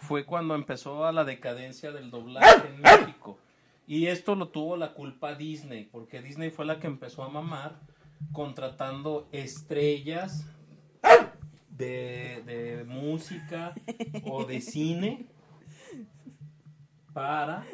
Fue 0.00 0.24
cuando 0.24 0.54
empezó 0.54 1.04
a 1.04 1.12
la 1.12 1.24
decadencia 1.24 1.92
del 1.92 2.10
doblaje 2.10 2.68
en 2.68 2.80
México. 2.80 3.38
Y 3.86 4.06
esto 4.06 4.34
lo 4.34 4.48
tuvo 4.48 4.76
la 4.76 4.94
culpa 4.94 5.34
Disney, 5.34 5.84
porque 5.84 6.22
Disney 6.22 6.50
fue 6.50 6.64
la 6.64 6.80
que 6.80 6.86
empezó 6.86 7.22
a 7.22 7.28
mamar 7.28 7.80
contratando 8.32 9.28
estrellas 9.32 10.46
de, 11.70 12.42
de 12.46 12.84
música 12.84 13.74
o 14.24 14.44
de 14.44 14.60
cine 14.60 15.26
para... 17.12 17.66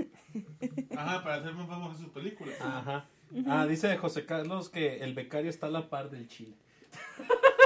Ajá, 0.97 1.23
para 1.23 1.37
hacer 1.37 1.55
más 1.55 1.67
famosas 1.67 1.99
sus 1.99 2.11
películas. 2.11 2.57
Ajá. 2.61 3.07
Ah, 3.47 3.67
dice 3.67 3.97
José 3.97 4.25
Carlos 4.25 4.69
que 4.69 4.99
el 4.99 5.15
becario 5.15 5.51
está 5.51 5.67
a 5.67 5.71
la 5.71 5.89
par 5.89 6.11
del 6.11 6.29
Chile. 6.29 6.55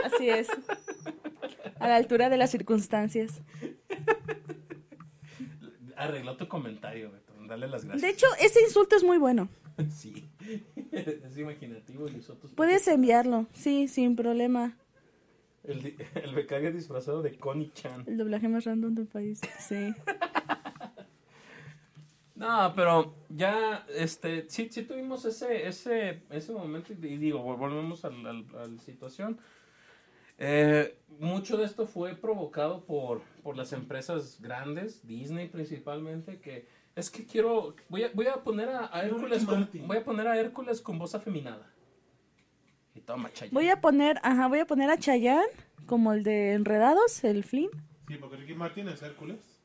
Así 0.05 0.29
es. 0.29 0.49
A 1.79 1.89
la 1.89 1.97
altura 1.97 2.29
de 2.29 2.37
las 2.37 2.51
circunstancias. 2.51 3.41
Arregló 6.01 6.37
tu 6.37 6.49
comentario, 6.49 7.11
Beto. 7.13 7.33
Dale 7.47 7.69
las 7.69 7.83
De 7.83 7.89
gracias. 7.89 8.13
hecho, 8.13 8.27
ese 8.41 8.63
insulto 8.63 8.97
es 8.97 9.05
muy 9.05 9.19
bueno. 9.19 9.49
Sí. 9.91 10.29
Es 10.93 11.39
imaginativo 11.39 12.09
y 12.09 12.17
usó 12.19 12.35
tus- 12.35 12.53
Puedes 12.53 12.87
enviarlo, 12.89 13.47
sí, 13.53 13.87
sin 13.89 14.17
problema. 14.17 14.77
El, 15.65 15.95
el 16.15 16.35
becario 16.35 16.73
disfrazado 16.73 17.23
de 17.23 17.37
Connie 17.39 17.71
Chan. 17.75 18.05
El 18.07 18.17
doblaje 18.19 18.49
más 18.49 18.65
random 18.65 18.95
del 18.95 19.07
país. 19.07 19.41
Sí. 19.59 19.95
No, 22.35 22.73
pero 22.75 23.15
ya, 23.29 23.87
este, 23.95 24.49
sí, 24.49 24.69
sí 24.71 24.83
tuvimos 24.85 25.25
ese, 25.27 25.67
ese, 25.69 26.23
ese 26.31 26.53
momento 26.53 26.93
y 26.95 26.97
digo, 27.19 27.39
vol- 27.45 27.59
volvemos 27.59 28.03
a 28.07 28.11
la 28.11 28.43
situación. 28.79 29.39
Eh, 30.41 30.97
mucho 31.19 31.59
de 31.59 31.67
esto 31.67 31.87
fue 31.87 32.17
provocado 32.17 32.83
por, 32.85 33.21
por 33.43 33.57
las 33.57 33.75
empresas 33.75 34.41
grandes, 34.41 35.07
Disney 35.07 35.49
principalmente, 35.49 36.41
que 36.41 36.67
es 36.97 37.11
que 37.11 37.27
quiero, 37.27 37.77
voy 37.91 38.05
a, 38.05 38.11
voy 38.15 38.27
a 38.27 38.43
poner 38.43 38.71
a, 38.71 38.91
a 38.91 39.05
Hércules, 39.05 39.45
con, 39.45 39.69
voy 39.87 39.99
a 39.99 40.05
poner 40.05 40.27
a 40.27 40.41
Hércules 40.41 40.81
con 40.81 40.99
voz 40.99 41.15
afeminada. 41.15 41.71
Y 42.95 43.01
toma, 43.01 43.31
Chayanne. 43.33 43.53
Voy 43.55 43.69
a 43.69 43.81
poner, 43.81 44.19
ajá, 44.23 44.49
voy 44.49 44.61
a 44.61 44.67
poner 44.67 44.91
a 44.91 44.97
Chayanne 44.99 45.53
como 45.87 46.15
el 46.15 46.25
de 46.25 46.55
Enredados, 46.55 47.23
el 47.23 47.45
Flynn. 47.45 47.71
Sí, 48.09 48.17
porque 48.17 48.37
Ricky 48.37 48.55
Martin 48.55 48.89
es 48.89 49.03
Hércules. 49.03 49.61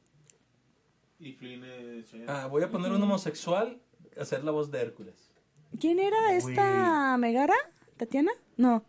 Y 1.20 1.34
Flynn 1.34 1.64
es 1.64 2.12
Chayanne. 2.12 2.30
Ah, 2.30 2.48
voy 2.48 2.64
a 2.64 2.70
poner 2.70 2.92
un 2.92 3.02
homosexual 3.02 3.82
a 4.18 4.22
hacer 4.22 4.44
la 4.44 4.52
voz 4.52 4.70
de 4.72 4.82
Hércules. 4.82 5.32
¿Quién 5.80 6.00
era 6.00 6.34
esta 6.34 7.16
Megara? 7.18 7.56
¿Tatiana? 7.96 8.32
No. 8.58 8.84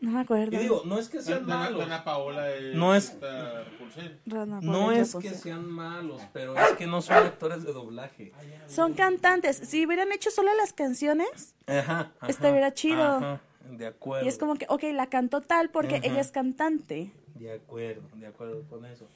No 0.00 0.12
me 0.12 0.20
acuerdo. 0.20 0.54
Y 0.54 0.58
digo, 0.60 0.82
no 0.84 0.96
es 0.98 1.08
que 1.08 1.20
sean 1.20 1.44
Dana, 1.46 1.64
malos. 1.64 1.80
Dana 1.80 2.04
Paola 2.04 2.52
es 2.54 2.74
No 2.76 2.94
es- 2.94 3.10
esta 3.10 3.64
No 4.62 4.92
es 4.92 5.14
que 5.16 5.30
sean 5.30 5.68
malos, 5.68 6.22
pero 6.32 6.56
es 6.56 6.76
que 6.76 6.86
no 6.86 7.02
son 7.02 7.16
actores 7.16 7.64
de 7.64 7.72
doblaje. 7.72 8.32
Son 8.68 8.94
cantantes. 8.94 9.56
Si 9.56 9.84
hubieran 9.84 10.12
hecho 10.12 10.30
solo 10.30 10.54
las 10.54 10.72
canciones, 10.72 11.54
Ajá. 11.66 12.12
ajá, 12.20 12.26
Estuviera 12.28 12.72
chido. 12.72 13.02
Ajá, 13.02 13.40
de 13.70 13.86
acuerdo. 13.88 14.24
y 14.24 14.28
es 14.28 14.38
como 14.38 14.54
que, 14.54 14.66
ok, 14.68 14.84
la 14.94 15.08
cantó 15.08 15.40
tal 15.40 15.70
porque 15.70 15.96
ella 16.04 16.20
es 16.20 16.30
cantante. 16.30 17.12
De 17.34 17.52
acuerdo, 17.52 18.02
de 18.14 18.26
acuerdo 18.28 18.62
con 18.68 18.84
eso. 18.86 19.06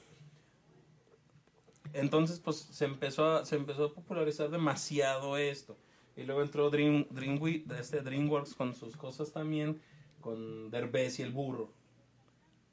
Entonces, 1.93 2.41
pues 2.41 2.57
se 2.57 2.85
empezó 2.87 3.37
a, 3.37 3.45
se 3.45 3.57
empezó 3.57 3.85
a 3.87 3.95
popularizar 3.95 4.51
demasiado 4.51 5.37
esto. 5.37 5.77
Y 6.17 6.25
luego 6.25 6.43
entró 6.43 6.69
Dream, 6.71 7.07
Dreamwi- 7.11 7.65
este 7.79 8.01
DreamWorks 8.03 8.55
con 8.55 8.75
sus 8.75 8.97
cosas 8.97 9.33
también, 9.33 9.81
con 10.21 10.71
Derbez 10.71 11.19
y 11.19 11.23
el 11.23 11.31
burro. 11.33 11.71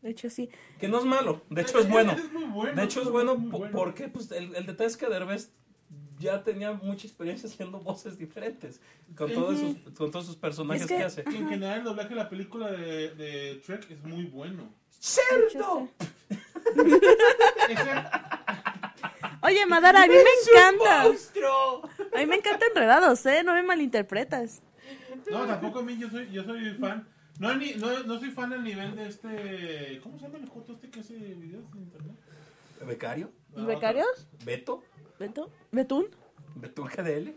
De 0.02 0.12
hecho, 0.12 0.30
sí. 0.30 0.50
Que 0.80 0.88
no 0.88 1.00
es 1.00 1.06
malo, 1.06 1.42
de 1.50 1.62
hecho 1.62 1.80
es 1.80 1.90
bueno. 1.90 2.12
Es 2.14 2.32
muy 2.32 2.46
bueno, 2.46 2.76
De 2.76 2.84
hecho 2.84 3.02
es 3.02 3.10
bueno 3.10 3.36
muy 3.36 3.52
po- 3.52 3.58
bueno. 3.60 3.78
porque 3.78 4.08
pues, 4.10 4.32
el, 4.32 4.56
el 4.56 4.66
detalle 4.66 4.90
es 4.90 4.98
que 4.98 5.08
Derbez 5.08 5.52
ya 6.20 6.44
tenía 6.44 6.74
mucha 6.74 7.08
experiencia 7.08 7.48
haciendo 7.50 7.80
voces 7.80 8.18
diferentes 8.18 8.82
con, 9.16 9.32
todos 9.34 9.58
sus, 9.60 9.78
con 9.98 10.12
todos 10.12 10.26
sus 10.26 10.36
personajes 10.36 10.84
Es 10.84 10.88
que, 10.90 10.98
que- 10.98 11.04
hace. 11.04 11.24
Y 11.32 11.36
en 11.38 11.50
general 11.50 11.80
el 11.80 11.84
doblaje 11.86 12.10
de 12.10 12.16
la 12.16 12.30
película 12.30 12.72
de, 12.72 13.10
de 13.16 13.56
Trek 13.66 13.90
es 13.90 14.04
muy 14.04 14.26
bueno. 14.26 14.70
Esa- 17.70 18.26
Oye, 19.42 19.66
Madara, 19.66 20.04
a 20.04 20.08
mí 20.08 20.14
me 20.14 20.20
encanta. 20.54 21.04
¡Monstruo! 21.06 21.82
A 22.16 22.20
mí 22.20 22.26
me 22.26 22.36
encanta 22.36 22.66
Enredados, 22.68 23.26
¿eh? 23.26 23.44
No 23.44 23.54
me 23.54 23.64
malinterpretas. 23.64 24.62
no, 25.30 25.46
tampoco 25.46 25.80
a 25.80 25.84
mí, 25.84 25.98
yo 25.98 26.10
soy, 26.10 26.30
yo 26.32 26.44
soy 26.44 26.72
fan. 26.76 27.08
No, 27.40 27.56
ni- 27.56 27.74
no, 27.76 28.04
no 28.04 28.20
soy 28.20 28.32
fan 28.32 28.52
al 28.54 28.64
nivel 28.64 28.96
de 28.96 29.08
este... 29.08 30.00
¿Cómo 30.04 30.18
se 30.20 30.26
llama 30.26 30.40
el 30.40 30.50
joto 30.50 30.74
este 30.74 30.90
que 30.90 31.00
hace 31.00 31.14
videos 31.16 31.64
en 31.74 31.84
internet? 31.84 32.16
¿Becario? 32.86 33.32
¿Y 33.56 33.64
becarios? 33.66 34.28
¿Beto? 34.46 34.84
¿Beto? 35.20 35.50
¿Betún? 35.72 36.08
¿Beto 36.56 36.84
GDL? 36.84 37.34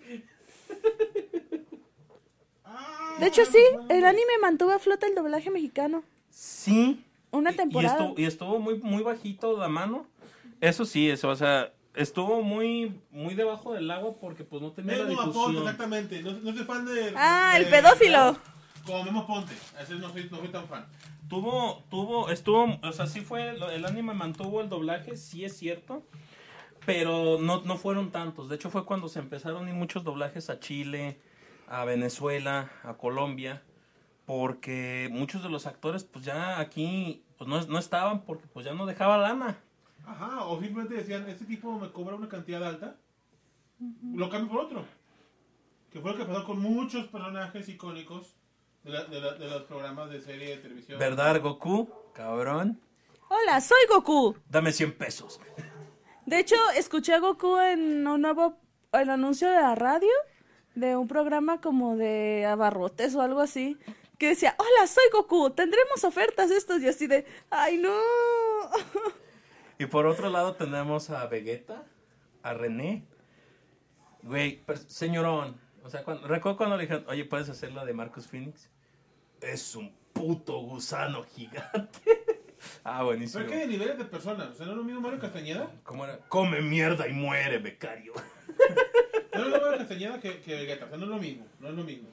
Ah, 2.64 3.16
De 3.20 3.26
hecho, 3.26 3.44
sí, 3.44 3.62
el 3.88 4.04
anime 4.04 4.38
mantuvo 4.40 4.70
a 4.72 4.78
flota 4.78 5.06
el 5.06 5.14
doblaje 5.14 5.50
mexicano. 5.50 6.02
Sí. 6.30 7.04
Una 7.30 7.52
temporada. 7.52 7.96
Y 7.98 8.02
estuvo, 8.02 8.20
y 8.20 8.24
estuvo 8.24 8.58
muy, 8.58 8.78
muy 8.78 9.02
bajito 9.02 9.56
la 9.58 9.68
mano. 9.68 10.06
Eso 10.60 10.84
sí, 10.84 11.10
eso, 11.10 11.28
o 11.28 11.36
sea, 11.36 11.72
estuvo 11.94 12.42
muy, 12.42 13.00
muy 13.10 13.34
debajo 13.34 13.74
del 13.74 13.90
agua 13.90 14.14
porque 14.20 14.44
pues 14.44 14.62
no 14.62 14.72
tenía 14.72 14.96
la 14.98 15.04
Memo 15.04 15.20
Aponte, 15.20 15.38
difusión. 15.38 15.62
exactamente. 15.62 16.22
No, 16.22 16.32
no 16.32 16.52
soy 16.56 16.64
fan 16.64 16.84
de... 16.86 17.12
Ah, 17.16 17.54
el 17.56 17.64
de- 17.64 17.70
pedófilo. 17.70 18.36
Como 18.86 19.04
Memo 19.04 19.26
Ponte. 19.26 19.54
Ese 19.80 19.94
no 19.94 20.10
soy, 20.10 20.28
no 20.30 20.38
soy 20.38 20.48
tan 20.48 20.66
fan. 20.66 20.86
Tuvo, 21.28 21.82
tuvo, 21.88 22.28
estuvo, 22.30 22.78
o 22.82 22.92
sea, 22.92 23.06
sí 23.06 23.20
fue, 23.20 23.50
el 23.50 23.86
anime 23.86 24.12
mantuvo 24.12 24.60
el 24.60 24.68
doblaje, 24.68 25.16
sí 25.16 25.44
es 25.46 25.56
cierto, 25.56 26.02
pero 26.84 27.38
no, 27.40 27.62
no 27.62 27.76
fueron 27.78 28.10
tantos. 28.10 28.48
De 28.50 28.56
hecho 28.56 28.70
fue 28.70 28.84
cuando 28.84 29.08
se 29.08 29.20
empezaron 29.20 29.66
a 29.66 29.68
ir 29.70 29.74
muchos 29.74 30.04
doblajes 30.04 30.50
a 30.50 30.60
Chile, 30.60 31.18
a 31.68 31.84
Venezuela, 31.86 32.70
a 32.82 32.94
Colombia, 32.94 33.62
porque 34.26 35.08
muchos 35.10 35.42
de 35.42 35.48
los 35.48 35.66
actores 35.66 36.04
pues 36.04 36.24
ya 36.24 36.60
aquí 36.60 37.22
pues 37.38 37.48
no, 37.48 37.60
no 37.62 37.78
estaban 37.78 38.22
porque 38.22 38.46
pues 38.52 38.66
ya 38.66 38.74
no 38.74 38.84
dejaba 38.86 39.16
lana. 39.16 39.58
Ajá, 40.12 40.44
o 40.44 40.60
simplemente 40.60 40.94
decían, 40.96 41.28
este 41.28 41.44
tipo 41.44 41.78
me 41.78 41.90
cobra 41.90 42.14
una 42.16 42.28
cantidad 42.28 42.62
alta, 42.64 42.96
lo 44.14 44.28
cambio 44.30 44.50
por 44.52 44.64
otro. 44.66 44.84
Que 45.90 46.00
fue 46.00 46.12
lo 46.12 46.16
que 46.18 46.24
pasó 46.24 46.44
con 46.44 46.58
muchos 46.60 47.06
personajes 47.08 47.68
icónicos 47.68 48.34
de, 48.84 48.90
la- 48.90 49.04
de 49.04 49.20
la- 49.20 49.32
de 49.34 49.48
los 49.48 49.62
programas 49.62 50.10
de 50.10 50.20
serie 50.20 50.56
de 50.56 50.62
televisión. 50.62 50.98
¿Verdad, 50.98 51.40
Goku? 51.40 51.88
Cabrón. 52.14 52.80
Hola, 53.28 53.60
soy 53.60 53.78
Goku. 53.88 54.36
Dame 54.48 54.72
100 54.72 54.96
pesos. 54.98 55.40
De 56.26 56.38
hecho, 56.38 56.56
escuché 56.76 57.14
a 57.14 57.18
Goku 57.18 57.56
en 57.58 58.06
un 58.06 58.20
nuevo 58.22 58.58
el 58.92 59.08
anuncio 59.10 59.48
de 59.50 59.56
la 59.60 59.74
radio 59.74 60.10
de 60.74 60.96
un 60.96 61.08
programa 61.08 61.60
como 61.60 61.96
de 61.96 62.46
abarrotes 62.46 63.14
o 63.14 63.22
algo 63.22 63.40
así. 63.40 63.78
Que 64.18 64.28
decía, 64.28 64.54
hola, 64.58 64.86
soy 64.86 65.04
Goku, 65.12 65.50
tendremos 65.50 66.04
ofertas 66.04 66.50
estos 66.50 66.80
y 66.82 66.88
así 66.88 67.06
de, 67.06 67.26
ay 67.50 67.78
no. 67.78 67.90
Y 69.78 69.86
por 69.86 70.06
otro 70.06 70.30
lado 70.30 70.54
tenemos 70.54 71.10
a 71.10 71.26
Vegeta, 71.26 71.84
a 72.42 72.54
René. 72.54 73.04
Güey, 74.22 74.62
señorón. 74.86 75.60
O 75.82 75.90
sea, 75.90 76.04
cuando, 76.04 76.28
recuerdo 76.28 76.56
cuando 76.56 76.76
le 76.76 76.82
dijeron, 76.84 77.04
oye, 77.08 77.24
¿puedes 77.24 77.48
hacer 77.48 77.72
la 77.72 77.84
de 77.84 77.92
Marcus 77.92 78.26
Phoenix? 78.28 78.70
Es 79.40 79.74
un 79.74 79.92
puto 80.12 80.58
gusano 80.60 81.24
gigante. 81.24 82.00
ah, 82.84 83.02
buenísimo. 83.02 83.42
Pero 83.44 83.52
es 83.54 83.60
que 83.60 83.66
de 83.66 83.72
niveles 83.72 83.98
de 83.98 84.04
personas, 84.04 84.48
o 84.50 84.54
sea, 84.54 84.66
no 84.66 84.72
es 84.72 84.78
lo 84.78 84.84
mismo 84.84 85.00
Mario 85.00 85.18
Castañeda, 85.18 85.68
¿Cómo 85.82 86.04
era? 86.04 86.18
Come 86.28 86.60
mierda 86.62 87.08
y 87.08 87.12
muere, 87.12 87.58
becario. 87.58 88.12
no 89.34 89.40
es 89.40 89.40
lo 89.40 89.44
mismo 89.46 89.62
Mario 89.62 89.78
Castañeda 89.78 90.20
que, 90.20 90.40
que 90.40 90.54
Vegeta, 90.54 90.84
o 90.84 90.88
sea, 90.88 90.98
no 90.98 91.04
es 91.04 91.10
lo 91.10 91.18
mismo, 91.18 91.46
no 91.58 91.68
es 91.68 91.74
lo 91.74 91.82
mismo. 91.82 92.08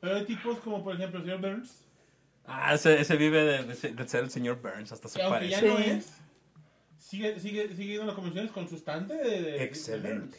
Pero 0.00 0.16
hay 0.16 0.24
tipos 0.24 0.58
como, 0.58 0.82
por 0.82 0.94
ejemplo, 0.94 1.20
el 1.20 1.24
señor 1.26 1.40
Burns, 1.40 1.84
ah, 2.46 2.74
ese, 2.74 3.00
ese 3.00 3.16
vive 3.16 3.42
de, 3.44 3.64
de 3.64 3.74
ser- 3.76 3.94
de 3.94 4.08
ser 4.08 4.24
el 4.24 4.30
señor 4.30 4.60
Burns, 4.60 4.90
hasta 4.90 5.08
se 5.08 5.18
que 5.20 5.24
aunque 5.24 5.48
ya 5.48 5.60
parece. 5.60 5.68
no 5.68 5.78
es, 5.78 6.20
sigue, 7.08 7.38
sigue, 7.40 7.68
sigue 7.74 7.86
yendo 7.86 8.02
a 8.02 8.06
las 8.06 8.14
convenciones 8.14 8.50
con 8.52 8.68
su 8.68 8.74
estante 8.76 9.14
de, 9.14 9.30
de- 9.40 9.52
de 9.52 9.64
Excelente. 9.64 10.38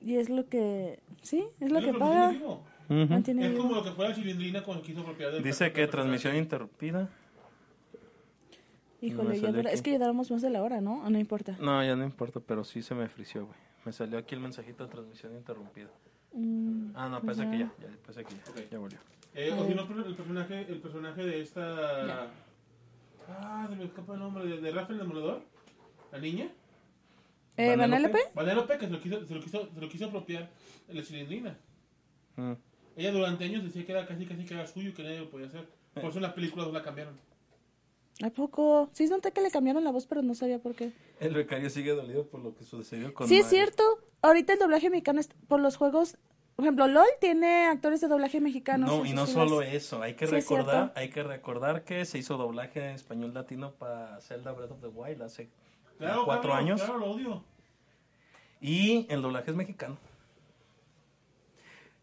Y 0.00 0.16
es 0.16 0.30
lo 0.30 0.48
que, 0.48 1.00
sí, 1.22 1.44
es 1.60 1.70
lo 1.70 1.78
Es 1.80 1.84
que 1.86 1.92
lo 1.92 1.98
paga. 1.98 2.34
Mantiene 2.88 3.48
Es 3.48 3.58
como 3.58 3.74
lo 3.74 3.82
que 3.84 3.90
fue 3.92 4.08
la 4.08 4.14
cilindrina 4.14 4.62
cuando 4.62 4.82
quiso 4.82 5.00
apropiar 5.00 5.32
del 5.32 5.42
Dice 5.42 5.72
que 5.72 5.86
transmisión 5.86 6.36
interrumpida. 6.36 7.08
Híjole, 9.00 9.38
ya 9.40 9.52
dura- 9.52 9.70
es 9.70 9.82
que 9.82 9.92
ya 9.92 9.98
dábamos 9.98 10.30
más 10.30 10.42
de 10.42 10.50
la 10.50 10.62
hora, 10.62 10.80
¿no? 10.80 11.04
¿O 11.04 11.10
no 11.10 11.18
importa? 11.18 11.56
No, 11.60 11.84
ya 11.84 11.94
no 11.94 12.04
importa, 12.04 12.40
pero 12.40 12.64
sí 12.64 12.82
se 12.82 12.94
me 12.94 13.08
frició, 13.08 13.46
güey. 13.46 13.58
Me 13.84 13.92
salió 13.92 14.18
aquí 14.18 14.34
el 14.34 14.40
mensajito 14.40 14.84
de 14.84 14.90
transmisión 14.90 15.34
interrumpida. 15.36 15.88
Mm, 16.32 16.90
Ah, 16.94 17.08
no, 17.08 17.20
pues 17.20 17.36
parece 17.38 17.52
que 17.52 17.58
ya. 17.64 17.72
ya, 17.80 17.96
parece 18.04 18.24
que 18.24 18.34
ya, 18.34 18.50
Ok. 18.50 18.70
ya 18.72 18.78
volvió. 18.78 18.98
Eh, 19.34 19.52
o 19.52 19.66
si 19.66 19.74
no, 19.74 19.82
el 20.04 20.14
personaje, 20.16 20.60
el 20.68 20.78
personaje 20.80 21.22
de 21.24 21.40
esta. 21.42 22.30
Ah, 23.28 23.66
se 23.68 23.76
me 23.76 23.84
escapa 23.84 24.14
el 24.14 24.20
nombre. 24.20 24.46
De, 24.46 24.60
de 24.60 24.70
Rafael 24.70 25.00
el 25.00 25.06
Demoledor. 25.06 25.42
La 26.12 26.18
niña. 26.18 26.50
Eh. 27.56 27.76
¿Vanellope? 27.76 28.18
Vanellope, 28.34 28.78
que 28.78 28.86
se 28.86 28.92
lo 28.92 29.00
quiso, 29.00 29.26
se 29.26 29.34
lo 29.34 29.40
quiso, 29.40 29.68
se 29.74 29.80
lo 29.80 29.88
quiso 29.88 30.06
apropiar 30.06 30.48
la 30.88 31.02
cilindrina. 31.02 31.58
Mm. 32.36 32.52
Ella 32.96 33.12
durante 33.12 33.44
años 33.44 33.64
decía 33.64 33.84
que 33.84 33.92
era 33.92 34.06
casi 34.06 34.26
casi 34.26 34.44
que 34.44 34.54
era 34.54 34.66
suyo 34.66 34.90
y 34.90 34.92
que 34.92 35.02
nadie 35.02 35.20
lo 35.20 35.30
podía 35.30 35.46
hacer. 35.46 35.68
Por 35.94 36.04
eso 36.04 36.18
en 36.18 36.22
las 36.22 36.32
películas 36.32 36.72
la 36.72 36.82
cambiaron. 36.82 37.18
¿A 38.22 38.30
poco? 38.30 38.90
Sí, 38.92 39.06
noté 39.06 39.32
que 39.32 39.40
le 39.40 39.50
cambiaron 39.50 39.84
la 39.84 39.92
voz, 39.92 40.06
pero 40.06 40.22
no 40.22 40.34
sabía 40.34 40.58
por 40.58 40.74
qué. 40.74 40.92
El 41.20 41.34
becario 41.34 41.70
sigue 41.70 41.92
dolido 41.92 42.26
por 42.26 42.40
lo 42.40 42.54
que 42.54 42.64
sucedió 42.64 43.14
con 43.14 43.28
Sí, 43.28 43.38
es 43.38 43.46
cierto. 43.46 43.82
Ahorita 44.22 44.54
el 44.54 44.58
doblaje 44.58 44.90
mexicano 44.90 45.20
es 45.20 45.28
por 45.46 45.60
los 45.60 45.76
juegos. 45.76 46.16
Por 46.58 46.64
ejemplo, 46.64 46.88
LOL 46.88 47.06
tiene 47.20 47.66
actores 47.68 48.00
de 48.00 48.08
doblaje 48.08 48.40
mexicanos. 48.40 48.90
No, 48.90 49.06
y 49.06 49.12
no 49.12 49.26
filas. 49.26 49.30
solo 49.30 49.62
eso, 49.62 50.02
hay 50.02 50.14
que 50.14 50.26
Sí, 50.26 50.32
recordar, 50.32 50.92
hay 50.96 51.08
que 51.08 51.22
recordar 51.22 51.84
que 51.84 52.04
se 52.04 52.18
hizo 52.18 52.36
doblaje 52.36 52.80
en 52.80 52.96
español 52.96 53.32
latino 53.32 53.74
para 53.74 54.20
Zelda 54.20 54.50
Breath 54.50 54.72
of 54.72 54.80
the 54.80 54.88
Wild 54.88 55.22
hace 55.22 55.50
Claro, 55.98 56.24
cuatro 56.24 56.50
claro, 56.50 56.56
años 56.60 56.82
Claro, 56.82 56.98
lo 56.98 57.10
odio. 57.12 57.44
y 58.60 59.06
el 59.08 59.22
doblaje 59.22 59.52
es 59.52 59.56
mexicano. 59.56 59.98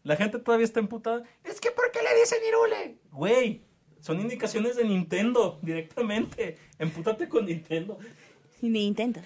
La 0.04 0.16
gente 0.16 0.38
todavía 0.38 0.64
está 0.64 0.80
emputada. 0.80 1.22
Es 1.44 1.60
que 1.60 1.70
¿por 1.70 1.90
qué 1.92 1.98
le 2.02 2.18
dicen 2.18 2.38
Irule? 2.48 2.96
Güey, 3.12 3.60
son 4.00 4.22
indicaciones 4.22 4.76
de 4.76 4.84
Nintendo 4.86 5.58
directamente. 5.60 6.56
Empútate 6.78 7.28
con 7.28 7.44
Nintendo. 7.44 7.98
Y 8.62 8.70
ni 8.70 8.86
intenta. 8.86 9.22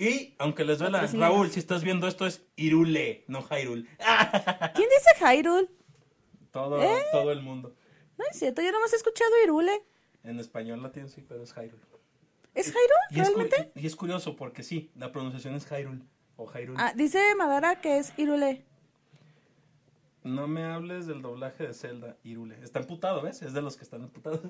Y 0.00 0.34
aunque 0.38 0.64
les 0.64 0.78
duela. 0.78 1.06
Raúl, 1.06 1.50
si 1.50 1.60
estás 1.60 1.84
viendo 1.84 2.08
esto 2.08 2.26
es 2.26 2.42
Irule, 2.56 3.22
no 3.28 3.42
Hyrule. 3.42 3.86
¿Quién 4.74 4.88
dice 4.88 5.10
Hyrule? 5.20 5.68
Todo, 6.50 6.82
¿Eh? 6.82 7.02
todo 7.12 7.30
el 7.32 7.42
mundo. 7.42 7.76
No 8.16 8.24
es 8.30 8.38
cierto, 8.38 8.62
yo 8.62 8.72
nomás 8.72 8.94
he 8.94 8.96
escuchado 8.96 9.30
Irule. 9.44 9.82
En 10.24 10.40
español 10.40 10.82
latino 10.82 11.06
sí, 11.06 11.22
pero 11.28 11.42
es 11.42 11.52
Hyrule. 11.52 11.82
¿Es 12.54 12.68
Hyrule 12.68 12.80
Y 13.10 13.20
es, 13.20 13.26
realmente? 13.26 13.72
y 13.74 13.86
es 13.86 13.94
curioso 13.94 14.36
porque 14.36 14.62
sí, 14.62 14.90
la 14.96 15.12
pronunciación 15.12 15.54
es 15.54 15.66
Hyrule 15.70 16.00
o 16.36 16.46
Hyrule. 16.50 16.78
Ah, 16.80 16.94
dice 16.96 17.20
Madara 17.36 17.82
que 17.82 17.98
es 17.98 18.14
Irule. 18.16 18.64
No 20.22 20.46
me 20.46 20.64
hables 20.64 21.06
del 21.06 21.22
doblaje 21.22 21.66
de 21.68 21.72
Zelda, 21.74 22.16
Hyrule. 22.22 22.56
Está 22.62 22.80
emputado, 22.80 23.22
¿ves? 23.22 23.40
Es 23.40 23.54
de 23.54 23.62
los 23.62 23.76
que 23.76 23.84
están 23.84 24.02
emputados. 24.02 24.40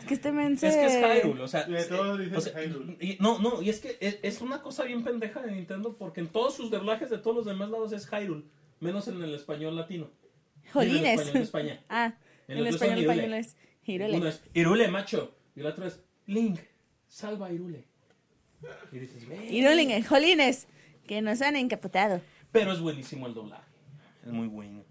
Es 0.00 0.04
que 0.04 0.14
este 0.14 0.32
mense... 0.32 0.66
Es 0.68 0.74
que 0.74 0.86
es 0.86 1.22
Hyrule, 1.22 1.42
o 1.42 1.48
sea, 1.48 1.64
De 1.64 1.84
todos 1.84 2.18
dicen 2.18 2.36
o 2.36 2.40
sea, 2.40 2.60
Hyrule. 2.60 2.96
y- 3.00 3.16
no, 3.20 3.38
no, 3.38 3.62
y 3.62 3.70
es 3.70 3.78
que 3.80 3.96
es, 4.00 4.18
es 4.22 4.40
una 4.40 4.60
cosa 4.60 4.82
bien 4.84 5.04
pendeja 5.04 5.42
de 5.42 5.52
Nintendo 5.52 5.96
porque 5.96 6.20
en 6.20 6.26
todos 6.28 6.54
sus 6.54 6.70
doblajes 6.70 7.08
de 7.08 7.18
todos 7.18 7.36
los 7.36 7.46
demás 7.46 7.70
lados 7.70 7.92
es 7.92 8.08
Hyrule, 8.10 8.44
menos 8.80 9.06
en 9.06 9.22
el 9.22 9.32
español 9.34 9.76
latino. 9.76 10.10
Jolines. 10.72 11.02
En 11.02 11.08
el 11.08 11.12
español 11.18 11.32
de 11.34 11.40
España. 11.42 11.80
Ah, 11.88 12.14
En 12.48 12.56
son 12.58 12.66
español 12.66 12.98
Irule. 12.98 13.12
español 13.14 13.34
es 13.34 13.56
Irule. 13.84 14.16
Uno 14.16 14.28
es 14.28 14.42
Irule, 14.54 14.88
macho, 14.88 15.34
y 15.54 15.60
el 15.60 15.66
otro 15.66 15.86
es 15.86 16.00
Link, 16.26 16.58
salva 17.06 17.46
a 17.46 17.52
Irule. 17.52 17.84
Y 18.90 18.98
dices, 18.98 19.28
"Ve". 19.28 19.46
Irule, 19.52 20.02
jolines. 20.02 20.66
Que 21.06 21.22
nos 21.22 21.40
han 21.42 21.54
encapotado. 21.56 22.20
Pero 22.52 22.72
es 22.72 22.80
buenísimo 22.80 23.26
el 23.28 23.34
doblaje. 23.34 23.67
Es 24.28 24.34
muy 24.34 24.46
bueno. 24.46 24.84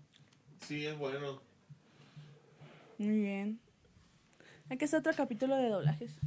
Sí, 0.61 0.87
es 0.87 0.97
bueno. 0.97 1.39
Muy 2.97 3.19
bien. 3.19 3.59
Hay 4.67 4.77
que 4.77 4.85
hacer 4.85 5.01
otro 5.01 5.13
capítulo 5.15 5.55
de 5.55 5.69
doblajes. 5.69 6.17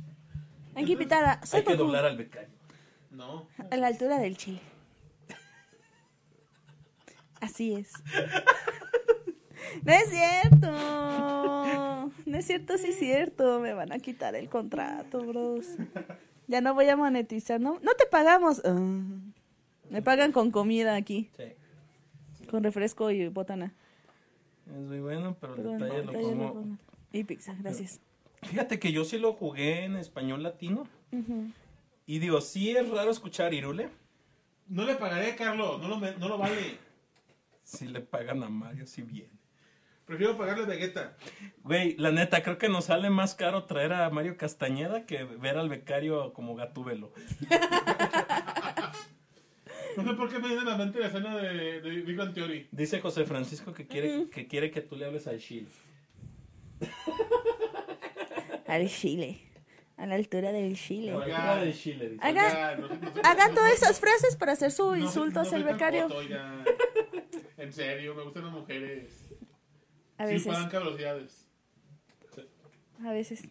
Hay 0.76 0.84
que 0.84 0.92
invitar 0.92 1.24
a... 1.24 1.40
Hay 1.52 1.64
que 1.64 1.74
doblar 1.74 2.04
al 2.04 2.16
becario. 2.16 2.54
No. 3.10 3.48
A 3.68 3.76
la 3.76 3.88
altura 3.88 4.20
del 4.20 4.36
chile. 4.36 4.60
Así 7.40 7.74
es. 7.74 7.92
No 9.82 9.92
es 9.92 10.08
cierto. 10.08 10.70
No 12.26 12.38
es 12.38 12.46
cierto, 12.46 12.78
sí 12.78 12.90
es 12.90 12.98
cierto. 13.00 13.58
Me 13.58 13.72
van 13.72 13.90
a 13.90 13.98
quitar 13.98 14.36
el 14.36 14.48
contrato, 14.48 15.18
bros. 15.26 15.66
Ya 16.46 16.60
no 16.60 16.74
voy 16.74 16.88
a 16.88 16.96
monetizar, 16.96 17.60
¿no? 17.60 17.80
No 17.82 17.92
te 17.94 18.06
pagamos. 18.06 18.62
Ah, 18.64 18.78
me 19.90 20.00
pagan 20.00 20.30
con 20.30 20.52
comida 20.52 20.94
aquí. 20.94 21.28
Sí. 21.36 21.54
Con 22.50 22.64
refresco 22.64 23.10
y 23.10 23.28
botana. 23.28 23.72
Es 24.66 24.76
muy 24.76 25.00
bueno, 25.00 25.36
pero 25.40 25.54
el 25.54 25.78
detalle 25.78 26.04
lo 26.04 26.12
como... 26.12 26.52
pongo. 26.54 26.76
Y 27.12 27.24
pizza, 27.24 27.54
gracias. 27.58 28.00
Fíjate 28.42 28.78
que 28.78 28.92
yo 28.92 29.04
sí 29.04 29.18
lo 29.18 29.32
jugué 29.34 29.84
en 29.84 29.96
español 29.96 30.42
latino. 30.42 30.86
Y 32.06 32.18
digo, 32.18 32.40
sí 32.40 32.70
es 32.76 32.88
raro 32.88 33.10
escuchar 33.10 33.52
Irule. 33.54 33.88
No 34.68 34.84
le 34.84 34.94
pagaré, 34.94 35.34
Carlos. 35.36 35.80
No 35.80 35.88
lo, 35.88 35.98
me- 35.98 36.16
no 36.16 36.28
lo 36.28 36.38
vale. 36.38 36.78
Si 37.62 37.86
le 37.86 38.00
pagan 38.00 38.42
a 38.42 38.48
Mario, 38.48 38.86
sí 38.86 39.02
bien. 39.02 39.28
Prefiero 40.06 40.36
pagarle 40.36 40.64
a 40.64 40.66
Vegeta. 40.66 41.16
Güey, 41.62 41.96
la 41.96 42.10
neta, 42.10 42.42
creo 42.42 42.58
que 42.58 42.68
nos 42.68 42.86
sale 42.86 43.10
más 43.10 43.34
caro 43.36 43.64
traer 43.64 43.92
a 43.92 44.10
Mario 44.10 44.36
Castañeda 44.36 45.06
que 45.06 45.22
ver 45.24 45.56
al 45.56 45.68
becario 45.68 46.32
como 46.32 46.56
Gatúbelo. 46.56 47.12
No 49.96 50.04
sé 50.04 50.14
por 50.14 50.28
qué 50.30 50.38
me 50.38 50.48
viene 50.48 50.62
a 50.62 50.64
la 50.64 50.76
mente 50.76 50.98
la 51.00 51.06
escena 51.08 51.36
de, 51.36 51.80
de 51.80 51.90
Big 52.02 52.16
Bang 52.16 52.32
Theory. 52.34 52.68
Dice 52.70 53.00
José 53.00 53.24
Francisco 53.24 53.72
que 53.72 53.86
quiere, 53.86 54.28
que 54.30 54.46
quiere 54.46 54.70
que 54.70 54.80
tú 54.80 54.96
le 54.96 55.06
hables 55.06 55.26
al 55.26 55.38
Chile. 55.38 55.66
Al 58.66 58.88
chile. 58.88 59.40
A 59.96 60.06
la 60.06 60.14
altura 60.14 60.52
del 60.52 60.76
chile. 60.76 61.10
La 61.12 61.16
altura 61.24 61.56
del 61.56 61.74
Chile, 61.74 62.08
dice. 62.10 62.20
Haga- 62.24 62.46
Oiga, 62.46 62.76
no 62.76 62.88
sé- 62.88 62.98
no 63.00 63.12
sé- 63.14 63.20
Hagan 63.24 63.48
no- 63.50 63.54
todas 63.56 63.72
esas 63.74 64.00
frases 64.00 64.36
para 64.36 64.52
hacer 64.52 64.70
su 64.70 64.86
no- 64.86 64.96
insulto 64.96 65.34
no 65.34 65.40
hacia 65.42 65.58
el 65.58 65.64
becario. 65.64 66.06
oiga. 66.06 66.64
En 67.58 67.72
serio, 67.72 68.14
me 68.14 68.22
gustan 68.22 68.44
las 68.44 68.52
mujeres. 68.52 69.28
A 70.16 70.24
Sin 70.26 70.34
veces, 70.36 70.46
palanca 70.52 70.78
de 70.78 70.84
velocidades. 70.84 71.48
a 73.04 73.12
veces. 73.12 73.42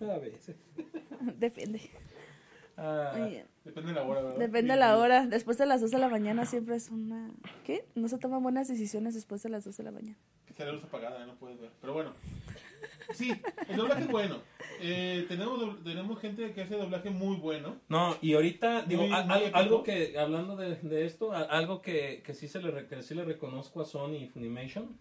A 0.00 0.18
veces. 0.18 0.56
Depende. 1.38 1.80
Ah. 2.76 3.14
Depende 3.64 3.92
de 3.92 3.94
la 3.94 4.02
hora, 4.04 4.22
¿verdad? 4.22 4.38
Depende 4.38 4.74
de 4.74 4.78
la 4.80 4.98
hora. 4.98 5.26
Después 5.26 5.56
de 5.58 5.66
las 5.66 5.80
2 5.80 5.90
de 5.90 5.98
la 5.98 6.08
mañana 6.08 6.44
siempre 6.44 6.76
es 6.76 6.90
una... 6.90 7.30
¿Qué? 7.64 7.84
No 7.94 8.08
se 8.08 8.18
toman 8.18 8.42
buenas 8.42 8.68
decisiones 8.68 9.14
después 9.14 9.42
de 9.42 9.48
las 9.48 9.64
2 9.64 9.76
de 9.76 9.82
la 9.84 9.90
mañana. 9.90 10.16
Está 10.48 10.64
la 10.66 10.72
luz 10.72 10.84
apagada, 10.84 11.24
no 11.26 11.34
puedes 11.36 11.58
ver. 11.60 11.70
Pero 11.80 11.94
bueno. 11.94 12.12
Sí, 13.14 13.32
el 13.68 13.76
doblaje 13.76 14.02
es 14.02 14.08
bueno. 14.08 14.36
Eh, 14.80 15.24
tenemos, 15.28 15.82
tenemos 15.82 16.20
gente 16.20 16.52
que 16.52 16.62
hace 16.62 16.76
doblaje 16.76 17.10
muy 17.10 17.36
bueno. 17.36 17.76
No, 17.88 18.16
y 18.20 18.34
ahorita, 18.34 18.82
digo, 18.82 19.02
Muy- 19.04 19.12
a- 19.16 19.22
muy 19.24 19.50
algo 19.52 19.82
que, 19.82 20.18
hablando 20.18 20.56
de, 20.56 20.76
de 20.76 21.06
esto, 21.06 21.32
a- 21.32 21.42
algo 21.42 21.80
que, 21.80 22.22
que, 22.24 22.34
sí 22.34 22.48
se 22.48 22.60
le, 22.60 22.86
que 22.86 23.02
sí 23.02 23.14
le 23.14 23.24
reconozco 23.24 23.80
a 23.80 23.84
Sony 23.84 24.16
y 24.16 24.28
Funimation 24.28 24.96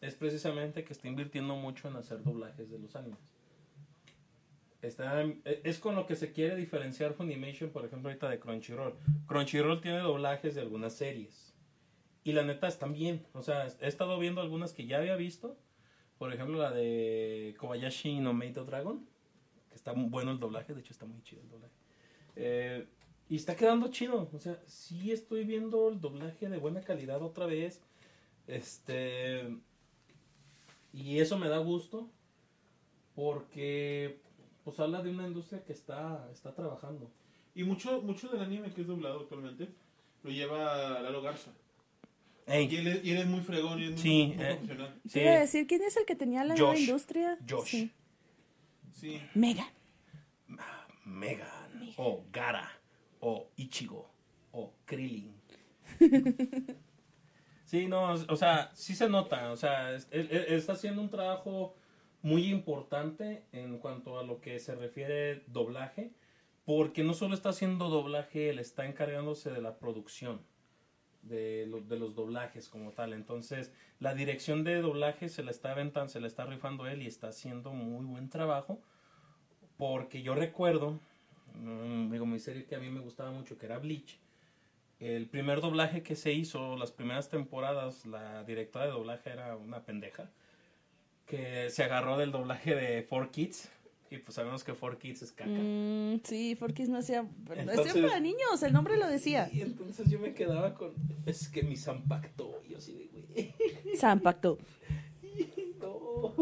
es 0.00 0.14
precisamente 0.14 0.84
que 0.84 0.92
está 0.92 1.08
invirtiendo 1.08 1.54
mucho 1.56 1.88
en 1.88 1.96
hacer 1.96 2.22
doblajes 2.24 2.70
de 2.70 2.78
los 2.78 2.94
animes. 2.96 3.18
Está, 4.82 5.22
e- 5.22 5.60
es 5.64 5.78
con 5.78 5.94
lo 5.94 6.06
que 6.06 6.16
se 6.16 6.32
quiere 6.32 6.56
diferenciar 6.56 7.12
Funimation, 7.12 7.70
por 7.70 7.84
ejemplo, 7.84 8.08
ahorita 8.08 8.28
de 8.28 8.40
Crunchyroll. 8.40 8.94
Crunchyroll 9.26 9.80
tiene 9.80 9.98
doblajes 9.98 10.54
de 10.54 10.62
algunas 10.62 10.94
series. 10.94 11.54
Y 12.24 12.32
la 12.32 12.42
neta 12.42 12.68
están 12.68 12.92
bien. 12.92 13.26
O 13.32 13.42
sea, 13.42 13.66
he 13.80 13.88
estado 13.88 14.18
viendo 14.18 14.40
algunas 14.40 14.72
que 14.72 14.86
ya 14.86 14.98
había 14.98 15.16
visto. 15.16 15.56
Por 16.18 16.32
ejemplo, 16.32 16.58
la 16.58 16.70
de 16.70 17.54
Kobayashi 17.58 18.20
no 18.20 18.32
Maid 18.32 18.58
Dragon. 18.58 19.06
Que 19.68 19.74
está 19.74 19.94
muy 19.94 20.08
bueno 20.08 20.30
el 20.32 20.38
doblaje. 20.38 20.74
De 20.74 20.80
hecho, 20.80 20.92
está 20.92 21.06
muy 21.06 21.22
chido 21.22 21.42
el 21.42 21.48
doblaje. 21.48 21.74
Eh, 22.36 22.86
y 23.28 23.36
está 23.36 23.56
quedando 23.56 23.88
chido. 23.88 24.28
O 24.32 24.38
sea, 24.38 24.60
sí 24.66 25.12
estoy 25.12 25.44
viendo 25.44 25.88
el 25.88 26.00
doblaje 26.00 26.48
de 26.48 26.58
buena 26.58 26.82
calidad 26.82 27.22
otra 27.22 27.46
vez. 27.46 27.82
Este. 28.46 29.56
Y 30.92 31.18
eso 31.20 31.38
me 31.38 31.48
da 31.48 31.58
gusto. 31.58 32.10
Porque. 33.14 34.20
Pues 34.70 34.78
habla 34.78 35.02
de 35.02 35.10
una 35.10 35.26
industria 35.26 35.64
que 35.64 35.72
está, 35.72 36.28
está 36.30 36.54
trabajando. 36.54 37.10
Y 37.56 37.64
mucho, 37.64 38.00
mucho 38.02 38.28
del 38.28 38.40
anime 38.40 38.72
que 38.72 38.82
es 38.82 38.86
doblado 38.86 39.18
actualmente 39.18 39.68
lo 40.22 40.30
lleva 40.30 41.00
Lalo 41.00 41.20
Garza. 41.22 41.50
Y 42.46 42.76
él 42.76 42.86
es, 42.86 43.04
y 43.04 43.10
él 43.10 43.18
es 43.18 43.26
muy 43.26 43.40
fregón 43.40 43.80
y 43.80 43.86
es 43.86 43.90
muy, 43.90 43.98
Sí, 43.98 44.26
muy 44.26 44.44
eh. 44.44 44.54
profesional. 44.54 45.00
Sí. 45.02 45.10
Quiero 45.18 45.40
decir, 45.40 45.66
¿quién 45.66 45.82
es 45.82 45.96
el 45.96 46.04
que 46.04 46.14
tenía 46.14 46.44
la 46.44 46.54
nueva 46.54 46.78
industria? 46.78 47.36
Josh. 47.48 47.66
Sí. 47.66 47.92
Sí. 48.92 49.20
Megan. 49.34 49.66
Megan. 51.04 51.92
O 51.96 52.22
Gara. 52.32 52.70
O 53.18 53.50
Ichigo. 53.56 54.08
O 54.52 54.72
Krillin. 54.84 55.34
Sí, 57.64 57.86
no, 57.86 58.14
o 58.14 58.36
sea, 58.36 58.72
sí 58.74 58.96
se 58.96 59.08
nota, 59.08 59.52
o 59.52 59.56
sea, 59.56 59.94
él 59.94 60.28
está 60.48 60.72
haciendo 60.72 61.00
un 61.00 61.08
trabajo 61.08 61.76
muy 62.22 62.48
importante 62.50 63.44
en 63.52 63.78
cuanto 63.78 64.18
a 64.18 64.22
lo 64.24 64.40
que 64.40 64.58
se 64.58 64.74
refiere 64.74 65.42
doblaje, 65.46 66.10
porque 66.64 67.02
no 67.02 67.14
solo 67.14 67.34
está 67.34 67.50
haciendo 67.50 67.88
doblaje, 67.88 68.50
él 68.50 68.58
está 68.58 68.86
encargándose 68.86 69.50
de 69.50 69.62
la 69.62 69.78
producción 69.78 70.40
de, 71.22 71.66
lo- 71.66 71.80
de 71.80 71.98
los 71.98 72.14
doblajes 72.14 72.68
como 72.68 72.92
tal. 72.92 73.12
Entonces, 73.12 73.72
la 73.98 74.14
dirección 74.14 74.64
de 74.64 74.80
doblaje 74.80 75.28
se 75.28 75.42
la 75.42 75.50
está 75.50 75.72
aventando, 75.72 76.08
se 76.10 76.20
la 76.20 76.26
está 76.26 76.44
rifando 76.46 76.86
él 76.86 77.02
y 77.02 77.06
está 77.06 77.28
haciendo 77.28 77.72
muy 77.72 78.04
buen 78.04 78.28
trabajo, 78.28 78.80
porque 79.76 80.22
yo 80.22 80.34
recuerdo, 80.34 81.00
mm, 81.54 82.10
digo, 82.12 82.26
mi 82.26 82.38
serie 82.38 82.64
que 82.66 82.76
a 82.76 82.80
mí 82.80 82.90
me 82.90 83.00
gustaba 83.00 83.30
mucho, 83.30 83.58
que 83.58 83.66
era 83.66 83.78
Bleach, 83.78 84.18
el 85.00 85.26
primer 85.28 85.60
doblaje 85.60 86.02
que 86.02 86.14
se 86.16 86.32
hizo, 86.32 86.76
las 86.76 86.92
primeras 86.92 87.28
temporadas, 87.30 88.04
la 88.06 88.44
directora 88.44 88.86
de 88.86 88.92
doblaje 88.92 89.30
era 89.30 89.56
una 89.56 89.84
pendeja 89.84 90.30
que 91.30 91.70
se 91.70 91.84
agarró 91.84 92.18
del 92.18 92.32
doblaje 92.32 92.74
de 92.74 93.02
Four 93.04 93.30
Kids 93.30 93.70
y 94.10 94.18
pues 94.18 94.34
sabemos 94.34 94.64
que 94.64 94.74
Four 94.74 94.98
Kids 94.98 95.22
es 95.22 95.30
caca. 95.30 95.50
Mm, 95.50 96.20
sí, 96.24 96.56
Forkis 96.56 96.88
no 96.88 96.98
hacía... 96.98 97.24
Entonces- 97.48 97.90
hacía 97.92 98.02
para 98.08 98.18
niños, 98.18 98.60
el 98.64 98.72
nombre 98.72 98.96
lo 98.96 99.06
decía. 99.06 99.48
Y 99.52 99.60
entonces 99.60 100.10
yo 100.10 100.18
me 100.18 100.34
quedaba 100.34 100.74
con 100.74 100.92
es 101.26 101.48
que 101.48 101.62
mi 101.62 101.76
San 101.76 102.02
pactó 102.08 102.60
y 102.66 102.72
yo 102.72 102.78
así 102.78 102.92
de 102.92 103.06
güey. 103.06 103.54
San 103.96 104.20
Pacto. 104.20 104.58
No, 105.80 106.34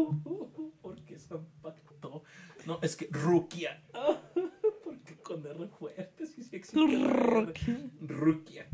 ¿por 0.81 0.99
qué 1.05 1.17
San 1.17 1.45
pactó? 1.61 2.23
No, 2.65 2.79
es 2.81 2.95
que 2.97 3.07
Rukia. 3.11 3.81
Porque 4.83 5.15
con 5.21 5.45
R 5.45 5.67
fuerte 5.67 6.25
sí 6.25 6.43
sí 6.43 6.55
existe. 6.57 6.79
la 6.79 7.05
R. 7.05 7.53
Rukia. 8.01 8.67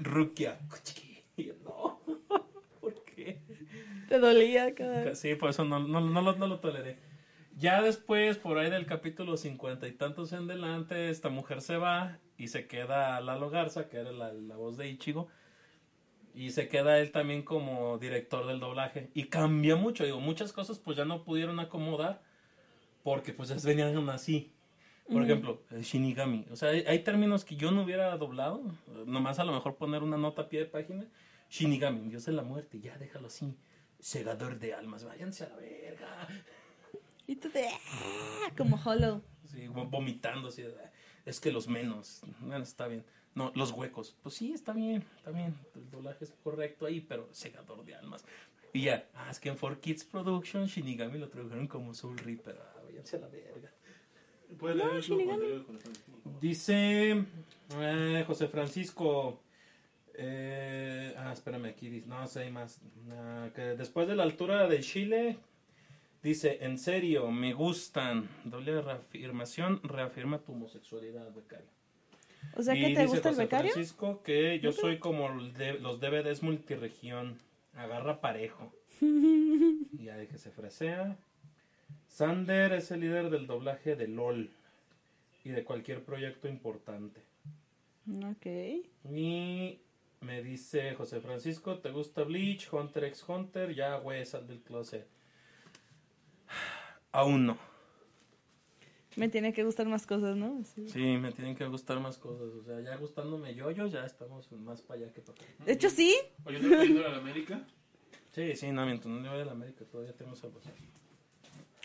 Rukia. 0.00 0.58
Y 1.36 1.44
yo, 1.44 1.54
no. 1.62 2.00
¿Por 2.80 3.04
qué? 3.04 3.40
Te 4.08 4.18
dolía 4.18 4.74
cada 4.74 5.14
Sí, 5.14 5.34
por 5.34 5.50
eso 5.50 5.64
no, 5.64 5.80
no, 5.80 6.00
no, 6.00 6.22
lo, 6.22 6.36
no 6.36 6.46
lo 6.46 6.60
toleré. 6.60 6.98
Ya 7.56 7.80
después, 7.80 8.36
por 8.36 8.58
ahí 8.58 8.70
del 8.70 8.86
capítulo 8.86 9.36
cincuenta 9.36 9.88
y 9.88 9.92
tantos 9.92 10.32
en 10.32 10.46
delante, 10.46 11.10
esta 11.10 11.30
mujer 11.30 11.62
se 11.62 11.78
va 11.78 12.18
y 12.36 12.48
se 12.48 12.66
queda 12.66 13.20
Lalo 13.20 13.48
Garza, 13.48 13.88
que 13.88 13.96
era 13.96 14.12
la, 14.12 14.32
la 14.32 14.56
voz 14.56 14.76
de 14.76 14.88
Ichigo. 14.88 15.28
Y 16.34 16.50
se 16.50 16.68
queda 16.68 16.98
él 16.98 17.12
también 17.12 17.42
como 17.42 17.96
director 17.96 18.46
del 18.46 18.60
doblaje. 18.60 19.10
Y 19.14 19.24
cambia 19.24 19.74
mucho, 19.74 20.04
digo, 20.04 20.20
muchas 20.20 20.52
cosas 20.52 20.78
pues 20.78 20.98
ya 20.98 21.06
no 21.06 21.24
pudieron 21.24 21.58
acomodar 21.60 22.20
porque 23.02 23.32
pues 23.32 23.48
ya 23.48 23.56
venían 23.64 24.10
así. 24.10 24.52
Por 25.10 25.22
ejemplo, 25.22 25.62
el 25.70 25.82
Shinigami. 25.82 26.46
O 26.50 26.56
sea, 26.56 26.70
hay, 26.70 26.84
hay 26.86 26.98
términos 26.98 27.44
que 27.44 27.54
yo 27.56 27.70
no 27.70 27.82
hubiera 27.84 28.16
doblado. 28.16 28.60
Nomás 29.06 29.38
a 29.38 29.44
lo 29.44 29.52
mejor 29.52 29.76
poner 29.76 30.02
una 30.02 30.16
nota 30.16 30.42
a 30.42 30.48
pie 30.48 30.58
de 30.58 30.66
página. 30.66 31.06
Shinigami, 31.48 32.08
Dios 32.08 32.24
de 32.24 32.32
la 32.32 32.42
muerte. 32.42 32.80
Ya, 32.80 32.98
déjalo 32.98 33.28
así. 33.28 33.54
Segador 34.10 34.56
de 34.60 34.72
almas. 34.72 35.02
Váyanse 35.02 35.42
a 35.44 35.48
la 35.48 35.56
verga. 35.56 36.28
Y 37.26 37.34
tú 37.34 37.50
de... 37.50 37.66
"Ah", 37.66 38.52
Como 38.56 38.76
hollow. 38.76 39.20
Sí, 39.44 39.66
vo- 39.66 39.90
vomitando. 39.90 40.46
Así, 40.46 40.62
"Ah, 40.62 40.92
es 41.24 41.40
que 41.40 41.50
los 41.50 41.66
menos. 41.66 42.20
Bueno, 42.38 42.62
está 42.62 42.86
bien. 42.86 43.04
No, 43.34 43.50
los 43.56 43.72
huecos. 43.72 44.14
Pues 44.22 44.36
sí, 44.36 44.52
está 44.52 44.72
bien. 44.72 45.04
Está 45.16 45.32
bien. 45.32 45.56
El 45.74 45.90
doblaje 45.90 46.24
es 46.24 46.32
correcto 46.44 46.86
ahí, 46.86 47.00
pero 47.00 47.28
segador 47.32 47.84
de 47.84 47.96
almas. 47.96 48.24
Y 48.72 48.82
ya, 48.82 49.08
ah, 49.14 49.26
es 49.28 49.40
que 49.40 49.48
en 49.48 49.58
4Kids 49.58 50.06
Production 50.08 50.66
Shinigami 50.66 51.18
lo 51.18 51.28
tradujeron 51.28 51.66
como 51.66 51.92
Soul 51.92 52.16
Reaper. 52.18 52.56
Ah, 52.62 52.82
váyanse 52.84 53.16
a 53.16 53.18
la 53.20 53.26
verga. 53.26 53.72
No, 54.60 55.00
Shinigami. 55.00 55.66
Dice 56.40 57.24
eh, 57.74 58.24
José 58.24 58.46
Francisco. 58.46 59.42
Eh, 60.18 61.14
ah, 61.18 61.32
espérame, 61.32 61.66
aquí 61.66 61.88
dice. 61.88 62.06
No 62.06 62.26
sé, 62.26 62.40
hay 62.40 62.50
más. 62.50 62.80
Ah, 63.10 63.48
que 63.54 63.62
después 63.62 64.08
de 64.08 64.16
la 64.16 64.22
altura 64.22 64.68
de 64.68 64.80
Chile, 64.80 65.36
dice: 66.22 66.58
En 66.62 66.78
serio, 66.78 67.30
me 67.30 67.52
gustan. 67.52 68.28
Doble 68.44 68.80
reafirmación, 68.80 69.80
reafirma 69.82 70.38
tu 70.38 70.52
homosexualidad, 70.52 71.32
becario. 71.32 71.66
O 72.56 72.62
sea, 72.62 72.74
que 72.74 72.82
te 72.82 72.88
dice 72.88 73.06
gusta 73.06 73.30
el 73.30 73.36
becario? 73.36 73.72
Francisco 73.72 74.22
que 74.22 74.60
yo 74.60 74.72
soy 74.72 74.98
como 74.98 75.28
los 75.28 76.00
DVDs 76.00 76.42
multiregión. 76.42 77.38
Agarra 77.74 78.20
parejo. 78.20 78.72
Y 79.98 80.04
ya 80.04 80.16
de 80.16 80.26
que 80.26 80.38
se 80.38 80.50
fresea. 80.50 81.16
Sander 82.08 82.72
es 82.72 82.90
el 82.90 83.00
líder 83.00 83.30
del 83.30 83.46
doblaje 83.46 83.96
de 83.96 84.08
LOL 84.08 84.50
y 85.44 85.50
de 85.50 85.64
cualquier 85.64 86.02
proyecto 86.02 86.48
importante. 86.48 87.20
Ok. 88.08 88.46
Y 89.10 89.80
me 90.20 90.42
dice 90.42 90.94
José 90.94 91.20
Francisco, 91.20 91.78
¿te 91.78 91.90
gusta 91.90 92.22
Bleach, 92.24 92.72
Hunter 92.72 93.04
x 93.04 93.24
Hunter? 93.28 93.74
Ya, 93.74 93.96
güey, 93.96 94.24
sal 94.26 94.46
del 94.46 94.62
closet. 94.62 95.06
Aún 97.12 97.46
no. 97.46 97.58
Me 99.16 99.30
tiene 99.30 99.52
que 99.54 99.64
gustar 99.64 99.86
más 99.86 100.06
cosas, 100.06 100.36
¿no? 100.36 100.62
Sí. 100.64 100.88
Sí, 100.90 101.00
me 101.16 101.32
tienen 101.32 101.56
que 101.56 101.66
gustar 101.66 101.98
más 102.00 102.18
cosas. 102.18 102.48
O 102.52 102.62
sea, 102.62 102.80
ya 102.80 102.96
gustándome 102.96 103.54
yo, 103.54 103.70
yo 103.70 103.86
ya 103.86 104.04
estamos 104.04 104.52
más 104.52 104.82
para 104.82 105.00
allá 105.00 105.12
que 105.12 105.22
para 105.22 105.38
acá. 105.42 105.64
De 105.64 105.72
hecho, 105.72 105.88
sí. 105.88 106.14
Oye, 106.44 106.58
¿no 106.60 106.68
te 106.68 107.04
a 107.06 107.08
la 107.10 107.18
América? 107.18 107.66
Sí, 108.32 108.54
sí, 108.54 108.70
no, 108.70 108.84
mientras 108.84 109.06
no 109.10 109.18
le 109.22 109.30
vaya 109.30 109.44
a 109.44 109.46
la 109.46 109.52
América, 109.52 109.86
todavía 109.86 110.12
tenemos 110.12 110.44
algo. 110.44 110.60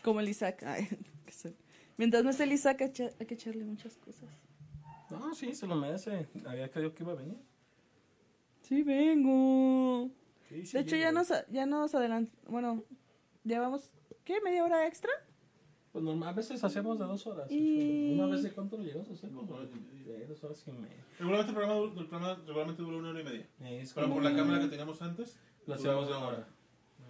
Como 0.04 0.20
el 0.20 0.28
Isaac. 0.28 0.62
Ay, 0.66 0.86
que 1.24 1.32
soy- 1.32 1.56
Mientras 1.96 2.22
no 2.24 2.28
esté 2.28 2.44
el 2.44 2.52
Isaac, 2.52 2.82
hay 2.82 2.92
que- 2.92 3.10
hay 3.18 3.24
que 3.26 3.32
echarle 3.32 3.64
muchas 3.64 3.96
cosas. 3.96 4.28
No, 5.08 5.34
sí, 5.34 5.54
se 5.54 5.66
lo 5.66 5.76
merece. 5.76 6.26
Había 6.44 6.70
creído 6.70 6.94
que 6.94 7.04
iba 7.04 7.12
a 7.12 7.16
venir. 7.16 7.38
Sí, 8.72 8.82
vengo. 8.84 10.08
Sí, 10.48 10.64
sí, 10.64 10.72
De 10.72 10.80
hecho, 10.82 10.96
ya 10.96 11.12
nos, 11.12 11.28
ya 11.50 11.66
nos 11.66 11.94
adelantamos. 11.94 12.50
Bueno, 12.50 12.82
llevamos. 13.44 13.90
¿Qué? 14.24 14.40
¿Media 14.40 14.64
hora 14.64 14.86
extra? 14.86 15.10
Pues 15.92 16.02
normal, 16.02 16.30
a 16.30 16.32
veces 16.32 16.64
hacemos 16.64 16.98
de 16.98 17.04
dos 17.04 17.26
horas. 17.26 17.50
Y- 17.50 18.14
¿Una 18.14 18.28
vez 18.28 18.42
de 18.42 18.50
cuánto 18.50 18.78
lo 18.78 18.82
llegamos 18.84 19.10
a 19.10 19.12
hacer? 19.12 19.30
Dos 19.30 19.50
horas 19.50 19.68
y 19.74 19.78
media. 19.78 20.18
De 20.20 20.26
dos 20.26 20.42
horas 20.42 20.64
y 20.66 20.72
media. 20.72 21.04
Regularmente 21.18 21.50
el 21.50 21.54
programa, 21.58 21.82
el 22.00 22.06
programa 22.06 22.34
regularmente 22.46 22.82
dura 22.82 22.96
una 22.96 23.10
hora 23.10 23.20
y 23.20 23.24
media. 23.24 23.46
Es 23.60 23.92
Pero 23.92 24.06
como- 24.08 24.22
por 24.22 24.24
la 24.24 24.34
cámara 24.34 24.60
que 24.62 24.68
teníamos 24.68 25.02
antes, 25.02 25.38
Lo 25.66 25.74
hacíamos 25.74 26.08
de 26.08 26.14
una 26.16 26.26
hora. 26.26 26.48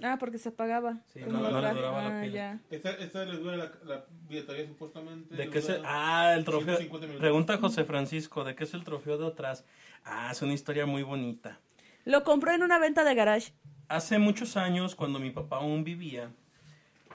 Ah, 0.02 0.16
porque 0.18 0.38
se 0.38 0.48
apagaba. 0.48 1.00
Sí, 1.12 1.20
no- 1.20 1.26
el 1.26 1.32
no 1.34 1.60
le 1.60 1.74
duraba 1.74 2.02
la 2.02 2.18
Ah, 2.18 2.22
pila. 2.22 2.34
ya. 2.34 2.60
Esta, 2.70 2.90
esta 2.94 3.24
le 3.24 3.36
dura 3.36 3.56
la, 3.56 3.72
la 3.84 4.04
billetaría 4.28 4.66
supuestamente. 4.66 5.36
¿De 5.36 5.48
qué 5.48 5.62
se.? 5.62 5.76
dura 5.76 5.88
Ah, 6.30 6.34
el 6.34 6.44
trofeo. 6.44 6.64
150 6.76 7.06
minutos. 7.06 7.20
Pregunta 7.20 7.58
José 7.58 7.84
Francisco, 7.84 8.42
¿de 8.42 8.56
qué 8.56 8.64
es 8.64 8.74
el 8.74 8.82
trofeo 8.82 9.16
de 9.18 9.26
atrás? 9.28 9.64
Ah, 10.04 10.30
es 10.32 10.42
una 10.42 10.52
historia 10.52 10.86
muy 10.86 11.02
bonita. 11.02 11.60
Lo 12.04 12.24
compró 12.24 12.52
en 12.52 12.62
una 12.62 12.78
venta 12.78 13.04
de 13.04 13.14
garage. 13.14 13.52
Hace 13.88 14.18
muchos 14.18 14.56
años, 14.56 14.94
cuando 14.94 15.18
mi 15.18 15.30
papá 15.30 15.56
aún 15.58 15.84
vivía, 15.84 16.30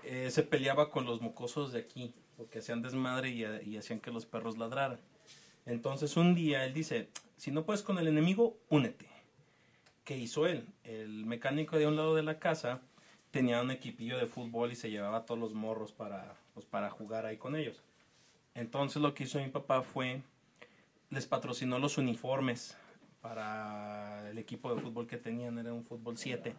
eh, 0.03 0.29
se 0.31 0.43
peleaba 0.43 0.89
con 0.89 1.05
los 1.05 1.21
mocosos 1.21 1.73
de 1.73 1.79
aquí, 1.79 2.13
porque 2.37 2.59
hacían 2.59 2.81
desmadre 2.81 3.29
y, 3.29 3.43
y 3.69 3.77
hacían 3.77 3.99
que 3.99 4.11
los 4.11 4.25
perros 4.25 4.57
ladraran. 4.57 4.99
Entonces 5.65 6.15
un 6.15 6.33
día 6.33 6.63
él 6.63 6.73
dice, 6.73 7.09
si 7.35 7.51
no 7.51 7.65
puedes 7.65 7.81
con 7.81 7.97
el 7.97 8.07
enemigo, 8.07 8.57
únete. 8.69 9.05
¿Qué 10.05 10.17
hizo 10.17 10.47
él? 10.47 10.65
El 10.85 11.25
mecánico 11.25 11.77
de 11.77 11.87
un 11.87 11.97
lado 11.97 12.15
de 12.15 12.23
la 12.23 12.39
casa 12.39 12.81
tenía 13.31 13.61
un 13.61 13.71
equipillo 13.71 14.17
de 14.17 14.25
fútbol 14.25 14.71
y 14.71 14.75
se 14.75 14.89
llevaba 14.89 15.25
todos 15.25 15.39
los 15.39 15.53
morros 15.53 15.91
para, 15.91 16.35
pues, 16.53 16.65
para 16.65 16.89
jugar 16.89 17.25
ahí 17.25 17.35
con 17.35 17.57
ellos. 17.57 17.83
Entonces 18.55 19.01
lo 19.01 19.13
que 19.13 19.25
hizo 19.25 19.39
mi 19.39 19.49
papá 19.49 19.81
fue, 19.81 20.21
les 21.09 21.25
patrocinó 21.25 21.79
los 21.79 21.97
uniformes 21.97 22.77
para 23.21 24.29
el 24.29 24.37
equipo 24.37 24.73
de 24.73 24.81
fútbol 24.81 25.07
que 25.07 25.17
tenían, 25.17 25.57
era 25.57 25.73
un 25.73 25.83
fútbol 25.83 26.17
7. 26.17 26.55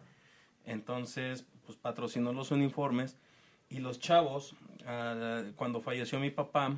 Entonces, 0.65 1.45
pues 1.65 1.77
patrocinó 1.77 2.33
los 2.33 2.51
uniformes 2.51 3.17
y 3.69 3.79
los 3.79 3.99
chavos, 3.99 4.55
ah, 4.85 5.43
cuando 5.55 5.81
falleció 5.81 6.19
mi 6.19 6.31
papá, 6.31 6.77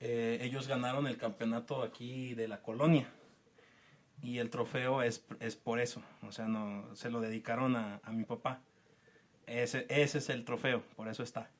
eh, 0.00 0.38
ellos 0.42 0.68
ganaron 0.68 1.06
el 1.06 1.16
campeonato 1.16 1.82
aquí 1.82 2.34
de 2.34 2.48
la 2.48 2.62
colonia. 2.62 3.08
Y 4.22 4.38
el 4.38 4.50
trofeo 4.50 5.02
es, 5.02 5.24
es 5.40 5.56
por 5.56 5.80
eso, 5.80 6.02
o 6.22 6.30
sea, 6.30 6.46
no 6.46 6.94
se 6.94 7.10
lo 7.10 7.20
dedicaron 7.20 7.74
a, 7.76 8.00
a 8.04 8.12
mi 8.12 8.24
papá. 8.24 8.60
Ese, 9.46 9.86
ese 9.88 10.18
es 10.18 10.28
el 10.28 10.44
trofeo, 10.44 10.82
por 10.94 11.08
eso 11.08 11.24
está. 11.24 11.50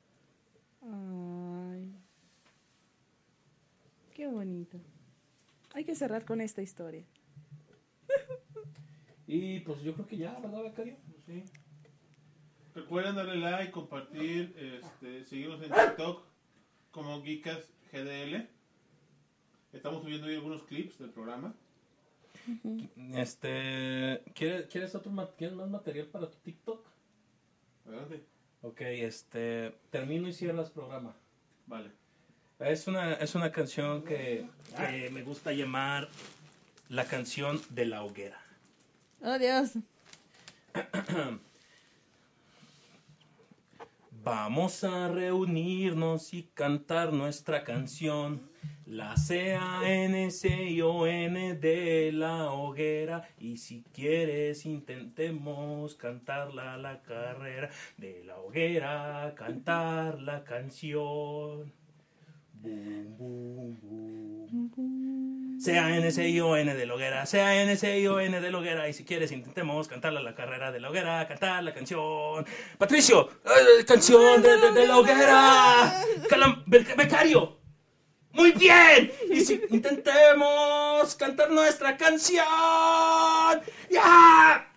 Ay. 0.83 1.93
Qué 4.15 4.29
bonito. 4.29 4.79
Hay 5.75 5.85
que 5.85 5.95
cerrar 5.95 6.25
con 6.25 6.41
esta 6.41 6.63
historia. 6.63 7.05
Y 9.27 9.61
pues 9.61 9.81
yo 9.83 9.95
creo 9.95 10.07
que 10.07 10.17
ya, 10.19 10.39
¿verdad, 10.41 10.63
Becario? 10.63 10.97
Sí. 11.27 11.45
Recuerden 12.75 13.15
darle 13.17 13.37
like, 13.37 13.71
compartir, 13.73 14.55
este, 14.59 15.25
seguirnos 15.25 15.63
en 15.63 15.71
TikTok 15.71 16.25
como 16.91 17.23
Geekas 17.23 17.71
GDL. 17.93 18.49
Estamos 19.73 20.03
subiendo 20.03 20.27
hoy 20.27 20.35
algunos 20.35 20.63
clips 20.65 20.99
del 20.99 21.11
programa. 21.11 21.55
Este, 23.15 24.23
¿quieres, 24.35 24.67
¿quieres, 24.67 24.95
otro, 24.95 25.11
ma- 25.13 25.31
¿quieres 25.37 25.57
más 25.57 25.71
material 25.71 26.09
para 26.09 26.31
tu 26.31 26.37
TikTok? 26.39 26.85
Adelante. 27.87 28.25
Ok, 28.63 28.81
este, 28.83 29.75
termino 29.91 30.29
y 30.29 30.33
cierras 30.33 30.71
programa. 30.71 31.15
Vale. 31.67 31.91
Es 32.65 32.87
una, 32.87 33.15
es 33.15 33.35
una 33.35 33.51
canción 33.51 34.05
que, 34.05 34.47
que 34.77 35.11
me 35.11 35.23
gusta 35.23 35.53
llamar 35.53 36.09
la 36.89 37.05
canción 37.07 37.61
de 37.71 37.87
la 37.87 38.05
hoguera. 38.05 38.41
Oh, 39.21 39.37
Dios. 39.37 39.73
Vamos 44.25 44.85
a 44.85 45.09
reunirnos 45.09 46.33
y 46.35 46.45
cantar 46.55 47.13
nuestra 47.13 47.65
canción. 47.65 48.49
La 48.87 49.17
C-A-N-C-I-O-N 49.17 50.35
de 51.55 52.13
la 52.13 52.53
hoguera. 52.53 53.29
Y 53.39 53.57
si 53.57 53.83
quieres, 53.93 54.67
intentemos 54.67 55.97
cantarla 55.97 56.75
a 56.75 56.77
la 56.77 57.03
carrera. 57.03 57.71
De 57.97 58.23
la 58.23 58.39
hoguera, 58.39 59.35
cantar 59.37 60.21
la 60.21 60.45
canción. 60.45 61.82
C-A-N-C-I-O-N 65.61 66.75
de 66.75 66.87
la 66.87 66.95
hoguera. 66.95 67.25
C-A-N-C-I-O-N 67.27 68.41
de 68.41 68.51
la 68.51 68.59
hoguera. 68.59 68.89
Y 68.89 68.93
si 68.93 69.05
quieres, 69.05 69.31
intentemos 69.33 69.87
cantarla 69.89 70.21
la 70.21 70.35
carrera 70.35 70.73
de 70.73 70.81
la 70.81 70.91
hoguera. 70.91 71.27
Cantar 71.29 71.63
la 71.63 71.73
canción. 71.73 72.45
Patricio, 72.79 73.29
canción 73.87 74.43
de, 74.43 74.57
de- 74.59 74.73
de 74.73 74.87
la 74.89 74.99
hoguera. 74.99 75.95
Calam- 76.29 76.65
Be- 76.67 76.95
becario. 76.97 77.59
Muy 78.33 78.53
bien. 78.53 79.13
Y 79.31 79.41
si 79.43 79.61
intentemos 79.71 81.15
cantar 81.17 81.51
nuestra 81.51 81.97
canción. 81.97 82.45
¡Ya! 83.91 84.69